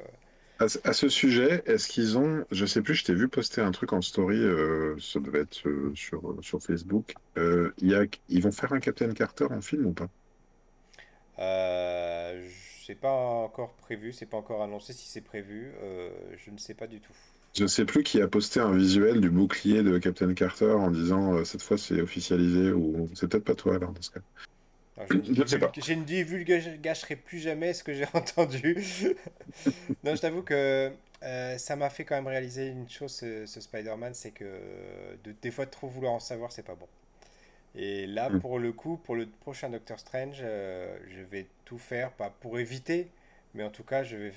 À, 0.59 0.69
ce 0.69 0.79
à 0.85 0.93
ce 0.93 1.09
sujet, 1.09 1.63
est-ce 1.67 1.89
qu'ils 1.89 2.17
ont, 2.17 2.45
je 2.51 2.65
sais 2.65 2.81
plus, 2.81 2.95
je 2.95 3.05
t'ai 3.05 3.15
vu 3.15 3.29
poster 3.29 3.61
un 3.61 3.73
truc 3.73 3.93
en 3.93 4.01
story, 4.01 4.39
euh, 4.39 4.97
ça 5.01 5.19
devait 5.21 5.41
être 5.41 5.67
euh, 5.67 5.93
sur, 5.95 6.31
euh, 6.31 6.39
sur 6.43 6.63
Facebook. 6.63 7.15
Euh, 7.39 7.73
il 7.79 7.91
y 7.91 7.95
a, 7.95 8.05
ils 8.29 8.43
vont 8.43 8.53
faire 8.53 8.73
un 8.73 8.81
Captain 8.81 9.13
Carter 9.13 9.47
en 9.51 9.61
film 9.61 9.87
ou 9.87 9.93
pas? 9.93 10.09
Euh, 11.41 12.49
sais 12.85 12.95
pas 12.95 13.11
encore 13.11 13.73
prévu, 13.75 14.13
c'est 14.13 14.27
pas 14.27 14.37
encore 14.37 14.63
annoncé 14.63 14.93
si 14.93 15.09
c'est 15.09 15.23
prévu, 15.23 15.73
euh, 15.83 16.11
je 16.37 16.51
ne 16.51 16.59
sais 16.59 16.75
pas 16.75 16.87
du 16.87 17.01
tout. 17.01 17.13
Je 17.57 17.67
sais 17.67 17.85
plus 17.85 18.03
qui 18.03 18.21
a 18.21 18.29
posté 18.29 18.61
un 18.61 18.73
visuel 18.73 19.21
du 19.21 19.31
bouclier 19.31 19.83
de 19.83 19.97
Captain 19.99 20.35
Carter 20.35 20.73
en 20.73 20.91
disant 20.91 21.35
euh, 21.35 21.45
cette 21.45 21.63
fois 21.63 21.79
c'est 21.79 22.01
officialisé 22.01 22.73
ou 22.73 23.09
c'est 23.15 23.29
peut-être 23.29 23.45
pas 23.45 23.55
toi 23.55 23.77
alors 23.77 23.93
dans 23.93 24.03
ce 24.03 24.11
cas. 24.11 24.21
Alors, 25.11 25.23
je, 25.25 25.33
Je 25.35 25.43
ne 25.43 25.47
sais 25.47 25.59
pas. 25.59 25.75
je 25.77 25.93
ne 25.93 26.05
divulgacherai 26.05 27.17
plus 27.17 27.39
jamais 27.41 27.75
ce 27.75 27.85
que 27.85 27.95
j'ai 27.95 28.07
entendu. 28.15 28.79
Non, 30.05 30.15
je 30.15 30.21
t'avoue 30.21 30.43
que 30.43 30.93
euh, 31.23 31.59
ça 31.59 31.77
m'a 31.77 31.91
fait 31.91 32.05
quand 32.05 32.15
même 32.17 32.27
réaliser 32.27 32.69
une 32.69 32.89
chose, 32.89 33.13
ce, 33.13 33.47
ce 33.47 33.61
Spider-Man, 33.61 34.15
c'est 34.15 34.33
que 34.33 34.45
de, 35.25 35.33
des 35.43 35.51
fois, 35.51 35.67
trop 35.67 35.89
vouloir 35.89 36.13
en 36.13 36.21
savoir, 36.21 36.53
c'est 36.53 36.63
pas 36.65 36.75
bon. 36.75 36.89
Et 37.77 38.07
là, 38.07 38.31
Mm. 38.31 38.41
pour 38.41 38.59
le 38.59 38.73
coup, 38.73 38.99
pour 38.99 39.17
le 39.17 39.27
prochain 39.29 39.71
Doctor 39.71 39.99
Strange, 40.01 40.39
euh, 40.43 40.99
je 41.09 41.21
vais 41.23 41.49
tout 41.65 41.79
faire, 41.79 42.13
pas 42.13 42.31
pour 42.31 42.59
éviter, 42.59 43.11
mais 43.55 43.65
en 43.65 43.71
tout 43.71 43.85
cas, 43.85 44.05
je 44.05 44.17
vais, 44.17 44.33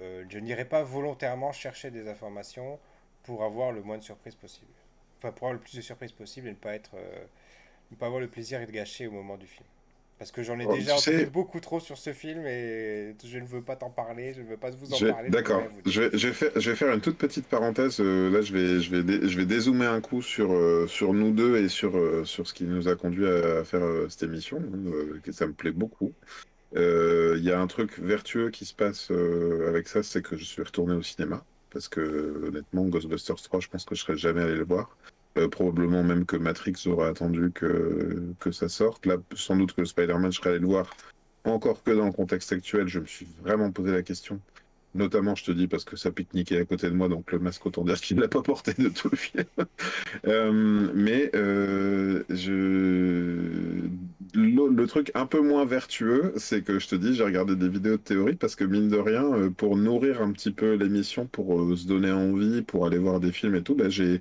euh, 0.00 0.24
je 0.28 0.38
n'irai 0.38 0.64
pas 0.64 0.82
volontairement 0.82 1.52
chercher 1.52 1.90
des 1.90 2.08
informations 2.08 2.78
pour 3.24 3.44
avoir 3.44 3.72
le 3.72 3.82
moins 3.82 3.98
de 3.98 4.02
surprises 4.04 4.34
possible. 4.36 4.72
Enfin, 5.18 5.32
pour 5.32 5.48
avoir 5.48 5.54
le 5.54 5.60
plus 5.60 5.76
de 5.76 5.82
surprises 5.82 6.12
possible 6.12 6.48
et 6.48 6.52
ne 6.52 6.56
pas 6.56 6.74
être, 6.74 6.92
euh, 6.96 7.24
ne 7.92 7.96
pas 7.96 8.06
avoir 8.06 8.20
le 8.20 8.28
plaisir 8.28 8.60
de 8.60 8.72
gâcher 8.72 9.06
au 9.08 9.12
moment 9.12 9.36
du 9.38 9.46
film. 9.48 9.66
Parce 10.22 10.30
que 10.30 10.44
j'en 10.44 10.56
ai 10.60 10.66
Oh, 10.68 10.74
déjà 10.74 10.92
entendu 10.92 11.16
sais, 11.18 11.26
beaucoup 11.26 11.58
trop 11.58 11.80
sur 11.80 11.98
ce 11.98 12.12
film 12.12 12.46
et 12.46 13.16
je 13.24 13.38
ne 13.40 13.44
veux 13.44 13.60
pas 13.60 13.74
t'en 13.74 13.90
parler, 13.90 14.32
je 14.32 14.40
ne 14.42 14.46
veux 14.46 14.56
pas 14.56 14.70
vous 14.70 14.94
en 14.94 14.96
je- 14.96 15.06
parler. 15.08 15.30
d'accord. 15.30 15.64
Je 15.84 16.02
vais, 16.02 16.16
je 16.16 16.28
faire, 16.30 16.52
je 16.54 16.70
vais 16.70 16.76
faire 16.76 16.94
une 16.94 17.00
toute 17.00 17.18
petite 17.18 17.44
parenthèse. 17.48 17.98
euh, 17.98 18.30
là, 18.30 18.40
je 18.40 18.52
vais, 18.52 18.78
je 18.78 18.88
vais, 18.92 19.02
dé- 19.02 19.28
je 19.28 19.36
vais 19.36 19.46
dézoomer 19.46 19.86
un 19.90 20.00
coup 20.00 20.22
sur, 20.22 20.52
euh, 20.52 20.86
sur 20.86 21.12
nous 21.12 21.32
deux 21.32 21.56
et 21.56 21.68
sur, 21.68 21.96
euh, 21.98 22.22
sur 22.24 22.46
ce 22.46 22.54
qui 22.54 22.62
nous 22.62 22.86
a 22.86 22.94
conduit 22.94 23.26
à, 23.26 23.64
faire 23.64 23.82
cette 24.08 24.22
émission. 24.22 24.58
hein, 24.58 25.18
que 25.24 25.32
ça 25.32 25.48
me 25.48 25.54
plaît 25.54 25.72
beaucoup. 25.72 26.12
Il 26.76 27.42
y 27.42 27.50
a 27.50 27.60
un 27.60 27.66
truc 27.66 27.98
vertueux 27.98 28.50
qui 28.50 28.64
se 28.64 28.74
passe 28.74 29.10
avec 29.66 29.88
ça, 29.88 30.04
c'est 30.04 30.22
que 30.22 30.36
je 30.36 30.44
suis 30.44 30.62
retourné 30.62 30.94
au 30.94 31.02
cinéma. 31.02 31.44
Parce 31.72 31.88
que 31.88 32.44
honnêtement, 32.46 32.84
Ghostbusters 32.84 33.42
3, 33.42 33.58
je 33.58 33.66
pense 33.66 33.84
que 33.84 33.96
je 33.96 34.02
serais 34.02 34.16
jamais 34.16 34.42
allé 34.42 34.54
le 34.54 34.64
voir. 34.64 34.96
Euh, 35.38 35.48
probablement 35.48 36.02
même 36.02 36.26
que 36.26 36.36
Matrix 36.36 36.74
aurait 36.86 37.08
attendu 37.08 37.50
que, 37.52 38.34
que 38.38 38.50
ça 38.50 38.68
sorte. 38.68 39.06
Là, 39.06 39.16
sans 39.34 39.56
doute 39.56 39.72
que 39.72 39.84
Spider-Man, 39.84 40.30
je 40.30 40.38
serais 40.38 40.50
allé 40.50 40.58
le 40.58 40.66
voir. 40.66 40.94
Encore 41.44 41.82
que 41.82 41.90
dans 41.90 42.06
le 42.06 42.12
contexte 42.12 42.52
actuel, 42.52 42.86
je 42.86 43.00
me 43.00 43.06
suis 43.06 43.26
vraiment 43.42 43.72
posé 43.72 43.92
la 43.92 44.02
question. 44.02 44.40
Notamment, 44.94 45.34
je 45.34 45.44
te 45.44 45.52
dis, 45.52 45.68
parce 45.68 45.84
que 45.84 45.96
ça 45.96 46.10
pique-niquait 46.10 46.58
à 46.58 46.64
côté 46.66 46.90
de 46.90 46.94
moi, 46.94 47.08
donc 47.08 47.32
le 47.32 47.38
masque, 47.38 47.64
autant 47.64 47.82
dire 47.82 47.98
qu'il 47.98 48.16
ne 48.18 48.22
l'a 48.22 48.28
pas 48.28 48.42
porté 48.42 48.74
de 48.74 48.90
tout 48.90 49.08
le 49.10 49.16
film. 49.16 49.44
Euh, 50.26 50.90
mais 50.94 51.30
euh, 51.34 52.22
je... 52.28 53.88
le, 54.34 54.86
truc 54.86 55.10
un 55.14 55.26
peu 55.26 55.40
moins 55.40 55.64
vertueux, 55.64 56.34
c'est 56.36 56.62
que 56.62 56.78
je 56.78 56.88
te 56.88 56.94
dis, 56.94 57.14
j'ai 57.14 57.24
regardé 57.24 57.56
des 57.56 57.68
vidéos 57.68 57.96
de 57.96 58.02
théorie 58.02 58.36
parce 58.36 58.54
que 58.54 58.64
mine 58.64 58.88
de 58.88 58.98
rien, 58.98 59.50
pour 59.56 59.76
nourrir 59.76 60.20
un 60.22 60.30
petit 60.32 60.50
peu 60.52 60.74
l'émission, 60.74 61.26
pour 61.26 61.76
se 61.76 61.86
donner 61.86 62.12
envie, 62.12 62.62
pour 62.62 62.86
aller 62.86 62.98
voir 62.98 63.20
des 63.20 63.32
films 63.32 63.54
et 63.54 63.62
tout, 63.62 63.74
bah, 63.74 63.88
j'ai 63.88 64.20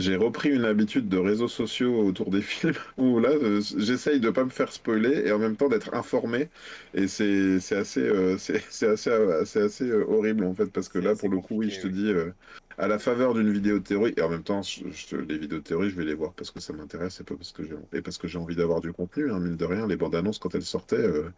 j'ai 0.00 0.16
repris 0.16 0.50
une 0.50 0.64
habitude 0.64 1.08
de 1.08 1.18
réseaux 1.18 1.48
sociaux 1.48 1.98
autour 2.06 2.30
des 2.30 2.42
films 2.42 2.74
où 2.96 3.18
là, 3.20 3.30
euh, 3.30 3.60
j'essaye 3.76 4.20
de 4.20 4.30
pas 4.30 4.44
me 4.44 4.50
faire 4.50 4.72
spoiler 4.72 5.22
et 5.26 5.32
en 5.32 5.38
même 5.38 5.56
temps 5.56 5.68
d'être 5.68 5.94
informé. 5.94 6.50
Et 6.94 7.08
c'est 7.08 7.60
c'est 7.60 7.76
assez, 7.76 8.00
euh, 8.00 8.36
c'est 8.38 8.60
c'est 8.70 8.88
assez, 8.88 9.10
euh, 9.10 9.44
c'est 9.44 9.62
assez 9.62 9.88
euh, 9.88 10.04
horrible 10.08 10.44
en 10.44 10.54
fait 10.54 10.66
parce 10.72 10.88
que 10.88 11.00
C'est 11.00 11.06
là, 11.06 11.12
assez 11.12 11.28
pour 11.28 11.28
le 11.30 11.40
coup, 11.40 11.56
oui, 11.56 11.70
compliqué, 11.70 11.70
je 11.70 11.80
te 11.80 11.86
oui. 11.86 11.92
dis, 11.92 12.08
euh, 12.10 12.32
à 12.78 12.88
la 12.88 12.98
faveur 12.98 13.34
d'une 13.34 13.50
vidéo 13.52 13.78
de 13.78 13.84
théorie, 13.84 14.12
et 14.16 14.22
en 14.22 14.28
même 14.28 14.42
temps, 14.42 14.62
je- 14.62 14.84
je- 14.90 15.16
les 15.16 15.38
vidéos 15.38 15.58
de 15.58 15.62
théorie, 15.64 15.90
je 15.90 15.96
vais 15.96 16.04
les 16.04 16.14
voir 16.14 16.34
parce 16.34 16.50
que 16.50 16.60
ça 16.60 16.72
m'intéresse 16.74 17.20
et 17.20 17.24
pas 17.24 17.34
parce 17.36 17.52
que 17.52 17.64
j'ai 17.64 17.74
et 17.92 18.02
parce 18.02 18.18
que 18.18 18.28
j'ai 18.28 18.38
envie 18.38 18.56
d'avoir 18.56 18.80
du 18.80 18.92
contenu. 18.92 19.30
Hein, 19.32 19.40
mine 19.40 19.56
de 19.56 19.64
rien, 19.64 19.86
les 19.86 19.96
bandes 19.96 20.14
annonces 20.14 20.38
quand 20.38 20.54
elles 20.54 20.62
sortaient. 20.62 20.96
euh, 20.96 21.30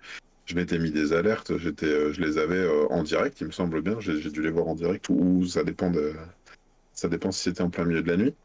je 0.47 0.55
m'étais 0.57 0.79
mis 0.79 0.91
des 0.91 1.13
alertes, 1.13 1.57
j'étais, 1.59 1.87
euh, 1.87 2.13
je 2.13 2.21
les 2.23 2.39
avais 2.39 2.57
euh, 2.59 2.87
en 2.91 3.03
direct, 3.05 3.41
il 3.41 3.47
me 3.49 3.53
semble 3.53 3.83
bien. 3.83 4.01
J'ai 4.01 4.21
j'ai 4.21 4.31
dû 4.31 4.43
les 4.43 4.51
voir 4.51 4.67
en 4.69 4.75
direct 4.75 5.09
ou, 5.11 5.15
ou 5.15 5.47
ça 5.47 5.63
dépend 5.65 5.91
de, 5.91 6.15
ça 6.93 7.09
dépend 7.09 7.31
si 7.33 7.43
c'était 7.45 7.63
en 7.63 7.71
plein 7.71 7.85
milieu 7.87 8.03
de 8.03 8.09
la 8.09 8.17
nuit. 8.19 8.37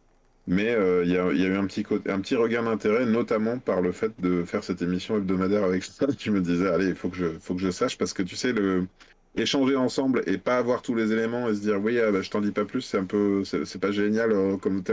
Mais 0.45 0.69
euh, 0.71 1.03
il 1.05 1.11
y 1.11 1.17
a, 1.17 1.31
eu 1.31 1.55
un 1.55 1.65
petit, 1.67 1.85
un 2.07 2.37
regain 2.37 2.63
d'intérêt, 2.63 3.05
notamment 3.05 3.59
par 3.59 3.81
le 3.81 3.93
fait 3.93 4.11
de 4.19 4.43
faire 4.43 4.63
cette 4.63 4.81
émission 4.81 5.17
hebdomadaire 5.17 5.63
avec 5.63 5.83
ça. 5.83 6.05
Je 6.19 6.31
me 6.31 6.41
disais, 6.41 6.67
allez, 6.67 6.87
il 6.89 6.95
faut 6.95 7.09
que 7.09 7.15
je, 7.15 7.71
sache, 7.71 7.97
parce 7.97 8.13
que 8.13 8.23
tu 8.23 8.35
sais, 8.35 8.51
le, 8.51 8.87
échanger 9.35 9.77
ensemble 9.77 10.21
et 10.27 10.37
pas 10.37 10.57
avoir 10.57 10.81
tous 10.81 10.95
les 10.95 11.13
éléments 11.13 11.47
et 11.47 11.55
se 11.55 11.61
dire, 11.61 11.79
oui, 11.81 11.97
ah, 11.99 12.11
bah, 12.11 12.21
je 12.21 12.29
t'en 12.29 12.41
dis 12.41 12.51
pas 12.51 12.65
plus, 12.65 12.81
c'est 12.81 12.97
un 12.97 13.05
peu, 13.05 13.43
c'est 13.45 13.79
pas 13.79 13.91
génial 13.91 14.31
euh, 14.33 14.57
comme, 14.57 14.83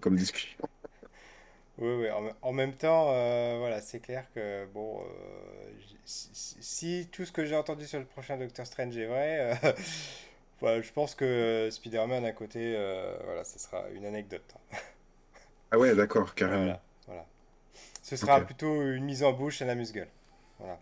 comme 0.00 0.16
discussion. 0.16 0.58
Oui, 1.78 1.92
oui, 2.00 2.06
en, 2.40 2.52
même 2.54 2.72
temps, 2.72 3.10
euh, 3.12 3.56
voilà, 3.58 3.82
c'est 3.82 4.00
clair 4.00 4.24
que, 4.34 4.64
bon, 4.72 5.02
si, 6.06 6.30
si- 6.32 7.08
tout 7.12 7.26
ce 7.26 7.32
que 7.32 7.44
j'ai 7.44 7.54
entendu 7.54 7.84
sur 7.84 7.98
le 7.98 8.06
prochain 8.06 8.38
Doctor 8.38 8.64
Strange 8.64 8.96
est 8.96 9.06
vrai, 9.06 9.58
voilà, 10.60 10.82
je 10.82 10.92
pense 10.92 11.14
que 11.14 11.68
Spider-Man 11.70 12.24
à 12.24 12.32
côté, 12.32 12.74
euh, 12.76 13.16
voilà, 13.24 13.44
ce 13.44 13.58
sera 13.58 13.88
une 13.90 14.04
anecdote. 14.06 14.54
Ah 15.70 15.78
ouais, 15.78 15.94
d'accord, 15.94 16.34
carrément. 16.34 16.64
Voilà, 16.64 16.82
voilà. 17.06 17.26
Ce 18.02 18.16
sera 18.16 18.44
plutôt 18.46 18.82
une 18.82 19.04
mise 19.04 19.22
en 19.24 19.32
bouche 19.32 19.62
à 19.62 19.66
la 19.66 19.74
musgueule. 19.74 20.10
Voilà. 20.58 20.80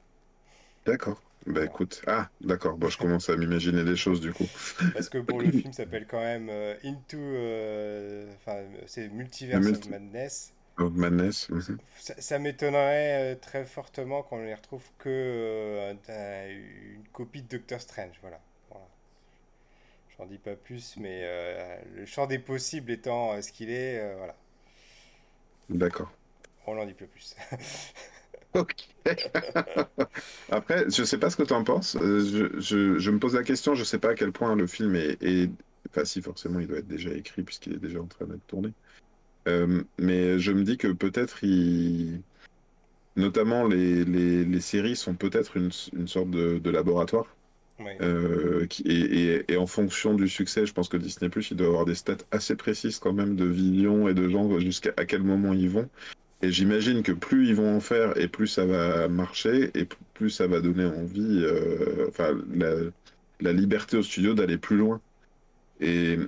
D'accord. 0.87 1.23
Bah 1.47 1.63
Voilà. 1.63 1.65
écoute, 1.65 2.01
ah, 2.07 2.31
d'accord, 2.41 2.79
bon, 2.79 2.89
je 2.89 2.97
commence 2.97 3.29
à 3.29 3.37
m'imaginer 3.37 3.85
des 3.85 3.97
choses 3.97 4.21
du 4.21 4.33
coup. 4.33 4.49
Parce 4.93 5.11
que 5.11 5.19
bon, 5.19 5.41
le 5.41 5.53
film 5.53 5.73
s'appelle 5.75 6.07
quand 6.07 6.21
même 6.21 6.49
euh, 6.51 6.77
Into, 6.85 7.19
euh, 7.19 8.33
enfin, 8.37 8.65
c'est 8.87 9.09
Multiverse 9.09 9.73
of 9.73 9.85
Madness. 9.87 10.55
Madness. 10.79 11.49
mhm. 11.51 11.79
Ça, 11.97 12.15
ça 12.21 12.39
m'étonnerait 12.39 13.33
euh, 13.35 13.37
très 13.37 13.65
fortement 13.65 14.23
qu'on 14.23 14.39
ne 14.39 14.45
les 14.47 14.55
retrouve 14.55 14.83
que 14.99 15.93
un- 16.09 16.49
une 16.49 17.05
copie 17.13 17.43
de 17.43 17.49
Doctor 17.49 17.81
Strange. 17.81 18.17
Voilà. 18.21 18.41
J'en 20.17 20.27
dis 20.27 20.39
pas 20.39 20.55
plus, 20.55 20.97
mais 20.97 21.21
euh, 21.25 21.77
le 21.97 22.07
champ 22.07 22.27
des 22.27 22.39
possibles 22.39 22.91
étant 22.93 23.33
euh, 23.35 23.43
ce 23.43 23.51
qu'il 23.53 23.71
est, 23.71 24.01
euh, 24.01 24.15
voilà. 24.17 24.35
D'accord. 25.69 26.13
On 26.67 26.75
n'en 26.75 26.87
dit 26.87 26.95
pas 26.95 27.07
plus. 27.07 27.35
Ok. 28.55 28.87
Après, 30.49 30.85
je 30.89 31.03
sais 31.03 31.19
pas 31.19 31.29
ce 31.29 31.37
que 31.37 31.43
tu 31.43 31.53
en 31.53 31.65
penses. 31.65 31.97
Je, 32.01 32.51
je- 32.61 32.99
je 33.01 33.11
me 33.11 33.19
pose 33.19 33.35
la 33.35 33.43
question, 33.43 33.75
je 33.75 33.83
sais 33.83 33.99
pas 33.99 34.11
à 34.11 34.15
quel 34.15 34.31
point 34.31 34.55
le 34.55 34.69
film 34.69 34.95
est, 34.95 35.21
est- 35.23 35.51
Enfin, 35.91 36.05
si, 36.05 36.23
forcément, 36.23 36.61
il 36.61 36.69
doit 36.69 36.79
être 36.79 36.87
déjà 36.87 37.11
écrit 37.13 37.43
puisqu'il 37.43 37.75
est 37.75 37.79
déjà 37.79 38.01
en 38.01 38.07
train 38.07 38.27
d'être 38.27 38.47
tourné. 38.47 38.73
Euh, 39.49 39.83
mais 39.99 40.39
je 40.39 40.53
me 40.53 40.65
dis 40.65 40.79
que 40.79 40.89
peut-être 40.89 41.45
il... 41.45 42.23
Notamment, 43.17 43.67
les, 43.67 44.05
les, 44.05 44.45
les 44.45 44.61
séries 44.61 44.97
sont 44.97 45.15
peut-être 45.17 45.57
une, 45.57 45.71
une 45.95 46.09
sorte 46.09 46.31
de, 46.31 46.59
de 46.59 46.71
laboratoire. 46.71 47.27
Euh, 47.81 48.67
et, 48.85 49.57
en 49.57 49.67
fonction 49.67 50.15
du 50.15 50.29
succès, 50.29 50.67
je 50.67 50.73
pense 50.73 50.89
que 50.89 50.97
Disney+, 50.97 51.31
il 51.51 51.57
doit 51.57 51.67
avoir 51.67 51.85
des 51.85 51.95
stats 51.95 52.17
assez 52.31 52.57
précises 52.57 52.99
quand 52.99 53.13
même 53.13 53.37
de 53.37 53.45
vision 53.45 54.09
et 54.09 54.15
de 54.15 54.29
gens 54.29 54.59
jusqu'à 54.61 54.93
à 54.97 55.05
quel 55.05 55.23
moment 55.23 55.53
ils 55.53 55.71
vont. 55.71 55.89
Et 56.43 56.53
j'imagine 56.53 57.03
que 57.03 57.13
plus 57.13 57.49
ils 57.49 57.55
vont 57.55 57.77
en 57.77 57.81
faire 57.81 58.17
et 58.19 58.29
plus 58.29 58.47
ça 58.47 58.67
va 58.67 59.09
marcher 59.09 59.71
et 59.75 59.89
plus 60.15 60.31
ça 60.31 60.47
va 60.47 60.61
donner 60.61 60.85
envie, 60.85 61.43
euh, 61.43 62.07
enfin, 62.09 62.39
la, 63.41 63.53
liberté 63.53 63.97
au 63.97 64.03
studio 64.03 64.35
d'aller 64.35 64.59
plus 64.59 64.77
loin. 64.77 65.01
Et, 65.81 66.19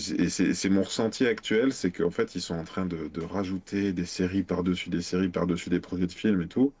c'est 0.00 0.68
mon 0.70 0.82
ressenti 0.82 1.26
actuel, 1.26 1.72
c'est 1.72 1.90
qu'en 1.90 2.10
fait, 2.10 2.34
ils 2.34 2.40
sont 2.40 2.54
en 2.54 2.64
train 2.64 2.86
de, 2.86 3.08
de 3.08 3.20
rajouter 3.22 3.92
des 3.92 4.04
séries 4.04 4.42
par-dessus 4.42 4.90
des 4.90 5.02
séries, 5.02 5.28
par-dessus 5.28 5.70
des 5.70 5.80
projets 5.80 6.06
de 6.06 6.12
films 6.12 6.42
et 6.42 6.48
tout. 6.48 6.72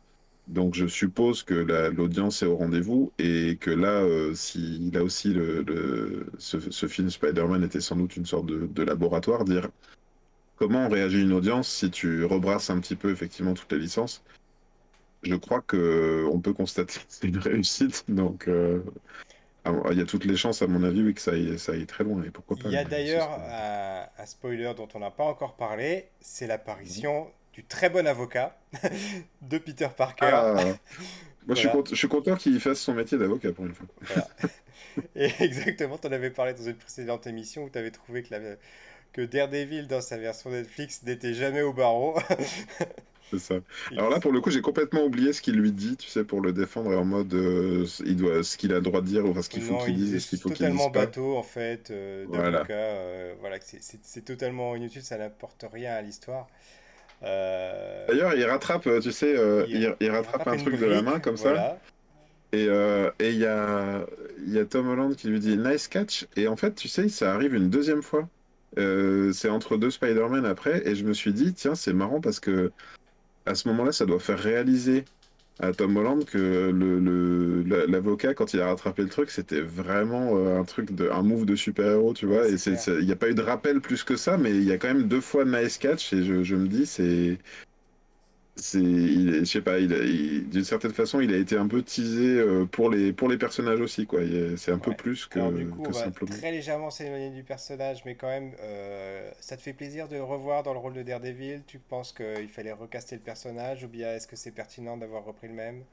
Donc 0.48 0.74
je 0.74 0.86
suppose 0.86 1.42
que 1.42 1.54
la- 1.54 1.90
l'audience 1.90 2.42
est 2.42 2.46
au 2.46 2.56
rendez-vous 2.56 3.12
et 3.18 3.56
que 3.60 3.70
là, 3.70 4.02
euh, 4.02 4.34
si, 4.34 4.90
là 4.92 5.02
aussi, 5.04 5.32
le, 5.34 5.62
le- 5.62 6.26
ce, 6.38 6.58
ce 6.58 6.86
film 6.88 7.10
Spider-Man 7.10 7.62
était 7.62 7.80
sans 7.80 7.96
doute 7.96 8.16
une 8.16 8.26
sorte 8.26 8.46
de, 8.46 8.66
de 8.66 8.82
laboratoire, 8.82 9.44
dire 9.44 9.68
comment 10.56 10.88
réagit 10.88 11.22
une 11.22 11.32
audience 11.32 11.68
si 11.68 11.90
tu 11.90 12.24
rebrasses 12.24 12.70
un 12.70 12.80
petit 12.80 12.96
peu 12.96 13.10
effectivement 13.10 13.54
toutes 13.54 13.72
les 13.72 13.78
licences? 13.78 14.22
Je 15.22 15.34
crois 15.34 15.60
que 15.60 16.26
on 16.32 16.40
peut 16.40 16.54
constater 16.54 16.94
que 16.94 17.06
c'est 17.08 17.28
une 17.28 17.38
réussite. 17.38 18.04
Donc 18.08 18.48
euh, 18.48 18.82
alors, 19.64 19.92
il 19.92 19.98
y 19.98 20.00
a 20.00 20.06
toutes 20.06 20.24
les 20.24 20.36
chances, 20.36 20.62
à 20.62 20.66
mon 20.66 20.82
avis, 20.82 21.02
oui, 21.02 21.12
que 21.12 21.20
ça 21.20 21.32
aille, 21.32 21.58
ça 21.58 21.72
aille 21.72 21.86
très 21.86 22.04
loin. 22.04 22.22
Et 22.22 22.30
pourquoi 22.30 22.56
pas 22.56 22.68
Il 22.68 22.72
y 22.72 22.76
a 22.76 22.84
d'ailleurs 22.84 23.28
un, 23.30 24.06
un 24.16 24.26
spoiler 24.26 24.72
dont 24.76 24.88
on 24.94 25.00
n'a 25.00 25.10
pas 25.10 25.24
encore 25.24 25.56
parlé, 25.56 26.08
c'est 26.20 26.46
l'apparition 26.46 27.26
du 27.58 27.64
très 27.64 27.90
bon 27.90 28.06
avocat 28.06 28.56
de 29.42 29.58
Peter 29.58 29.88
Parker. 29.96 30.26
Ah, 30.26 30.54
moi 31.46 31.54
je 31.54 31.60
suis 31.60 31.68
content, 31.70 31.90
je 31.90 31.96
suis 31.96 32.08
content 32.08 32.36
qu'il 32.36 32.60
fasse 32.60 32.80
son 32.80 32.94
métier 32.94 33.18
d'avocat 33.18 33.52
pour 33.52 33.66
une 33.66 33.74
fois. 33.74 33.86
Voilà. 34.02 34.28
Et 35.16 35.30
exactement, 35.40 35.98
tu 35.98 36.06
en 36.08 36.12
avais 36.12 36.30
parlé 36.30 36.54
dans 36.54 36.64
une 36.64 36.76
précédente 36.76 37.26
émission 37.26 37.64
où 37.64 37.70
tu 37.70 37.78
avais 37.78 37.90
trouvé 37.90 38.22
que, 38.22 38.34
la- 38.34 38.56
que 39.12 39.22
Daredevil, 39.22 39.86
dans 39.88 40.00
sa 40.02 40.18
version 40.18 40.50
Netflix, 40.50 41.02
n'était 41.04 41.34
jamais 41.34 41.62
au 41.62 41.72
barreau. 41.72 42.18
C'est 43.30 43.38
ça. 43.38 43.56
Alors 43.96 44.08
là, 44.10 44.20
pour 44.20 44.32
le 44.32 44.40
coup, 44.40 44.50
j'ai 44.50 44.62
complètement 44.62 45.04
oublié 45.04 45.32
ce 45.34 45.42
qu'il 45.42 45.56
lui 45.56 45.70
dit, 45.72 45.96
tu 45.98 46.08
sais, 46.08 46.24
pour 46.24 46.40
le 46.40 46.52
défendre 46.52 46.96
en 46.96 47.04
mode 47.04 47.34
euh, 47.34 47.86
il 48.06 48.16
doit, 48.16 48.42
ce 48.42 48.56
qu'il 48.56 48.72
a 48.72 48.76
le 48.76 48.80
droit 48.80 49.02
de 49.02 49.06
dire, 49.06 49.26
enfin 49.26 49.42
ce 49.42 49.50
qu'il 49.50 49.60
faut 49.62 49.76
qu'il 49.76 49.94
il 49.94 49.94
dise 49.94 50.14
et 50.14 50.16
est 50.16 50.20
ce 50.20 50.28
qu'il 50.28 50.38
faut 50.38 50.50
qu'il 50.50 50.64
totalement 50.64 50.88
bateau 50.90 51.36
en 51.36 51.42
fait, 51.42 51.90
euh, 51.90 52.26
Voilà. 52.26 52.64
d'avocat. 52.64 52.74
euh, 52.74 53.34
voilà, 53.40 53.60
c'est- 53.60 53.82
c'est 53.82 53.98
c'est 54.02 54.22
totalement 54.24 54.74
inutile, 54.76 55.02
ça 55.02 55.18
n'apporte 55.18 55.64
rien 55.72 55.92
à 55.94 56.02
l'histoire. 56.02 56.48
Euh, 57.24 58.06
D'ailleurs, 58.08 58.34
il 58.34 58.44
rattrape, 58.44 58.86
euh, 58.86 59.00
tu 59.00 59.12
sais, 59.12 59.36
euh, 59.36 59.64
il- 59.68 59.82
il, 60.00 60.06
il 60.06 60.10
rattrape 60.10 60.46
un 60.48 60.56
truc 60.56 60.78
de 60.80 60.86
la 60.86 61.02
main 61.02 61.18
comme 61.20 61.36
ça, 61.36 61.52
et 62.52 62.66
euh, 62.68 63.10
et 63.18 63.30
il 63.30 63.38
y 63.38 63.46
a, 63.46 64.06
y 64.46 64.58
a 64.58 64.64
Tom 64.64 64.88
Holland 64.88 65.14
qui 65.16 65.28
lui 65.28 65.40
dit 65.40 65.56
nice 65.56 65.88
catch, 65.88 66.26
et 66.36 66.48
en 66.48 66.56
fait, 66.56 66.74
tu 66.74 66.88
sais, 66.88 67.08
ça 67.08 67.34
arrive 67.34 67.54
une 67.54 67.70
deuxième 67.70 68.02
fois. 68.02 68.28
Euh, 68.78 69.32
c'est 69.32 69.48
entre 69.48 69.76
deux 69.76 69.90
Spider-Man 69.90 70.44
après, 70.46 70.86
et 70.86 70.94
je 70.94 71.04
me 71.04 71.12
suis 71.14 71.32
dit, 71.32 71.54
tiens, 71.54 71.74
c'est 71.74 71.92
marrant 71.94 72.20
parce 72.20 72.38
que 72.38 72.70
à 73.46 73.54
ce 73.54 73.66
moment-là, 73.68 73.92
ça 73.92 74.04
doit 74.06 74.20
faire 74.20 74.38
réaliser 74.38 75.04
à 75.60 75.72
Tom 75.72 75.96
Holland 75.96 76.24
que 76.24 76.70
le, 76.70 77.00
le- 77.00 77.62
la- 77.64 77.86
l'avocat, 77.86 78.34
quand 78.34 78.54
il 78.54 78.60
a 78.60 78.66
rattrapé 78.68 79.02
le 79.02 79.08
truc, 79.08 79.30
c'était 79.30 79.60
vraiment 79.60 80.36
euh, 80.36 80.58
un 80.60 80.64
truc 80.64 80.92
de, 80.94 81.08
un 81.10 81.22
move 81.22 81.46
de 81.46 81.56
super-héros, 81.56 82.14
tu 82.14 82.26
vois. 82.26 82.48
Et 82.48 82.58
c'est- 82.58 82.76
il 83.00 83.06
n'y 83.06 83.12
a 83.12 83.16
pas 83.16 83.28
eu 83.30 83.34
de 83.34 83.42
rappel 83.42 83.80
plus 83.80 84.04
que 84.04 84.16
ça, 84.16 84.36
mais 84.38 84.50
il 84.56 84.64
y 84.64 84.72
a 84.72 84.78
quand 84.78 84.88
même 84.88 85.08
deux 85.08 85.20
fois 85.20 85.44
nice 85.44 85.78
catch, 85.78 86.12
et 86.12 86.22
je, 86.24 86.42
je 86.42 86.56
me 86.56 86.68
dis, 86.68 86.86
c'est, 86.86 87.38
c'est, 88.58 88.78
je 88.80 89.44
sais 89.44 89.62
pas, 89.62 89.78
il, 89.78 90.48
d'une 90.48 90.64
certaine 90.64 90.92
façon, 90.92 91.20
il 91.20 91.32
a 91.32 91.36
été 91.36 91.56
un 91.56 91.68
peu 91.68 91.82
teasé 91.82 92.38
euh, 92.38 92.66
pour 92.66 92.90
les 92.90 93.12
pour 93.12 93.28
les 93.28 93.38
personnages 93.38 93.80
aussi, 93.80 94.06
quoi. 94.06 94.20
C'est 94.56 94.72
un 94.72 94.78
peu 94.78 94.94
plus 94.94 95.26
que, 95.26 95.38
Alors 95.38 95.52
du 95.52 95.66
coup, 95.68 95.80
que 95.82 95.88
on 95.88 95.92
va 95.92 96.04
simplement. 96.04 96.30
très 96.30 96.50
légèrement 96.52 96.90
s'éloigner 96.90 97.30
du 97.30 97.44
personnage, 97.44 98.04
mais 98.04 98.14
quand 98.16 98.28
même, 98.28 98.54
euh, 98.60 99.30
ça 99.40 99.56
te 99.56 99.62
fait 99.62 99.72
plaisir 99.72 100.08
de 100.08 100.16
le 100.16 100.24
revoir 100.24 100.62
dans 100.62 100.72
le 100.72 100.78
rôle 100.78 100.94
de 100.94 101.02
Daredevil? 101.02 101.62
Tu 101.66 101.78
penses 101.78 102.12
qu'il 102.12 102.48
fallait 102.48 102.72
recaster 102.72 103.16
le 103.16 103.22
personnage, 103.22 103.84
ou 103.84 103.88
bien 103.88 104.14
est-ce 104.14 104.26
que 104.26 104.36
c'est 104.36 104.50
pertinent 104.52 104.96
d'avoir 104.96 105.24
repris 105.24 105.48
le 105.48 105.54
même? 105.54 105.84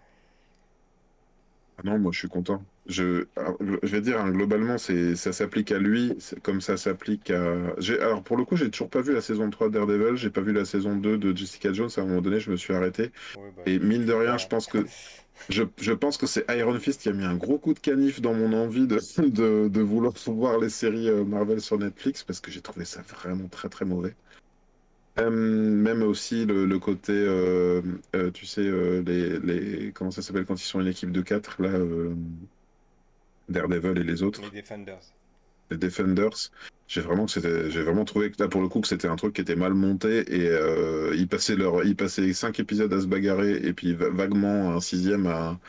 Ah 1.78 1.82
non, 1.84 2.00
moi 2.00 2.12
je 2.14 2.20
suis 2.20 2.28
content. 2.30 2.64
Je, 2.88 3.26
alors, 3.36 3.58
je 3.60 3.88
vais 3.90 4.00
dire, 4.02 4.20
hein, 4.22 4.30
globalement, 4.32 4.78
c'est, 4.78 5.16
ça 5.16 5.34
s'applique 5.34 5.72
à 5.72 5.80
lui, 5.80 6.14
comme 6.44 6.62
ça 6.62 6.78
s'applique 6.78 7.32
à. 7.32 7.74
J'ai, 7.80 8.00
alors 8.00 8.24
pour 8.24 8.38
le 8.38 8.46
coup, 8.46 8.56
j'ai 8.56 8.70
toujours 8.70 8.90
pas 8.90 9.02
vu 9.02 9.14
la 9.14 9.22
saison 9.22 9.50
3 9.50 9.68
de 9.70 9.74
Daredevil, 9.74 10.16
j'ai 10.16 10.30
pas 10.30 10.42
vu 10.42 10.54
la 10.54 10.66
saison 10.66 10.96
2 10.96 11.18
de 11.18 11.36
Jessica 11.36 11.74
Jones, 11.74 11.90
à 11.98 12.02
un 12.02 12.06
moment 12.06 12.22
donné, 12.22 12.40
je 12.40 12.52
me 12.52 12.56
suis 12.58 12.74
arrêté. 12.74 13.12
Bah, 13.34 13.64
Et 13.66 13.80
mine 13.80 14.06
de 14.06 14.14
rien, 14.14 14.38
je 14.38 14.48
voilà. 14.48 14.48
pense 14.48 14.68
que 14.68 14.86
je, 15.50 15.64
je 15.82 15.94
pense 15.94 16.18
que 16.18 16.28
c'est 16.28 16.46
Iron 16.58 16.80
Fist 16.80 17.02
qui 17.02 17.10
a 17.10 17.14
mis 17.14 17.26
un 17.26 17.36
gros 17.38 17.60
coup 17.60 17.74
de 17.74 17.80
canif 17.80 18.22
dans 18.22 18.34
mon 18.36 18.54
envie 18.54 18.88
de, 18.88 19.00
de, 19.30 19.68
de 19.70 19.82
vouloir 19.82 20.14
voir 20.28 20.60
les 20.60 20.70
séries 20.70 21.10
euh, 21.10 21.26
Marvel 21.26 21.62
sur 21.62 21.78
Netflix, 21.80 22.24
parce 22.24 22.42
que 22.42 22.52
j'ai 22.52 22.62
trouvé 22.62 22.86
ça 22.86 23.02
vraiment 23.04 23.48
très 23.50 23.70
très 23.70 23.86
mauvais. 23.86 24.16
Euh, 25.18 25.30
même 25.30 26.04
aussi 26.04 26.46
le, 26.46 26.66
le 26.66 26.80
côté, 26.80 27.14
euh, 27.14 27.82
euh, 28.16 28.32
tu 28.32 28.46
sais, 28.46 28.62
euh, 28.62 29.02
les, 29.06 29.40
les, 29.40 29.92
comment 29.94 30.12
ça 30.12 30.22
s'appelle 30.22 30.46
quand 30.46 30.56
ils 30.62 30.66
sont 30.66 30.82
une 30.82 30.88
équipe 30.88 31.12
de 31.12 31.22
quatre, 31.22 31.62
là, 31.62 31.72
Daredevil 33.48 33.92
et 33.92 34.04
les 34.04 34.04
Les 34.04 34.24
autres, 34.24 34.42
Defenders. 34.52 35.00
les 35.72 35.78
Defenders. 35.78 36.50
J'ai 36.88 37.02
vraiment, 37.02 37.26
j'ai 37.28 37.82
vraiment 37.82 38.06
trouvé 38.06 38.30
que 38.30 38.42
là, 38.44 38.50
pour 38.50 38.62
le 38.62 38.68
coup, 38.68 38.82
que 38.82 38.88
c'était 38.88 39.08
un 39.08 39.16
truc 39.16 39.34
qui 39.34 39.42
était 39.42 39.56
mal 39.56 39.74
monté 39.74 40.20
et 40.36 40.50
ils 41.16 41.28
passaient 41.28 41.56
leur, 41.56 41.84
ils 41.86 41.96
passaient 41.96 42.32
cinq 42.34 42.60
épisodes 42.60 42.92
à 42.94 43.00
se 43.00 43.08
bagarrer 43.08 43.56
et 43.56 43.74
puis 43.74 43.94
va- 43.94 44.10
vaguement 44.10 44.72
un 44.76 44.82
sixième 44.82 45.26
à, 45.28 45.60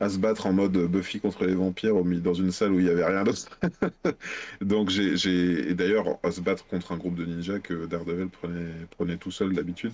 à 0.00 0.08
se 0.08 0.18
battre 0.18 0.46
en 0.46 0.52
mode 0.52 0.76
Buffy 0.76 1.20
contre 1.20 1.44
les 1.44 1.54
vampires 1.54 1.94
dans 2.04 2.34
une 2.34 2.52
salle 2.52 2.72
où 2.72 2.80
il 2.80 2.86
y 2.86 2.90
avait 2.90 3.04
rien 3.04 3.24
d'autre. 3.24 3.58
Donc 4.60 4.90
j'ai, 4.90 5.74
d'ailleurs 5.74 6.18
à 6.22 6.30
se 6.30 6.40
battre 6.40 6.66
contre 6.66 6.92
un 6.92 6.96
groupe 6.96 7.14
de 7.14 7.24
ninjas 7.24 7.58
que 7.60 7.86
Daredevil 7.86 8.28
prenait, 8.28 8.72
prenait 8.96 9.16
tout 9.16 9.30
seul 9.30 9.54
d'habitude. 9.54 9.92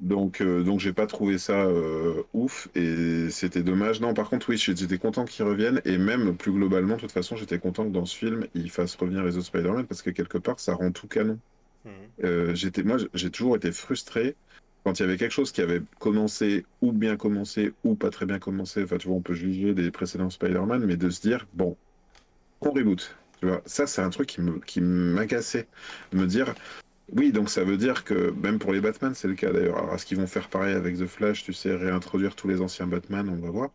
Donc, 0.00 0.40
euh, 0.40 0.62
donc 0.62 0.78
j'ai 0.78 0.92
pas 0.92 1.06
trouvé 1.06 1.38
ça 1.38 1.64
euh, 1.64 2.22
ouf 2.32 2.68
et 2.76 3.30
c'était 3.30 3.62
dommage. 3.62 4.00
Non, 4.00 4.14
par 4.14 4.30
contre, 4.30 4.48
oui, 4.50 4.56
j'étais 4.56 4.98
content 4.98 5.24
qu'ils 5.24 5.44
reviennent 5.44 5.80
et 5.84 5.98
même 5.98 6.36
plus 6.36 6.52
globalement, 6.52 6.94
de 6.96 7.00
toute 7.00 7.12
façon, 7.12 7.34
j'étais 7.34 7.58
content 7.58 7.84
que 7.84 7.90
dans 7.90 8.06
ce 8.06 8.16
film, 8.16 8.46
ils 8.54 8.70
fassent 8.70 8.94
revenir 8.94 9.24
les 9.24 9.36
autres 9.36 9.46
Spider-Man 9.46 9.86
parce 9.86 10.02
que 10.02 10.10
quelque 10.10 10.38
part, 10.38 10.60
ça 10.60 10.74
rend 10.74 10.92
tout 10.92 11.08
canon. 11.08 11.38
Mhm. 11.84 11.92
Euh, 12.24 12.54
j'étais, 12.54 12.84
moi, 12.84 12.98
j'ai 13.14 13.30
toujours 13.30 13.56
été 13.56 13.72
frustré 13.72 14.36
quand 14.88 15.00
il 15.00 15.02
y 15.02 15.04
avait 15.04 15.18
quelque 15.18 15.32
chose 15.32 15.52
qui 15.52 15.60
avait 15.60 15.82
commencé 15.98 16.64
ou 16.80 16.92
bien 16.92 17.18
commencé 17.18 17.74
ou 17.84 17.94
pas 17.94 18.08
très 18.08 18.24
bien 18.24 18.38
commencé. 18.38 18.82
Enfin, 18.82 18.96
tu 18.96 19.08
vois, 19.08 19.18
on 19.18 19.20
peut 19.20 19.34
juger 19.34 19.74
des 19.74 19.90
précédents 19.90 20.30
Spider-Man, 20.30 20.86
mais 20.86 20.96
de 20.96 21.10
se 21.10 21.20
dire, 21.20 21.46
bon, 21.52 21.76
on 22.62 22.70
reboot. 22.70 23.14
Tu 23.38 23.46
vois, 23.46 23.60
ça, 23.66 23.86
c'est 23.86 24.00
un 24.00 24.08
truc 24.08 24.28
qui 24.28 24.40
me, 24.40 24.60
qui 24.60 24.80
m'agaçait. 24.80 25.68
Me 26.12 26.24
dire, 26.26 26.54
oui, 27.12 27.32
donc 27.32 27.50
ça 27.50 27.64
veut 27.64 27.76
dire 27.76 28.02
que, 28.02 28.30
même 28.42 28.58
pour 28.58 28.72
les 28.72 28.80
Batman, 28.80 29.14
c'est 29.14 29.28
le 29.28 29.34
cas 29.34 29.52
d'ailleurs. 29.52 29.76
Alors, 29.76 29.94
est-ce 29.94 30.06
qu'ils 30.06 30.16
vont 30.16 30.26
faire 30.26 30.48
pareil 30.48 30.74
avec 30.74 30.96
The 30.96 31.06
Flash, 31.06 31.44
tu 31.44 31.52
sais, 31.52 31.74
réintroduire 31.76 32.34
tous 32.34 32.48
les 32.48 32.62
anciens 32.62 32.86
Batman, 32.86 33.28
on 33.28 33.36
va 33.36 33.50
voir. 33.50 33.70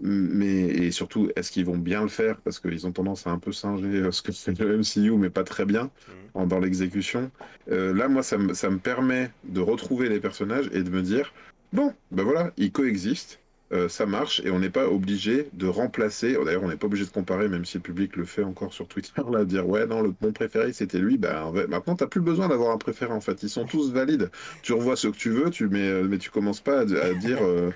Mais, 0.00 0.60
et 0.66 0.90
surtout, 0.90 1.30
est-ce 1.36 1.50
qu'ils 1.50 1.64
vont 1.64 1.78
bien 1.78 2.02
le 2.02 2.08
faire? 2.08 2.36
Parce 2.38 2.60
qu'ils 2.60 2.86
ont 2.86 2.92
tendance 2.92 3.26
à 3.26 3.30
un 3.30 3.38
peu 3.38 3.52
singer 3.52 3.98
euh, 4.00 4.10
ce 4.10 4.22
que 4.22 4.32
fait 4.32 4.58
le 4.58 4.78
MCU, 4.78 5.12
mais 5.12 5.30
pas 5.30 5.44
très 5.44 5.64
bien 5.64 5.84
Mhm. 5.84 5.90
en- 6.34 6.46
dans 6.46 6.58
l'exécution. 6.58 7.30
Euh, 7.70 7.94
là, 7.94 8.08
moi, 8.08 8.22
ça 8.22 8.36
me, 8.38 8.52
ça 8.54 8.68
me 8.70 8.78
permet 8.78 9.30
de 9.44 9.60
retrouver 9.60 10.08
les 10.08 10.20
personnages 10.20 10.68
et 10.72 10.82
de 10.82 10.90
me 10.90 11.02
dire, 11.02 11.32
bon, 11.72 11.92
ben 12.10 12.22
voilà, 12.24 12.52
ils 12.56 12.70
coexistent, 12.72 13.38
euh, 13.72 13.88
ça 13.88 14.06
marche, 14.06 14.40
et 14.44 14.50
on 14.50 14.58
n'est 14.60 14.70
pas 14.70 14.86
obligé 14.88 15.48
de 15.54 15.66
remplacer. 15.66 16.36
D'ailleurs, 16.44 16.62
on 16.62 16.68
n'est 16.68 16.76
pas 16.76 16.86
obligé 16.86 17.04
de 17.04 17.10
comparer, 17.10 17.48
même 17.48 17.64
si 17.64 17.78
le 17.78 17.82
public 17.82 18.14
le 18.16 18.24
fait 18.24 18.44
encore 18.44 18.72
sur 18.72 18.86
Twitter, 18.86 19.22
là, 19.32 19.44
dire, 19.44 19.66
ouais, 19.68 19.86
non, 19.86 20.02
le, 20.02 20.14
mon 20.20 20.30
préféré, 20.32 20.72
c'était 20.72 20.98
lui. 20.98 21.16
Ben, 21.18 21.50
maintenant, 21.68 21.96
t'as 21.96 22.06
plus 22.06 22.20
besoin 22.20 22.48
d'avoir 22.48 22.70
un 22.70 22.78
préféré, 22.78 23.12
en 23.12 23.20
fait. 23.20 23.42
Ils 23.42 23.48
sont 23.48 23.64
tous 23.64 23.90
valides. 23.92 24.30
Tu 24.62 24.72
revois 24.72 24.94
ce 24.94 25.08
que 25.08 25.16
tu 25.16 25.30
veux, 25.30 25.50
tu, 25.50 25.68
mais, 25.68 26.02
mais 26.04 26.18
tu 26.18 26.30
commences 26.30 26.60
pas 26.60 26.80
à, 26.80 26.82
à 26.82 27.14
dire 27.14 27.38
euh, 27.42 27.70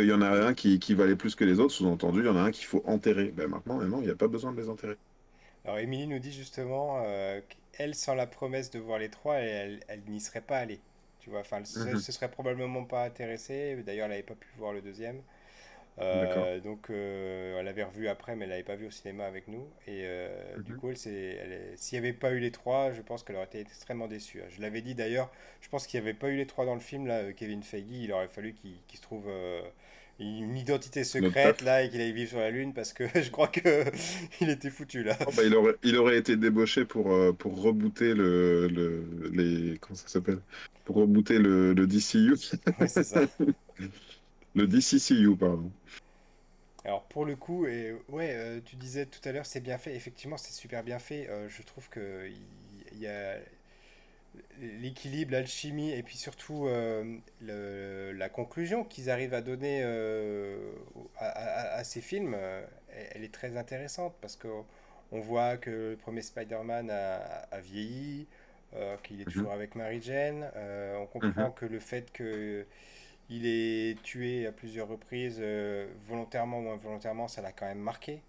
qu'il 0.00 0.06
y 0.08 0.12
en 0.12 0.22
a 0.22 0.28
un 0.30 0.54
qui, 0.54 0.78
qui 0.78 0.94
valait 0.94 1.16
plus 1.16 1.34
que 1.34 1.44
les 1.44 1.60
autres. 1.60 1.74
Sous-entendu, 1.74 2.20
il 2.20 2.26
y 2.26 2.28
en 2.28 2.36
a 2.36 2.40
un 2.42 2.50
qu'il 2.50 2.66
faut 2.66 2.82
enterrer. 2.86 3.32
Ben, 3.32 3.48
maintenant, 3.48 3.78
maintenant, 3.78 4.00
il 4.00 4.04
n'y 4.06 4.10
a 4.10 4.16
pas 4.16 4.28
besoin 4.28 4.52
de 4.52 4.60
les 4.60 4.68
enterrer. 4.68 4.96
Alors, 5.64 5.78
Émilie 5.78 6.06
nous 6.06 6.18
dit 6.18 6.32
justement 6.32 7.02
euh, 7.04 7.40
qu'elle, 7.72 7.94
sans 7.94 8.14
la 8.14 8.26
promesse 8.26 8.70
de 8.70 8.78
voir 8.78 8.98
les 8.98 9.10
trois, 9.10 9.36
elle, 9.36 9.80
elle 9.88 10.02
n'y 10.08 10.20
serait 10.20 10.40
pas 10.40 10.58
allée. 10.58 10.80
Tu 11.20 11.30
vois, 11.30 11.40
enfin, 11.40 11.58
elle 11.58 11.66
se, 11.66 11.94
Mhm. 11.94 11.96
se 11.96 12.12
serait 12.12 12.30
probablement 12.30 12.84
pas 12.84 13.04
intéressée. 13.04 13.82
D'ailleurs, 13.84 14.04
elle 14.06 14.10
n'avait 14.12 14.22
pas 14.22 14.34
pu 14.36 14.48
voir 14.56 14.72
le 14.72 14.80
deuxième. 14.82 15.22
Euh, 16.00 16.60
donc, 16.60 16.90
euh, 16.90 17.58
elle 17.58 17.66
l'avait 17.66 17.84
revu 17.84 18.08
après, 18.08 18.36
mais 18.36 18.44
elle 18.44 18.50
l'avait 18.50 18.64
pas 18.64 18.76
vu 18.76 18.86
au 18.88 18.90
cinéma 18.92 19.26
avec 19.26 19.48
nous. 19.48 19.68
Et 19.86 20.02
euh, 20.06 20.58
du 20.64 20.74
Mhm. 20.74 20.76
coup, 20.76 20.90
elle, 20.90 20.96
s'il 20.98 21.94
n'y 21.94 21.98
avait 21.98 22.14
pas 22.14 22.32
eu 22.32 22.40
les 22.40 22.52
trois, 22.52 22.92
je 22.92 23.02
pense 23.02 23.24
qu'elle 23.24 23.36
aurait 23.36 23.46
été 23.46 23.60
extrêmement 23.60 24.08
déçue. 24.08 24.42
Je 24.50 24.60
l'avais 24.62 24.82
dit 24.82 24.94
d'ailleurs, 24.96 25.32
je 25.62 25.68
pense 25.70 25.86
qu'il 25.86 26.00
n'y 26.00 26.08
avait 26.08 26.18
pas 26.18 26.28
eu 26.30 26.36
les 26.36 26.46
trois 26.46 26.66
dans 26.66 26.74
le 26.74 26.80
film, 26.80 27.06
là, 27.06 27.32
Kevin 27.34 27.62
Feige, 27.62 27.86
il 27.90 28.12
aurait 28.12 28.28
fallu 28.28 28.54
qu'il 28.54 28.78
se 28.94 29.02
trouve 29.02 29.28
une 30.18 30.56
identité 30.56 31.04
secrète, 31.04 31.62
là, 31.62 31.82
et 31.82 31.90
qu'il 31.90 32.00
aille 32.00 32.12
vivre 32.12 32.30
sur 32.30 32.38
la 32.38 32.50
Lune, 32.50 32.72
parce 32.74 32.92
que 32.92 33.04
je 33.20 33.30
crois 33.30 33.48
que 33.48 33.84
il 34.40 34.50
était 34.50 34.70
foutu, 34.70 35.02
là. 35.02 35.16
Oh, 35.26 35.30
bah, 35.36 35.42
il 35.44 35.54
aurait, 35.54 35.74
il 35.82 35.96
aurait 35.96 36.18
été 36.18 36.36
débauché 36.36 36.84
pour, 36.84 37.12
euh, 37.12 37.32
pour 37.32 37.60
rebooter 37.60 38.14
le, 38.14 38.68
le, 38.68 39.30
les, 39.32 39.78
comment 39.78 39.96
ça 39.96 40.08
s'appelle? 40.08 40.40
Pour 40.84 40.96
rebooter 40.96 41.38
le, 41.38 41.74
le 41.74 41.86
DCU. 41.86 42.36
Oui, 42.80 42.88
c'est 42.88 43.04
ça. 43.04 43.22
Le 44.54 44.66
DCCU, 44.66 45.36
pardon. 45.36 45.70
Alors 46.84 47.06
pour 47.08 47.24
le 47.24 47.36
coup, 47.36 47.66
et 47.66 47.94
ouais, 48.08 48.30
euh, 48.34 48.60
tu 48.64 48.76
disais 48.76 49.06
tout 49.06 49.20
à 49.28 49.32
l'heure, 49.32 49.46
c'est 49.46 49.60
bien 49.60 49.76
fait. 49.78 49.94
Effectivement, 49.96 50.36
c'est 50.36 50.52
super 50.52 50.84
bien 50.84 50.98
fait. 50.98 51.28
Euh, 51.28 51.48
je 51.48 51.62
trouve 51.62 51.88
que 51.88 52.28
il 52.28 52.46
il 52.92 52.98
y 53.00 53.08
a 53.08 53.38
l'équilibre, 54.60 55.32
l'alchimie, 55.32 55.90
et 55.92 56.02
puis 56.02 56.16
surtout 56.16 56.66
euh, 56.66 57.18
le- 57.40 58.12
la 58.12 58.28
conclusion 58.28 58.84
qu'ils 58.84 59.10
arrivent 59.10 59.34
à 59.34 59.40
donner 59.42 59.80
euh, 59.84 60.72
à, 61.18 61.26
à- 61.28 61.78
à 61.78 61.84
ces 61.84 62.00
films, 62.00 62.34
euh, 62.36 62.64
elle, 63.14 63.24
est 63.24 63.32
très 63.34 63.56
intéressante 63.56 64.14
parce 64.20 64.36
que 64.36 64.48
on 65.12 65.20
voit 65.20 65.56
que 65.56 65.70
le 65.92 65.96
premier 65.96 66.22
Spider-Man 66.22 66.90
a, 66.90 67.16
a 67.50 67.60
vieilli, 67.60 68.26
qu'il 69.04 69.20
est 69.22 69.26
Mhm, 69.26 69.26
toujours 69.26 69.52
avec 69.52 69.74
Mary 69.74 70.00
Jane. 70.02 70.50
On 71.00 71.06
comprend 71.06 71.50
mhm, 71.50 71.52
que 71.52 71.64
le 71.66 71.78
fait 71.80 72.12
que 72.12 72.66
il 73.30 73.46
est 73.46 74.02
tué 74.02 74.46
à 74.46 74.52
plusieurs 74.52 74.88
reprises, 74.88 75.42
volontairement 76.08 76.60
ou 76.60 76.70
involontairement, 76.70 77.28
ça 77.28 77.42
l'a 77.42 77.52
quand 77.52 77.66
même 77.66 77.78
marqué. 77.80 78.22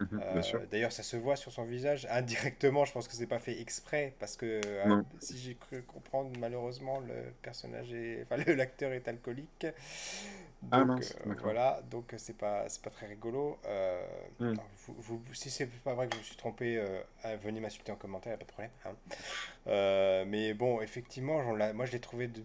Mhm. 0.00 0.22
Euh, 0.22 0.66
d'ailleurs, 0.70 0.92
ça 0.92 1.02
se 1.02 1.16
voit 1.16 1.36
sur 1.36 1.52
son 1.52 1.64
visage. 1.64 2.06
Indirectement, 2.10 2.84
je 2.86 2.92
pense 2.92 3.08
que 3.08 3.14
c'est 3.14 3.26
pas 3.26 3.38
fait 3.38 3.60
exprès, 3.60 4.14
parce 4.18 4.36
que 4.36 4.46
euh, 4.64 4.88
Non. 4.88 5.04
si 5.20 5.38
j'ai 5.38 5.54
cru 5.56 5.82
comprendre, 5.82 6.30
malheureusement, 6.38 7.00
le 7.00 7.32
personnage 7.42 7.92
est, 7.92 8.22
enfin, 8.30 8.36
l'acteur 8.54 8.92
est 8.92 9.08
alcoolique. 9.08 9.66
Ah 10.70 10.80
Donc 10.82 10.84
mince, 10.84 11.16
euh, 11.26 11.34
voilà, 11.42 11.82
donc 11.90 12.14
c'est 12.16 12.36
pas, 12.36 12.68
c'est 12.68 12.82
pas 12.82 12.90
très 12.90 13.06
rigolo. 13.06 13.58
Euh, 13.66 14.02
Hmm. 14.38 14.56
vous, 14.86 14.94
vous- 14.98 15.22
si 15.34 15.50
c'est 15.50 15.66
pas 15.82 15.94
vrai 15.94 16.06
que 16.08 16.14
je 16.14 16.18
me 16.18 16.22
suis 16.24 16.36
trompé, 16.36 16.78
euh, 16.78 17.00
ah, 17.22 17.36
venez 17.36 17.60
m'insulter 17.60 17.92
en 17.92 17.96
commentaire, 17.96 18.32
y 18.32 18.34
a 18.34 18.38
pas 18.38 18.44
de 18.44 18.48
problème. 18.50 18.70
hein. 18.84 18.96
Euh, 19.68 20.24
mais 20.26 20.54
bon, 20.54 20.80
effectivement, 20.82 21.42
moi 21.74 21.86
je 21.86 21.92
l'ai 21.92 22.00
trouvé, 22.00 22.28
de, 22.28 22.42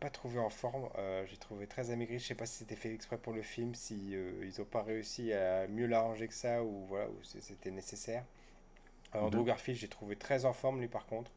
pas 0.00 0.10
trouvé 0.10 0.38
en 0.38 0.50
forme. 0.50 0.88
euh, 0.98 1.24
j'ai 1.26 1.36
trouvé 1.36 1.66
très 1.66 1.90
amaigri. 1.90 2.18
Je 2.18 2.26
sais 2.26 2.34
pas 2.34 2.46
si 2.46 2.58
c'était 2.58 2.76
fait 2.76 2.92
exprès 2.92 3.18
pour 3.18 3.32
le 3.32 3.42
film, 3.42 3.74
si 3.74 4.14
euh, 4.14 4.32
ils 4.44 4.60
ont 4.60 4.66
pas 4.66 4.82
réussi 4.82 5.32
à 5.32 5.66
mieux 5.68 5.86
l'arranger 5.86 6.28
que 6.28 6.34
ça 6.34 6.62
ou 6.62 6.84
voilà, 6.88 7.08
ou 7.08 7.18
c'était 7.22 7.70
nécessaire. 7.70 8.24
Euh, 9.14 9.20
Andrew. 9.20 9.44
Garfield, 9.44 9.78
j'ai 9.78 9.88
trouvé 9.88 10.16
très 10.16 10.44
en 10.44 10.52
forme 10.52 10.80
lui 10.80 10.88
par 10.88 11.06
contre. 11.06 11.30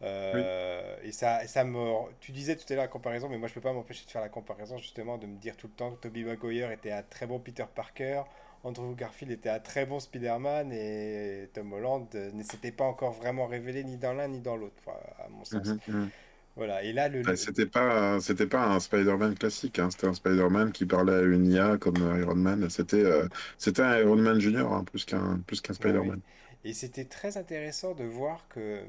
Oui. 0.00 0.08
Euh, 0.08 0.96
et 1.04 1.12
ça, 1.12 1.46
ça 1.46 1.62
me. 1.64 1.78
Tu 2.20 2.32
disais 2.32 2.56
tout 2.56 2.64
à 2.70 2.74
l'heure 2.74 2.84
la 2.84 2.88
comparaison, 2.88 3.28
mais 3.28 3.38
moi 3.38 3.46
je 3.48 3.54
peux 3.54 3.60
pas 3.60 3.72
m'empêcher 3.72 4.04
de 4.04 4.10
faire 4.10 4.22
la 4.22 4.28
comparaison 4.28 4.76
justement, 4.76 5.16
de 5.18 5.26
me 5.26 5.36
dire 5.36 5.56
tout 5.56 5.68
le 5.68 5.72
temps 5.74 5.92
que 5.92 6.00
Tobey 6.00 6.22
Maguire 6.24 6.72
était 6.72 6.90
un 6.90 7.02
très 7.02 7.26
bon 7.26 7.38
Peter 7.38 7.64
Parker, 7.72 8.22
Andrew 8.64 8.94
Garfield 8.96 9.32
était 9.32 9.48
un 9.48 9.60
très 9.60 9.86
bon 9.86 10.00
Spider-Man 10.00 10.72
et 10.72 11.50
Tom 11.52 11.72
Holland 11.72 12.08
ne 12.14 12.42
s'était 12.42 12.72
pas 12.72 12.84
encore 12.84 13.12
vraiment 13.12 13.46
révélé 13.46 13.84
ni 13.84 13.96
dans 13.96 14.12
l'un 14.12 14.28
ni 14.28 14.40
dans 14.40 14.56
l'autre, 14.56 14.82
à 15.18 15.28
mon 15.28 15.44
sens. 15.44 15.68
Mhm. 15.86 16.10
Voilà, 16.56 16.82
et 16.82 16.92
là 16.92 17.08
le. 17.08 17.22
Le- 17.22 17.36
c'était 17.36 17.66
pas, 17.66 18.20
c'était 18.20 18.48
pas 18.48 18.66
un 18.74 18.80
Spider-Man 18.80 19.36
classique, 19.38 19.78
hein. 19.78 19.90
C'était 19.90 20.08
un 20.08 20.14
Spider-Man 20.14 20.72
qui 20.72 20.86
parlait 20.86 21.12
à 21.14 21.22
une 21.22 21.46
IA 21.46 21.78
comme 21.78 21.96
Iron 22.20 22.34
Man. 22.34 22.68
C'était, 22.68 23.04
euh, 23.04 23.28
c'était 23.58 23.82
un 23.82 23.96
Iron 23.98 24.16
Man 24.16 24.40
Junior, 24.40 24.72
hein, 24.72 24.84
plus 24.84 25.04
qu'un, 25.04 25.38
plus 25.46 25.60
qu'un 25.60 25.74
oui. 25.80 26.14
Spider-Man. 26.14 26.20
Et 26.64 26.74
c'était 26.74 27.04
très 27.04 27.36
intéressant 27.36 27.94
de 27.94 28.04
voir 28.04 28.46
que. 28.48 28.84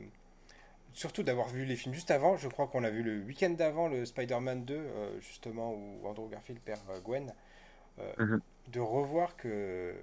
Surtout 0.94 1.24
d'avoir 1.24 1.50
vu 1.50 1.66
les 1.66 1.76
films 1.76 1.96
juste 1.96 2.12
avant, 2.12 2.38
je 2.38 2.48
crois 2.48 2.68
qu'on 2.68 2.84
a 2.84 2.90
vu 2.92 3.04
le 3.04 3.22
week-end 3.24 3.52
d'avant 3.52 3.88
le 3.90 4.06
Spider-Man 4.06 4.66
2, 4.66 4.76
euh, 4.78 5.20
justement, 5.22 5.74
où 5.74 6.08
Andrew 6.08 6.30
Garfield 6.30 6.62
perd 6.62 6.82
euh, 6.90 7.00
Gwen. 7.02 7.34
euh, 8.00 8.14
Mhm. 8.18 8.44
de 8.70 8.80
revoir 8.82 9.38
que 9.38 9.96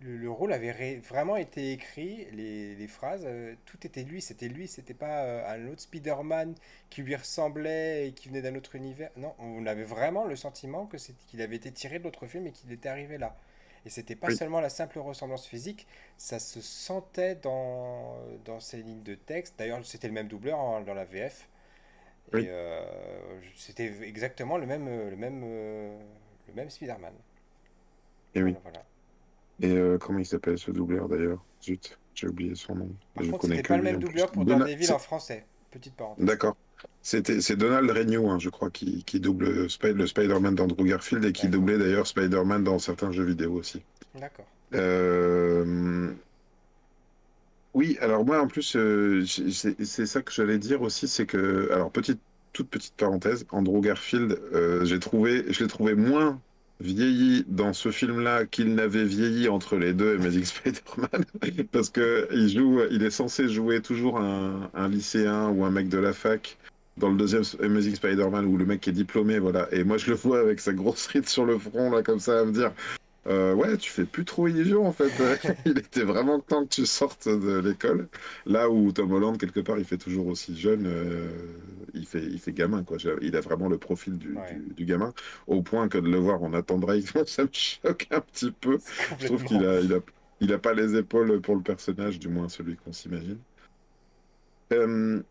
le, 0.00 0.16
le 0.16 0.30
rôle 0.30 0.52
avait 0.52 0.70
ré- 0.72 0.98
vraiment 0.98 1.36
été 1.36 1.72
écrit, 1.72 2.26
les, 2.32 2.74
les 2.74 2.88
phrases, 2.88 3.22
euh, 3.24 3.54
tout 3.66 3.86
était 3.86 4.02
lui, 4.02 4.20
c'était 4.22 4.48
lui, 4.48 4.68
c'était 4.68 4.94
pas 4.94 5.24
euh, 5.24 5.48
un 5.48 5.68
autre 5.68 5.82
Spider-Man 5.82 6.54
qui 6.90 7.02
lui 7.02 7.16
ressemblait 7.16 8.08
et 8.08 8.12
qui 8.12 8.28
venait 8.28 8.42
d'un 8.42 8.54
autre 8.56 8.74
univers. 8.76 9.10
Non, 9.16 9.34
on 9.38 9.66
avait 9.66 9.84
vraiment 9.84 10.24
le 10.26 10.36
sentiment 10.36 10.86
que 10.86 10.98
c'est 10.98 11.14
qu'il 11.28 11.40
avait 11.42 11.56
été 11.56 11.72
tiré 11.72 11.98
de 11.98 12.04
l'autre 12.04 12.26
film 12.26 12.46
et 12.46 12.52
qu'il 12.52 12.72
était 12.72 12.88
arrivé 12.88 13.18
là. 13.18 13.36
Et 13.84 13.90
c'était 13.90 14.16
pas 14.16 14.30
Oui, 14.30 14.32
seulement 14.32 14.60
la 14.60 14.68
simple 14.70 14.98
ressemblance 15.00 15.46
physique, 15.46 15.86
ça 16.16 16.38
se 16.38 16.60
sentait 16.60 17.34
dans, 17.36 18.16
dans 18.44 18.60
ses 18.60 18.78
lignes 18.82 19.02
de 19.02 19.14
texte. 19.16 19.54
D'ailleurs, 19.58 19.84
c'était 19.84 20.06
le 20.08 20.14
même 20.14 20.28
doubleur 20.28 20.58
hein, 20.60 20.82
dans 20.82 20.94
la 20.94 21.04
VF. 21.04 21.48
Et 22.32 22.46
euh, 22.48 22.82
c'était 23.56 23.92
exactement 24.04 24.56
le 24.58 24.66
même, 24.66 24.88
le 24.88 25.16
même, 25.16 25.42
le 26.48 26.54
même 26.54 26.70
Spider-Man. 26.70 27.14
et 28.34 28.42
oui. 28.42 28.58
Voilà. 28.62 28.84
Et 29.60 29.70
euh, 29.76 29.98
comment 29.98 30.18
il 30.18 30.26
s'appelle 30.26 30.58
ce 30.58 30.70
doubleur 30.70 31.08
d'ailleurs? 31.08 31.42
Zut, 31.62 31.98
j'ai 32.14 32.28
oublié 32.28 32.54
son 32.54 32.74
nom. 32.74 32.90
Par 33.14 33.24
Je 33.24 33.30
contre, 33.30 33.46
c'était 33.46 33.62
pas 33.62 33.76
le 33.76 33.82
même 33.82 33.98
doubleur 34.00 34.30
pour 34.30 34.44
Dona- 34.44 34.60
Daredevil 34.64 34.92
en 34.92 34.98
français. 34.98 35.46
Petite 35.70 35.94
parenthèse. 35.94 36.24
D'accord. 36.26 36.56
C'est 37.00 37.56
Donald 37.56 37.88
Renew, 37.90 38.28
hein, 38.28 38.38
je 38.38 38.50
crois, 38.50 38.70
qui, 38.70 39.04
qui 39.04 39.20
double 39.20 39.70
Spi- 39.70 39.92
le 39.94 40.06
Spider-Man 40.06 40.54
d'Andrew 40.54 40.84
Garfield 40.84 41.24
et 41.24 41.32
qui 41.32 41.48
doublait 41.48 41.78
d'ailleurs 41.78 42.06
Spider-Man 42.06 42.64
dans 42.64 42.78
certains 42.78 43.12
jeux 43.12 43.24
vidéo 43.24 43.52
aussi. 43.54 43.82
D'accord. 44.14 44.46
Euh, 44.74 46.12
Oui, 47.74 47.96
alors 48.00 48.24
moi 48.24 48.40
en 48.42 48.48
plus, 48.48 48.76
euh, 48.76 49.24
c'est 49.26 49.82
c'est 49.84 50.06
ça 50.06 50.20
que 50.22 50.30
j'allais 50.32 50.58
dire 50.58 50.82
aussi, 50.82 51.08
c'est 51.08 51.24
que, 51.26 51.70
alors 51.72 51.90
petite, 51.90 52.20
toute 52.52 52.68
petite 52.68 52.94
parenthèse, 52.96 53.46
Andrew 53.50 53.80
Garfield, 53.80 54.38
euh, 54.52 54.84
j'ai 54.84 54.98
trouvé, 54.98 55.50
je 55.50 55.62
l'ai 55.62 55.68
trouvé 55.68 55.94
moins 55.94 56.38
vieilli 56.80 57.44
dans 57.48 57.72
ce 57.72 57.90
film-là 57.90 58.46
qu'il 58.46 58.74
n'avait 58.74 59.04
vieilli 59.04 59.48
entre 59.48 59.76
les 59.76 59.92
deux 59.92 60.16
Amazing 60.16 60.44
Spider-Man, 60.44 61.24
parce 61.70 61.90
que 61.90 62.28
il 62.32 62.48
joue, 62.48 62.80
il 62.90 63.02
est 63.02 63.10
censé 63.10 63.48
jouer 63.48 63.80
toujours 63.80 64.18
un, 64.18 64.88
lycéen 64.88 65.48
ou 65.50 65.64
un 65.64 65.70
mec 65.70 65.88
de 65.88 65.98
la 65.98 66.12
fac 66.12 66.58
dans 66.96 67.10
le 67.10 67.16
deuxième 67.16 67.42
Amazing 67.62 67.94
Spider-Man 67.94 68.44
où 68.46 68.56
le 68.56 68.66
mec 68.66 68.86
est 68.86 68.92
diplômé, 68.92 69.38
voilà, 69.38 69.68
et 69.72 69.84
moi 69.84 69.96
je 69.96 70.10
le 70.10 70.16
vois 70.16 70.40
avec 70.40 70.60
sa 70.60 70.72
grosse 70.72 71.06
ride 71.06 71.28
sur 71.28 71.44
le 71.44 71.58
front 71.58 71.90
là 71.90 72.02
comme 72.02 72.20
ça 72.20 72.40
à 72.40 72.44
me 72.44 72.52
dire. 72.52 72.72
Euh, 73.28 73.54
ouais, 73.54 73.76
tu 73.76 73.90
fais 73.90 74.04
plus 74.04 74.24
trop 74.24 74.48
illusion 74.48 74.84
en 74.86 74.92
fait. 74.92 75.12
Il 75.64 75.78
était 75.78 76.02
vraiment 76.02 76.40
temps 76.40 76.64
que 76.64 76.70
tu 76.70 76.86
sortes 76.86 77.28
de 77.28 77.58
l'école. 77.58 78.08
Là 78.46 78.68
où 78.70 78.90
Tom 78.92 79.12
Holland, 79.12 79.38
quelque 79.38 79.60
part, 79.60 79.78
il 79.78 79.84
fait 79.84 79.98
toujours 79.98 80.26
aussi 80.26 80.56
jeune, 80.56 80.86
euh, 80.86 81.30
il 81.94 82.06
fait, 82.06 82.22
il 82.24 82.38
fait 82.40 82.52
gamin 82.52 82.82
quoi. 82.84 82.96
Il 83.20 83.36
a 83.36 83.40
vraiment 83.40 83.68
le 83.68 83.78
profil 83.78 84.18
du, 84.18 84.34
Ouais. 84.34 84.42
du, 84.44 84.74
du 84.74 84.84
gamin, 84.84 85.12
au 85.46 85.62
point 85.62 85.88
que 85.88 85.98
de 85.98 86.08
le 86.08 86.18
voir 86.18 86.42
en 86.42 86.50
Nathan 86.50 86.78
Drake, 86.78 87.06
ça 87.26 87.44
me 87.44 87.48
choque 87.52 88.08
un 88.10 88.20
petit 88.20 88.50
peu. 88.52 88.78
Je 89.18 89.26
trouve 89.26 89.44
qu'il 89.44 89.64
a, 89.64 89.80
il 89.80 89.92
a, 89.94 90.00
il 90.40 90.52
a 90.52 90.58
pas 90.58 90.74
les 90.74 90.96
épaules 90.96 91.40
pour 91.40 91.54
le 91.56 91.62
personnage, 91.62 92.18
du 92.18 92.28
moins 92.28 92.48
celui 92.48 92.76
qu'on 92.76 92.92
s'imagine. 92.92 93.38
Euh, 94.72 95.22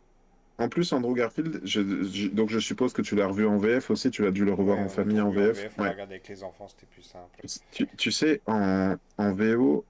en 0.57 0.69
plus, 0.69 0.93
Andrew 0.93 1.13
Garfield, 1.15 1.61
je, 1.63 1.81
je- 2.03 2.27
donc 2.29 2.49
je 2.49 2.59
suppose 2.59 2.93
que 2.93 3.01
tu 3.01 3.15
l'as 3.15 3.27
revu 3.27 3.45
en 3.47 3.57
VF 3.57 3.89
aussi, 3.91 4.11
tu 4.11 4.21
l'as 4.23 4.31
dû 4.31 4.45
le 4.45 4.53
revoir 4.53 4.77
Ouais, 4.77 4.83
en 4.85 4.89
famille 4.89 5.19
en 5.21 5.31
VF. 5.31 5.57
VF, 5.63 5.77
Ouais. 5.79 5.89
regardé 5.89 6.13
avec 6.15 6.27
les 6.27 6.43
enfants, 6.43 6.67
c'était 6.67 6.85
plus 6.87 7.01
simple. 7.03 7.39
Tu, 7.71 7.87
tu 7.97 8.11
sais, 8.11 8.41
en, 8.45 8.95
en 9.17 9.31
VO, 9.33 9.85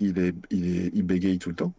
il 0.00 0.18
est, 0.18 0.34
il 0.50 0.76
est, 0.76 0.90
il 0.94 1.02
bégaye 1.02 1.38
tout 1.38 1.48
le 1.50 1.56
temps. 1.56 1.72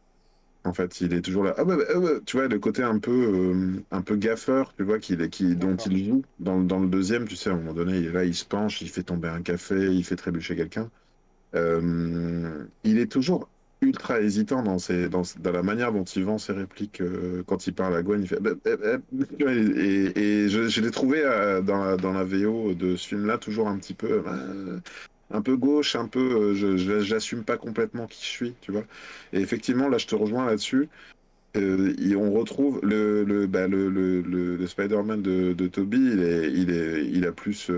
En 0.65 0.73
fait, 0.73 0.99
il 0.99 1.13
est 1.13 1.21
toujours 1.21 1.45
là. 1.45 1.53
Ah 1.57 1.63
ouais. 1.63 1.77
Tu 2.25 2.35
vois, 2.35 2.49
le 2.49 2.59
côté 2.59 2.83
un 2.83 2.99
peu, 2.99 3.11
euh, 3.11 3.83
un 3.91 4.01
peu 4.01 4.17
gaffeur, 4.17 4.73
tu 4.75 4.83
vois, 4.83 4.99
qu'il 4.99 5.21
est, 5.21 5.29
qui, 5.29 5.55
dont 5.55 5.77
il 5.77 6.05
joue. 6.05 6.23
Dans, 6.39 6.59
dans 6.59 6.79
le 6.79 6.89
deuxième, 6.89 7.25
tu 7.25 7.37
sais, 7.37 7.49
à 7.49 7.53
un 7.53 7.57
moment 7.57 7.73
donné, 7.73 7.97
il 7.99 8.05
est 8.07 8.11
là, 8.11 8.25
il 8.25 8.35
se 8.35 8.43
penche, 8.43 8.81
il 8.81 8.89
fait 8.89 9.03
tomber 9.03 9.29
un 9.29 9.41
café, 9.41 9.93
il 9.93 10.03
fait 10.03 10.17
trébucher 10.17 10.57
quelqu'un. 10.57 10.89
Euh, 11.55 12.65
il 12.83 12.99
est 12.99 13.09
toujours 13.11 13.49
ultra 13.81 14.21
hésitant 14.21 14.63
dans, 14.63 14.77
la 15.43 15.63
manière 15.63 15.91
dont 15.91 16.03
il 16.03 16.23
vend 16.23 16.37
ses 16.37 16.53
répliques 16.53 17.01
euh, 17.01 17.43
quand 17.45 17.67
il 17.67 17.73
parle 17.73 17.95
à 17.95 18.01
Gwen. 18.01 18.25
Bah, 18.41 18.51
bah, 18.63 18.77
bah, 18.77 18.97
Et, 19.41 20.49
je, 20.49 20.81
l'ai 20.81 20.91
trouvé 20.91 21.21
euh, 21.23 21.61
dans, 21.61 22.13
la, 22.13 22.23
VO 22.23 22.73
de 22.73 22.95
ce 22.95 23.07
film-là 23.07 23.37
toujours 23.37 23.67
un 23.67 23.77
petit 23.77 23.93
peu... 23.93 24.23
euh, 24.25 24.79
un 25.29 25.41
peu 25.41 25.57
gauche, 25.57 25.95
un 25.95 26.07
peu... 26.07 26.53
j'assume 27.03 27.43
pas 27.43 27.57
complètement 27.57 28.07
qui 28.07 28.23
je 28.23 28.29
suis, 28.29 28.53
tu 28.61 28.71
vois. 28.71 28.85
Et 29.33 29.39
effectivement, 29.39 29.89
là, 29.89 29.97
je 29.97 30.07
te 30.07 30.15
rejoins 30.15 30.45
là-dessus. 30.45 30.89
On 31.55 32.31
retrouve 32.31 32.79
le, 32.83 33.47
Spider-Man 34.67 35.21
de, 35.21 35.53
de 35.53 35.67
Toby, 35.67 35.97
il, 35.97 37.25
a 37.25 37.31
plus, 37.31 37.69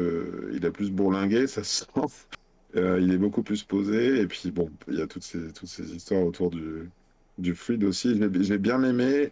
il 0.54 0.66
a 0.66 0.72
plus 0.72 0.91
bourlingué, 0.91 1.47
ça 1.47 1.64
se 1.64 1.86
sent. 1.86 2.38
Euh, 2.76 2.99
il 3.01 3.11
est 3.11 3.17
beaucoup 3.17 3.43
plus 3.43 3.63
posé. 3.63 4.20
Et 4.20 4.28
puis, 4.28 4.51
bon, 4.51 4.70
il 4.88 4.99
y 4.99 5.01
a 5.01 5.07
toutes 5.07 5.24
ces, 5.24 5.51
toutes 5.53 5.70
ces 5.70 5.93
histoires 5.95 6.24
autour 6.24 6.49
du, 6.51 6.89
du 7.38 7.55
fluide 7.55 7.84
aussi. 7.84 8.15
Je 8.15 8.26
l'ai 8.26 8.43
je 8.43 8.53
l'ai 8.53 8.59
bien 8.59 8.84
aimé. 8.84 9.32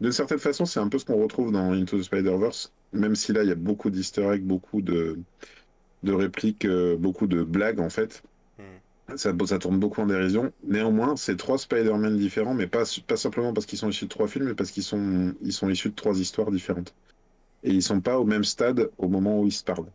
D'une 0.00 0.12
certaine 0.12 0.38
façon, 0.38 0.66
c'est 0.66 0.80
un 0.80 0.88
peu 0.88 0.98
ce 0.98 1.04
qu'on 1.04 1.20
retrouve 1.22 1.52
dans 1.52 1.72
Into 1.72 1.98
the 1.98 2.02
Spider-Verse, 2.02 2.72
même 2.92 3.16
si 3.16 3.32
là, 3.32 3.42
il 3.42 3.48
y 3.48 3.52
a 3.52 3.56
beaucoup 3.56 3.90
d'easter 3.90 4.22
eggs, 4.30 4.42
beaucoup 4.42 4.82
de, 4.82 5.18
de 6.02 6.12
répliques, 6.12 6.66
euh, 6.66 6.96
beaucoup 6.96 7.26
de 7.26 7.42
blagues, 7.42 7.80
en 7.80 7.88
fait. 7.90 8.22
Hmm. 8.58 9.16
Ça, 9.16 9.32
ça 9.46 9.58
tourne 9.58 9.78
beaucoup 9.78 10.02
en 10.02 10.06
dérision. 10.06 10.52
Néanmoins, 10.64 11.16
c'est 11.16 11.36
trois 11.36 11.58
Spider-Man 11.58 12.16
différents, 12.18 12.54
mais 12.54 12.66
pas, 12.66 12.84
pas 13.06 13.16
simplement 13.16 13.52
parce 13.54 13.66
qu'ils 13.66 13.78
sont 13.78 13.88
issus 13.88 14.04
de 14.04 14.10
trois 14.10 14.28
films, 14.28 14.46
mais 14.46 14.54
parce 14.54 14.70
qu'ils 14.70 14.82
sont, 14.82 15.34
ils 15.42 15.52
sont 15.52 15.70
issus 15.70 15.90
de 15.90 15.94
trois 15.94 16.18
histoires 16.18 16.50
différentes. 16.50 16.94
Et 17.62 17.70
ils 17.72 17.82
sont 17.82 18.00
pas 18.00 18.18
au 18.18 18.24
même 18.24 18.44
stade 18.44 18.90
au 18.98 19.08
moment 19.08 19.40
où 19.40 19.46
ils 19.46 19.52
se 19.52 19.64
parlent. 19.64 19.90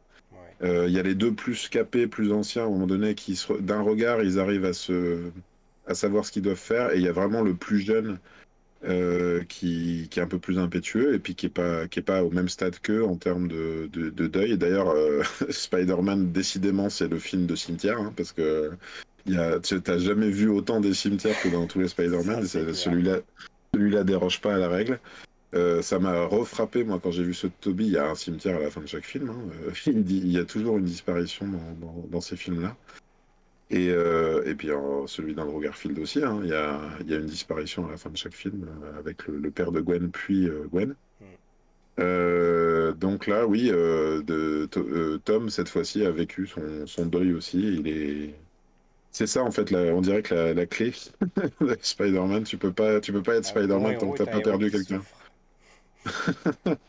Euh, 0.63 0.85
Il 0.87 0.93
y 0.93 0.99
a 0.99 1.03
les 1.03 1.15
deux 1.15 1.33
plus 1.33 1.69
capés, 1.69 2.07
plus 2.07 2.31
anciens, 2.31 2.63
à 2.63 2.65
un 2.65 2.69
moment 2.69 2.87
donné, 2.87 3.15
qui 3.15 3.39
d'un 3.59 3.81
regard, 3.81 4.23
ils 4.23 4.39
arrivent 4.39 4.65
à 4.65 4.73
se, 4.73 5.31
à 5.87 5.93
savoir 5.93 6.25
ce 6.25 6.31
qu'ils 6.31 6.43
doivent 6.43 6.57
faire. 6.57 6.93
Et 6.93 6.97
il 6.97 7.03
y 7.03 7.07
a 7.07 7.11
vraiment 7.11 7.41
le 7.41 7.55
plus 7.55 7.79
jeune 7.79 8.19
euh, 8.83 9.43
qui, 9.47 10.07
qui 10.09 10.19
est 10.19 10.23
un 10.23 10.27
peu 10.27 10.39
plus 10.39 10.59
impétueux 10.59 11.13
et 11.13 11.19
puis 11.19 11.35
qui 11.35 11.47
est 11.47 11.49
pas, 11.49 11.87
qui 11.87 11.99
est 11.99 12.03
pas 12.03 12.23
au 12.23 12.31
même 12.31 12.49
stade 12.49 12.79
qu'eux 12.79 13.03
en 13.03 13.15
termes 13.15 13.47
de, 13.47 13.89
de, 13.91 14.09
de 14.09 14.27
deuil. 14.27 14.53
Et 14.53 14.57
d'ailleurs, 14.57 14.89
euh, 14.91 15.23
Spider-Man, 15.49 16.31
décidément, 16.31 16.89
c'est 16.89 17.07
le 17.07 17.19
film 17.19 17.45
de 17.47 17.55
cimetière, 17.55 17.99
hein, 17.99 18.13
parce 18.15 18.31
que 18.31 18.71
tu 19.25 19.33
n'as 19.33 19.97
jamais 19.97 20.29
vu 20.29 20.49
autant 20.49 20.79
des 20.79 20.93
cimetières 20.93 21.39
que 21.41 21.49
dans 21.49 21.67
tous 21.67 21.79
les 21.79 21.87
Spider-Man. 21.87 22.45
Celui-là, 22.45 23.19
celui-là 23.73 24.03
déroge 24.03 24.41
pas 24.41 24.55
à 24.55 24.57
la 24.57 24.67
règle. 24.67 24.99
Euh, 25.53 25.81
ça 25.81 25.99
m'a 25.99 26.23
refrappé, 26.25 26.83
moi, 26.85 26.99
quand 27.03 27.11
j'ai 27.11 27.23
vu 27.23 27.33
ce 27.33 27.47
Toby. 27.47 27.85
Il 27.87 27.91
y 27.93 27.97
a 27.97 28.09
un 28.09 28.15
cimetière 28.15 28.55
à 28.57 28.59
la 28.59 28.69
fin 28.71 28.81
de 28.81 28.87
chaque 28.87 29.03
film. 29.03 29.29
hein. 29.29 29.71
Il, 29.85 30.31
y 30.31 30.37
a 30.39 30.45
toujours 30.45 30.77
une 30.77 30.85
disparition 30.85 31.45
dans, 31.47 31.85
dans, 31.87 32.05
dans 32.09 32.21
ces 32.21 32.37
films-là. 32.37 32.75
Et, 33.69 33.89
euh, 33.89 34.43
et 34.45 34.53
puis 34.55 34.69
celui 35.07 35.33
d'Andrew 35.33 35.61
Garfield 35.61 35.97
aussi. 35.99 36.23
hein. 36.23 36.39
Il 36.43 36.49
y 36.49 36.53
a, 36.53 36.79
il 37.01 37.09
y 37.09 37.13
a 37.13 37.17
une 37.17 37.25
disparition 37.25 37.85
à 37.87 37.91
la 37.91 37.97
fin 37.97 38.09
de 38.09 38.17
chaque 38.17 38.33
film 38.33 38.65
euh, 38.67 38.99
avec 38.99 39.27
le, 39.27 39.37
le 39.37 39.51
père 39.51 39.71
de 39.71 39.81
Gwen, 39.81 40.09
puis 40.11 40.47
euh, 40.47 40.67
Gwen. 40.71 40.89
Mm. 40.89 41.25
Euh, 41.99 42.93
donc 42.93 43.27
là, 43.27 43.45
oui, 43.45 43.69
de, 43.69 44.65
to- 44.71 45.17
Tom, 45.19 45.49
cette 45.49 45.69
fois-ci, 45.69 46.05
a 46.05 46.11
vécu 46.11 46.47
son, 46.47 46.85
son 46.87 47.05
deuil 47.05 47.33
aussi. 47.33 47.59
Il 47.59 47.87
est... 47.87 48.35
C'est 49.11 49.27
ça, 49.27 49.43
en 49.43 49.51
fait, 49.51 49.71
la- 49.71 49.93
on 49.93 49.99
dirait 50.01 50.21
que 50.21 50.33
la, 50.33 50.53
la 50.53 50.65
clé 50.65 50.93
de 51.61 51.77
Spider-Man, 51.81 52.43
tu 52.43 52.57
peux 52.57 52.71
pas, 52.71 53.01
tu 53.01 53.11
peux 53.11 53.21
pas 53.21 53.35
être 53.35 53.43
bon 53.43 53.49
Spider-Man 53.49 53.97
tant 53.97 54.11
que 54.11 54.17
t'as 54.17 54.25
pas 54.31 54.39
perdu 54.41 54.71
quelqu'un. 54.71 55.01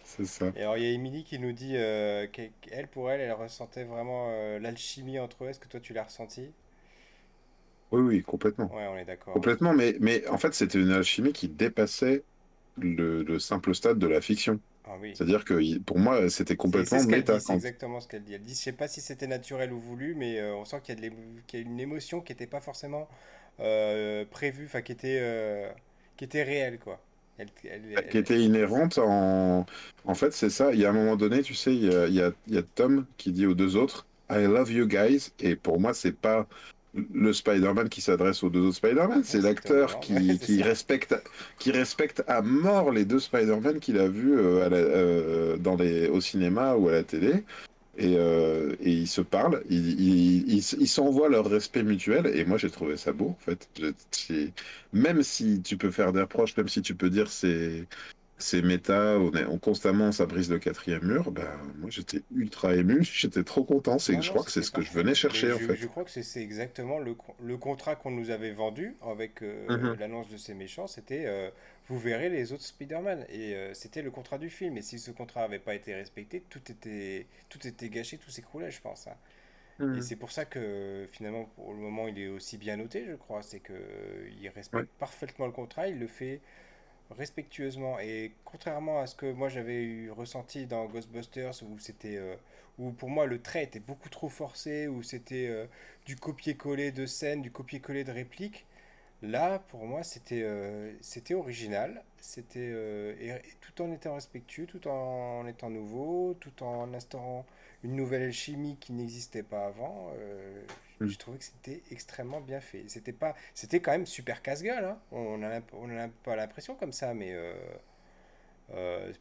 C'est 0.02 0.24
ça. 0.26 0.52
Et 0.54 0.62
alors, 0.62 0.78
il 0.78 0.84
y 0.84 0.86
a 0.86 0.90
Émilie 0.92 1.24
qui 1.24 1.38
nous 1.38 1.52
dit 1.52 1.76
euh, 1.76 2.26
qu'elle, 2.26 2.88
pour 2.88 3.10
elle, 3.10 3.20
elle 3.20 3.32
ressentait 3.32 3.84
vraiment 3.84 4.28
euh, 4.30 4.58
l'alchimie 4.58 5.18
entre 5.18 5.44
eux. 5.44 5.48
Est-ce 5.48 5.60
que 5.60 5.68
toi, 5.68 5.80
tu 5.80 5.92
l'as 5.92 6.04
ressenti? 6.04 6.54
Oui, 7.90 8.00
oui, 8.00 8.22
complètement. 8.22 8.70
Ouais, 8.70 8.86
on 8.88 8.96
est 8.96 9.04
d'accord. 9.04 9.44
Complètement, 9.44 9.74
mais, 9.74 9.96
mais 10.00 10.26
en 10.28 10.38
fait, 10.38 10.54
c'était 10.54 10.80
une 10.80 10.92
alchimie 10.92 11.32
qui 11.32 11.48
dépassait 11.48 12.26
le, 12.76 13.22
le 13.24 13.38
simple 13.38 13.74
stade 13.74 13.98
de 13.98 14.06
la 14.06 14.20
fiction. 14.20 14.60
Ah 14.84 14.96
oui. 15.00 15.18
C'est-à-dire 15.18 15.44
que 15.44 15.78
pour 15.80 15.98
moi, 15.98 16.30
c'était 16.30 16.56
C'est 16.64 16.84
c'est 16.84 16.98
complètement 16.98 16.98
ce 16.98 17.06
qu'elle 17.06 17.24
méta. 17.24 17.24
dit, 17.24 17.40
c'est 17.40 17.52
exactement 17.54 18.00
ce 18.00 18.08
qu'elle 18.08 18.24
dit. 18.24 18.34
Elle 18.34 18.42
dit, 18.42 18.54
je 18.54 18.58
sais 18.60 18.72
pas 18.72 18.88
si 18.88 19.00
c'était 19.00 19.26
naturel 19.26 19.72
ou 19.72 19.78
voulu, 19.80 20.14
mais 20.14 20.38
euh, 20.38 20.54
on 20.56 20.64
sent 20.64 20.80
qu'il 20.82 20.94
y 21.02 21.06
a 21.06 21.10
de 21.10 21.14
qu'il 21.46 21.60
y 21.60 21.62
a 21.62 21.66
une 21.66 21.80
émotion 21.80 22.20
qui 22.20 22.32
n'était 22.32 22.46
pas 22.46 22.60
forcément 22.60 23.08
prévue, 24.30 24.66
enfin 24.66 24.82
qui 24.82 24.92
était, 24.92 25.72
qui 26.16 26.24
était 26.24 26.42
réelle, 26.42 26.78
quoi. 26.78 27.00
Elle, 27.38 27.48
elle- 27.64 28.08
qui 28.08 28.18
était 28.18 28.40
inhérente 28.40 28.98
en... 28.98 29.66
En 30.04 30.14
fait, 30.14 30.32
c'est 30.32 30.50
ça. 30.50 30.72
Il 30.72 30.80
y 30.80 30.84
a 30.84 30.90
un 30.90 30.92
moment 30.92 31.16
donné, 31.16 31.42
tu 31.42 31.54
sais, 31.54 31.74
il 31.74 31.84
y 31.84 31.94
a, 31.94 32.06
il 32.06 32.14
y 32.14 32.20
a- 32.22 32.32
il 32.48 32.54
y 32.54 32.58
a 32.58 32.62
Tom 32.62 33.06
qui 33.16 33.32
dit 33.32 33.46
aux 33.46 33.54
deux 33.54 33.76
autres, 33.76 34.06
I 34.30 34.44
love 34.44 34.70
you 34.72 34.86
guys. 34.86 35.30
Et 35.40 35.56
pour 35.56 35.80
moi, 35.80 35.94
c'est 35.94 36.16
pas 36.16 36.46
le 37.14 37.32
Spider-Man 37.32 37.88
qui 37.88 38.00
s'adresse 38.02 38.42
aux 38.42 38.50
deux 38.50 38.60
autres 38.60 38.76
Spider-Man, 38.76 39.22
c'est 39.24 39.40
l'acteur 39.40 39.98
qui, 40.00 40.38
qui 40.38 40.62
respecte, 40.62 41.14
qui 41.58 41.70
respecte 41.70 42.22
à 42.26 42.42
mort 42.42 42.90
les 42.90 43.06
deux 43.06 43.18
Spider-Man 43.18 43.80
qu'il 43.80 43.98
a 43.98 44.08
vus 44.08 44.34
euh, 44.38 44.66
à 44.66 44.68
la- 44.68 44.76
euh, 44.76 45.56
dans 45.56 45.76
les, 45.76 46.08
au 46.08 46.20
cinéma 46.20 46.74
ou 46.74 46.88
à 46.88 46.92
la 46.92 47.02
télé. 47.02 47.44
Et, 47.98 48.16
euh, 48.16 48.74
et 48.80 48.90
ils 48.92 49.06
se 49.08 49.20
parlent, 49.20 49.62
ils 49.68 50.62
s'envoient 50.88 51.28
leur 51.28 51.46
respect 51.46 51.82
mutuel, 51.82 52.26
et 52.26 52.44
moi 52.46 52.56
j'ai 52.56 52.70
trouvé 52.70 52.96
ça 52.96 53.12
beau 53.12 53.28
en 53.30 53.36
fait. 53.38 53.68
Même 54.92 55.22
si 55.22 55.62
tu 55.62 55.76
peux 55.76 55.90
faire 55.90 56.12
des 56.12 56.20
reproches, 56.22 56.56
même 56.56 56.68
si 56.68 56.82
tu 56.82 56.94
peux 56.94 57.10
dire 57.10 57.30
c'est 57.30 57.86
c'est 58.38 58.62
méta, 58.62 59.18
on, 59.20 59.32
est, 59.32 59.44
on 59.46 59.58
constamment 59.58 60.10
ça 60.12 60.26
brise 60.26 60.50
le 60.50 60.58
quatrième 60.58 61.04
mur. 61.06 61.30
Ben, 61.32 61.48
moi 61.78 61.90
j'étais 61.90 62.24
ultra 62.34 62.74
ému, 62.76 63.04
j'étais 63.04 63.44
trop 63.44 63.64
content. 63.64 63.98
C'est, 63.98 64.20
je 64.22 64.30
crois 64.30 64.44
que 64.44 64.50
c'est 64.50 64.62
ce 64.62 64.70
que 64.72 64.82
je 64.82 64.92
venais 64.92 65.14
chercher 65.14 65.52
en 65.52 65.58
je, 65.58 65.74
je 65.74 65.86
fait. 65.86 65.88
crois 65.88 66.04
que 66.04 66.10
c'est 66.10 66.42
exactement 66.42 66.98
le, 66.98 67.14
con- 67.14 67.34
le 67.40 67.56
contrat 67.56 67.96
qu'on 67.96 68.10
nous 68.10 68.30
avait 68.30 68.52
vendu 68.52 68.96
avec 69.02 69.42
euh, 69.42 69.68
Mhm. 69.68 69.96
l'annonce 69.96 70.28
de 70.28 70.36
ces 70.36 70.54
méchants. 70.54 70.86
C'était 70.86 71.24
euh, 71.26 71.50
vous 71.88 71.98
verrez 71.98 72.28
les 72.28 72.52
autres 72.52 72.64
Spider-Man. 72.64 73.26
Et 73.28 73.54
euh, 73.54 73.74
c'était 73.74 74.02
le 74.02 74.10
contrat 74.10 74.38
du 74.38 74.50
film. 74.50 74.76
Et 74.76 74.82
si 74.82 74.98
ce 74.98 75.10
contrat 75.10 75.42
n'avait 75.42 75.58
pas 75.58 75.74
été 75.74 75.94
respecté, 75.94 76.42
tout 76.48 76.70
était, 76.70 77.26
tout 77.48 77.66
était 77.66 77.88
gâché, 77.90 78.18
tout 78.18 78.30
s'écroulait, 78.30 78.70
je 78.70 78.80
pense. 78.80 79.06
hein. 79.06 79.16
Et 79.94 80.00
Mhm. 80.00 80.02
c'est 80.02 80.16
pour 80.16 80.32
ça 80.32 80.44
que 80.46 81.06
finalement, 81.12 81.44
pour 81.56 81.72
le 81.74 81.80
moment, 81.80 82.08
il 82.08 82.18
est 82.18 82.28
aussi 82.28 82.58
bien 82.58 82.76
noté, 82.78 83.04
je 83.06 83.14
crois. 83.14 83.42
C'est 83.42 83.60
que 83.60 83.72
euh, 83.74 84.50
Ouais. 84.72 84.86
respecte 84.86 84.90
parfaitement 84.98 85.46
le 85.46 85.52
contrat, 85.52 85.88
il 85.88 85.98
le 85.98 86.06
fait 86.08 86.40
respectueusement. 87.10 87.98
Et 88.00 88.32
contrairement 88.44 89.00
à 89.00 89.06
ce 89.06 89.14
que 89.14 89.30
moi 89.32 89.48
j'avais 89.48 89.82
eu 89.82 90.10
ressenti 90.10 90.66
dans 90.66 90.86
Ghostbusters, 90.86 91.62
où 91.62 91.78
c'était, 91.78 92.16
euh, 92.16 92.36
où 92.78 92.90
pour 92.92 93.10
moi 93.10 93.26
le 93.26 93.40
trait 93.42 93.64
était 93.64 93.80
beaucoup 93.80 94.08
trop 94.08 94.28
forcé, 94.28 94.88
où 94.88 95.02
c'était 95.02 95.46
euh, 95.48 95.66
du 96.06 96.16
copier-coller 96.16 96.90
de 96.92 97.06
scènes, 97.06 97.42
du 97.42 97.50
copier-coller 97.50 98.04
de 98.04 98.12
répliques. 98.12 98.66
Là, 99.22 99.60
pour 99.68 99.86
moi, 99.86 100.02
c'était 100.02 100.42
euh, 100.42 100.92
c'était 101.00 101.34
original, 101.34 102.02
c'était 102.18 102.58
euh, 102.72 103.14
et, 103.20 103.28
et 103.28 103.40
tout 103.60 103.80
en 103.82 103.92
étant 103.92 104.14
respectueux, 104.14 104.66
tout 104.66 104.88
en 104.88 105.46
étant 105.46 105.70
nouveau, 105.70 106.34
tout 106.40 106.62
en 106.64 106.92
instaurant 106.92 107.46
une 107.84 107.94
nouvelle 107.94 108.22
alchimie 108.22 108.76
qui 108.80 108.92
n'existait 108.92 109.44
pas 109.44 109.66
avant. 109.66 110.10
euh, 110.18 110.60
Mhm. 111.00 111.08
j'ai 111.08 111.16
trouvé 111.16 111.38
que 111.38 111.44
c'était 111.44 111.82
extrêmement 111.92 112.40
bien 112.40 112.60
fait. 112.60 112.84
C'était 112.88 113.12
pas, 113.12 113.34
c'était 113.54 113.80
quand 113.80 113.92
même 113.92 114.06
super 114.06 114.42
casse-gueule, 114.42 114.84
hein. 114.84 114.98
On 115.12 115.42
a, 115.44 115.60
on 115.72 115.86
n'a 115.88 116.08
pas 116.08 116.36
l'impression 116.36 116.74
comme 116.74 116.92
ça, 116.92 117.14
mais 117.14 117.32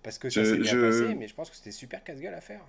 parce 0.03 0.17
que 0.17 0.29
ça 0.29 0.45
s'est 0.45 0.57
bien 0.57 0.73
je, 0.73 0.77
passé, 0.77 1.15
mais 1.15 1.27
je 1.27 1.35
pense 1.35 1.49
que 1.49 1.55
c'était 1.55 1.71
super 1.71 2.03
casse-gueule 2.03 2.33
à 2.33 2.41
faire. 2.41 2.61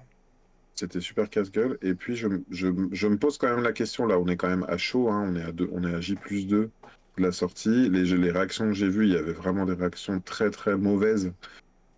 C'était 0.74 1.00
super 1.00 1.28
casse-gueule. 1.30 1.78
Et 1.82 1.94
puis, 1.94 2.16
je, 2.16 2.28
je, 2.50 2.68
je 2.92 3.06
me 3.06 3.18
pose 3.18 3.38
quand 3.38 3.48
même 3.54 3.62
la 3.64 3.72
question, 3.72 4.06
là, 4.06 4.18
on 4.18 4.26
est 4.26 4.36
quand 4.36 4.48
même 4.48 4.64
à 4.68 4.76
chaud, 4.76 5.10
hein, 5.10 5.24
on 5.30 5.36
est 5.36 5.42
à 5.42 5.52
deux, 5.52 5.68
on 5.72 5.84
est 5.84 5.94
à 5.94 6.00
J 6.00 6.16
plus 6.16 6.46
2 6.46 6.70
de 7.18 7.22
la 7.22 7.32
sortie. 7.32 7.90
Les, 7.90 8.05
les 8.05 8.30
réactions 8.30 8.68
que 8.68 8.74
j'ai 8.74 8.89
vues, 8.89 9.06
il 9.06 9.12
y 9.12 9.16
avait 9.16 9.32
vraiment 9.32 9.66
des 9.66 9.74
réactions 9.74 10.20
très, 10.20 10.51
très 10.51 10.76
mauvaises. 10.76 11.32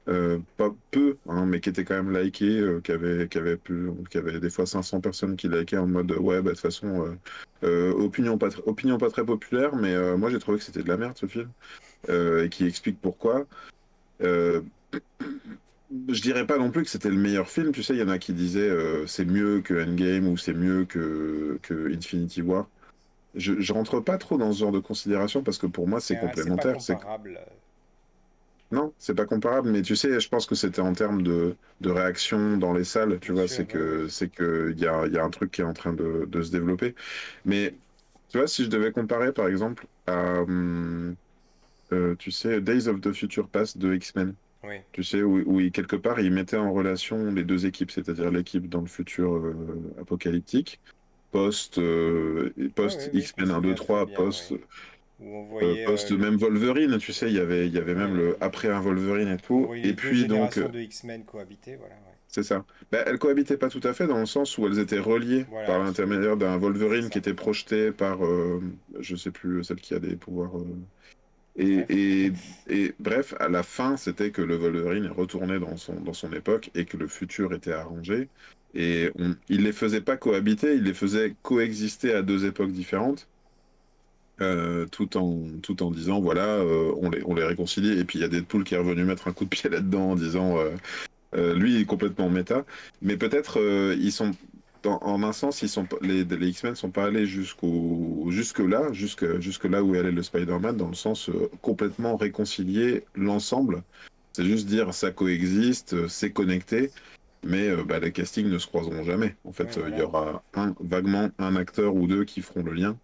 Euh, 0.07 0.39
pas 0.59 0.75
peu, 0.91 1.17
hein, 1.29 1.47
mais 1.47 1.61
qui 1.61 1.71
étaient 1.71 1.85
quand 1.85 1.95
même 1.95 2.15
likées, 2.15 2.61
euh, 2.61 2.81
qui 2.83 2.93
avaient, 2.93 3.27
qui 3.27 3.39
avaient 3.39 3.59
qui 4.11 4.19
avaient 4.19 4.39
des 4.39 4.51
fois 4.51 4.67
500 4.67 5.01
personnes 5.01 5.37
qui 5.37 5.49
likaient 5.49 5.79
en 5.79 5.87
mode, 5.87 6.13
ouais, 6.13 6.43
bah, 6.43 6.51
de 6.51 6.55
toute 6.57 6.61
façon, 6.61 7.17
euh, 7.63 7.93
opinion 7.93 8.37
pas, 8.37 8.49
opinion 8.67 8.99
pas 8.99 9.09
très 9.09 9.25
populaire, 9.25 9.75
mais 9.77 10.17
moi, 10.17 10.31
j'ai 10.31 10.39
trouvé 10.39 10.59
que 10.59 10.65
c'était 10.65 10.83
de 10.83 10.89
la 10.89 10.99
merde, 10.99 11.17
ce 11.17 11.27
film, 11.27 11.49
et 12.09 12.49
qui 12.51 12.67
explique 12.67 13.01
pourquoi. 13.01 13.47
Je 14.21 14.61
dirais 16.21 16.47
pas 16.47 16.59
non 16.59 16.71
plus 16.71 16.83
que 16.83 16.91
c'était 16.91 17.11
le 17.11 17.17
meilleur 17.17 17.49
film. 17.49 17.73
Tu 17.73 17.83
sais, 17.83 17.95
il 17.95 18.01
y 18.01 18.03
en 18.03 18.09
a 18.09 18.19
qui 18.19 18.35
disaient 18.35 18.71
c'est 19.07 19.25
mieux 19.25 19.61
que 19.61 19.83
Endgame 19.83 20.29
ou 20.29 20.37
c'est 20.37 20.55
mieux 20.55 20.85
que, 20.85 21.59
que 21.63 21.95
Infinity 21.95 22.43
War. 22.43 22.69
Je, 23.35 23.61
je 23.61 23.73
rentre 23.73 24.01
pas 24.01 24.19
trop 24.19 24.39
dans 24.39 24.53
ce 24.53 24.59
genre 24.61 24.73
de 24.73 24.79
considération 24.81 25.43
parce 25.43 25.59
que 25.59 25.67
pour 25.67 25.89
moi 25.89 26.01
c'est 26.01 26.17
complémentaire. 26.17 26.81
C'est 26.81 26.97
comparable. 26.97 27.41
non, 28.71 28.95
c'est 28.99 29.15
pas 29.15 29.27
comparable. 29.27 29.71
Mais 29.71 29.83
tu 29.83 29.95
sais, 29.95 30.19
je 30.21 30.29
pense 30.29 30.47
que 30.47 30.55
c'était 30.57 30.81
en 30.81 30.93
termes 30.95 31.23
de, 31.23 31.57
de 31.81 31.91
réaction 31.91 32.57
dans 32.57 32.73
les 32.73 32.85
salles. 32.85 33.21
Tu 33.21 33.33
vois, 33.33 33.47
c'est 33.47 33.67
que 33.67 34.09
c'est 34.09 34.31
que 34.31 34.73
il 34.77 34.81
y 34.83 34.87
a, 34.87 35.07
y 35.07 35.17
a 35.19 35.25
un 35.25 35.31
truc 35.31 35.53
qui 35.53 35.61
est 35.61 35.65
en 35.65 35.73
train 35.75 35.93
de, 35.93 36.25
de 36.29 36.43
se 36.43 36.51
développer. 36.51 36.95
Mais 37.45 37.79
tu 38.29 38.39
vois, 38.39 38.49
si 38.49 38.65
je 38.65 38.71
devais 38.71 38.91
comparer 38.93 39.33
par 39.33 39.47
exemple 39.49 39.87
à 40.07 40.41
hum, 40.43 41.17
euh, 41.93 42.17
tu 42.17 42.31
sais 42.33 42.61
Days 42.63 42.89
of 42.89 43.01
the 43.01 43.13
Future 43.13 43.51
Past 43.51 43.79
de 43.79 43.95
X-Men. 43.95 44.37
Oui, 44.63 44.81
Tu 44.93 45.05
sais, 45.05 45.23
où, 45.23 45.39
où 45.47 45.61
il- 45.61 45.73
quelque 45.73 45.97
part, 45.97 46.21
il 46.21 46.33
mettait 46.33 46.57
en 46.59 46.73
relation 46.73 47.33
les 47.33 47.45
deux 47.45 47.67
équipes, 47.67 47.91
c'est-à-dire 47.91 48.31
l'équipe 48.31 48.69
dans 48.69 48.81
le 48.83 48.87
futur 48.89 49.35
euh, 49.37 49.95
apocalyptique, 50.01 50.81
post, 51.35 51.79
euh, 51.79 52.53
post 52.77 53.11
X-Men 53.13 53.51
1, 53.51 53.61
2, 53.61 53.75
souviens 53.75 53.75
très 53.75 53.85
3, 53.85 54.07
bien, 54.07 54.17
post, 54.17 54.55
post 55.85 56.13
même 56.13 56.37
Wolverine, 56.37 56.99
tu 56.99 57.13
sais, 57.13 57.29
il 57.29 57.35
y 57.35 57.39
avait, 57.41 57.67
il 57.67 57.75
y 57.75 57.79
avait 57.79 57.95
même 57.95 58.17
le 58.17 58.37
après 58.41 58.69
un 58.69 58.81
Wolverine 58.81 59.29
et 59.29 59.37
tout. 59.37 59.71
Et 59.83 59.95
puis 59.95 60.27
donc, 60.27 60.59
euh, 60.59 60.69
de 60.69 60.81
X-Men 60.81 61.25
cohabiter, 61.25 61.77
voilà, 61.77 61.95
c'est 62.29 62.43
ça. 62.43 62.65
Bah, 62.91 62.99
elles 63.07 63.19
cohabitaient 63.19 63.57
pas 63.59 63.69
tout 63.69 63.81
à 63.85 63.95
fait 63.95 64.07
dans 64.07 64.19
le 64.19 64.27
sens 64.27 64.59
où 64.59 64.67
elles 64.67 64.79
étaient 64.79 64.99
reliées 64.99 65.45
Voilà, 65.49 65.67
par 65.67 65.79
l'intermédiaire 65.85 66.37
d'un 66.37 66.57
Wolverine 66.59 67.11
qui 67.11 67.19
était 67.19 67.35
projeté 67.35 67.93
par, 67.93 68.25
euh, 68.25 68.61
je 68.99 69.17
sais 69.17 69.31
plus, 69.31 69.63
celle 69.65 69.81
qui 69.81 69.95
a 69.95 70.01
des 70.01 70.17
pouvoirs. 70.17 70.59
euh, 70.59 70.65
Et, 71.57 71.87
Bref. 71.87 71.89
et, 71.89 72.33
et 72.69 72.95
bref, 72.99 73.35
à 73.41 73.49
la 73.49 73.63
fin, 73.63 73.97
c'était 73.97 74.33
que 74.33 74.43
le 74.43 74.57
Wolverine 74.57 75.05
est 75.07 75.09
retourné 75.09 75.59
dans 75.61 75.77
son, 75.77 76.01
dans 76.01 76.13
son 76.15 76.33
époque 76.33 76.71
et 76.75 76.85
que 76.87 76.97
le 76.97 77.09
futur 77.09 77.55
était 77.55 77.73
arrangé. 77.73 78.31
Et 78.75 79.11
on, 79.19 79.37
il 79.49 79.63
les 79.63 79.73
faisait 79.73 80.01
pas 80.01 80.17
cohabiter, 80.17 80.75
il 80.75 80.83
les 80.83 80.95
faisait 80.95 81.37
coexister 81.43 82.13
à 82.13 82.23
deux 82.23 82.45
époques 82.45 82.73
différentes, 82.73 83.29
euh, 84.41 84.87
tout 84.91 85.17
en, 85.17 85.43
tout 85.63 85.83
en 85.83 85.93
disant, 85.93 86.21
voilà, 86.21 86.47
euh, 86.47 86.93
on 87.01 87.09
les, 87.09 87.23
on 87.25 87.35
les 87.35 87.45
réconcilie. 87.45 87.99
Et 87.99 88.05
puis 88.05 88.19
il 88.19 88.23
y 88.23 88.25
a 88.25 88.29
Deadpool 88.29 88.65
qui 88.65 88.75
est 88.75 88.79
revenu 88.79 89.05
mettre 89.05 89.29
un 89.29 89.33
coup 89.33 89.45
de 89.45 89.51
pied 89.51 89.71
là-dedans 89.71 90.11
en 90.11 90.15
disant, 90.17 90.59
euh, 91.37 91.55
lui, 91.55 91.75
il 91.77 91.81
est 91.83 91.85
complètement 91.85 92.29
méta. 92.29 92.65
Mais 93.01 93.17
peut-être, 93.17 93.61
ils 93.99 94.13
sont, 94.13 94.33
dans- 94.83 94.99
en 95.03 95.23
un 95.23 95.33
sens, 95.33 95.63
ils 95.63 95.69
sont, 95.69 95.87
les, 96.01 96.25
les 96.25 96.49
X-Men 96.49 96.75
sont 96.75 96.91
pas 96.91 97.05
allés 97.07 97.27
jusqu'au, 97.27 98.27
jusque-là, 98.31 98.93
jusque, 98.93 99.41
jusque 99.41 99.65
là 99.65 99.85
où 99.85 99.95
est 99.95 100.01
allé 100.01 100.11
le 100.11 100.23
Spider-Man, 100.23 100.77
dans 100.77 100.89
le 100.89 100.95
sens 100.95 101.31
complètement 101.63 102.17
réconcilier 102.17 103.05
l'ensemble. 103.15 103.83
C'est 104.33 104.45
juste 104.45 104.67
dire, 104.67 104.93
ça 104.95 105.13
coexiste, 105.13 106.09
c'est 106.09 106.33
connecté. 106.33 106.91
Mais 107.45 107.69
euh, 107.69 107.85
bah, 107.85 107.99
les 108.01 108.13
castings 108.13 108.49
ne 108.49 108.59
se 108.59 108.67
croiseront 108.67 109.03
jamais. 109.05 109.37
En 109.45 109.53
fait, 109.53 109.77
Ouais, 109.77 109.83
euh, 109.85 109.89
il 109.91 109.99
y 109.99 110.03
aura 110.03 110.43
un, 110.55 110.75
vaguement 110.81 111.31
un 111.39 111.57
acteur 111.57 111.95
ou 111.95 112.07
deux 112.07 112.25
qui 112.25 112.43
feront 112.43 112.63
le 112.63 112.73
lien. 112.73 112.99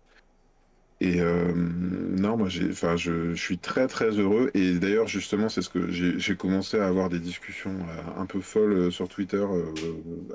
Et 1.03 1.21
euh, 1.23 1.53
non, 1.55 2.37
moi, 2.37 2.49
enfin, 2.71 2.95
je, 2.97 3.33
je 3.35 3.41
suis 3.43 3.59
très 3.59 3.87
très 3.87 4.11
heureux. 4.11 4.51
Et 4.53 4.79
d'ailleurs, 4.79 5.07
justement, 5.09 5.49
c'est 5.49 5.63
ce 5.63 5.71
que 5.71 5.91
j'ai 5.91 6.37
commencé 6.37 6.79
à 6.79 6.87
avoir 6.87 7.09
des 7.09 7.19
discussions 7.21 7.75
un 8.19 8.27
peu 8.27 8.41
folles 8.41 8.93
sur 8.93 9.09
Twitter 9.09 9.43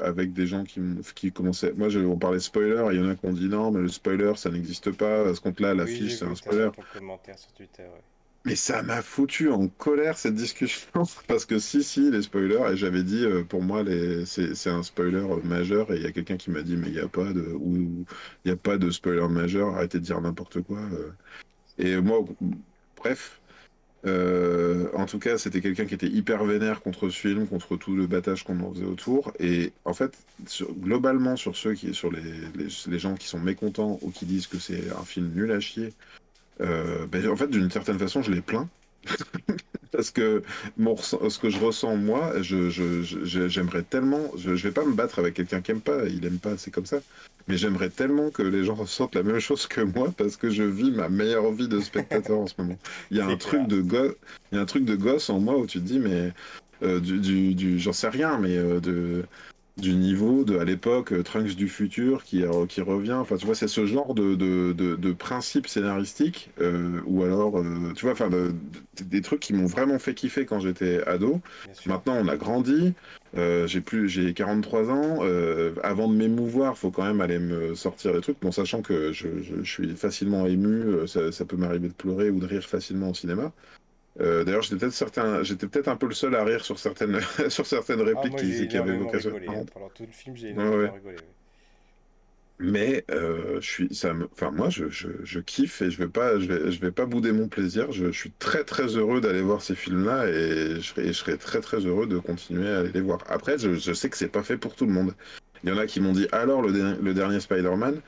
avec 0.02 0.34
des 0.34 0.48
gens 0.48 0.64
qui, 0.64 0.82
qui 1.14 1.32
commençaient. 1.32 1.73
Moi, 1.73 1.90
je, 1.90 1.99
on 1.99 2.18
parlait 2.18 2.40
spoiler. 2.40 2.84
et 2.91 2.95
Il 2.95 2.99
y 3.02 3.03
en 3.06 3.10
a 3.10 3.15
qui 3.15 3.26
ont 3.27 3.34
dit 3.34 3.48
non, 3.48 3.69
mais 3.72 3.82
le 3.82 3.90
spoiler, 3.90 4.34
ça 4.38 4.49
n'existe 4.49 4.91
pas. 4.91 5.27
À 5.30 5.36
ce 5.36 5.41
compte-là, 5.41 5.73
Oui, 5.73 5.77
l'affiche, 5.77 6.10
j'ai 6.11 6.15
c'est 6.18 6.26
un 6.26 6.34
spoiler. 6.34 6.69
sur 7.38 7.52
Twitter, 7.53 7.84
ouais. 7.84 8.03
Mais 8.45 8.55
ça 8.55 8.84
m'a 8.84 9.01
foutu 9.01 9.49
en 9.49 9.67
colère 9.67 10.19
cette 10.19 10.35
discussion 10.35 10.88
parce 11.27 11.45
que 11.45 11.57
si 11.57 11.84
si 11.84 12.11
les 12.11 12.22
spoilers 12.22 12.73
et 12.73 12.77
j'avais 12.77 13.01
dit 13.01 13.26
euh, 13.26 13.43
pour 13.43 13.63
moi 13.63 13.81
les 13.81 14.23
c'est 14.26 14.69
un 14.69 14.84
spoiler 14.84 15.26
majeur 15.43 15.91
et 15.91 15.97
il 15.97 16.03
y 16.03 16.05
a 16.05 16.11
quelqu'un 16.11 16.38
qui 16.38 16.51
m'a 16.51 16.61
dit 16.61 16.77
mais 16.77 16.89
il 16.89 16.93
y 16.93 16.99
a 16.99 17.07
pas 17.07 17.34
de 17.34 17.41
ou 17.41 18.05
a 18.47 18.55
pas 18.55 18.77
de 18.77 18.91
spoiler 18.91 19.27
majeur 19.27 19.76
arrêtez 19.76 19.97
de 19.97 20.03
dire 20.03 20.22
n'importe 20.22 20.61
quoi 20.61 20.80
euh. 20.80 21.11
et 21.80 21.99
moi 21.99 22.23
bref 22.97 23.41
euh, 24.05 24.89
en 24.93 25.07
tout 25.07 25.17
cas 25.17 25.39
c'était 25.39 25.61
quelqu'un 25.61 25.85
qui 25.85 25.95
était 25.95 26.07
hyper 26.07 26.45
vénère 26.45 26.81
contre 26.81 27.09
ce 27.09 27.19
film 27.19 27.47
contre 27.47 27.77
tout 27.77 27.95
le 27.95 28.05
battage 28.05 28.43
qu'on 28.43 28.59
en 28.59 28.72
faisait 28.72 28.85
autour 28.85 29.34
et 29.39 29.73
en 29.85 29.93
fait 29.95 30.15
globalement 30.80 31.35
sur 31.35 31.55
ceux 31.55 31.73
qui 31.73 31.95
sur 31.95 32.11
les 32.11 32.22
les 32.88 32.99
gens 32.99 33.15
qui 33.15 33.27
sont 33.27 33.39
mécontents 33.39 33.97
ou 34.03 34.11
qui 34.11 34.26
disent 34.26 34.45
que 34.45 34.59
c'est 34.59 34.91
un 34.91 35.03
film 35.03 35.31
nul 35.34 35.51
à 35.51 35.59
chier 35.59 35.93
euh, 36.61 37.06
ben, 37.07 37.27
en 37.30 37.36
fait, 37.36 37.48
d'une 37.48 37.69
certaine 37.72 37.99
façon, 37.99 38.22
je 38.22 38.32
les 38.32 38.41
plains. 38.41 38.69
Parce 39.91 40.11
que 40.11 40.44
mon, 40.77 40.95
ce 40.98 41.40
que 41.40 41.49
je 41.49 41.60
ressens 41.60 41.95
moi, 41.95 42.41
je, 42.41 42.69
je- 42.69 43.02
je- 43.03 43.48
j'aimerais 43.48 43.84
tellement, 43.84 44.32
je, 44.38 44.56
je 44.56 44.64
vais 44.68 44.73
pas 44.73 44.84
me 44.86 44.94
battre 44.94 45.19
avec 45.19 45.34
quelqu'un 45.36 45.61
qui 45.61 45.72
aime 45.72 45.82
pas, 45.82 46.06
il 46.07 46.26
aime 46.26 46.40
pas, 46.40 46.57
c'est 46.57 46.72
comme 46.72 46.86
ça. 46.86 46.98
Mais 47.48 47.57
j'aimerais 47.57 47.90
tellement 47.91 48.32
que 48.32 48.41
les 48.41 48.64
gens 48.65 48.73
ressentent 48.76 49.15
la 49.15 49.23
même 49.23 49.40
chose 49.40 49.68
que 49.68 49.82
moi 49.82 50.11
parce 50.18 50.36
que 50.36 50.49
je 50.49 50.64
vis 50.64 50.91
ma 50.91 51.10
meilleure 51.10 51.52
vie 51.52 51.68
de 51.68 51.80
spectateur 51.80 52.40
en 52.40 52.48
ce 52.48 52.56
moment. 52.57 52.77
Il 53.11 53.18
y 53.18 53.22
a 53.22 53.27
un 53.27 53.38
truc 53.38 53.68
de 53.68 53.82
gosse, 53.82 54.15
il 54.52 54.56
y 54.56 54.57
a 54.57 54.61
un 54.61 54.65
truc 54.65 54.84
de 54.86 54.95
gosse 54.95 55.30
en 55.30 55.40
moi 55.40 55.57
où 55.57 55.68
tu 55.68 55.80
te 55.80 55.86
dis 55.86 55.99
mais 55.99 56.34
euh, 56.84 56.99
du, 56.99 57.19
du, 57.19 57.53
du- 57.56 57.80
j'en 57.80 57.94
sais 57.94 58.10
rien, 58.10 58.38
mais 58.40 58.57
euh, 58.57 58.80
de 58.80 59.26
du 59.77 59.93
niveau 59.93 60.45
de 60.45 60.57
à 60.57 60.64
l'époque 60.64 61.11
euh, 61.11 61.22
Trunks 61.23 61.56
du 61.56 61.68
futur 61.68 62.23
qui, 62.23 62.43
euh, 62.43 62.65
qui 62.65 62.81
revient. 62.81 63.14
Enfin, 63.14 63.35
tu 63.38 63.45
vois, 63.45 63.56
c'est 63.56 63.68
ce 63.68 63.85
genre 63.85 64.14
de, 64.15 64.35
de, 64.35 64.72
de, 64.73 64.95
de 64.95 65.11
principe 65.14 65.68
scénaristique 65.68 66.49
euh, 66.61 67.02
ou 67.06 67.23
alors, 67.23 67.57
euh, 67.60 67.91
tu 67.93 68.06
vois, 68.06 68.14
enfin, 68.14 68.30
de- 68.30 68.53
de- 68.97 69.03
des 69.03 69.22
trucs 69.22 69.41
qui 69.41 69.53
m'ont 69.53 69.65
vraiment 69.65 69.99
fait 69.99 70.14
kiffer 70.14 70.45
quand 70.45 70.60
j'étais 70.61 71.03
ado. 71.07 71.41
Maintenant, 71.85 72.15
on 72.15 72.27
a 72.30 72.38
grandi. 72.38 72.93
euh, 73.38 73.68
j'ai 73.68 73.81
plus, 73.81 74.07
j'ai 74.07 74.34
43 74.34 74.89
ans. 74.89 75.19
euh, 75.23 75.73
avant 75.84 76.07
de 76.07 76.15
m'émouvoir, 76.15 76.77
faut 76.77 76.91
quand 76.91 77.03
même 77.03 77.19
aller 77.22 77.39
me 77.39 77.76
sortir 77.76 78.14
des 78.14 78.22
trucs. 78.22 78.39
Bon, 78.41 78.52
sachant 78.53 78.81
que 78.81 79.11
je, 79.11 79.41
je, 79.41 79.56
je 79.61 79.69
suis 79.69 79.95
facilement 79.95 80.45
ému, 80.47 81.06
ça, 81.07 81.31
ça 81.34 81.43
peut 81.45 81.57
m'arriver 81.57 81.89
de 81.89 81.93
pleurer 81.93 82.30
ou 82.30 82.39
de 82.39 82.45
rire 82.45 82.64
facilement 82.65 83.10
au 83.10 83.14
cinéma. 83.14 83.52
Euh, 84.21 84.43
D'ailleurs, 84.45 84.61
j'étais 84.61 84.77
peut-être 84.77 84.93
certain, 84.93 85.43
j'étais 85.43 85.67
peut-être 85.67 85.87
un 85.89 85.97
peu 85.97 86.07
le 86.07 86.13
seul 86.13 86.35
à 86.35 86.43
rire 86.43 86.63
sur 86.63 86.79
certaines, 86.79 87.19
sur 87.49 87.65
certaines 87.65 87.99
Ah, 88.01 88.05
répliques 88.05 88.31
moi 88.33 88.41
qui, 88.41 88.77
avaient 88.77 88.97
vocation. 88.97 89.33
rigolé. 89.33 89.47
hein. 89.59 89.65
Pendant 89.73 89.89
tout 89.89 90.05
le 90.05 90.11
film, 90.13 90.35
j'ai 90.37 90.47
Ouais, 90.47 90.53
énormément 90.53 90.77
ouais. 90.83 90.89
rigolé. 90.89 91.15
ouais. 91.17 91.21
Mais 92.57 93.03
euh, 93.11 93.59
je 93.59 93.69
suis, 93.69 93.93
ça 93.93 94.13
me, 94.13 94.29
enfin 94.31 94.49
moi 94.49 94.69
je, 94.69 94.87
je, 94.89 95.09
je 95.23 95.39
kiffe 95.41 95.81
et 95.81 95.91
je 95.91 95.97
vais 95.97 96.07
pas, 96.07 96.39
je 96.39 96.45
vais, 96.45 96.71
je 96.71 96.79
vais 96.79 96.91
pas 96.91 97.05
bouder 97.05 97.33
mon 97.33 97.49
plaisir. 97.49 97.91
Je, 97.91 98.09
suis 98.13 98.31
très 98.31 98.63
très 98.63 98.87
heureux 98.95 99.19
d'aller 99.19 99.41
voir 99.41 99.61
ces 99.61 99.75
films-là 99.75 100.27
et 100.29 100.79
je 100.79 101.11
serais 101.11 101.35
très 101.35 101.59
très 101.59 101.79
heureux 101.79 102.07
de 102.07 102.17
continuer 102.17 102.69
à 102.69 102.79
aller 102.79 102.93
les 102.93 103.01
voir. 103.01 103.19
Après, 103.27 103.57
je, 103.57 103.91
sais 103.93 104.09
que 104.09 104.15
c'est 104.15 104.29
pas 104.29 104.41
fait 104.43 104.55
pour 104.57 104.73
tout 104.75 104.85
le 104.85 104.93
monde. 104.93 105.13
Il 105.63 105.69
y 105.69 105.73
en 105.73 105.77
a 105.77 105.85
qui 105.85 105.99
m'ont 105.99 106.13
dit 106.13 106.27
alors 106.31 106.61
le 106.61 107.13
dernier 107.13 107.41
Spider-Man, 107.41 107.99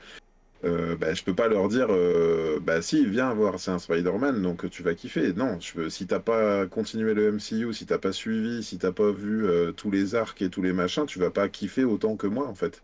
euh, 0.64 0.96
bah, 0.96 1.14
je 1.14 1.22
peux 1.22 1.34
pas 1.34 1.48
leur 1.48 1.68
dire 1.68 1.86
euh, 1.90 2.58
bah 2.60 2.82
si 2.82 3.06
viens 3.06 3.32
voir 3.32 3.60
c'est 3.60 3.70
un 3.70 3.78
Spider-Man 3.78 4.42
donc 4.42 4.68
tu 4.70 4.82
vas 4.82 4.94
kiffer. 4.94 5.32
Non, 5.34 5.58
je 5.60 5.72
peux, 5.74 5.88
si 5.90 6.06
t'as 6.06 6.20
pas 6.20 6.66
continué 6.66 7.14
le 7.14 7.28
MCU, 7.28 7.72
si 7.72 7.86
t'as 7.86 7.98
pas 7.98 8.12
suivi, 8.12 8.62
si 8.64 8.78
t'as 8.78 8.92
pas 8.92 9.12
vu 9.12 9.46
euh, 9.46 9.72
tous 9.72 9.90
les 9.90 10.14
arcs 10.16 10.42
et 10.42 10.50
tous 10.50 10.62
les 10.62 10.72
machins, 10.72 11.06
tu 11.06 11.18
vas 11.20 11.30
pas 11.30 11.48
kiffer 11.48 11.84
autant 11.84 12.16
que 12.16 12.26
moi 12.26 12.46
en 12.48 12.54
fait. 12.54 12.82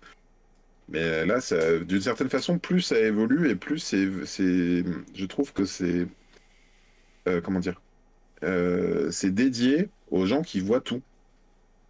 Mais 0.88 1.26
là, 1.26 1.40
ça- 1.40 1.80
d'une 1.80 2.01
certaine 2.02 2.30
façon, 2.30 2.59
plus 2.59 2.82
ça 2.82 2.98
évolue 3.01 3.51
et 3.51 3.56
plus 3.56 3.78
c'est, 3.80 4.06
je 5.14 5.26
trouve 5.26 5.52
que 5.52 5.64
c'est, 5.64 6.09
euh, 7.28 7.40
comment 7.40 7.60
dire, 7.60 7.80
Euh, 8.44 9.10
c'est 9.12 9.30
dédié 9.32 9.90
aux 10.09 10.26
gens 10.26 10.42
qui 10.42 10.60
voient 10.60 10.80
tout, 10.82 11.02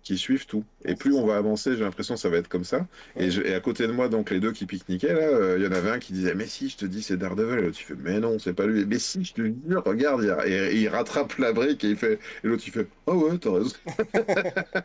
qui 0.05 0.19
suivent 0.19 0.47
tout. 0.47 0.65
Et 0.85 0.95
plus 0.97 1.15
on 1.15 1.27
va 1.27 1.37
avancer, 1.39 1.77
j'ai 1.77 1.83
l'impression 1.85 2.15
que 2.15 2.21
ça 2.21 2.29
va 2.29 2.37
être 2.39 2.49
comme 2.49 2.65
ça. 2.65 2.87
Et, 3.17 3.31
je- 3.31 3.43
et 3.43 3.55
à 3.55 3.61
côté 3.61 3.87
de 3.87 3.93
moi, 3.93 4.09
donc 4.09 4.31
les 4.31 4.39
deux 4.41 4.53
qui 4.53 4.67
pique-niquaient 4.67 5.15
là, 5.15 5.21
euh, 5.23 5.57
il 5.59 5.65
y 5.65 5.69
en 5.69 5.73
avait 5.73 5.91
un 5.91 5.99
qui 5.99 6.13
disait 6.13 6.35
mais 6.35 6.47
si, 6.47 6.69
je 6.69 6.77
te 6.77 6.85
dis 6.87 7.03
c'est 7.03 7.17
Daredevil. 7.17 7.59
Et 7.59 7.63
l'autre 7.63 7.79
il 7.81 7.85
fait 7.85 7.95
mais 7.99 8.21
non, 8.21 8.39
c'est 8.39 8.55
pas 8.55 8.67
lui. 8.67 8.85
Mais 8.87 8.99
si, 9.01 9.25
je 9.25 9.33
te 9.35 9.43
jure, 9.43 9.83
regarde, 9.85 10.23
il, 10.23 10.53
et, 10.53 10.77
et 10.77 10.81
il 10.83 10.89
rattrape 10.89 11.37
la 11.39 11.53
brique 11.53 11.83
et 11.85 11.91
il 11.91 11.97
fait 11.97 12.15
et 12.45 12.49
l'autre 12.49 12.63
il 12.67 12.73
fait 12.73 12.87
oh 13.07 13.15
ouais, 13.31 13.39
t'as 13.39 13.51
raison. 13.53 13.71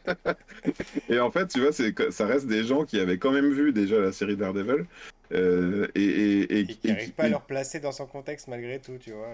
Et 1.10 1.20
en 1.20 1.32
fait, 1.32 1.48
tu 1.48 1.60
vois, 1.62 1.72
c'est 1.72 1.94
ça 2.12 2.26
reste 2.26 2.48
des 2.48 2.64
gens 2.64 2.86
qui 2.86 3.00
avaient 3.00 3.18
quand 3.18 3.32
même 3.32 3.52
vu 3.52 3.72
déjà 3.74 4.00
la 4.00 4.12
série 4.12 4.36
Daredevil. 4.38 4.86
euh, 5.34 5.88
et, 5.96 6.60
et, 6.60 6.68
qui 6.68 6.80
et 6.84 6.88
n'arrive 6.88 7.14
pas 7.14 7.26
à 7.26 7.30
le 7.30 7.36
replacer 7.36 7.80
dans 7.80 7.92
son 7.92 8.08
contexte 8.08 8.48
malgré 8.48 8.80
tout, 8.80 8.98
tu 8.98 9.12
vois. 9.12 9.28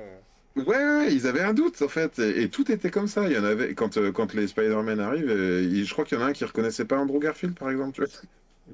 Ouais, 0.56 1.14
ils 1.14 1.28
avaient 1.28 1.42
un 1.42 1.54
doute 1.54 1.82
en 1.82 1.90
fait, 1.90 2.18
et, 2.20 2.50
tout 2.50 2.72
était 2.72 2.90
comme 2.90 3.08
ça. 3.08 3.28
Il 3.28 3.34
y 3.34 3.38
en 3.38 3.44
avait 3.44 3.74
quand 3.74 3.98
euh, 3.98 4.14
les 4.34 4.48
Spider-Man 4.48 5.02
arrivent, 5.02 5.30
euh, 5.30 5.84
je 5.84 5.92
crois 5.92 6.06
qu'il 6.06 6.18
y 6.18 6.22
en 6.22 6.24
a 6.24 6.28
un 6.30 6.34
qui 6.34 6.46
reconnaissait 6.46 6.86
pas 6.86 6.98
Andrew 6.98 7.20
Garfield 7.20 7.60
par 7.60 7.70
exemple. 7.70 8.08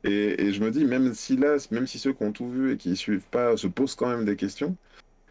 Et, 0.03 0.43
et 0.43 0.53
je 0.53 0.61
me 0.63 0.69
dis 0.69 0.85
même 0.85 1.13
si 1.15 1.37
là, 1.37 1.57
même 1.71 1.87
si 1.87 1.97
ceux 1.97 2.13
qui 2.13 2.23
ont 2.23 2.31
tout 2.31 2.49
vu 2.49 2.73
et 2.73 2.77
qui 2.77 2.95
suivent 2.95 3.25
pas 3.31 3.57
se 3.57 3.67
posent 3.67 3.95
quand 3.95 4.09
même 4.09 4.25
des 4.25 4.35
questions. 4.35 4.77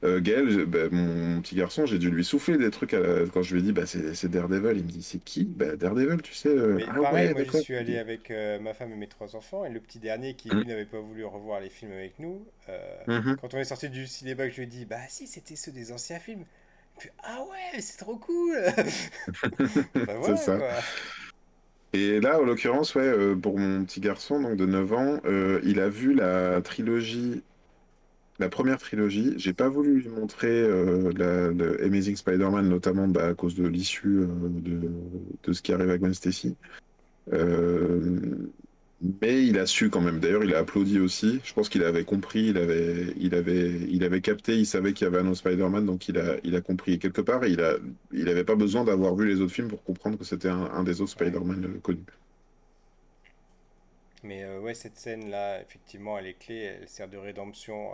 Euh, 0.04 0.20
Gaël, 0.20 0.48
je- 0.50 0.60
bah, 0.62 0.88
mon 0.90 1.42
petit 1.42 1.54
garçon, 1.56 1.84
j'ai 1.86 1.98
dû 1.98 2.10
lui 2.10 2.24
souffler 2.24 2.56
des 2.58 2.70
trucs 2.70 2.94
à 2.94 3.00
la- 3.00 3.26
quand 3.28 3.42
je 3.42 3.54
lui 3.54 3.60
ai 3.60 3.64
dit 3.64 3.72
bah 3.72 3.84
c'est 3.86 4.28
Daredevil. 4.28 4.78
Il 4.78 4.84
me 4.84 4.90
dit 4.90 5.02
c'est 5.02 5.22
qui? 5.22 5.44
Bah 5.44 5.76
Daredevil, 5.76 6.22
tu 6.22 6.34
sais. 6.34 6.48
euh, 6.48 6.78
Mais 6.78 6.86
ah 6.88 7.00
pareil, 7.00 7.30
ouais, 7.30 7.34
moi 7.34 7.44
d'accord. 7.44 7.60
suis 7.60 7.76
allé 7.76 7.98
avec 7.98 8.30
euh, 8.30 8.58
ma 8.60 8.74
femme 8.74 8.92
et 8.92 8.96
mes 8.96 9.08
trois 9.08 9.34
enfants, 9.34 9.64
et 9.64 9.70
le 9.70 9.80
petit 9.80 9.98
dernier 9.98 10.34
qui 10.36 10.50
lui 10.52 10.66
n'avait 10.66 10.86
pas 10.86 11.00
voulu 11.00 11.24
revoir 11.24 11.60
les 11.60 11.68
films 11.70 11.92
avec 11.92 12.18
nous, 12.20 12.46
euh, 12.68 13.04
Mhm. 13.06 13.40
quand 13.40 13.54
on 13.54 13.58
est 13.58 13.64
sorti 13.64 13.90
du 13.90 14.06
cinéma, 14.06 14.48
je 14.48 14.56
lui 14.56 14.62
ai 14.64 14.66
dit, 14.66 14.84
bah 14.84 15.00
si, 15.08 15.26
c'était 15.26 15.56
ceux 15.56 15.72
des 15.72 15.90
anciens 15.92 16.20
films. 16.20 16.44
Ah 17.24 17.42
ouais, 17.50 17.80
c'est 17.80 17.98
trop 17.98 18.18
cool! 18.18 18.56
Bah 20.06 20.16
voilà, 20.16 20.36
C'est 20.36 20.36
ça. 20.36 20.62
quoi. 20.66 20.82
Et 21.92 22.20
là, 22.20 22.38
en 22.40 22.44
l'occurrence, 22.44 22.94
ouais, 22.94 23.02
euh, 23.02 23.34
pour 23.36 23.58
mon 23.58 23.84
petit 23.84 24.00
garçon, 24.00 24.40
donc 24.40 24.56
de 24.56 24.64
9 24.66 24.92
ans, 24.92 25.18
euh, 25.24 25.60
il 25.64 25.80
a 25.80 25.88
vu 25.88 26.14
la 26.14 26.62
trilogie, 26.62 27.42
la 28.40 28.48
première 28.48 28.78
trilogie. 28.78 29.34
J'ai 29.36 29.52
pas 29.52 29.68
voulu 29.68 30.00
lui 30.00 30.08
montrer 30.08 30.48
euh, 30.48 31.12
la, 31.16 31.84
Amazing 31.86 32.16
Spider-Man, 32.16 32.68
notamment 32.68 33.06
bah, 33.06 33.28
à 33.28 33.34
cause 33.34 33.54
de 33.54 33.66
l'issue 33.66 34.20
euh, 34.20 34.26
de, 34.48 34.90
de 35.44 35.52
ce 35.52 35.62
qui 35.62 35.72
arrive 35.72 35.90
à 35.90 35.98
Gwen 35.98 36.14
Stacy. 36.14 36.56
Euh, 37.32 38.20
mais 39.20 39.46
il 39.46 39.58
a 39.58 39.66
su 39.66 39.88
quand 39.88 40.00
même. 40.00 40.20
D'ailleurs, 40.20 40.44
il 40.44 40.54
a 40.54 40.58
applaudi 40.58 40.98
aussi. 40.98 41.40
Je 41.44 41.54
pense 41.54 41.68
qu'il 41.68 41.84
avait 41.84 42.04
compris, 42.04 42.46
il 42.46 42.58
avait, 42.58 43.14
il 43.18 43.34
avait, 43.34 43.70
il 43.88 44.04
avait 44.04 44.20
capté, 44.20 44.56
il 44.56 44.66
savait 44.66 44.92
qu'il 44.92 45.06
y 45.06 45.08
avait 45.08 45.18
un 45.18 45.26
autre 45.26 45.38
Spider-Man, 45.38 45.86
donc 45.86 46.08
il 46.08 46.18
a, 46.18 46.36
il 46.44 46.56
a 46.56 46.60
compris. 46.60 46.94
Et 46.94 46.98
quelque 46.98 47.20
part, 47.20 47.46
il 47.46 47.60
a, 47.60 47.76
il 48.12 48.28
avait 48.28 48.44
pas 48.44 48.56
besoin 48.56 48.84
d'avoir 48.84 49.14
vu 49.14 49.26
les 49.26 49.40
autres 49.40 49.52
films 49.52 49.68
pour 49.68 49.82
comprendre 49.84 50.18
que 50.18 50.24
c'était 50.24 50.48
un, 50.48 50.70
un 50.72 50.82
des 50.82 51.00
autres. 51.00 51.12
Spider-Man 51.12 51.80
connus. 51.82 52.04
Mais 54.22 54.44
euh, 54.44 54.60
ouais, 54.60 54.74
cette 54.74 54.98
scène-là, 54.98 55.62
effectivement, 55.62 56.18
elle 56.18 56.26
est 56.26 56.38
clé, 56.38 56.56
elle 56.56 56.88
sert 56.88 57.08
de 57.08 57.16
rédemption 57.16 57.90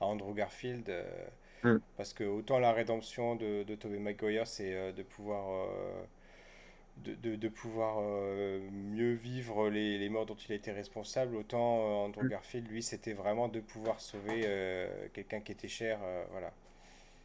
à, 0.00 0.06
Andrew 0.06 0.34
Garfield. 0.34 0.88
euh, 0.88 1.04
Mm. 1.64 1.80
parce 1.96 2.14
que 2.14 2.24
autant 2.24 2.58
la 2.60 2.72
rédemption 2.72 3.36
de, 3.36 3.62
de 3.64 3.74
Tobey 3.76 3.98
Maguire, 3.98 4.46
c'est 4.46 4.74
euh, 4.74 4.92
de 4.92 5.02
pouvoir, 5.02 5.46
euh, 5.50 6.04
de, 7.04 7.14
de- 7.14 7.36
de 7.36 7.48
pouvoir 7.48 8.00
mieux 8.72 9.12
vivre 9.12 9.68
les, 9.70 9.98
les 9.98 10.08
morts 10.08 10.26
dont 10.26 10.36
il 10.36 10.52
a 10.52 10.54
été 10.54 10.72
responsable, 10.72 11.36
autant 11.36 12.04
Andrew 12.06 12.24
Mm. 12.24 12.28
Garfield, 12.28 12.68
lui, 12.68 12.82
c'était 12.82 13.12
vraiment 13.12 13.48
de 13.48 13.60
pouvoir 13.60 14.00
sauver 14.00 14.42
quelqu'un 15.12 15.40
qui 15.40 15.52
était 15.52 15.68
cher. 15.68 15.98
voilà. 16.32 16.52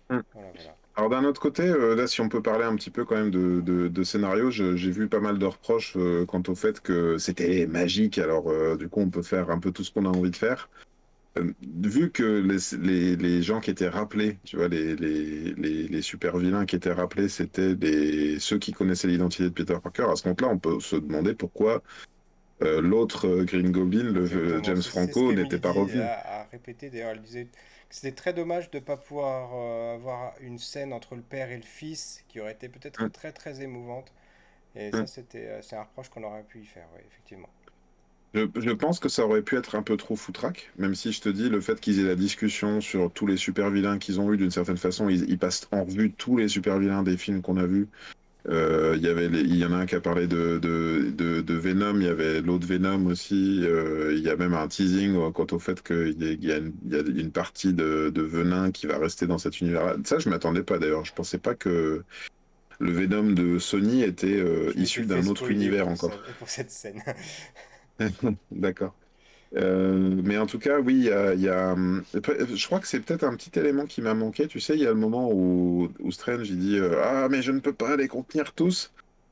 Mm. 0.09 0.19
Voilà, 0.33 0.49
voilà. 0.55 0.75
Alors 0.95 1.09
d'un 1.09 1.23
autre 1.23 1.39
côté, 1.41 1.63
euh, 1.63 1.95
là, 1.95 2.05
si 2.05 2.19
on 2.21 2.27
peut 2.29 2.41
parler 2.41 2.65
un 2.65 2.75
petit 2.75 2.89
peu 2.91 3.05
quand 3.05 3.15
même 3.15 3.31
de, 3.31 3.61
de, 3.61 3.87
de 3.87 4.03
scénario, 4.03 4.51
j'ai 4.51 4.91
vu 4.91 5.07
pas 5.07 5.19
mal 5.21 5.39
de 5.39 5.45
reproches 5.45 5.93
euh, 5.95 6.25
quant 6.25 6.43
au 6.47 6.55
fait 6.55 6.81
que 6.81 7.17
c'était 7.17 7.65
magique. 7.65 8.17
Alors 8.17 8.49
euh, 8.49 8.75
du 8.75 8.89
coup, 8.89 8.99
on 9.01 9.09
peut 9.09 9.21
faire 9.23 9.49
un 9.49 9.59
peu 9.59 9.71
tout 9.71 9.83
ce 9.83 9.91
qu'on 9.91 10.05
a 10.05 10.09
envie 10.09 10.31
de 10.31 10.35
faire. 10.35 10.69
Euh, 11.37 11.53
vu 11.61 12.11
que 12.11 12.23
les, 12.23 12.77
les, 12.77 13.15
les 13.15 13.41
gens 13.41 13.61
qui 13.61 13.71
étaient 13.71 13.87
rappelés, 13.87 14.37
tu 14.43 14.57
vois, 14.57 14.67
les, 14.67 16.01
super 16.01 16.37
vilains 16.37 16.65
qui 16.65 16.75
étaient 16.75 16.91
rappelés, 16.91 17.29
c'était 17.29 17.75
ceux 18.39 18.59
qui 18.59 18.73
connaissaient 18.73 19.07
l'identité 19.07 19.43
de 19.43 19.49
Peter 19.49 19.77
Parker. 19.81 20.07
À 20.11 20.15
ce 20.15 20.23
compte-là, 20.23 20.49
on 20.49 20.59
peut 20.59 20.79
se 20.81 20.97
demander 20.97 21.33
pourquoi 21.33 21.83
euh, 22.61 22.81
l'autre 22.81 23.27
euh, 23.27 23.43
Green 23.45 23.71
Goblin, 23.71 24.03
le 24.11 24.21
Exactement, 24.23 24.63
James 24.63 24.81
Franco, 24.83 25.33
n'était 25.33 25.59
pas 25.59 25.71
revenu. 25.71 26.01
a, 26.01 26.41
a 26.41 26.43
répété. 26.45 26.89
D'ailleurs, 26.89 27.11
elle 27.11 27.21
disait 27.21 27.45
que 27.45 27.57
c'était 27.89 28.11
très 28.15 28.33
dommage 28.33 28.69
de 28.71 28.77
ne 28.79 28.83
pas 28.83 28.97
pouvoir 28.97 29.51
euh, 29.55 29.95
avoir 29.95 30.33
une 30.41 30.59
scène 30.59 30.93
entre 30.93 31.15
le 31.15 31.21
père 31.21 31.49
et 31.51 31.57
le 31.57 31.63
fils 31.63 32.23
qui 32.27 32.39
aurait 32.39 32.53
été 32.53 32.69
peut-être 32.69 33.03
Mm. 33.03 33.09
très 33.11 33.31
très 33.31 33.61
émouvante. 33.61 34.11
Et 34.75 34.91
Mm. 34.91 34.91
ça, 34.91 35.07
c'était, 35.07 35.61
c'est 35.61 35.75
un 35.75 35.83
reproche 35.83 36.09
qu'on 36.09 36.23
aurait 36.23 36.43
pu 36.43 36.59
y 36.61 36.65
faire, 36.65 36.87
oui, 36.95 37.01
effectivement. 37.07 37.49
Je, 38.33 38.45
je 38.55 38.69
pense 38.71 38.99
que 38.99 39.09
ça 39.09 39.25
aurait 39.25 39.41
pu 39.41 39.57
être 39.57 39.75
un 39.75 39.81
peu 39.83 39.97
trop 39.97 40.15
foutraque, 40.15 40.71
même 40.77 40.95
si 40.95 41.11
je 41.11 41.19
te 41.19 41.27
dis, 41.29 41.49
le 41.49 41.59
fait 41.59 41.79
qu'ils 41.81 41.99
aient 41.99 42.03
la 42.07 42.15
discussion 42.15 42.79
sur 42.79 43.11
tous 43.11 43.27
les 43.27 43.35
super 43.35 43.69
vilains 43.69 43.97
qu'ils 43.97 44.21
ont 44.21 44.31
eu, 44.31 44.37
d'une 44.37 44.51
certaine 44.51 44.77
façon, 44.77 45.09
ils, 45.09 45.29
ils 45.29 45.37
passent 45.37 45.67
en 45.71 45.83
revue 45.83 46.11
tous 46.13 46.37
les 46.37 46.47
super 46.47 46.79
vilains 46.79 47.03
des 47.03 47.17
films 47.17 47.41
qu'on 47.41 47.57
a 47.57 47.65
vus. 47.65 47.87
Euh, 48.49 48.93
Il 48.97 49.03
y 49.03 49.07
avait 49.09 49.27
il 49.27 49.55
y 49.55 49.65
en 49.65 49.73
a 49.73 49.77
un 49.77 49.85
qui 49.85 49.95
a 49.95 50.01
parlé 50.01 50.27
de, 50.27 50.57
de, 50.59 51.11
de, 51.11 51.41
de 51.41 51.53
Venom, 51.53 51.97
il 51.99 52.05
y 52.05 52.07
avait 52.07 52.41
l'autre 52.41 52.65
Venom 52.65 53.05
aussi. 53.07 53.59
euh, 53.63 54.13
il 54.15 54.23
y 54.23 54.29
a 54.29 54.35
même 54.37 54.53
un 54.53 54.67
teasing 54.67 55.15
euh, 55.15 55.29
quant 55.31 55.45
au 55.51 55.59
fait 55.59 55.83
qu'il 55.83 56.15
y, 56.19 56.23
a- 56.25 56.31
il 56.31 56.43
y 56.45 56.51
a 56.51 56.57
une, 56.99 57.31
partie 57.31 57.73
de, 57.73 58.09
de 58.15 58.21
venin 58.21 58.71
qui 58.71 58.87
va 58.87 58.97
rester 58.97 59.27
dans 59.27 59.37
cet 59.37 59.59
univers. 59.61 59.95
Ça, 60.05 60.19
je 60.19 60.29
m'attendais 60.29 60.63
pas 60.63 60.79
d'ailleurs. 60.79 61.05
Je 61.05 61.13
pensais 61.13 61.37
pas 61.37 61.53
que 61.53 62.03
le 62.79 62.91
Venom 62.91 63.31
de 63.31 63.59
Sony 63.59 64.01
était 64.03 64.39
euh, 64.39 64.71
issu 64.75 65.05
d'un 65.05 65.27
autre 65.27 65.51
univers 65.51 65.83
pour 65.83 65.91
encore. 65.93 66.11
ça- 66.13 66.33
pour 66.39 66.49
cette 66.49 66.71
scène. 66.71 67.03
D'accord. 68.51 68.93
Euh, 69.57 70.21
mais 70.23 70.37
en 70.37 70.45
tout 70.45 70.59
cas, 70.59 70.79
oui, 70.79 71.09
il 71.35 71.41
y 71.41 71.49
a, 71.49 71.73
hum, 71.73 72.03
je 72.13 72.65
crois 72.65 72.79
que 72.79 72.87
c'est 72.87 73.01
peut-être 73.01 73.23
un 73.23 73.35
petit 73.35 73.57
élément 73.59 73.85
qui 73.85 74.01
m'a 74.01 74.13
manqué. 74.13 74.47
Tu 74.47 74.59
sais, 74.59 74.75
il 74.75 74.81
y 74.81 74.87
a 74.87 74.91
le 74.91 74.95
moment 74.95 75.29
où, 75.31 75.89
où 75.99 76.11
Strange 76.11 76.49
il 76.49 76.57
dit 76.57 76.77
euh, 76.77 77.01
Ah, 77.03 77.27
mais 77.29 77.41
je 77.41 77.51
ne 77.51 77.59
peux 77.59 77.73
pas 77.73 77.95
les 77.97 78.07
contenir 78.07 78.53
tous. 78.53 78.91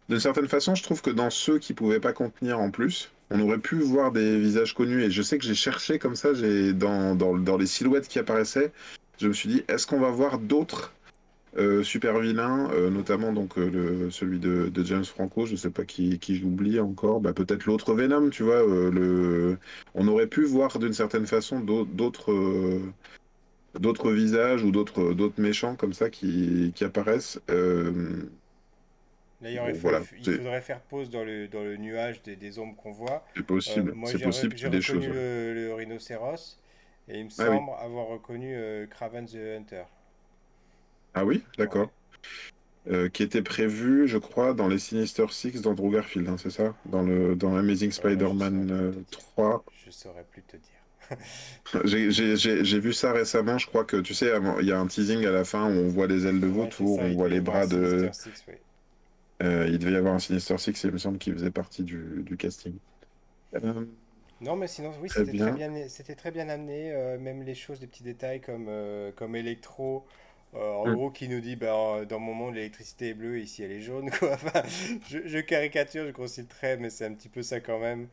D'une 0.09 0.19
certaine 0.19 0.47
façon, 0.47 0.75
je 0.75 0.83
trouve 0.83 1.01
que 1.01 1.11
dans 1.11 1.29
ceux 1.29 1.59
qui 1.59 1.73
pouvaient 1.73 1.99
pas 1.99 2.13
contenir 2.13 2.59
en 2.59 2.71
plus, 2.71 3.11
on 3.29 3.39
aurait 3.41 3.59
pu 3.59 3.75
voir 3.75 4.11
des 4.11 4.39
visages 4.39 4.73
connus. 4.73 5.03
Et 5.03 5.11
je 5.11 5.21
sais 5.21 5.37
que 5.37 5.45
j'ai 5.45 5.55
cherché 5.55 5.99
comme 5.99 6.15
ça, 6.15 6.33
j'ai 6.33 6.73
dans, 6.73 7.15
dans, 7.15 7.37
dans 7.37 7.57
les 7.57 7.67
silhouettes 7.67 8.07
qui 8.07 8.19
apparaissaient, 8.19 8.71
je 9.19 9.27
me 9.27 9.33
suis 9.33 9.49
dit 9.49 9.63
Est-ce 9.67 9.87
qu'on 9.87 9.99
va 9.99 10.09
voir 10.09 10.39
d'autres 10.39 10.93
euh, 11.57 11.83
super 11.83 12.19
vilain, 12.19 12.69
euh, 12.71 12.89
notamment 12.89 13.33
donc 13.33 13.57
euh, 13.57 13.69
le, 13.69 14.11
celui 14.11 14.39
de, 14.39 14.69
de 14.69 14.83
James 14.83 15.03
Franco, 15.05 15.45
je 15.45 15.55
sais 15.55 15.71
pas 15.71 15.85
qui, 15.85 16.19
qui 16.19 16.35
j'oublie 16.35 16.79
encore, 16.79 17.21
bah, 17.21 17.33
peut-être 17.33 17.65
l'autre 17.65 17.93
Venom, 17.93 18.29
tu 18.29 18.43
vois, 18.43 18.61
le... 18.63 19.57
on 19.95 20.07
aurait 20.07 20.27
pu 20.27 20.43
voir 20.45 20.77
d'une 20.79 20.93
certaine 20.93 21.25
façon 21.27 21.59
d'au- 21.59 21.85
d'autres 21.85 22.33
d'autres 23.79 24.11
visages 24.11 24.63
ou 24.63 24.71
d'autres 24.71 25.13
d'autres 25.13 25.41
méchants 25.41 25.75
comme 25.75 25.93
ça 25.93 26.09
qui, 26.09 26.71
qui 26.75 26.83
apparaissent. 26.83 27.39
Là, 29.41 29.49
il, 29.51 29.57
Bon, 29.57 29.73
voilà, 29.73 30.01
faudrait 30.35 30.61
faire 30.61 30.81
pause 30.81 31.09
dans 31.09 31.23
le, 31.23 31.47
dans 31.47 31.63
le 31.63 31.77
nuage 31.77 32.21
des, 32.23 32.35
des 32.35 32.59
ombres 32.59 32.75
qu'on 32.75 32.91
voit. 32.91 33.25
c'est 33.35 33.45
possible, 33.45 33.95
c'est 34.03 34.19
possible 34.19 34.57
j'ai 34.57 34.69
choses. 34.81 34.97
reconnu 34.97 35.07
ouais. 35.07 35.13
le, 35.13 35.53
le 35.53 35.73
rhinocéros 35.73 36.59
et 37.07 37.19
il 37.19 37.25
me 37.25 37.29
Ah 37.37 37.49
oui. 37.49 37.57
semble 37.57 37.71
avoir 37.79 38.07
reconnu 38.07 38.55
Kraven 38.89 39.25
the 39.25 39.35
Hunter. 39.35 39.83
Ah 41.19 41.25
oui, 41.25 41.43
d'accord. 41.57 41.91
Euh, 42.87 43.09
qui 43.09 43.23
était 43.23 43.41
prévu, 43.43 44.07
je 44.07 44.17
crois, 44.17 44.53
dans 44.53 44.67
les 44.69 44.79
Sinister 44.79 45.25
Six 45.29 45.61
d'Andrew 45.61 45.91
Garfield, 45.91 46.29
hein, 46.29 46.37
c'est 46.37 46.49
ça? 46.49 46.75
Dans 46.85 47.03
le 47.03 47.35
dans 47.35 47.55
Amazing 47.55 47.91
Spider-Man 47.91 48.71
euh, 48.71 48.91
3. 49.11 49.65
Je 49.71 49.89
saurais 49.91 50.25
plus 50.25 50.43
te 50.43 50.57
dire. 50.57 50.87
J'ai 51.85 52.79
vu 52.79 52.93
ça 52.93 53.11
récemment, 53.13 53.57
je 53.57 53.67
crois 53.67 53.85
que 53.85 53.97
tu 53.97 54.13
sais, 54.13 54.31
il 54.61 54.67
y 54.67 54.71
a 54.71 54.79
un 54.79 54.87
teasing 54.87 55.25
à 55.25 55.31
la 55.31 55.43
fin 55.43 55.65
où 55.65 55.71
on 55.77 55.87
voit 55.89 56.07
les 56.07 56.25
ailes 56.25 56.39
de 56.39 56.47
Ouais, 56.47 56.47
vautour, 56.47 56.85
ça, 56.85 57.03
on 57.03 57.13
voit 57.13 57.29
les 57.29 57.41
bras 57.41 57.67
de. 57.67 58.11
Sinister 58.11 58.13
Six, 58.13 58.43
oui. 58.47 58.55
Euh, 59.41 59.67
il 59.69 59.79
devait 59.79 59.93
y 59.93 59.95
avoir 59.95 60.13
un 60.15 60.19
Sinister 60.19 60.57
Six, 60.57 60.83
il 60.83 60.91
me 60.91 60.97
semble 60.97 61.17
qu'il 61.17 61.33
faisait 61.33 61.51
partie 61.51 61.83
du, 61.83 62.23
du 62.23 62.37
casting. 62.37 62.79
Euh, 63.55 63.85
Non, 64.41 64.55
mais 64.55 64.67
sinon, 64.67 64.93
oui, 65.01 65.09
c'était 65.09 65.33
très 65.33 65.51
bien. 65.51 65.51
bien, 65.51 65.87
c'était 65.89 66.15
très 66.15 66.31
bien 66.31 66.47
amené. 66.49 66.91
même 67.19 67.43
les 67.43 67.55
choses, 67.55 67.79
des 67.79 67.87
petits 67.87 68.03
détails 68.03 68.41
comme, 68.41 68.69
comme 69.15 69.35
Electro, 69.35 70.05
euh, 70.55 70.73
en 70.73 70.85
Mm. 70.85 70.95
gros, 70.95 71.11
qui 71.11 71.29
nous 71.29 71.41
dit, 71.41 71.55
bah, 71.55 72.05
dans 72.07 72.19
mon 72.19 72.33
monde, 72.33 72.55
l'électricité 72.55 73.09
est 73.09 73.13
bleue, 73.13 73.39
ici 73.39 73.63
elle 73.63 73.71
est 73.71 73.81
jaune, 73.81 74.09
quoi. 74.19 74.33
Enfin, 74.33 74.63
je, 75.09 75.19
je 75.27 75.39
caricature, 75.39 76.05
je 76.07 76.11
grossis 76.11 76.41
le 76.41 76.47
trait, 76.47 76.77
mais 76.77 76.89
c'est 76.89 77.05
un 77.05 77.13
petit 77.13 77.29
peu 77.29 77.43
ça 77.43 77.59
quand 77.59 77.79
même. 77.79 78.07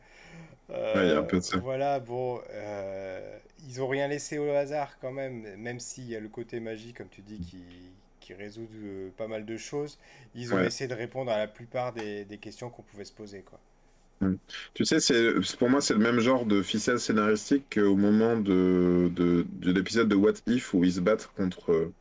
Ouais, 0.93 1.07
y 1.09 1.11
a 1.11 1.19
un 1.19 1.23
Euh, 1.23 1.25
peu 1.25 1.37
de 1.37 1.43
ça. 1.43 1.57
voilà, 1.61 1.99
bon, 1.99 2.41
euh, 2.51 3.39
ils 3.67 3.81
ont 3.81 3.87
rien 3.87 4.07
laissé 4.07 4.37
au 4.37 4.49
hasard 4.51 4.97
quand 4.99 5.11
même, 5.11 5.55
même 5.57 5.79
s'il 5.79 6.05
y 6.09 6.15
a 6.15 6.19
le 6.19 6.29
côté 6.29 6.59
magie, 6.59 6.93
comme 6.93 7.09
tu 7.09 7.21
dis, 7.21 7.39
qui, 7.39 7.63
qui 8.19 8.33
résout 8.33 8.67
euh, 8.83 9.09
pas 9.17 9.27
mal 9.27 9.45
de 9.45 9.57
choses. 9.57 9.97
Ils 10.35 10.53
ont 10.55 10.61
Ouais. 10.61 10.67
essayé 10.67 10.87
de 10.87 10.93
répondre 10.95 11.31
à 11.31 11.37
la 11.37 11.47
plupart 11.47 11.93
des, 11.93 12.25
des 12.25 12.37
questions 12.37 12.69
qu'on 12.69 12.83
pouvait 12.83 13.05
se 13.05 13.13
poser, 13.13 13.41
quoi. 13.43 13.59
Mm. 14.21 14.35
Tu 14.73 14.85
sais, 14.85 14.99
c'est 14.99 15.33
pour 15.59 15.69
moi, 15.69 15.79
c'est 15.81 15.93
le 15.93 15.99
même 15.99 16.19
genre 16.19 16.45
de 16.45 16.61
ficelle 16.63 16.99
scénaristique 16.99 17.75
qu'au 17.75 17.95
moment 17.95 18.37
de, 18.37 19.11
de, 19.13 19.45
de 19.49 19.71
l'épisode 19.71 20.09
de 20.09 20.15
What 20.15 20.33
If 20.47 20.73
où 20.73 20.83
ils 20.83 20.93
se 20.93 20.99
battent 21.01 21.27
contre 21.35 21.71
euh, 21.71 21.93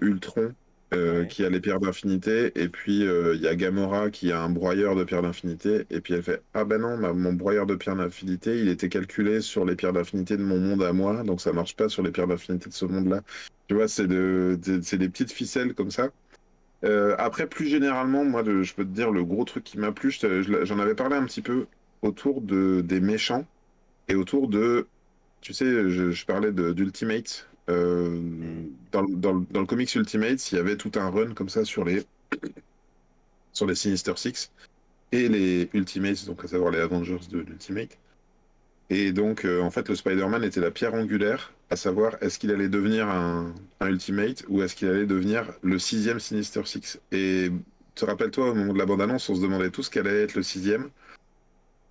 Ultron 0.00 0.52
euh, 0.94 1.20
Ouais. 1.22 1.26
qui 1.26 1.42
a 1.44 1.48
les 1.48 1.60
pierres 1.60 1.80
d'infinité, 1.80 2.52
et 2.54 2.68
puis 2.68 3.06
euh, 3.06 3.34
il 3.34 3.40
y 3.40 3.48
a 3.48 3.54
Gamora 3.56 4.10
qui 4.10 4.30
a 4.30 4.42
un 4.42 4.50
broyeur 4.50 4.94
de 4.94 5.04
pierres 5.04 5.22
d'infinité, 5.22 5.86
et 5.90 6.00
puis 6.02 6.12
elle 6.14 6.22
fait 6.22 6.42
Ah 6.52 6.64
ben 6.64 6.78
non, 6.82 6.98
mon 7.14 7.32
broyeur 7.32 7.64
de 7.66 7.74
pierres 7.76 7.96
d'infinité, 7.96 8.58
il 8.60 8.68
était 8.68 8.90
calculé 8.90 9.40
sur 9.40 9.64
les 9.64 9.74
pierres 9.74 9.94
d'infinité 9.94 10.36
de 10.36 10.42
mon 10.42 10.58
monde 10.58 10.82
à 10.82 10.92
moi, 10.92 11.22
donc 11.22 11.40
ça 11.40 11.52
marche 11.54 11.76
pas 11.76 11.88
sur 11.88 12.02
les 12.02 12.10
pierres 12.10 12.26
d'infinité 12.26 12.68
de 12.68 12.74
ce 12.74 12.84
monde-là. 12.84 13.22
Tu 13.68 13.74
vois, 13.74 13.88
c'est 13.88 14.06
de, 14.06 14.58
des 14.62 15.08
petites 15.08 15.32
ficelles 15.32 15.72
comme 15.74 15.90
ça. 15.90 16.10
Euh, 16.84 17.14
après, 17.18 17.46
plus 17.46 17.66
généralement, 17.68 18.24
moi, 18.24 18.42
je 18.44 18.74
peux 18.74 18.84
te 18.84 18.90
dire, 18.90 19.10
le 19.12 19.24
gros 19.24 19.44
truc 19.44 19.64
qui 19.64 19.78
m'a 19.78 19.92
plu, 19.92 20.10
je 20.10 20.42
je 20.42 20.64
j'en 20.64 20.78
avais 20.78 20.94
parlé 20.96 21.16
un 21.16 21.24
petit 21.24 21.40
peu 21.42 21.66
autour 22.02 22.40
de, 22.42 22.80
des 22.82 23.00
méchants 23.00 23.46
et 24.08 24.14
autour 24.16 24.48
de, 24.48 24.88
tu 25.40 25.54
sais, 25.54 25.88
je, 25.90 26.10
je 26.10 26.26
parlais 26.26 26.52
de- 26.52 26.72
d'Ultimate. 26.72 27.48
Euh, 27.70 28.08
Mhm. 28.10 28.70
dans, 28.92 29.02
le- 29.02 29.16
dans, 29.16 29.32
le- 29.34 29.46
dans 29.50 29.60
le 29.60 29.66
comics 29.66 29.94
Ultimate, 29.94 30.50
il 30.52 30.56
y 30.56 30.58
avait 30.58 30.76
tout 30.76 30.92
un 30.96 31.10
run 31.10 31.34
comme 31.34 31.48
ça 31.48 31.64
sur 31.64 31.84
les, 31.84 32.02
sur 33.52 33.66
les 33.66 33.74
Sinister 33.74 34.12
Six 34.16 34.50
et 35.12 35.28
les 35.28 35.70
Ultimates, 35.74 36.26
donc 36.26 36.44
à 36.44 36.48
savoir 36.48 36.72
les 36.72 36.80
Avengers 36.80 37.20
de 37.30 37.38
l'Ultimate. 37.40 37.98
Et 38.90 39.12
donc, 39.12 39.44
euh, 39.44 39.60
en 39.62 39.70
fait, 39.70 39.88
le 39.88 39.94
Spider-Man 39.96 40.44
était 40.44 40.60
la 40.60 40.70
pierre 40.70 40.94
angulaire, 40.94 41.52
à 41.70 41.76
savoir 41.76 42.16
est-ce 42.22 42.38
qu'il 42.38 42.50
allait 42.50 42.68
devenir 42.68 43.08
un, 43.08 43.54
un 43.80 43.88
Ultimate 43.88 44.44
ou 44.48 44.62
est-ce 44.62 44.76
qu'il 44.76 44.88
allait 44.88 45.06
devenir 45.06 45.52
le 45.62 45.78
sixième 45.78 46.20
Sinister 46.20 46.62
Six? 46.66 47.00
Et 47.12 47.50
te 47.94 48.04
rappelles-toi, 48.04 48.50
au 48.50 48.54
moment 48.54 48.72
de 48.74 48.78
la 48.78 48.86
bande-annonce, 48.86 49.28
on 49.30 49.34
se 49.36 49.42
demandait 49.42 49.70
tous 49.70 49.88
quel 49.88 50.06
allait 50.08 50.22
être 50.24 50.34
le 50.34 50.42
sixième. 50.42 50.90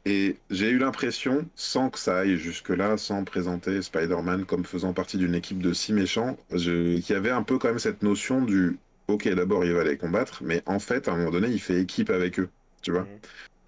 Et 0.06 0.38
j'ai 0.50 0.70
eu 0.72 0.80
l'impression, 0.80 1.48
sans 1.56 1.90
que 1.92 2.00
ça 2.00 2.20
aille 2.20 2.38
jusque-là, 2.38 2.98
sans 2.98 3.24
présenter 3.24 3.82
Spider-Man 3.84 4.46
comme 4.46 4.66
faisant 4.66 4.94
partie 4.94 5.18
d'une 5.18 5.36
équipe 5.36 5.60
de 5.62 5.74
six 5.74 5.94
méchants, 5.94 6.38
qu'il 6.50 7.08
y 7.08 7.14
avait 7.14 7.30
un 7.30 7.44
peu 7.44 7.60
quand 7.60 7.68
même 7.70 7.80
cette 7.80 8.02
notion 8.02 8.42
du 8.44 8.80
OK, 9.08 9.28
d'abord 9.30 9.64
il 9.66 9.74
va 9.74 9.84
les 9.84 9.98
combattre, 9.98 10.44
mais 10.44 10.64
en 10.66 10.80
fait, 10.80 11.08
à 11.08 11.14
un 11.14 11.18
moment 11.18 11.32
donné, 11.32 11.50
il 11.50 11.60
fait 11.62 11.82
équipe 11.82 12.10
avec 12.10 12.40
eux. 12.40 12.50
Tu 12.82 12.92
vois? 12.92 13.02
Mhm. 13.04 13.20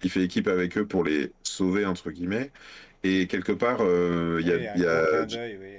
Il 0.02 0.10
fait 0.10 0.22
équipe 0.24 0.48
avec 0.48 0.76
eux 0.76 0.86
pour 0.86 1.04
les 1.04 1.32
sauver, 1.42 1.86
entre 1.86 2.10
guillemets. 2.10 2.50
Et 3.04 3.26
quelque 3.26 3.52
part, 3.52 3.78
euh, 3.82 4.38
il 4.40 4.48
y 4.48 4.52
Oui, 4.52 5.56
oui. 5.60 5.78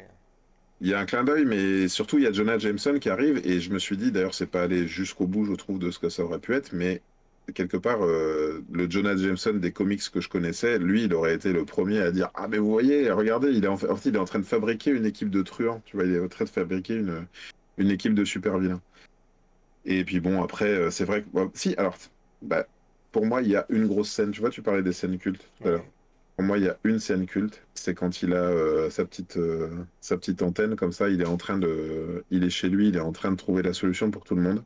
y 0.81 0.93
a 0.93 0.99
un 0.99 1.05
clin 1.05 1.23
d'œil, 1.23 1.45
mais 1.45 1.87
surtout, 1.87 2.17
il 2.17 2.23
y 2.23 2.27
a 2.27 2.31
Jonah 2.31 2.57
Jameson 2.57 2.99
qui 2.99 3.09
arrive. 3.09 3.41
Et 3.45 3.59
je 3.61 3.71
me 3.71 3.79
suis 3.79 3.97
dit, 3.97 4.11
d'ailleurs, 4.11 4.33
c'est 4.33 4.45
pas 4.47 4.63
allé 4.63 4.87
jusqu'au 4.87 5.27
bout, 5.27 5.45
je 5.45 5.53
trouve, 5.53 5.79
de 5.79 5.91
ce 5.91 5.99
que 5.99 6.09
ça 6.09 6.23
aurait 6.23 6.39
pu 6.39 6.53
être. 6.53 6.73
Mais 6.73 7.01
quelque 7.53 7.77
part, 7.77 8.05
euh, 8.05 8.63
le 8.71 8.89
Jonah 8.89 9.15
Jameson 9.15 9.53
des 9.53 9.71
comics 9.71 10.01
que 10.11 10.21
je 10.21 10.29
connaissais, 10.29 10.79
lui, 10.79 11.03
il 11.03 11.13
aurait 11.13 11.35
été 11.35 11.53
le 11.53 11.65
premier 11.65 11.99
à 11.99 12.11
dire, 12.11 12.29
Ah, 12.35 12.47
mais 12.47 12.57
vous 12.57 12.69
voyez, 12.69 13.11
regardez, 13.11 13.51
il 13.51 13.63
est 13.65 13.67
en 13.67 13.77
fait, 13.77 13.87
il 14.05 14.15
est 14.15 14.19
en 14.19 14.25
train 14.25 14.39
de 14.39 14.45
fabriquer 14.45 14.91
une 14.91 15.05
équipe 15.05 15.29
de 15.29 15.41
truands. 15.41 15.81
Tu 15.85 15.95
vois, 15.97 16.05
il 16.05 16.13
est 16.13 16.19
en 16.19 16.27
train 16.27 16.45
de 16.45 16.49
fabriquer 16.49 16.95
une, 16.95 17.27
une 17.77 17.91
équipe 17.91 18.13
de 18.13 18.25
super 18.25 18.57
vilains. 18.57 18.81
Et 19.85 20.03
puis 20.03 20.19
bon, 20.19 20.43
après, 20.43 20.69
euh, 20.69 20.91
c'est 20.91 21.05
vrai 21.05 21.23
que. 21.23 21.27
si, 21.53 21.75
alors, 21.77 21.97
bah, 22.41 22.65
pour 23.11 23.25
moi, 23.25 23.41
il 23.41 23.49
y 23.49 23.55
a 23.55 23.65
une 23.69 23.87
grosse 23.87 24.09
scène. 24.09 24.31
Tu 24.31 24.41
vois, 24.41 24.49
tu 24.49 24.61
parlais 24.61 24.83
des 24.83 24.93
scènes 24.93 25.17
cultes 25.17 25.49
tout 25.61 25.67
à 25.67 25.71
l'heure. 25.71 25.85
Pour 26.35 26.45
moi, 26.45 26.57
il 26.57 26.65
y 26.65 26.67
a 26.67 26.77
une 26.83 26.99
scène 26.99 27.25
culte, 27.25 27.61
c'est 27.75 27.93
quand 27.95 28.21
il 28.21 28.33
a 28.33 28.37
euh, 28.43 28.89
sa 28.89 29.05
petite, 29.05 29.37
euh, 29.37 29.69
sa 30.01 30.17
petite 30.17 30.41
antenne, 30.41 30.75
comme 30.75 30.91
ça, 30.91 31.07
il 31.09 31.21
est 31.21 31.27
en 31.27 31.37
train 31.37 31.57
de. 31.57 32.25
Il 32.29 32.43
est 32.43 32.49
chez 32.49 32.67
lui, 32.69 32.89
il 32.89 32.97
est 32.97 33.01
en 33.01 33.13
train 33.13 33.31
de 33.31 33.37
trouver 33.37 33.63
la 33.63 33.73
solution 33.73 34.11
pour 34.11 34.25
tout 34.25 34.35
le 34.35 34.41
monde. 34.41 34.63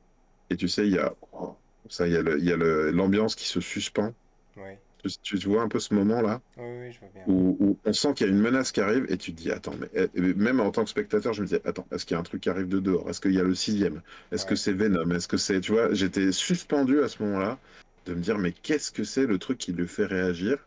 Et 0.49 0.57
tu 0.57 0.67
sais, 0.67 0.87
il 0.87 0.93
y 0.93 0.97
a. 0.99 1.13
oh, 1.33 1.55
ça, 1.89 2.07
il 2.07 2.13
y 2.13 2.51
a 2.51 2.57
l'ambiance 2.91 3.35
qui 3.35 3.47
se 3.47 3.59
suspend. 3.61 4.13
Ouais. 4.57 4.79
Tu, 5.23 5.39
tu 5.39 5.47
vois 5.47 5.61
un 5.61 5.69
peu 5.69 5.79
ce 5.79 5.93
moment-là 5.93 6.41
Oui, 6.57 6.65
oui, 6.81 6.91
je 6.91 6.99
vois 6.99 7.09
bien. 7.13 7.23
où, 7.27 7.55
où 7.61 7.79
on 7.85 7.93
sent 7.93 8.13
qu'il 8.15 8.27
y 8.27 8.29
a 8.29 8.33
une 8.33 8.41
menace 8.41 8.71
qui 8.73 8.81
arrive 8.81 9.05
et 9.09 9.17
tu 9.17 9.33
te 9.33 9.41
dis, 9.41 9.49
attends, 9.51 9.75
mais 9.79 9.89
eh, 9.93 10.07
eh, 10.13 10.33
même 10.33 10.59
en 10.59 10.71
tant 10.71 10.83
que 10.83 10.89
spectateur, 10.89 11.33
je 11.33 11.41
me 11.41 11.47
disais, 11.47 11.61
attends, 11.65 11.87
est-ce 11.91 12.05
qu'il 12.05 12.15
y 12.15 12.17
a 12.17 12.19
un 12.19 12.23
truc 12.23 12.41
qui 12.41 12.49
arrive 12.49 12.67
de 12.67 12.79
dehors? 12.79 13.09
Est-ce 13.09 13.21
qu'il 13.21 13.31
y 13.33 13.39
a 13.39 13.43
le 13.43 13.55
sixième? 13.55 14.01
Est-ce 14.31 14.45
que 14.45 14.55
c'est 14.55 14.73
Venom? 14.73 15.09
Est-ce 15.11 15.27
que 15.29 15.37
c'est, 15.37 15.61
tu 15.61 15.71
vois, 15.71 15.93
j'étais 15.93 16.31
suspendu 16.33 17.01
à 17.01 17.07
ce 17.07 17.23
moment-là 17.23 17.57
de 18.05 18.13
me 18.13 18.19
dire, 18.21 18.37
mais 18.37 18.51
qu'est-ce 18.51 18.91
que 18.91 19.03
c'est 19.05 19.25
le 19.25 19.37
truc 19.37 19.57
qui 19.57 19.71
le 19.71 19.85
fait 19.85 20.05
réagir? 20.05 20.57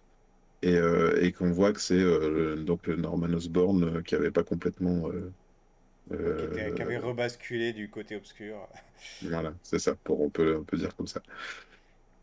Et, 0.63 0.77
euh, 0.77 1.19
et 1.21 1.33
qu'on 1.33 1.51
voit 1.51 1.73
que 1.73 1.81
c'est 1.81 2.01
euh, 2.01 2.57
donc 2.57 2.87
le 2.87 2.97
Norman 2.97 3.27
Osborn 3.35 3.83
euh, 3.99 4.03
qui 4.03 4.15
avait 4.15 4.31
pas 4.31 4.45
complètement, 4.45 5.09
euh, 6.13 6.37
qui 6.39 6.45
était- 6.61 6.75
qui 6.75 6.83
avait 6.83 6.99
rebasculé 6.99 7.73
du 7.73 7.89
côté 7.91 8.17
obscur. 8.17 8.69
voilà, 9.23 9.55
c'est 9.63 9.79
ça, 9.79 9.95
pour, 9.95 10.21
on 10.21 10.31
peut, 10.31 10.57
on 10.61 10.65
peut 10.65 10.77
dire 10.77 10.95
comme 10.97 11.07
ça. 11.07 11.21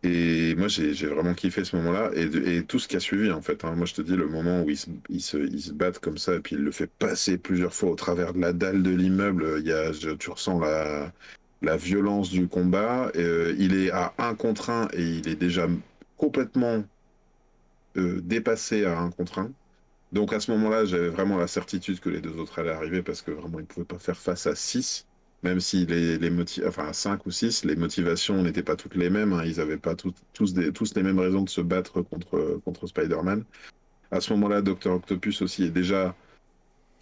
Et 0.01 0.55
moi, 0.55 0.69
j'ai 0.69 0.93
vraiment 1.07 1.33
kiffé 1.33 1.65
ce 1.65 1.75
moment-là 1.75 2.11
et, 2.15 2.57
et 2.57 2.63
tout 2.63 2.79
ce 2.79 2.87
qui 2.87 2.95
a 2.95 3.01
suivi, 3.01 3.31
en 3.31 3.41
fait. 3.41 3.65
hein. 3.65 3.73
Moi, 3.75 3.85
je 3.85 3.93
te 3.95 4.01
dis, 4.01 4.15
le 4.15 4.27
moment 4.27 4.63
où 4.63 4.69
ils 4.69 4.77
se, 4.77 4.89
ils 5.09 5.21
se, 5.21 5.37
ils 5.37 5.61
se 5.61 5.73
battent 5.73 5.99
comme 5.99 6.17
ça, 6.17 6.35
et 6.35 6.39
puis 6.39 6.55
il 6.55 6.61
le 6.61 6.71
fait 6.71 6.87
passer 6.89 7.37
plusieurs 7.37 7.73
fois 7.73 7.89
au 7.89 7.95
travers 7.95 8.33
de 8.33 8.39
la 8.39 8.53
dalle 8.53 8.81
de 8.81 8.91
l'immeuble, 8.91 9.61
tu 10.17 10.29
ressens 10.29 10.59
la, 10.59 11.11
la 11.61 11.75
violence 11.75 12.29
du 12.29 12.47
combat. 12.47 13.11
Euh, 13.17 13.53
il 13.59 13.75
est 13.75 13.91
à 13.91 14.13
un 14.19 14.35
contre 14.35 14.69
un 14.69 14.87
et 14.93 15.03
il 15.03 15.27
est 15.27 15.35
déjà 15.35 15.67
complètement 16.15 16.85
euh, 17.97 18.21
dépassé 18.21 18.85
à 18.85 18.97
un 18.99 19.11
contre 19.11 19.39
un. 19.39 19.51
Donc 20.11 20.33
à 20.33 20.39
ce 20.39 20.51
moment-là, 20.51 20.85
j'avais 20.85 21.09
vraiment 21.09 21.37
la 21.37 21.47
certitude 21.47 21.99
que 21.99 22.09
les 22.09 22.21
deux 22.21 22.35
autres 22.37 22.59
allaient 22.59 22.71
arriver 22.71 23.03
parce 23.03 23.21
que 23.21 23.31
vraiment, 23.31 23.59
ils 23.59 23.63
ne 23.63 23.67
pouvaient 23.67 23.85
pas 23.85 23.99
faire 23.99 24.17
face 24.17 24.47
à 24.47 24.55
6. 24.55 25.05
Même 25.43 25.59
si 25.61 25.85
les, 25.85 26.17
les 26.17 26.29
motiv... 26.29 26.65
enfin, 26.67 26.87
à 26.89 26.93
5 26.93 27.25
ou 27.25 27.31
6, 27.31 27.63
les 27.63 27.75
motivations 27.77 28.41
n'étaient 28.43 28.63
pas 28.63 28.75
toutes 28.75 28.95
les 28.95 29.09
mêmes. 29.09 29.33
hein. 29.33 29.43
Ils 29.45 29.57
n'avaient 29.57 29.77
pas 29.77 29.95
tout- 29.95 30.13
tous, 30.33 30.53
des, 30.53 30.73
tous 30.73 30.93
les 30.95 31.03
mêmes 31.03 31.19
raisons 31.19 31.43
de 31.43 31.49
se 31.49 31.61
battre 31.61 32.01
contre, 32.01 32.59
contre 32.65 32.87
Spider-Man. 32.87 33.43
À 34.11 34.21
ce 34.21 34.33
moment-là, 34.33 34.61
Docteur 34.61 34.95
Octopus 34.95 35.41
aussi 35.41 35.63
est 35.65 35.69
déjà 35.69 36.15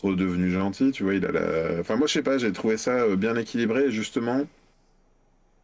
redevenu 0.04 0.52
gentil. 0.52 0.92
Tu 0.92 1.04
vois, 1.04 1.16
il 1.16 1.26
a 1.26 1.32
la... 1.32 1.80
Enfin, 1.80 1.96
moi, 1.96 2.08
je 2.08 2.14
sais 2.14 2.24
pas, 2.24 2.38
j'ai 2.38 2.52
trouvé 2.52 2.78
ça 2.78 2.92
euh, 3.04 3.16
bien 3.16 3.36
équilibré. 3.36 3.90
Justement, 3.92 4.46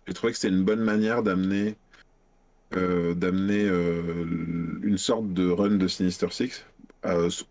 j'ai 0.07 0.13
trouvé 0.13 0.33
que 0.33 0.39
c'était 0.39 0.53
une 0.55 0.63
bonne 0.63 0.81
manière 0.81 1.23
d'amener 1.23 1.75
euh, 2.75 3.13
d'amener 3.13 3.65
euh, 3.65 4.25
une 4.81 4.97
sorte 4.97 5.31
de 5.33 5.47
run 5.49 5.75
de 5.77 5.87
Sinister 5.87 6.27
Six, 6.31 6.65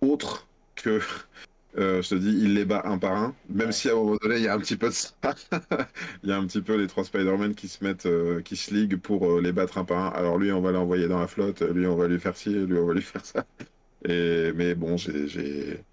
autre 0.01 0.47
que, 0.77 1.01
euh, 1.79 2.03
je 2.03 2.11
te 2.11 2.15
dis, 2.15 2.31
il 2.31 2.55
les 2.55 2.65
bat 2.65 2.83
un 2.85 2.99
par 2.99 3.13
un, 3.17 3.35
même 3.49 3.67
Ouais. 3.69 3.73
si 3.73 3.89
à 3.89 3.93
un 3.93 3.97
moment 3.97 4.17
donné, 4.23 4.37
il 4.37 4.43
y 4.43 4.49
a 4.49 4.55
un 4.55 4.59
petit 4.59 4.77
peu 4.77 4.89
de 4.89 4.95
ça. 4.95 5.11
Il 6.23 6.29
y 6.31 6.33
a 6.33 6.37
un 6.39 6.47
petit 6.47 6.63
peu 6.63 6.77
les 6.77 6.87
trois 6.87 7.05
Spider-Man 7.05 7.55
qui 7.55 7.69
se 7.69 7.83
mettent, 7.85 8.07
euh, 8.07 8.41
qui 8.43 8.57
se 8.57 8.75
liguent 8.75 8.99
pour 8.99 9.27
euh, 9.31 9.41
les 9.41 9.53
battre 9.53 9.79
un 9.79 9.85
par 9.85 9.99
un. 10.07 10.09
Alors 10.19 10.39
lui, 10.39 10.53
on 10.53 10.61
va 10.61 10.73
l'envoyer 10.73 11.09
dans 11.09 11.19
la 11.21 11.27
flotte, 11.29 11.63
lui, 11.63 11.87
on 11.87 11.97
va 11.97 12.09
lui 12.09 12.21
faire 12.21 12.37
ci, 12.37 12.51
lui, 12.51 12.79
on 12.79 12.87
va 12.87 12.95
lui 12.95 13.03
faire 13.03 13.25
ça. 13.25 13.45
Et, 14.09 14.53
mais 14.55 14.75
bon, 14.75 14.97
j'ai. 14.97 15.85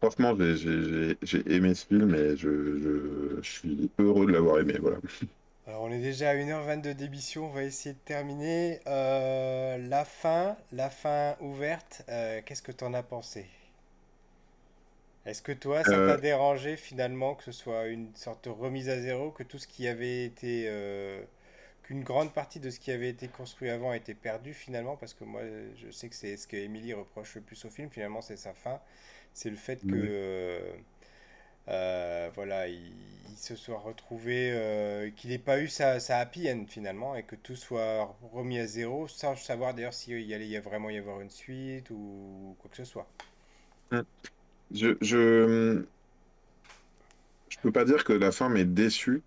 Franchement, 0.00 0.36
j'ai, 0.36 1.16
aimé 1.46 1.74
ce 1.74 1.86
film 1.86 2.12
et 2.16 2.36
je, 2.36 2.48
je, 2.78 3.40
je 3.40 3.48
suis 3.48 3.90
heureux 4.00 4.26
de 4.26 4.32
l'avoir 4.32 4.58
aimé, 4.58 4.74
voilà. 4.80 4.98
Alors, 5.66 5.82
on 5.82 5.90
est 5.90 6.00
déjà 6.00 6.30
à 6.30 6.34
1h22 6.34 6.94
d'émission, 6.94 7.46
on 7.46 7.50
va 7.50 7.64
essayer 7.64 7.94
de 7.94 7.98
terminer. 8.00 8.80
Euh, 8.86 9.76
la 9.78 10.04
fin, 10.04 10.56
la 10.72 10.88
fin 10.90 11.36
ouverte, 11.40 12.02
euh, 12.08 12.40
qu'est-ce 12.44 12.62
que 12.62 12.70
t'en 12.72 12.94
as 12.94 13.02
pensé? 13.02 13.46
Est-ce 15.24 15.42
que 15.42 15.52
toi, 15.52 15.84
ça 15.84 16.00
t'a 16.00 16.16
Euh, 16.16 16.18
dérangé 16.18 16.76
finalement 16.76 17.34
que 17.34 17.44
ce 17.44 17.52
soit 17.52 17.86
une 17.86 18.14
sorte 18.16 18.44
de 18.44 18.50
remise 18.50 18.88
à 18.88 19.00
zéro, 19.00 19.30
que 19.30 19.42
tout 19.44 19.58
ce 19.58 19.68
qui 19.68 19.86
avait 19.86 20.24
été, 20.24 20.66
euh, 20.68 21.22
qu'une 21.84 22.02
grande 22.04 22.34
partie 22.34 22.60
de 22.60 22.70
ce 22.70 22.80
qui 22.80 22.90
avait 22.92 23.08
été 23.10 23.28
construit 23.28 23.70
avant 23.70 23.90
a 23.92 23.96
été 23.96 24.14
perdu 24.14 24.54
finalement? 24.54 24.96
Parce 24.96 25.14
que 25.14 25.24
moi, 25.24 25.42
je 25.76 25.90
sais 25.92 26.08
que 26.08 26.16
c'est 26.16 26.36
ce 26.36 26.46
que 26.48 26.56
Emily 26.56 26.92
reproche 26.94 27.36
le 27.36 27.42
plus 27.42 27.64
au 27.64 27.70
film, 27.70 27.90
finalement, 27.90 28.22
c'est 28.22 28.36
sa 28.36 28.54
fin. 28.54 28.80
C'est 29.34 29.50
le 29.50 29.56
fait 29.56 29.86
que. 29.86 30.74
Euh, 31.68 32.22
euh, 32.22 32.30
voilà, 32.34 32.68
il, 32.68 32.92
se 33.36 33.56
soit 33.56 33.78
retrouvé, 33.78 34.52
euh, 34.52 35.10
qu'il 35.16 35.30
n'ait 35.30 35.38
pas 35.38 35.60
eu 35.60 35.66
sa, 35.66 35.98
sa 35.98 36.18
happy 36.18 36.48
end 36.48 36.64
finalement, 36.68 37.16
et 37.16 37.24
que 37.24 37.34
tout 37.34 37.56
soit 37.56 38.16
remis 38.32 38.58
à 38.58 38.66
zéro, 38.66 39.08
sans 39.08 39.34
savoir 39.34 39.74
d'ailleurs 39.74 39.94
s'il 39.94 40.32
allait 40.32 40.46
y 40.48 40.58
vraiment 40.58 40.90
y 40.90 40.98
avoir 40.98 41.20
une 41.20 41.30
suite 41.30 41.90
ou 41.90 42.56
quoi 42.60 42.70
que 42.70 42.76
ce 42.76 42.84
soit. 42.84 43.08
Je, 44.70 44.96
je, 45.00 45.84
je 47.48 47.58
peux 47.62 47.72
pas 47.72 47.84
dire 47.84 48.04
que 48.04 48.12
la 48.12 48.32
fin 48.32 48.48
m'est 48.48 48.64
déçue. 48.64 49.22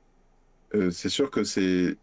Euh, 0.73 0.91
c'est 0.91 1.09
sûr 1.09 1.29
que 1.29 1.43
c'est 1.43 1.97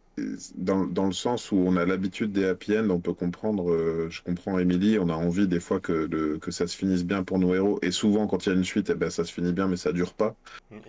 dans, 0.56 0.84
dans, 0.84 1.06
le 1.06 1.12
sens 1.12 1.52
où 1.52 1.56
on 1.56 1.76
a 1.76 1.86
l'habitude 1.86 2.32
des 2.32 2.44
happy 2.44 2.76
end, 2.76 2.90
on 2.90 3.00
peut 3.00 3.14
comprendre, 3.14 3.70
euh, 3.72 4.08
je 4.10 4.22
comprends 4.22 4.58
Emily, 4.58 4.98
on 4.98 5.08
a 5.08 5.14
envie 5.14 5.48
des 5.48 5.60
fois 5.60 5.80
que, 5.80 5.92
le, 5.92 6.38
que 6.38 6.50
ça 6.50 6.66
se 6.66 6.76
finisse 6.76 7.04
bien 7.04 7.24
pour 7.24 7.38
nos 7.38 7.54
héros, 7.54 7.78
et 7.82 7.90
souvent 7.90 8.26
quand 8.26 8.44
il 8.44 8.50
y 8.50 8.52
a 8.52 8.54
une 8.54 8.64
suite, 8.64 8.90
eh 8.90 8.94
ben, 8.94 9.10
ça 9.10 9.24
se 9.24 9.32
finit 9.32 9.52
bien, 9.52 9.68
mais 9.68 9.76
ça 9.76 9.92
dure 9.92 10.12
pas. 10.12 10.34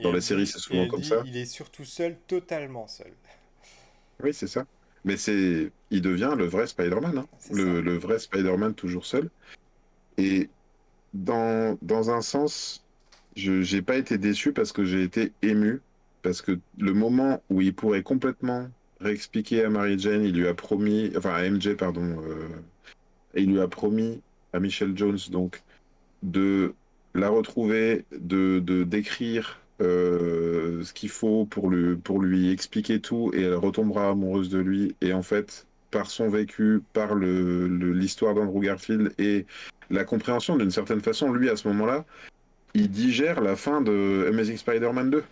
dans 0.02 0.12
les 0.12 0.22
séries, 0.22 0.48
c'est 0.48 0.60
souvent 0.60 0.88
comme 0.88 1.04
ça. 1.04 1.24
Il 1.26 1.38
est 1.38 1.46
surtout 1.46 1.86
seul, 1.86 2.18
totalement 2.28 2.88
seul. 2.88 3.12
Oui, 4.22 4.34
c'est 4.34 4.48
ça. 4.48 4.66
Mais 5.06 5.18
c'est, 5.18 5.72
il 5.90 6.02
devient 6.02 6.34
le 6.38 6.46
vrai 6.46 6.68
Spider-Man, 6.68 7.20
hein. 7.20 7.28
le, 7.52 7.82
le, 7.82 7.98
vrai 7.98 8.20
Spider-Man 8.20 8.74
toujours 8.74 9.06
seul. 9.06 9.30
Et 10.18 10.50
dans, 11.14 11.78
dans 11.82 12.12
un 12.12 12.22
sens, 12.22 12.84
je 13.36 13.76
n'ai 13.76 13.82
pas 13.82 13.98
été 13.98 14.18
déçu 14.18 14.54
parce 14.54 14.72
que 14.72 14.86
j'ai 14.86 15.04
été 15.04 15.32
ému, 15.42 15.82
parce 16.22 16.42
que 16.42 16.60
le 16.78 16.94
moment 16.94 17.42
où 17.50 17.62
il 17.62 17.74
pourrait 17.74 18.04
complètement 18.04 18.70
réexpliquer 19.04 19.64
à 19.64 19.70
Mary 19.70 19.98
Jane, 20.00 20.24
il 20.24 20.36
lui 20.36 20.48
a 20.48 20.54
promis, 20.54 21.12
enfin 21.18 21.34
à 21.34 21.50
MJ, 21.50 21.76
pardon, 21.76 22.22
euh, 22.28 22.48
il 23.36 23.52
lui 23.52 23.60
a 23.60 23.68
promis 23.68 24.22
à 24.54 24.60
Michelle 24.60 24.98
Jones, 24.98 25.20
donc, 25.32 25.62
de 26.24 26.74
la 27.14 27.30
retrouver, 27.30 28.06
de 28.12 28.60
d'écrire 28.84 29.60
euh, 29.82 30.84
ce 30.84 30.94
qu'il 30.94 31.10
faut 31.10 31.46
pour 31.46 31.70
lui, 31.70 31.96
pour 31.96 32.22
lui 32.22 32.52
expliquer 32.52 33.00
tout, 33.00 33.32
et 33.34 33.42
elle 33.42 33.56
retombera 33.56 34.10
amoureuse 34.10 34.50
de 34.50 34.60
lui. 34.60 34.96
Et 35.02 35.14
en 35.14 35.24
fait, 35.24 35.68
par 35.92 36.10
son 36.10 36.30
vécu, 36.30 36.82
par 36.94 37.16
l'histoire 37.16 38.34
le, 38.34 38.42
d'Andrew 38.42 38.62
Garfield 38.62 39.14
et 39.20 39.46
la 39.90 40.06
compréhension 40.06 40.58
d'une 40.58 40.72
certaine 40.72 41.02
façon, 41.02 41.32
lui 41.32 41.50
à 41.50 41.56
ce 41.56 41.68
moment-là, 41.70 42.06
il 42.74 42.90
digère 42.90 43.42
la 43.42 43.56
fin 43.56 43.82
de 43.82 44.26
Amazing 44.30 44.58
Spider-Man 44.58 45.10
2. 45.10 45.24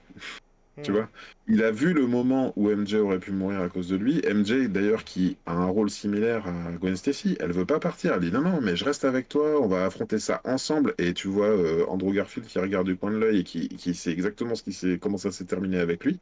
Tu 0.84 0.92
hmm. 0.92 0.96
vois 0.96 1.10
Il 1.48 1.64
a 1.64 1.72
vu 1.72 1.94
le 1.94 2.08
moment 2.08 2.54
où 2.56 2.70
MJ 2.70 2.96
aurait 2.96 3.20
pu 3.20 3.32
mourir 3.32 3.62
à 3.62 3.70
cause 3.70 3.90
de 3.90 3.96
lui. 3.98 4.22
MJ, 4.28 4.68
d'ailleurs, 4.70 5.04
qui 5.04 5.38
a 5.46 5.54
un 5.54 5.66
rôle 5.66 5.90
similaire 5.90 6.48
à 6.48 6.72
Gwen 6.74 6.96
Stacy, 6.96 7.38
elle 7.40 7.52
veut 7.52 7.66
pas 7.66 7.80
partir. 7.80 8.14
Elle 8.14 8.22
dit 8.22 8.32
non, 8.32 8.42
non, 8.42 8.62
mais 8.62 8.76
je 8.76 8.86
reste 8.86 9.04
avec 9.06 9.28
toi, 9.28 9.62
on 9.62 9.68
va 9.68 9.86
affronter 9.86 10.20
ça 10.20 10.42
ensemble. 10.46 10.94
Et 10.98 11.14
tu 11.14 11.28
vois 11.28 11.48
euh, 11.48 11.86
Andrew 11.88 12.14
Garfield 12.14 12.48
qui 12.48 12.60
regarde 12.60 12.88
du 12.88 12.96
coin 12.96 13.12
de 13.12 13.18
l'œil 13.18 13.40
et 13.40 13.44
qui, 13.44 13.68
qui 13.70 13.94
sait 13.94 14.12
exactement 14.12 14.56
ce 14.56 14.64
qui 14.64 15.00
comment 15.00 15.18
ça 15.18 15.32
s'est 15.32 15.46
terminé 15.46 15.78
avec 15.80 16.06
lui. 16.06 16.20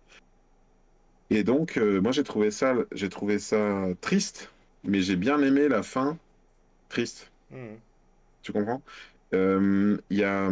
Et 1.29 1.43
donc, 1.43 1.77
euh, 1.77 2.01
moi, 2.01 2.11
j'ai 2.11 2.23
trouvé 2.23 2.51
ça, 2.51 2.75
j'ai 2.91 3.09
trouvé 3.09 3.39
ça 3.39 3.85
triste, 4.01 4.51
mais 4.83 5.01
j'ai 5.01 5.15
bien 5.15 5.41
aimé 5.41 5.67
la 5.67 5.83
fin 5.83 6.17
triste. 6.89 7.31
Hmm. 7.51 7.75
Tu 8.41 8.51
comprends? 8.51 8.81
Euh, 9.33 9.97
y 10.09 10.23
a, 10.23 10.49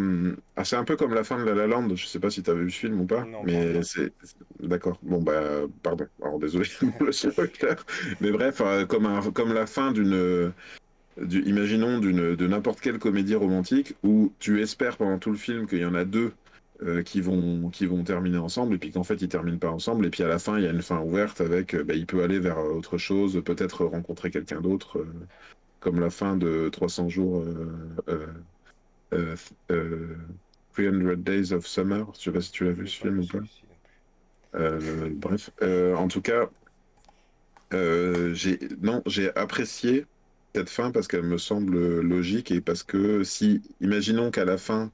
ah, 0.56 0.64
c'est 0.64 0.76
un 0.76 0.84
peu 0.84 0.96
comme 0.96 1.14
la 1.14 1.24
fin 1.24 1.40
de 1.40 1.44
La 1.44 1.56
La 1.56 1.68
Land. 1.68 1.96
Je 1.96 2.06
sais 2.06 2.20
pas 2.20 2.30
si 2.30 2.44
tu 2.44 2.52
as 2.52 2.54
vu 2.54 2.70
ce 2.70 2.78
film 2.78 3.02
ou 3.02 3.06
pas, 3.06 3.26
mais 3.44 3.82
c'est 3.84 4.14
d'accord. 4.60 5.00
Bon 5.02 5.22
bah 5.22 5.42
pardon. 5.82 6.06
Alors 6.22 6.40
désolé 6.40 6.70
le 7.00 7.12
mais 8.22 8.32
bref, 8.32 8.62
euh, 8.62 8.86
comme 8.86 9.08
un, 9.08 9.22
comme 9.32 9.54
la 9.54 9.66
fin 9.66 9.92
d'une, 9.92 10.52
du, 11.18 11.42
imaginons 11.44 12.00
d'une 12.00 12.36
de 12.36 12.48
n'importe 12.48 12.82
quelle 12.82 13.00
comédie 13.00 13.36
romantique 13.36 13.96
où 14.04 14.32
tu 14.40 14.62
espères 14.62 14.98
pendant 14.98 15.18
tout 15.18 15.32
le 15.32 15.38
film 15.38 15.66
qu'il 15.66 15.80
y 15.80 15.86
en 15.86 15.96
a 15.96 16.06
deux 16.06 16.34
euh, 16.84 17.02
qui 17.02 17.22
vont 17.22 17.70
qui 17.70 17.88
vont 17.88 18.04
terminer 18.04 18.38
ensemble 18.38 18.76
et 18.76 18.78
puis 18.78 18.92
qu'en 18.92 19.04
fait 19.04 19.20
ils 19.24 19.28
terminent 19.28 19.58
pas 19.58 19.72
ensemble 19.72 20.06
et 20.06 20.12
puis 20.12 20.22
à 20.22 20.28
la 20.28 20.38
fin 20.38 20.60
il 20.60 20.64
y 20.64 20.68
a 20.68 20.72
une 20.72 20.84
fin 20.84 21.00
ouverte 21.00 21.42
avec 21.42 21.76
bah, 21.76 21.96
il 21.96 22.06
peut 22.06 22.22
aller 22.22 22.40
vers 22.40 22.60
autre 22.60 23.00
chose, 23.00 23.42
peut-être 23.44 23.86
rencontrer 23.86 24.30
quelqu'un 24.30 24.62
d'autre, 24.62 25.04
comme 25.80 26.00
la 26.00 26.12
fin 26.12 26.38
de 26.38 26.70
300 26.70 27.10
jours. 27.10 27.44
300 29.12 29.36
euh, 29.72 30.16
euh, 30.80 31.16
Days 31.16 31.54
of 31.54 31.66
Summer. 31.66 32.06
Je 32.18 32.24
sais 32.24 32.32
pas 32.32 32.42
si 32.42 32.52
tu 32.52 32.66
l'as 32.66 32.72
vu 32.72 32.88
ce 32.88 32.98
film 32.98 33.20
ou 33.20 33.28
pas. 33.28 33.40
Euh, 34.56 35.10
bref, 35.14 35.52
en 35.62 36.08
tout 36.08 36.22
cas, 36.22 36.50
j'ai 37.72 38.60
non, 38.82 39.02
j'ai 39.06 39.36
apprécié 39.36 40.06
cette 40.56 40.70
fin 40.70 40.92
parce 40.92 41.08
qu'elle 41.08 41.24
me 41.24 41.38
semble 41.38 42.02
logique 42.02 42.52
et 42.52 42.62
parce 42.62 42.84
que 42.84 43.24
si, 43.24 43.62
imaginons 43.82 44.32
qu'à 44.32 44.46
la 44.46 44.58
fin, 44.58 44.92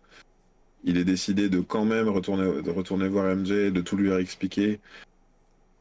il 0.83 0.97
est 0.97 1.05
décidé 1.05 1.49
de 1.49 1.61
quand 1.61 1.85
même 1.85 2.09
retourner, 2.09 2.61
de 2.61 2.69
retourner 2.71 3.07
voir 3.07 3.33
MJ, 3.35 3.71
de 3.71 3.81
tout 3.81 3.95
lui 3.95 4.11
expliquer, 4.11 4.81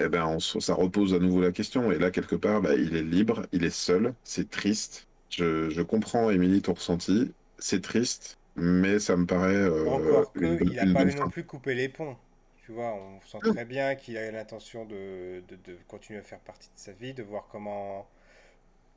eh 0.00 0.08
ben, 0.08 0.38
ça 0.38 0.74
repose 0.74 1.14
à 1.14 1.18
nouveau 1.18 1.40
la 1.40 1.52
question. 1.52 1.90
Et 1.92 1.98
là, 1.98 2.10
quelque 2.10 2.36
part, 2.36 2.60
bah, 2.62 2.74
il 2.74 2.96
est 2.96 3.02
libre, 3.02 3.46
il 3.52 3.64
est 3.64 3.70
seul, 3.70 4.14
c'est 4.24 4.50
triste. 4.50 5.08
Je, 5.30 5.70
je 5.70 5.82
comprends, 5.82 6.30
Émilie, 6.30 6.62
ton 6.62 6.74
ressenti 6.74 7.32
c'est 7.62 7.80
triste, 7.80 8.38
mais 8.56 8.98
ça 8.98 9.16
me 9.16 9.26
paraît. 9.26 9.54
Euh, 9.54 9.86
Encore 9.86 10.32
que, 10.32 10.62
il 10.62 10.72
n'a 10.72 10.92
pas 10.92 11.04
non 11.04 11.28
plus 11.28 11.44
coupé 11.44 11.74
les 11.74 11.88
ponts. 11.88 12.16
Tu 12.64 12.72
vois, 12.72 12.94
on 12.94 13.20
sent 13.20 13.38
ah. 13.42 13.50
très 13.50 13.64
bien 13.64 13.94
qu'il 13.94 14.16
a 14.16 14.30
l'intention 14.30 14.84
de, 14.84 15.42
de, 15.48 15.76
continuer 15.88 16.20
à 16.20 16.22
faire 16.22 16.38
partie 16.40 16.68
de 16.68 16.80
sa 16.80 16.92
vie, 16.92 17.12
de 17.12 17.22
voir 17.22 17.48
comment 17.50 18.06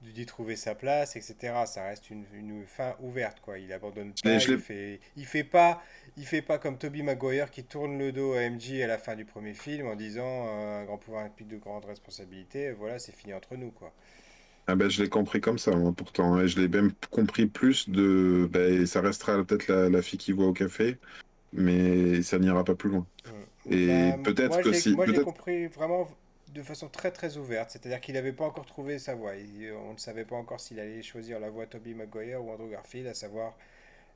d'y 0.01 0.25
trouver 0.27 0.55
sa 0.55 0.75
place, 0.75 1.15
etc. 1.15 1.63
Ça 1.65 1.83
reste 1.83 2.11
une, 2.11 2.25
une 2.33 2.65
fin 2.65 2.95
ouverte, 2.99 3.39
quoi. 3.39 3.57
Il 3.57 3.73
abandonne 3.73 4.13
pas, 4.23 4.35
il 4.35 4.59
fait, 4.59 4.99
il 5.15 5.25
fait 5.25 5.43
pas, 5.43 5.81
il 6.15 6.25
fait 6.25 6.43
pas 6.43 6.59
comme 6.59 6.77
Toby 6.77 7.01
Maguire 7.01 7.49
qui 7.49 7.63
tourne 7.63 7.97
le 7.97 8.11
dos 8.11 8.33
à 8.33 8.47
MJ 8.47 8.81
à 8.81 8.87
la 8.87 8.99
fin 8.99 9.15
du 9.15 9.25
premier 9.25 9.55
film 9.55 9.87
en 9.87 9.95
disant 9.95 10.47
euh, 10.47 10.81
un 10.81 10.85
grand 10.85 10.97
pouvoir 10.97 11.23
implique 11.25 11.47
de 11.47 11.57
grandes 11.57 11.85
responsabilités. 11.85 12.71
Voilà, 12.71 12.99
c'est 12.99 13.15
fini 13.15 13.33
entre 13.33 13.55
nous, 13.55 13.71
quoi. 13.71 13.93
Ah 14.67 14.75
ben, 14.75 14.89
je 14.89 15.03
l'ai 15.03 15.09
compris 15.09 15.41
comme 15.41 15.59
ça, 15.59 15.75
moi, 15.75 15.93
pourtant. 15.95 16.39
Et 16.39 16.47
je 16.47 16.59
l'ai 16.59 16.67
même 16.67 16.91
compris 17.11 17.45
plus 17.45 17.89
de. 17.89 18.49
Ben, 18.51 18.85
ça 18.85 19.01
restera 19.01 19.43
peut-être 19.43 19.67
la, 19.67 20.01
fille 20.01 20.19
qui 20.19 20.31
voit 20.31 20.47
au 20.47 20.53
café, 20.53 20.97
mais 21.53 22.21
ça 22.21 22.39
n'ira 22.39 22.63
pas 22.63 22.75
plus 22.75 22.89
loin. 22.89 23.05
Et 23.69 23.87
bah, 23.87 24.17
peut-être 24.23 24.61
que 24.61 24.73
si. 24.73 24.95
Moi, 24.95 25.05
je 25.05 25.11
l'ai 25.11 25.23
compris 25.23 25.67
vraiment 25.67 26.07
de 26.53 26.63
façon 26.63 26.87
très 26.87 27.11
très 27.11 27.37
ouverte. 27.37 27.69
C'est-à-dire 27.71 27.99
qu'il 27.99 28.15
n'avait 28.15 28.33
pas 28.33 28.45
encore 28.45 28.65
trouvé 28.65 28.97
sa 28.97 29.13
voie. 29.13 29.33
on 29.87 29.93
ne 29.93 29.97
savait 29.97 30.25
pas 30.25 30.35
encore 30.35 30.59
s'il 30.59 30.79
allait 30.79 31.03
choisir 31.03 31.39
la 31.39 31.49
voie 31.49 31.65
Toby 31.65 31.93
Maguire 31.93 32.43
ou 32.43 32.49
Andrew 32.49 32.69
Garfield, 32.69 33.07
à 33.07 33.13
savoir 33.13 33.53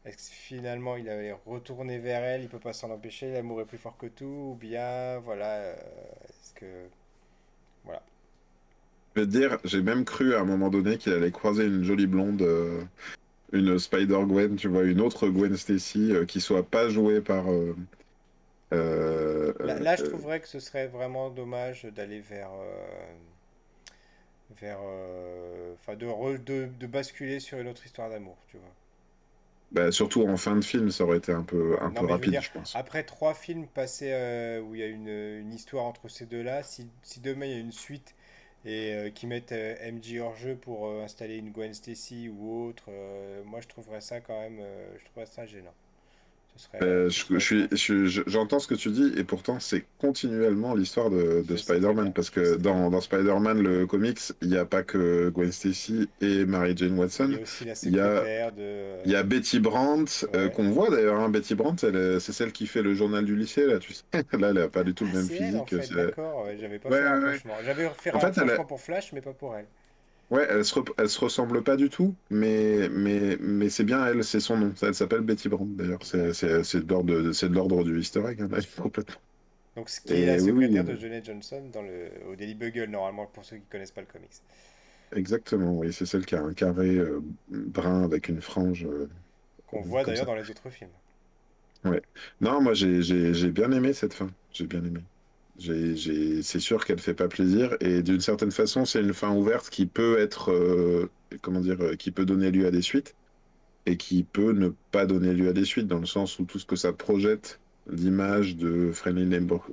est-ce 0.05 0.30
que 0.30 0.35
finalement 0.35 0.95
il 0.95 1.09
allait 1.09 1.35
retourner 1.45 1.99
vers 1.99 2.23
elle, 2.23 2.41
il 2.41 2.49
peut 2.49 2.59
pas 2.59 2.73
s'en 2.73 2.89
empêcher, 2.89 3.34
l'amour 3.34 3.61
est 3.61 3.65
plus 3.65 3.77
fort 3.77 3.97
que 3.97 4.07
tout, 4.07 4.53
ou 4.53 4.55
bien 4.55 5.19
voilà, 5.19 5.55
euh, 5.55 5.76
est-ce 6.30 6.53
que 6.53 6.88
voilà. 7.84 8.01
Vais 9.19 9.25
te 9.25 9.31
dire, 9.31 9.57
j'ai 9.65 9.81
même 9.81 10.05
cru 10.05 10.33
à 10.33 10.39
un 10.39 10.45
moment 10.45 10.69
donné 10.69 10.97
qu'il 10.97 11.11
allait 11.11 11.31
croiser 11.31 11.65
une 11.65 11.83
jolie 11.83 12.07
blonde, 12.07 12.41
euh, 12.41 12.81
une 13.51 13.77
Spider-Gwen, 13.77 14.55
tu 14.55 14.69
vois, 14.69 14.83
une 14.83 15.01
autre 15.01 15.27
Gwen 15.27 15.57
Stacy, 15.57 16.13
euh, 16.13 16.25
qui 16.25 16.39
soit 16.39 16.63
pas 16.63 16.87
jouée 16.87 17.19
par. 17.19 17.43
Euh, 18.71 19.53
là, 19.59 19.97
je 19.97 20.05
trouverais 20.05 20.39
que 20.39 20.47
ce 20.47 20.61
serait 20.61 20.87
vraiment 20.87 21.29
dommage 21.29 21.83
d'aller 21.83 22.21
vers. 22.21 22.51
vers. 24.61 24.79
Enfin, 25.73 25.95
de, 25.97 26.37
de, 26.37 26.69
de, 26.79 26.87
basculer 26.87 27.41
sur 27.41 27.57
une 27.57 27.67
autre 27.67 27.85
histoire 27.85 28.09
d'amour, 28.09 28.37
tu 28.47 28.55
vois. 28.55 28.71
Bah, 29.73 29.91
surtout 29.91 30.25
en 30.25 30.37
fin 30.37 30.55
de 30.55 30.63
film, 30.63 30.91
ça 30.91 31.03
aurait 31.03 31.17
été 31.17 31.33
un 31.33 31.43
peu, 31.43 31.75
un 31.81 31.89
peu 31.89 32.05
rapide, 32.05 32.39
je, 32.41 32.51
pense. 32.51 32.73
Après 32.73 33.03
trois 33.03 33.33
films 33.33 33.67
passés 33.67 34.13
où 34.65 34.75
il 34.75 34.79
y 34.79 34.83
a 34.83 34.87
une, 34.87 35.09
une 35.09 35.53
histoire 35.53 35.83
entre 35.83 36.07
ces 36.07 36.25
deux-là, 36.25 36.63
si, 36.63 36.87
si 37.03 37.19
demain 37.19 37.47
il 37.47 37.51
y 37.51 37.55
a 37.55 37.59
une 37.59 37.73
suite 37.73 38.15
et 38.65 38.94
euh, 38.94 39.10
qui 39.10 39.27
mettent 39.27 39.52
euh, 39.52 39.91
MJ 39.91 40.18
hors 40.19 40.36
jeu 40.36 40.56
pour 40.56 40.88
euh, 40.88 41.03
installer 41.03 41.38
une 41.38 41.52
Gwen 41.52 41.73
Stacy 41.73 42.30
ou 42.30 42.68
autre, 42.68 42.90
moi 43.45 43.61
je 43.61 43.68
trouverais 43.68 44.02
ça 44.02 44.19
quand 44.22 44.40
même, 44.40 44.61
je 44.98 45.06
trouverais 45.06 45.26
ça 45.26 45.45
gênant. 45.45 45.73
Euh, 46.81 47.10
je, 47.10 48.23
j'entends 48.27 48.60
ce 48.60 48.68
que 48.68 48.76
tu 48.76 48.90
dis, 48.90 49.14
et 49.18 49.23
pourtant, 49.23 49.60
c'est 49.60 49.86
continuellement 49.98 50.76
l'histoire 50.76 51.10
de, 51.10 51.44
Spider-Man. 51.56 52.14
Parce 52.14 52.30
que 52.30 52.56
dans, 52.56 52.90
dans 52.90 53.02
Spider-Man, 53.02 53.61
le 53.61 53.86
comics, 53.86 54.19
il 54.41 54.49
n'y 54.49 54.57
a 54.57 54.65
pas 54.65 54.84
que 54.84 55.30
Gwen 55.30 55.52
Stacy 55.52 56.10
et 56.22 56.45
Mary 56.45 56.76
Jane 56.76 56.98
Watson. 56.98 57.38
Il 57.84 57.95
y 57.95 57.99
a, 57.99 58.52
il 59.06 59.11
y 59.11 59.15
a, 59.15 59.23
Betty 59.23 59.60
Brandt, 59.60 60.27
euh, 60.36 60.49
qu'on 60.49 60.69
voit 60.69 60.90
d'ailleurs. 60.90 61.19
Hein. 61.19 61.30
Betty 61.30 61.56
Brandt, 61.56 61.88
c'est 62.19 62.34
celle 62.34 62.52
qui 62.52 62.68
fait 62.68 62.81
le 62.81 62.94
journal 62.94 63.26
du 63.26 63.36
lycée, 63.36 63.65
là, 63.65 63.80
tu 63.80 63.94
sais. 63.94 64.03
là, 64.14 64.49
elle 64.49 64.53
n'a 64.53 64.68
pas 64.68 64.84
du 64.84 64.94
tout 64.94 65.06
le 65.06 65.11
ah, 65.14 65.15
même 65.18 65.27
physique. 65.27 65.95
D'accord, 65.95 66.48
j'avais 66.60 66.80
pas 66.80 66.90
fait 66.90 67.44
J'avais 67.65 67.90
fait 67.98 68.14
un 68.14 68.19
fait, 68.19 68.68
pour 68.68 68.81
Flash, 68.81 69.14
mais 69.14 69.22
pas 69.22 69.34
pour 69.34 69.56
elle. 69.56 69.65
Ouais, 70.31 70.45
elle 70.49 70.64
se, 70.64 70.80
elle 70.99 71.10
se 71.10 71.19
ressemble 71.19 71.64
pas 71.64 71.76
du 71.76 71.89
tout, 71.89 72.15
mais, 72.30 72.88
mais, 72.89 73.35
mais 73.39 73.69
c'est 73.69 73.84
bien 73.84 74.06
elle, 74.06 74.23
c'est 74.23 74.39
son 74.39 74.57
nom. 74.57 74.73
Elle 74.81 74.93
s'appelle 74.93 75.22
Betty 75.22 75.49
Brand 75.49 75.76
d'ailleurs. 75.76 76.03
C'est 76.03 76.22
de 76.85 77.53
l'ordre 77.56 77.84
du 77.84 77.99
easter 77.99 78.23
egg, 78.27 78.41
hein, 78.41 78.49
complètement. 78.81 79.15
Donc, 79.76 79.89
ce 79.89 79.99
qui 80.01 80.22
est 80.22 80.27
la 80.27 80.38
secrétaire 80.38 80.84
de 80.85 80.95
Johnny 80.95 81.23
Johnson 81.23 81.69
dans 81.73 81.81
le, 81.81 82.11
au 82.27 82.35
Daily 82.35 82.53
Bugle, 82.53 82.85
normalement, 82.85 83.26
pour 83.26 83.43
ceux 83.45 83.57
qui 83.57 83.65
connaissent 83.65 83.91
pas 83.91 84.01
le 84.01 84.07
comics. 84.07 84.43
Exactement, 85.11 85.77
oui, 85.77 85.91
c'est 85.93 86.06
celle 86.06 86.26
qui 86.26 86.35
a 86.35 86.41
un 86.41 86.53
carré 86.53 86.95
euh, 86.97 87.22
brun 87.49 88.03
avec 88.03 88.27
une 88.30 88.41
frange. 88.41 88.85
Euh, 88.85 89.10
Qu'on 89.68 89.80
voit 89.80 90.03
d'ailleurs 90.03 90.26
dans 90.26 90.35
les 90.35 90.49
autres 90.51 90.69
films. 90.69 90.91
Ouais. 91.85 92.01
Non, 92.41 92.61
moi 92.61 92.73
j'ai 92.73 93.51
bien 93.51 93.72
aimé 93.72 93.93
cette 93.93 94.14
fin. 94.14 94.30
J'ai 94.51 94.68
bien 94.68 94.84
aimé 94.84 95.01
c'est 95.60 96.60
sûr 96.60 96.86
qu'elle 96.86 96.99
fait 96.99 97.14
pas 97.14 97.27
plaisir 97.27 97.76
et 97.81 98.02
d'une 98.02 98.22
certaine 98.22 98.52
façon, 98.52 98.86
c'est 98.86 99.02
une 99.02 99.14
fin 99.14 99.34
ouverte 99.36 99.69
qui 99.69 99.86
peut 99.86 100.18
être, 100.18 100.52
euh, 100.52 101.10
comment 101.41 101.60
dire, 101.60 101.81
euh, 101.81 101.95
qui 101.95 102.11
peut 102.11 102.26
donner 102.26 102.52
lieu 102.52 102.65
à 102.65 102.72
des 102.72 102.81
suites 102.81 103.15
et 103.86 103.98
qui 103.98 104.23
peut 104.23 104.53
ne 104.53 104.69
pas 104.91 105.06
donner 105.06 105.34
lieu 105.34 105.49
à 105.49 105.53
des 105.53 105.65
suites 105.65 105.88
dans 105.88 105.99
le 105.99 106.06
sens 106.06 106.40
où 106.40 106.45
tout 106.45 106.60
ce 106.60 106.65
que 106.65 106.76
ça 106.76 106.94
projette, 106.94 107.60
l'image 107.91 108.56
de 108.56 108.91
Friendly 108.91 109.26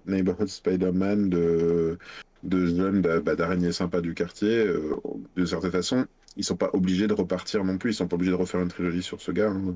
Neighborhood 0.07 0.49
Spider-Man, 0.49 1.31
de, 1.31 1.99
de 2.43 2.67
jeunes 2.67 3.03
bah, 3.03 3.37
d'araignées 3.37 3.73
sympas 3.73 4.01
du 4.01 4.15
quartier, 4.15 4.67
euh, 4.67 4.97
de 5.37 5.45
certaine 5.45 5.73
façon, 5.73 6.07
ils 6.37 6.45
sont 6.45 6.57
pas 6.57 6.71
obligés 6.73 7.07
de 7.07 7.15
repartir 7.15 7.65
non 7.65 7.79
plus. 7.79 7.93
Ils 7.93 7.95
sont 7.95 8.09
pas 8.09 8.17
obligés 8.17 8.33
de 8.33 8.37
refaire 8.37 8.61
une 8.61 8.69
trilogie 8.69 9.03
sur 9.03 9.21
ce 9.21 9.33
gars. 9.33 9.51
Hein. 9.51 9.75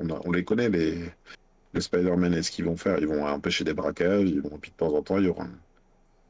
On, 0.00 0.08
on 0.24 0.30
les 0.30 0.44
connaît, 0.44 0.68
les, 0.68 0.96
les 1.78 1.82
Spider-Man 1.82 2.34
et 2.34 2.42
ce 2.42 2.50
qu'ils 2.50 2.64
vont 2.64 2.76
faire. 2.76 2.98
Ils 2.98 3.08
vont 3.08 3.26
empêcher 3.26 3.64
des 3.64 3.74
braquages. 3.74 4.28
Ils 4.28 4.40
vont, 4.40 4.58
puis 4.58 4.70
de 4.70 4.76
temps 4.76 4.94
en 4.94 5.02
temps, 5.02 5.18
il 5.18 5.26
y 5.26 5.28
aura 5.28 5.44
un, 5.44 5.58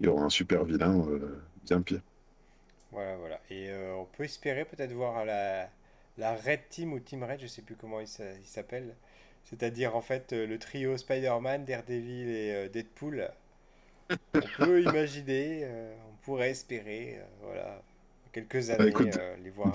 il 0.00 0.06
y 0.06 0.08
aura 0.08 0.24
un 0.24 0.30
super 0.30 0.64
vilain 0.64 0.98
euh, 1.08 1.42
bien 1.64 1.82
pire. 1.82 2.00
Voilà, 2.92 3.16
voilà. 3.16 3.40
Et 3.50 3.68
euh, 3.70 3.94
on 3.96 4.04
peut 4.04 4.24
espérer 4.24 4.64
peut-être 4.64 4.92
voir 4.92 5.24
la, 5.24 5.68
la 6.16 6.34
Red 6.34 6.60
Team 6.70 6.92
ou 6.92 7.00
Team 7.00 7.24
Red, 7.24 7.40
je 7.40 7.46
sais 7.46 7.62
plus 7.62 7.76
comment 7.76 8.00
il 8.00 8.08
s'appelle. 8.08 8.94
C'est-à-dire 9.44 9.96
en 9.96 10.02
fait 10.02 10.32
le 10.32 10.58
trio 10.58 10.96
Spider-Man, 10.96 11.64
Daredevil 11.64 12.28
et 12.28 12.68
Deadpool. 12.68 13.30
On 14.34 14.40
peut 14.58 14.82
imaginer, 14.82 15.66
on 15.66 16.16
pourrait 16.24 16.50
espérer, 16.50 17.18
voilà, 17.42 17.82
quelques 18.32 18.70
années, 18.70 18.94
euh, 19.16 19.36
les 19.42 19.50
voir 19.50 19.72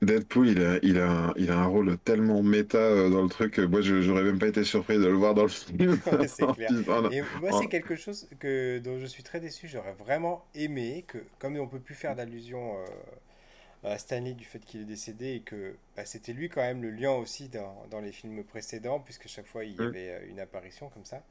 Deadpool, 0.00 0.48
il 0.48 0.62
a, 0.62 0.78
il, 0.82 0.98
a, 0.98 1.34
il 1.36 1.50
a 1.50 1.58
un 1.58 1.66
rôle 1.66 1.98
tellement 1.98 2.42
méta 2.42 2.78
euh, 2.78 3.10
dans 3.10 3.22
le 3.22 3.28
truc, 3.28 3.58
moi 3.58 3.80
j'aurais 3.80 4.22
même 4.22 4.38
pas 4.38 4.46
été 4.46 4.62
surpris 4.62 4.96
de 4.96 5.06
le 5.06 5.14
voir 5.14 5.34
dans 5.34 5.42
le 5.42 5.48
film. 5.48 5.98
c'est 6.28 6.46
clair. 6.54 6.70
Et 7.10 7.22
moi, 7.40 7.58
c'est 7.60 7.66
quelque 7.66 7.96
chose 7.96 8.28
que, 8.38 8.78
dont 8.78 8.98
je 8.98 9.06
suis 9.06 9.22
très 9.22 9.40
déçu. 9.40 9.66
J'aurais 9.66 9.94
vraiment 9.94 10.44
aimé 10.54 11.04
que, 11.06 11.18
comme 11.38 11.56
on 11.56 11.66
peut 11.66 11.80
plus 11.80 11.96
faire 11.96 12.14
d'allusion 12.14 12.76
euh, 12.78 13.92
à 13.92 13.98
Stanley 13.98 14.34
du 14.34 14.44
fait 14.44 14.60
qu'il 14.60 14.82
est 14.82 14.84
décédé 14.84 15.34
et 15.34 15.40
que 15.40 15.74
bah, 15.96 16.04
c'était 16.04 16.32
lui 16.32 16.48
quand 16.48 16.62
même 16.62 16.82
le 16.82 16.90
lien 16.90 17.12
aussi 17.12 17.48
dans, 17.48 17.84
dans, 17.90 18.00
les 18.00 18.12
films 18.12 18.44
précédents, 18.44 19.00
puisque 19.00 19.26
chaque 19.26 19.46
fois 19.46 19.64
il 19.64 19.72
y 19.72 19.78
mm. 19.78 19.82
avait 19.82 20.26
une 20.28 20.40
apparition 20.40 20.90
comme 20.90 21.04
ça. 21.04 21.22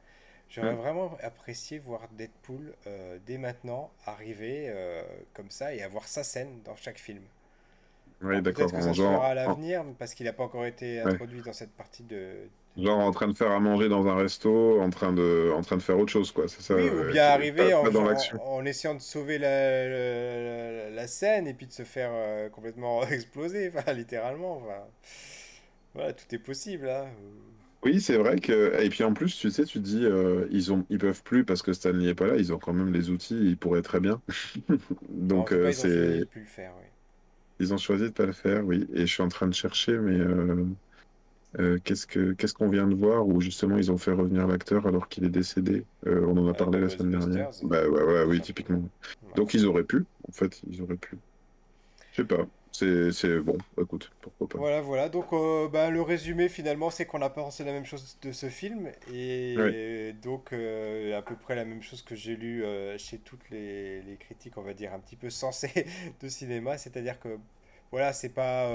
J'aurais 0.49 0.73
mm. 0.73 0.77
vraiment 0.77 1.17
apprécié 1.21 1.79
voir 1.79 2.07
Deadpool 2.11 2.73
euh, 2.87 3.17
dès 3.25 3.37
maintenant 3.37 3.91
arriver 4.05 4.65
euh, 4.69 5.03
comme 5.33 5.51
ça 5.51 5.73
et 5.73 5.81
avoir 5.81 6.07
sa 6.07 6.23
scène 6.23 6.61
dans 6.63 6.75
chaque 6.75 6.99
film. 6.99 7.21
Oui, 8.21 8.41
d'accord. 8.41 8.65
Peut-être 8.65 8.79
que 8.79 8.83
ça 8.83 8.93
se 8.93 9.01
fera 9.01 9.27
à 9.27 9.33
l'avenir 9.33 9.83
parce 9.99 10.13
qu'il 10.13 10.25
n'a 10.25 10.33
pas 10.33 10.43
encore 10.43 10.65
été 10.65 10.99
introduit 11.01 11.41
dans 11.41 11.53
cette 11.53 11.71
partie 11.71 12.03
de. 12.03 12.49
Genre 12.77 12.99
en 12.99 13.11
train 13.11 13.27
de 13.27 13.33
faire 13.33 13.51
à 13.51 13.59
manger 13.59 13.89
dans 13.89 14.05
un 14.07 14.15
resto, 14.15 14.79
en 14.79 14.91
train 14.91 15.11
de, 15.11 15.51
en 15.55 15.61
train 15.61 15.77
de 15.77 15.81
faire 15.81 15.97
autre 15.97 16.11
chose, 16.11 16.31
quoi. 16.31 16.47
C'est 16.47 16.61
ça. 16.61 16.75
Oui, 16.75 16.89
ou 16.89 17.11
bien 17.11 17.25
arriver 17.25 17.73
en, 17.73 17.83
en, 17.85 18.65
essayant 18.65 18.93
de 18.93 19.01
sauver 19.01 19.39
la, 19.39 20.89
la, 20.91 21.07
scène 21.07 21.47
et 21.47 21.55
puis 21.55 21.65
de 21.65 21.71
se 21.71 21.81
faire 21.81 22.11
euh, 22.13 22.49
complètement 22.49 23.03
exploser, 23.07 23.71
enfin, 23.75 23.93
littéralement. 23.93 24.57
Enfin, 24.57 24.83
voilà, 25.95 26.13
tout 26.13 26.35
est 26.35 26.39
possible. 26.39 26.87
Hein. 26.87 27.07
Oui, 27.83 28.01
c'est 28.01 28.17
vrai 28.17 28.39
que. 28.39 28.79
Et 28.81 28.89
puis 28.89 29.03
en 29.03 29.13
plus, 29.13 29.35
tu 29.37 29.49
sais, 29.49 29.63
tu 29.63 29.79
dis, 29.79 30.03
euh, 30.03 30.47
ils 30.51 30.71
ont, 30.71 30.85
ils 30.89 30.97
peuvent 30.97 31.23
plus 31.23 31.45
parce 31.45 31.61
que 31.61 31.73
Stan 31.73 31.93
n'est 31.93 32.15
pas 32.15 32.27
là. 32.27 32.35
Ils 32.37 32.53
ont 32.53 32.59
quand 32.59 32.73
même 32.73 32.91
les 32.91 33.09
outils. 33.09 33.39
Ils 33.39 33.57
pourraient 33.57 33.81
très 33.81 33.99
bien. 33.99 34.21
Donc 35.09 35.51
euh, 35.51 35.71
c'est. 35.71 36.23
Ils 37.59 37.73
ont 37.73 37.77
choisi 37.77 38.03
de 38.03 38.09
pas 38.09 38.25
le 38.25 38.33
faire, 38.33 38.65
oui. 38.65 38.87
Et 38.93 39.01
je 39.01 39.13
suis 39.13 39.23
en 39.23 39.29
train 39.29 39.47
de 39.47 39.53
chercher, 39.53 39.97
mais 39.97 40.19
euh, 41.59 41.79
qu'est-ce 41.83 42.05
que 42.05 42.33
qu'est-ce 42.33 42.53
qu'on 42.53 42.69
vient 42.69 42.87
de 42.87 42.93
voir 42.93 43.27
où 43.27 43.41
justement 43.41 43.77
ils 43.77 43.91
ont 43.91 43.97
fait 43.97 44.11
revenir 44.11 44.47
l'acteur 44.47 44.85
alors 44.85 45.07
qu'il 45.07 45.23
est 45.23 45.29
décédé. 45.29 45.83
on 46.05 46.37
en 46.37 46.47
a 46.47 46.53
parlé 46.53 46.79
la 46.79 46.89
semaine 46.89 47.19
dernière. 47.19 47.49
Bah 47.63 47.87
ouais, 47.87 48.03
ouais, 48.03 48.23
oui, 48.27 48.41
typiquement. 48.41 48.83
Donc 49.35 49.53
ils 49.53 49.65
auraient 49.65 49.83
pu, 49.83 50.05
en 50.27 50.31
fait, 50.31 50.61
ils 50.69 50.81
auraient 50.81 50.97
pu. 50.97 51.17
Je 52.11 52.17
sais 52.17 52.27
pas. 52.27 52.47
C'est 52.77 53.39
bon, 53.39 53.57
écoute, 53.81 54.11
pourquoi 54.21 54.47
pas. 54.47 54.57
Voilà, 54.59 54.81
voilà. 54.81 55.09
Donc, 55.09 55.33
euh, 55.33 55.67
bah, 55.67 55.89
le 55.89 55.99
résumé 56.03 56.47
finalement, 56.47 56.91
c'est 56.91 57.07
qu'on 57.07 57.23
a 57.23 57.29
pensé 57.29 57.63
la 57.63 57.71
même 57.71 57.85
chose 57.85 58.19
de 58.21 58.31
ce 58.31 58.49
film. 58.49 58.91
Et 59.11 60.13
donc, 60.21 60.53
euh, 60.53 61.17
à 61.17 61.23
peu 61.23 61.35
près 61.35 61.55
la 61.55 61.65
même 61.65 61.81
chose 61.81 62.03
que 62.03 62.13
j'ai 62.13 62.35
lu 62.35 62.63
euh, 62.63 62.95
chez 62.99 63.17
toutes 63.17 63.49
les, 63.49 64.03
les, 64.03 64.15
critiques, 64.17 64.57
on 64.57 64.61
va 64.61 64.75
dire, 64.75 64.93
un 64.93 64.99
petit 64.99 65.15
peu 65.15 65.29
sensées 65.31 65.87
de 66.21 66.27
cinéma. 66.27 66.77
C'est-à-dire 66.77 67.19
que, 67.19 67.39
voilà, 67.89 68.13
c'est 68.13 68.29
pas. 68.29 68.69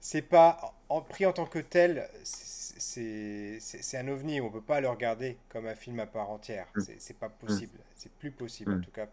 c'est 0.00 0.22
pas 0.22 0.74
en, 0.88 1.02
pris 1.02 1.26
en 1.26 1.34
tant 1.34 1.46
que 1.46 1.58
tel, 1.58 2.08
c'est 2.24 3.98
un 3.98 4.08
ovni. 4.08 4.40
On 4.40 4.50
peut 4.50 4.62
pas 4.62 4.80
le 4.80 4.88
regarder 4.88 5.36
comme 5.50 5.66
un 5.66 5.74
film 5.74 6.00
à 6.00 6.06
part 6.06 6.30
entière. 6.30 6.68
Mm. 6.74 6.80
C'est 6.96 7.18
pas 7.18 7.28
possible. 7.28 7.76
Mm. 7.76 7.92
C'est 7.96 8.12
plus 8.12 8.30
possible, 8.30 8.72
en 8.72 8.76
mm. 8.76 8.82
tout 8.82 8.92
cas, 8.92 9.06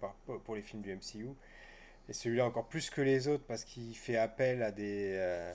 pour 0.46 0.56
les 0.56 0.62
films 0.62 0.82
du 0.82 0.96
MCU. 0.96 1.28
Et 2.10 2.14
celui-là 2.14 2.46
encore 2.46 2.68
plus 2.68 2.90
que 2.90 3.02
les 3.02 3.28
autres 3.28 3.46
parce 3.48 3.64
qu'il 3.64 3.96
fait 3.96 4.18
appel 4.18 4.62
à 4.62 4.72
des, 4.72 5.14
euh, 5.16 5.54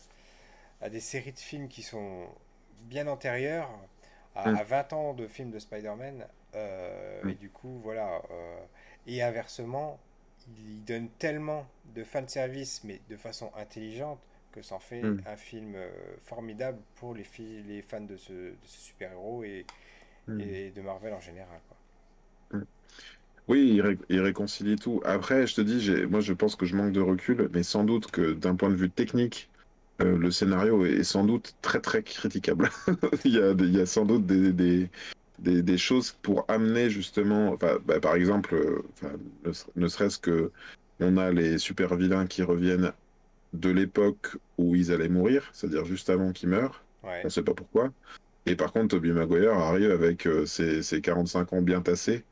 à 0.80 0.88
des 0.88 1.00
séries 1.00 1.32
de 1.32 1.38
films 1.38 1.68
qui 1.68 1.82
sont 1.82 2.26
bien 2.82 3.06
antérieures 3.06 3.70
à, 4.34 4.50
20 4.62 4.92
mm. 4.92 4.94
ans 4.94 5.14
de 5.14 5.26
films 5.26 5.50
de 5.50 5.58
Spider-Man. 5.58 6.26
Euh, 6.54 7.28
et 7.28 7.34
du 7.34 7.50
coup, 7.50 7.80
voilà. 7.82 8.22
Euh, 8.30 8.60
et 9.06 9.22
inversement, 9.22 9.98
il 10.58 10.84
donne 10.84 11.08
tellement 11.18 11.66
de 11.94 12.04
fanservice, 12.04 12.82
mais 12.84 13.00
de 13.10 13.16
façon 13.16 13.50
intelligente, 13.56 14.20
que 14.52 14.62
ça 14.62 14.76
en 14.76 14.80
fait 14.80 15.02
mm. 15.02 15.22
un 15.26 15.36
film 15.36 15.76
formidable 16.22 16.78
pour 16.94 17.14
les, 17.14 17.26
les 17.66 17.82
fans 17.82 18.00
de 18.00 18.16
ce, 18.16 18.54
super-héros 18.64 19.44
et, 19.44 19.66
mm. 20.26 20.40
et, 20.40 20.70
de 20.70 20.80
Marvel 20.80 21.12
en 21.12 21.20
général. 21.20 21.60
Quoi. 21.68 21.77
Oui, 23.48 23.80
il, 24.10 24.20
réconcilie 24.20 24.76
tout. 24.76 25.00
Après, 25.04 25.46
je 25.46 25.54
te 25.54 25.60
dis, 25.62 25.90
moi 26.10 26.20
je 26.20 26.34
pense 26.34 26.54
que 26.54 26.66
je 26.66 26.76
manque 26.76 26.92
de 26.92 27.00
recul, 27.00 27.48
mais 27.54 27.62
sans 27.62 27.82
doute 27.82 28.10
que 28.10 28.32
d'un 28.34 28.54
point 28.54 28.68
de 28.68 28.74
vue 28.74 28.90
technique, 28.90 29.48
euh, 30.02 30.18
le 30.18 30.30
scénario 30.30 30.84
est 30.84 31.02
sans 31.02 31.24
doute 31.24 31.54
très 31.62 31.80
très 31.80 32.02
critiquable. 32.02 32.68
il, 33.24 33.32
y 33.32 33.40
a, 33.40 33.52
il, 33.52 33.74
y 33.74 33.80
a, 33.80 33.86
sans 33.86 34.04
doute 34.04 34.26
des, 34.26 34.52
des, 34.52 35.62
des, 35.62 35.78
choses 35.78 36.12
pour 36.22 36.44
amener 36.48 36.90
justement, 36.90 37.56
bah, 37.56 38.00
par 38.00 38.14
exemple, 38.14 38.54
euh, 38.54 39.52
ne, 39.76 39.88
serait-ce 39.88 40.18
que 40.18 40.52
on 41.00 41.16
a 41.16 41.30
les 41.32 41.58
super 41.58 41.96
vilains 41.96 42.26
qui 42.26 42.42
reviennent 42.42 42.92
de 43.54 43.70
l'époque 43.70 44.36
où 44.58 44.74
ils 44.76 44.92
allaient 44.92 45.08
mourir, 45.08 45.48
c'est-à-dire 45.54 45.86
juste 45.86 46.10
avant 46.10 46.32
qu'ils 46.32 46.50
meurent. 46.50 46.84
On 47.02 47.24
ne 47.24 47.28
sait 47.30 47.42
pas 47.42 47.54
pourquoi. 47.54 47.90
Et 48.44 48.56
par 48.56 48.72
contre, 48.72 48.88
Toby 48.88 49.12
Maguire 49.12 49.54
arrive 49.54 49.90
avec 49.90 50.26
euh, 50.26 50.44
ses, 50.44 50.82
ses 50.82 51.00
45 51.00 51.52
ans 51.54 51.62
bien 51.62 51.80
tassés. 51.80 52.24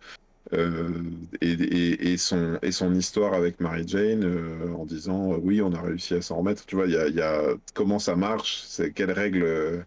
Euh, 0.53 1.03
et, 1.41 2.13
et, 2.13 2.17
son, 2.17 2.59
et 2.63 2.71
son 2.71 2.95
histoire 2.95 3.35
avec 3.35 3.61
Mary 3.61 3.83
Jane 3.87 4.25
euh, 4.25 4.73
en 4.75 4.85
disant 4.85 5.33
euh, 5.33 5.39
oui, 5.43 5.61
on 5.61 5.73
a 5.73 5.81
réussi 5.81 6.15
à 6.15 6.23
s'en 6.23 6.37
remettre. 6.37 6.67
Tu 6.67 6.77
vois, 6.77 6.87
il 6.87 6.93
y 6.93 6.97
a, 6.97 7.09
y 7.09 7.21
a, 7.21 7.55
comment 7.75 7.99
ça 7.99 8.17
marche, 8.17 8.63
c'est 8.65 8.93
quelles 8.93 9.11
règles, 9.11 9.85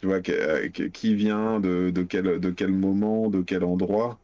tu 0.00 0.06
vois, 0.06 0.20
qui 0.20 1.14
vient 1.14 1.60
de, 1.60 1.90
de, 1.90 2.02
quel, 2.02 2.40
de 2.40 2.50
quel 2.50 2.72
moment, 2.72 3.28
de 3.30 3.42
quel 3.42 3.64
endroit. 3.64 4.18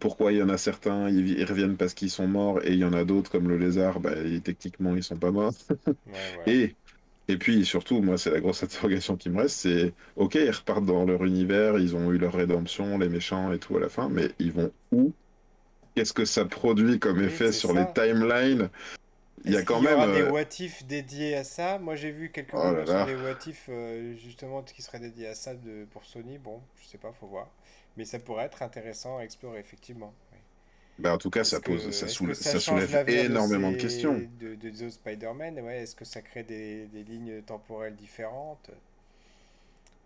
pourquoi 0.00 0.32
il 0.32 0.38
y 0.38 0.42
en 0.42 0.48
a 0.50 0.58
certains, 0.58 1.08
ils, 1.10 1.44
reviennent 1.44 1.76
parce 1.76 1.94
qu'ils 1.94 2.10
sont 2.10 2.28
morts, 2.28 2.60
et 2.64 2.72
il 2.72 2.78
y 2.78 2.84
en 2.84 2.92
a 2.92 3.04
d'autres, 3.04 3.30
comme 3.30 3.48
le 3.48 3.56
lézard, 3.58 4.00
bah, 4.00 4.14
techniquement, 4.44 4.96
ils 4.96 5.02
sont 5.04 5.16
pas 5.16 5.30
morts. 5.30 5.54
Et 6.46 6.74
et 7.28 7.36
puis 7.36 7.64
surtout, 7.66 8.00
moi, 8.00 8.16
c'est 8.16 8.30
la 8.30 8.40
grosse 8.40 8.62
interrogation 8.64 9.16
qui 9.16 9.28
me 9.30 9.42
reste, 9.42 9.60
c'est 9.60 9.92
ok, 10.16 10.34
ils 10.36 10.50
repartent 10.50 10.86
dans 10.86 11.04
leur 11.04 11.24
univers, 11.24 11.78
ils 11.78 11.94
ont 11.94 12.10
eu 12.10 12.18
leur 12.18 12.32
rédemption, 12.32 12.98
les 12.98 13.08
méchants 13.08 13.52
et 13.52 13.58
tout 13.58 13.76
à 13.76 13.80
la 13.80 13.88
fin, 13.88 14.08
mais 14.08 14.30
ils 14.38 14.52
vont 14.52 14.72
où? 14.92 15.12
Qu'est-ce 15.94 16.12
que 16.12 16.24
ça 16.24 16.44
produit 16.44 16.98
comme 16.98 17.20
effet 17.20 17.52
sur 17.52 17.72
les 17.72 17.84
timelines? 17.92 18.70
Il 19.44 19.52
y 19.52 19.56
a 19.56 19.62
quand 19.62 19.80
même. 19.80 19.98
Il 19.98 20.02
y 20.02 20.04
aura 20.04 20.14
des 20.14 20.22
euh, 20.22 20.30
what 20.30 20.86
dédiés 20.86 21.36
à 21.36 21.44
ça? 21.44 21.78
Moi, 21.78 21.94
j'ai 21.94 22.10
vu 22.10 22.30
quelques 22.30 22.54
oh 22.54 22.74
sur 22.86 23.06
des 23.06 23.14
what 23.14 23.38
euh, 23.68 24.14
justement 24.16 24.62
qui 24.62 24.82
seraient 24.82 25.00
dédiés 25.00 25.28
à 25.28 25.34
ça 25.34 25.54
de, 25.54 25.86
pour 25.90 26.04
Sony. 26.04 26.38
Bon, 26.38 26.60
je 26.80 26.86
sais 26.86 26.98
pas, 26.98 27.12
faut 27.12 27.26
voir. 27.26 27.48
Mais 27.96 28.04
ça 28.04 28.18
pourrait 28.18 28.44
être 28.44 28.62
intéressant 28.62 29.18
à 29.18 29.22
explorer 29.22 29.58
effectivement. 29.58 30.12
Bah, 30.98 31.14
en 31.14 31.18
tout 31.18 31.30
cas, 31.30 31.44
ça, 31.44 31.60
pose, 31.60 31.90
ça, 31.90 32.08
soulève, 32.08 33.08
énormément 33.08 33.70
de, 33.70 33.76
questions. 33.76 34.20
De, 34.40 34.56
de, 34.56 34.88
Spider-Man, 34.88 35.60
ouais, 35.60 35.82
est-ce 35.82 35.94
que 35.94 36.04
ça 36.04 36.22
crée 36.22 36.42
des, 36.42 36.86
des 36.86 37.04
lignes 37.04 37.40
temporelles 37.42 37.94
différentes? 37.94 38.70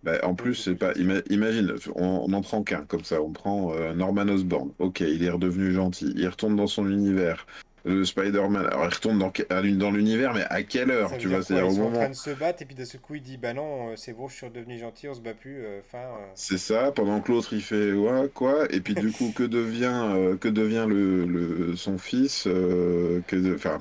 Bah, 0.02 0.18
en 0.24 0.34
plus, 0.34 0.54
c'est 0.54 0.74
pas. 0.74 0.92
Imagine, 1.30 1.74
on, 1.94 2.24
on, 2.28 2.32
en 2.32 2.42
prend 2.42 2.62
qu'un 2.62 2.82
comme 2.82 3.04
ça. 3.04 3.22
On 3.22 3.32
prend 3.32 3.72
euh, 3.72 3.94
Norman 3.94 4.22
Osborn. 4.22 4.72
Ok, 4.78 5.00
il 5.00 5.22
est 5.22 5.30
redevenu 5.30 5.72
gentil. 5.72 6.12
Il 6.16 6.28
retourne 6.28 6.56
dans 6.56 6.66
son 6.66 6.90
univers 6.90 7.46
le 7.84 8.04
Spider-Man. 8.04 8.66
Alors 8.66 8.84
il 8.84 8.94
retourne 8.94 9.18
dans, 9.18 9.32
dans 9.50 9.90
l'univers, 9.90 10.34
mais 10.34 10.44
à 10.48 10.62
quelle 10.62 10.90
heure 10.90 11.16
Tu 11.18 11.28
vois, 11.28 11.42
c'est 11.42 11.60
au 11.60 11.70
moment. 11.70 11.88
en 11.88 11.92
train 11.92 12.08
de 12.10 12.14
se 12.14 12.30
battre 12.30 12.62
et 12.62 12.64
puis 12.64 12.74
de 12.74 12.84
ce 12.84 12.96
coup 12.96 13.16
il 13.16 13.22
dit 13.22 13.36
bah 13.36 13.52
non, 13.52 13.90
euh, 13.90 13.96
c'est 13.96 14.12
bon, 14.12 14.28
je 14.28 14.34
suis 14.34 14.46
redevenu 14.46 14.78
gentil, 14.78 15.08
on 15.08 15.14
se 15.14 15.20
bat 15.20 15.34
plus. 15.34 15.64
Euh, 15.64 15.80
enfin. 15.80 15.98
Euh. 15.98 16.26
C'est 16.34 16.58
ça. 16.58 16.92
Pendant 16.92 17.20
que 17.20 17.32
l'autre 17.32 17.52
il 17.52 17.62
fait 17.62 17.92
ouais 17.92 18.28
quoi 18.32 18.66
Et 18.70 18.80
puis 18.80 18.94
du 18.94 19.10
coup 19.10 19.32
que 19.34 19.42
devient 19.42 20.36
que 20.40 20.48
devient 20.48 20.86
le, 20.88 21.24
le 21.24 21.76
son 21.76 21.98
fils 21.98 22.44
que 22.44 23.54
enfin. 23.54 23.80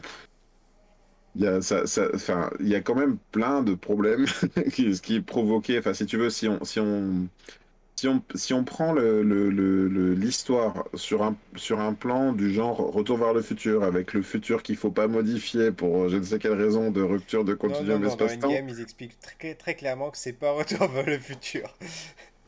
Il 1.34 1.44
y, 1.44 1.48
a, 1.48 1.62
ça, 1.62 1.88
ça, 1.88 2.10
il 2.60 2.68
y 2.68 2.76
a 2.76 2.82
quand 2.82 2.94
même 2.94 3.18
plein 3.32 3.62
de 3.64 3.74
problèmes 3.74 4.26
qui, 4.74 4.92
qui 5.00 5.16
est 5.16 5.22
provoqué. 5.22 5.80
Enfin, 5.80 5.94
si 5.94 6.06
tu 6.06 6.18
veux, 6.18 6.30
si 6.30 6.50
on, 6.50 6.62
si 6.66 6.82
on, 6.82 7.30
si 8.02 8.08
on, 8.08 8.24
si 8.34 8.52
on 8.56 8.64
prend 8.64 8.94
l'histoire 8.94 10.74
le, 10.76 10.84
le, 10.92 10.98
sur, 10.98 11.22
un, 11.22 11.36
sur 11.56 11.80
un 11.80 11.94
plan 11.94 12.34
du 12.34 12.52
genre 12.52 12.78
Retour 12.78 13.20
vers 13.20 13.32
le 13.32 13.44
futur, 13.44 13.84
avec 13.84 14.14
le 14.14 14.24
futur 14.24 14.64
qu'il 14.64 14.74
ne 14.74 14.80
faut 14.80 14.90
pas 14.90 15.08
modifier 15.08 15.72
pour 15.72 16.10
je 16.10 16.18
ne 16.18 16.24
sais 16.24 16.40
quelle 16.40 16.54
raison 16.54 16.90
de 16.90 17.04
rupture 17.04 17.46
de 17.46 17.54
continuum 17.54 18.04
espace-temps. 18.04 18.48
Dans 18.48 18.68
ils 18.68 18.82
expliquent 18.82 19.20
très, 19.20 19.54
très 19.54 19.76
clairement 19.76 20.10
que 20.10 20.18
c'est 20.18 20.34
pas 20.34 20.52
Retour 20.52 20.88
vers 20.88 21.06
le 21.06 21.20
futur. 21.20 21.78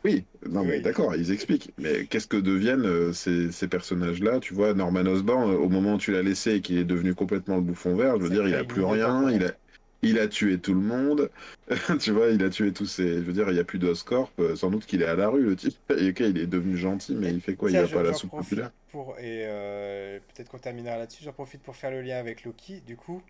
Oui, 0.04 0.26
non 0.50 0.64
mais 0.64 0.80
d'accord, 0.80 1.16
ils 1.16 1.32
expliquent. 1.32 1.72
Mais 1.78 2.06
qu'est-ce 2.08 2.28
que 2.28 2.38
deviennent 2.38 2.86
euh, 2.88 3.14
ces, 3.14 3.52
ces 3.52 3.68
personnages-là? 3.68 4.40
Tu 4.40 4.56
vois, 4.56 4.74
Norman 4.74 5.06
Osborn, 5.06 5.52
euh, 5.52 5.56
au 5.56 5.70
moment 5.70 5.94
où 5.94 5.98
tu 6.00 6.12
l'as 6.12 6.24
laissé 6.24 6.56
et 6.56 6.62
qu'il 6.62 6.80
est 6.80 6.84
devenu 6.84 7.14
complètement 7.14 7.58
le 7.58 7.62
bouffon 7.62 7.96
vert, 7.96 8.18
je 8.18 8.24
veux 8.24 8.30
dire, 8.32 8.48
il 8.48 8.50
clair, 8.50 8.60
a 8.60 8.64
il 8.64 8.68
plus 8.68 8.84
rien, 8.84 9.30
il 9.30 9.44
a, 9.46 9.52
il 10.04 10.20
a 10.20 10.28
tué 10.28 10.60
tout 10.62 10.74
le 10.74 10.82
monde. 10.82 11.32
Tu 12.00 12.12
vois, 12.12 12.30
il 12.30 12.44
a 12.44 12.50
tué 12.50 12.74
tous 12.74 12.86
ces. 12.86 13.16
Je 13.18 13.22
veux 13.22 13.34
dire, 13.34 13.50
il 13.50 13.54
n'y 13.56 13.60
a 13.60 13.64
plus 13.64 13.80
d'Oscorp, 13.80 14.32
euh, 14.40 14.56
sans 14.56 14.70
doute 14.72 14.86
qu'il 14.86 15.02
est 15.02 15.06
à 15.06 15.16
la 15.16 15.30
rue, 15.30 15.44
le 15.44 15.56
type. 15.56 15.78
Et 15.98 16.10
ok, 16.12 16.20
il 16.22 16.38
est 16.38 16.48
devenu 16.48 16.78
gentil, 16.78 17.16
mais 17.16 17.32
il 17.34 17.42
fait 17.42 17.56
quoi? 17.56 17.72
Il 17.72 17.78
tiens, 17.78 17.82
va 17.82 17.90
pas 17.90 18.00
je- 18.00 18.02
à 18.02 18.04
la 18.04 18.14
j'en 18.14 18.16
soupe 18.16 18.32
profite 18.32 18.32
populaire? 18.34 18.72
pour, 18.92 19.18
et 19.20 19.46
euh, 19.48 20.20
peut-être 20.20 20.50
qu'on 20.50 20.60
terminera 20.60 20.98
là-dessus, 20.98 21.24
j'en 21.24 21.34
profite 21.34 21.62
pour 21.64 21.76
faire 21.76 21.92
le 21.92 22.02
lien 22.02 22.18
avec 22.18 22.44
Loki. 22.44 22.82
Du 22.82 22.96
coup, 22.98 23.22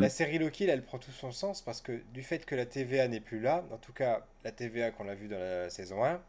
la 0.00 0.08
Hmm. 0.08 0.10
série 0.10 0.38
Loki, 0.38 0.66
là, 0.66 0.74
elle 0.74 0.84
prend 0.84 0.98
tout 0.98 1.12
son 1.12 1.32
sens 1.32 1.62
parce 1.62 1.80
que 1.82 2.02
du 2.14 2.22
fait 2.22 2.46
que 2.46 2.54
la 2.56 2.66
TVA 2.66 3.08
n'est 3.08 3.20
plus 3.20 3.40
là, 3.40 3.64
en 3.72 3.78
tout 3.78 3.92
cas 3.92 4.26
la 4.44 4.52
TVA 4.52 4.92
qu'on 4.92 5.08
a 5.08 5.14
vue 5.16 5.28
dans 5.28 5.38
la 5.38 5.70
saison 5.70 6.04
1, 6.04 6.22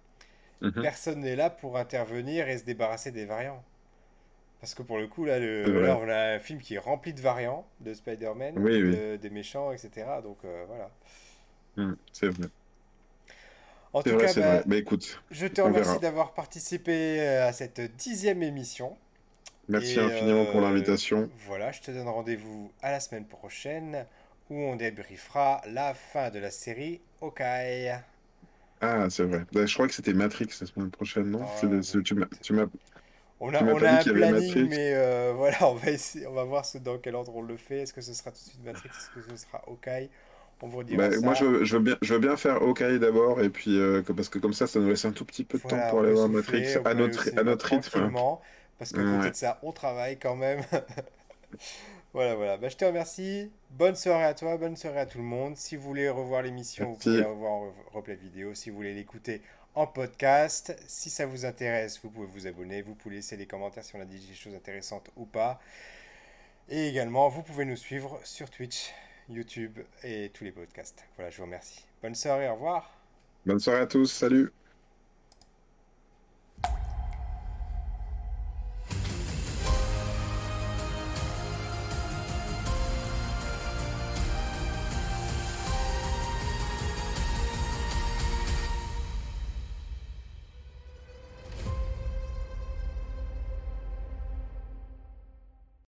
Mhm. 0.62 0.82
personne 0.82 1.22
n'est 1.22 1.36
là 1.38 1.50
pour 1.52 1.78
intervenir 1.78 2.50
et 2.50 2.60
se 2.60 2.66
débarrasser 2.66 3.12
des 3.12 3.26
variants. 3.26 3.64
Parce 4.66 4.76
que 4.76 4.84
pour 4.84 4.98
le 4.98 5.08
coup, 5.08 5.26
là, 5.26 5.40
le, 5.40 5.82
là 5.82 5.96
vrai. 5.96 5.98
on 5.98 6.10
a 6.10 6.36
un 6.36 6.40
film 6.40 6.60
qui 6.62 6.76
est 6.76 6.80
rempli 6.80 7.14
de 7.14 7.22
variants, 7.22 7.68
de 7.82 7.94
Spider-Man, 7.94 8.56
Oui, 8.56 8.82
oui. 8.84 9.02
de- 9.12 9.18
des 9.18 9.30
méchants, 9.30 9.72
etc. 9.72 10.22
Donc 10.24 10.40
euh, 10.46 10.66
voilà. 10.68 10.92
Hmm, 11.78 11.94
C'est 12.12 12.28
vrai. 12.30 12.50
En 13.94 14.04
tout 14.04 14.16
vrai, 14.16 14.30
cas, 14.34 14.34
bah. 14.34 14.64
Mais 14.66 14.80
écoute, 14.80 15.22
je 15.32 15.48
te 15.48 15.62
remercie 15.62 16.00
d'avoir 16.00 16.34
participé 16.34 17.22
euh, 17.22 17.48
à 17.48 17.54
cette 17.54 17.82
dixième 17.98 18.44
émission. 18.44 18.98
Merci 19.68 20.00
Et 20.00 20.00
infiniment 20.00 20.48
pour 20.48 20.60
euh, 20.60 20.62
l'invitation. 20.62 21.32
voilà, 21.48 21.72
je 21.74 21.82
te 21.82 21.92
donne 21.92 22.10
rendez-vous 22.10 22.72
à 22.82 22.92
la 22.92 23.00
semaine 23.02 23.28
prochaine 23.28 24.06
où 24.50 24.56
on 24.58 24.76
débriefera 24.78 25.62
la 25.68 25.94
fin 25.96 26.32
de 26.32 26.40
la 26.40 26.52
série 26.52 27.02
Hawkeye. 27.22 27.96
Ah, 28.82 29.10
c'est 29.10 29.24
vrai. 29.26 29.46
Bah, 29.52 29.66
Je 29.66 29.74
crois 29.74 29.88
que 29.88 29.94
c'était 29.94 30.14
Matrix 30.14 30.48
la 30.62 30.68
semaine 30.68 30.92
prochaine, 30.92 31.30
non? 31.32 31.46
Oh, 31.46 31.68
bah, 31.70 31.82
tu 32.04 32.54
m'as, 32.54 32.66
On 33.48 33.54
a, 33.54 33.64
on 33.64 33.82
a 33.84 33.92
un 34.02 34.06
planning, 34.06 34.68
mais 34.70 34.94
euh, 34.96 35.34
voilà, 35.38 35.58
on 35.70 35.76
va 35.76 35.92
essayer, 35.92 36.26
on 36.28 36.34
va 36.34 36.44
voir 36.46 36.66
ce, 36.66 36.78
dans 36.80 36.98
quel 36.98 37.16
ordre 37.16 37.36
on 37.36 37.42
le 37.42 37.58
fait. 37.58 37.80
Est-ce 37.82 37.94
que 37.94 38.02
ce 38.02 38.14
sera 38.14 38.32
tout 38.32 38.40
de 38.44 38.50
suite 38.50 38.64
Matrix? 38.64 38.90
Est-ce 38.90 39.10
que 39.12 39.22
ce 39.30 39.36
sera 39.46 39.62
Hawkeye? 39.68 40.10
On 40.62 40.68
vous 40.68 40.84
Bah, 40.84 41.10
moi, 41.22 41.34
je 41.34 41.40
ça. 41.40 41.46
veux, 41.46 41.64
je 41.66 41.78
veux 41.78 41.84
bien, 41.84 41.98
je 42.02 42.14
veux 42.14 42.20
bien 42.20 42.38
faire 42.38 42.56
Hawkeye 42.64 42.98
d'abord, 43.00 43.42
et 43.42 43.50
puis 43.50 43.78
euh, 43.78 44.02
que- 44.02 44.14
parce 44.14 44.30
que 44.30 44.40
comme 44.40 44.54
ça, 44.54 44.68
ça 44.68 44.80
nous 44.80 44.90
laisse 44.90 45.06
un 45.06 45.12
tout 45.12 45.26
petit 45.26 45.44
peu 45.44 45.58
de 45.60 45.64
temps 45.64 45.80
pour 45.90 46.00
aller 46.00 46.14
voir 46.14 46.30
Matrix 46.30 46.76
à 46.86 46.94
notre, 46.94 47.30
à 47.38 47.44
notre 47.44 47.66
rythme. 47.68 48.12
parce 48.80 48.92
côté 48.92 49.04
Ouais. 49.04 49.30
de 49.32 49.36
ça, 49.36 49.60
on 49.64 49.72
travaille 49.74 50.18
quand 50.18 50.36
même. 50.36 50.62
Voilà, 52.14 52.36
voilà. 52.36 52.58
Bah, 52.58 52.70
je 52.70 52.78
te 52.78 52.86
remercie. 52.86 53.52
Bonne 53.72 53.96
soirée 53.96 54.24
à 54.24 54.34
toi, 54.34 54.58
bonne 54.58 54.78
soirée 54.78 55.00
à 55.02 55.06
tout 55.06 55.18
le 55.18 55.24
monde. 55.24 55.58
Si 55.58 55.76
vous 55.76 55.84
voulez 55.84 56.10
revoir 56.10 56.42
l'émission, 56.42 56.92
vous 56.92 56.98
pouvez 56.98 57.18
la 57.18 57.28
revoir 57.28 57.52
en 57.52 57.66
re- 57.68 57.74
replay 57.94 58.16
vidéo. 58.16 58.54
Si 58.54 58.70
vous 58.70 58.78
voulez 58.78 58.94
l'écouter 58.94 59.42
en 59.76 59.88
podcast, 59.88 60.76
si 60.88 61.10
ça 61.10 61.26
vous 61.26 61.46
intéresse, 61.46 62.00
vous 62.02 62.10
pouvez 62.10 62.28
vous 62.28 62.48
abonner. 62.48 62.82
Vous 62.82 62.96
pouvez 62.96 63.16
laisser 63.16 63.38
les 63.38 63.46
commentaires 63.46 63.84
si 63.84 63.96
on 63.96 64.02
a 64.02 64.06
dit 64.06 64.20
des 64.20 64.34
choses 64.34 64.56
intéressantes 64.56 65.10
ou 65.16 65.26
pas. 65.26 65.60
Et 66.70 66.88
également, 66.88 67.30
vous 67.30 67.44
pouvez 67.44 67.66
nous 67.66 67.76
suivre 67.76 68.20
sur 68.24 68.50
Twitch, 68.50 68.92
YouTube 69.30 69.80
et 70.04 70.32
tous 70.34 70.44
les 70.44 70.52
podcasts. 70.52 71.04
Voilà, 71.16 71.30
je 71.30 71.38
vous 71.38 71.44
remercie. 71.44 71.86
Bonne 72.02 72.16
soirée, 72.16 72.50
au 72.50 72.54
revoir. 72.54 72.92
Bonne 73.46 73.60
soirée 73.60 73.82
à 73.82 73.88
tous, 73.88 74.08
salut! 74.08 74.65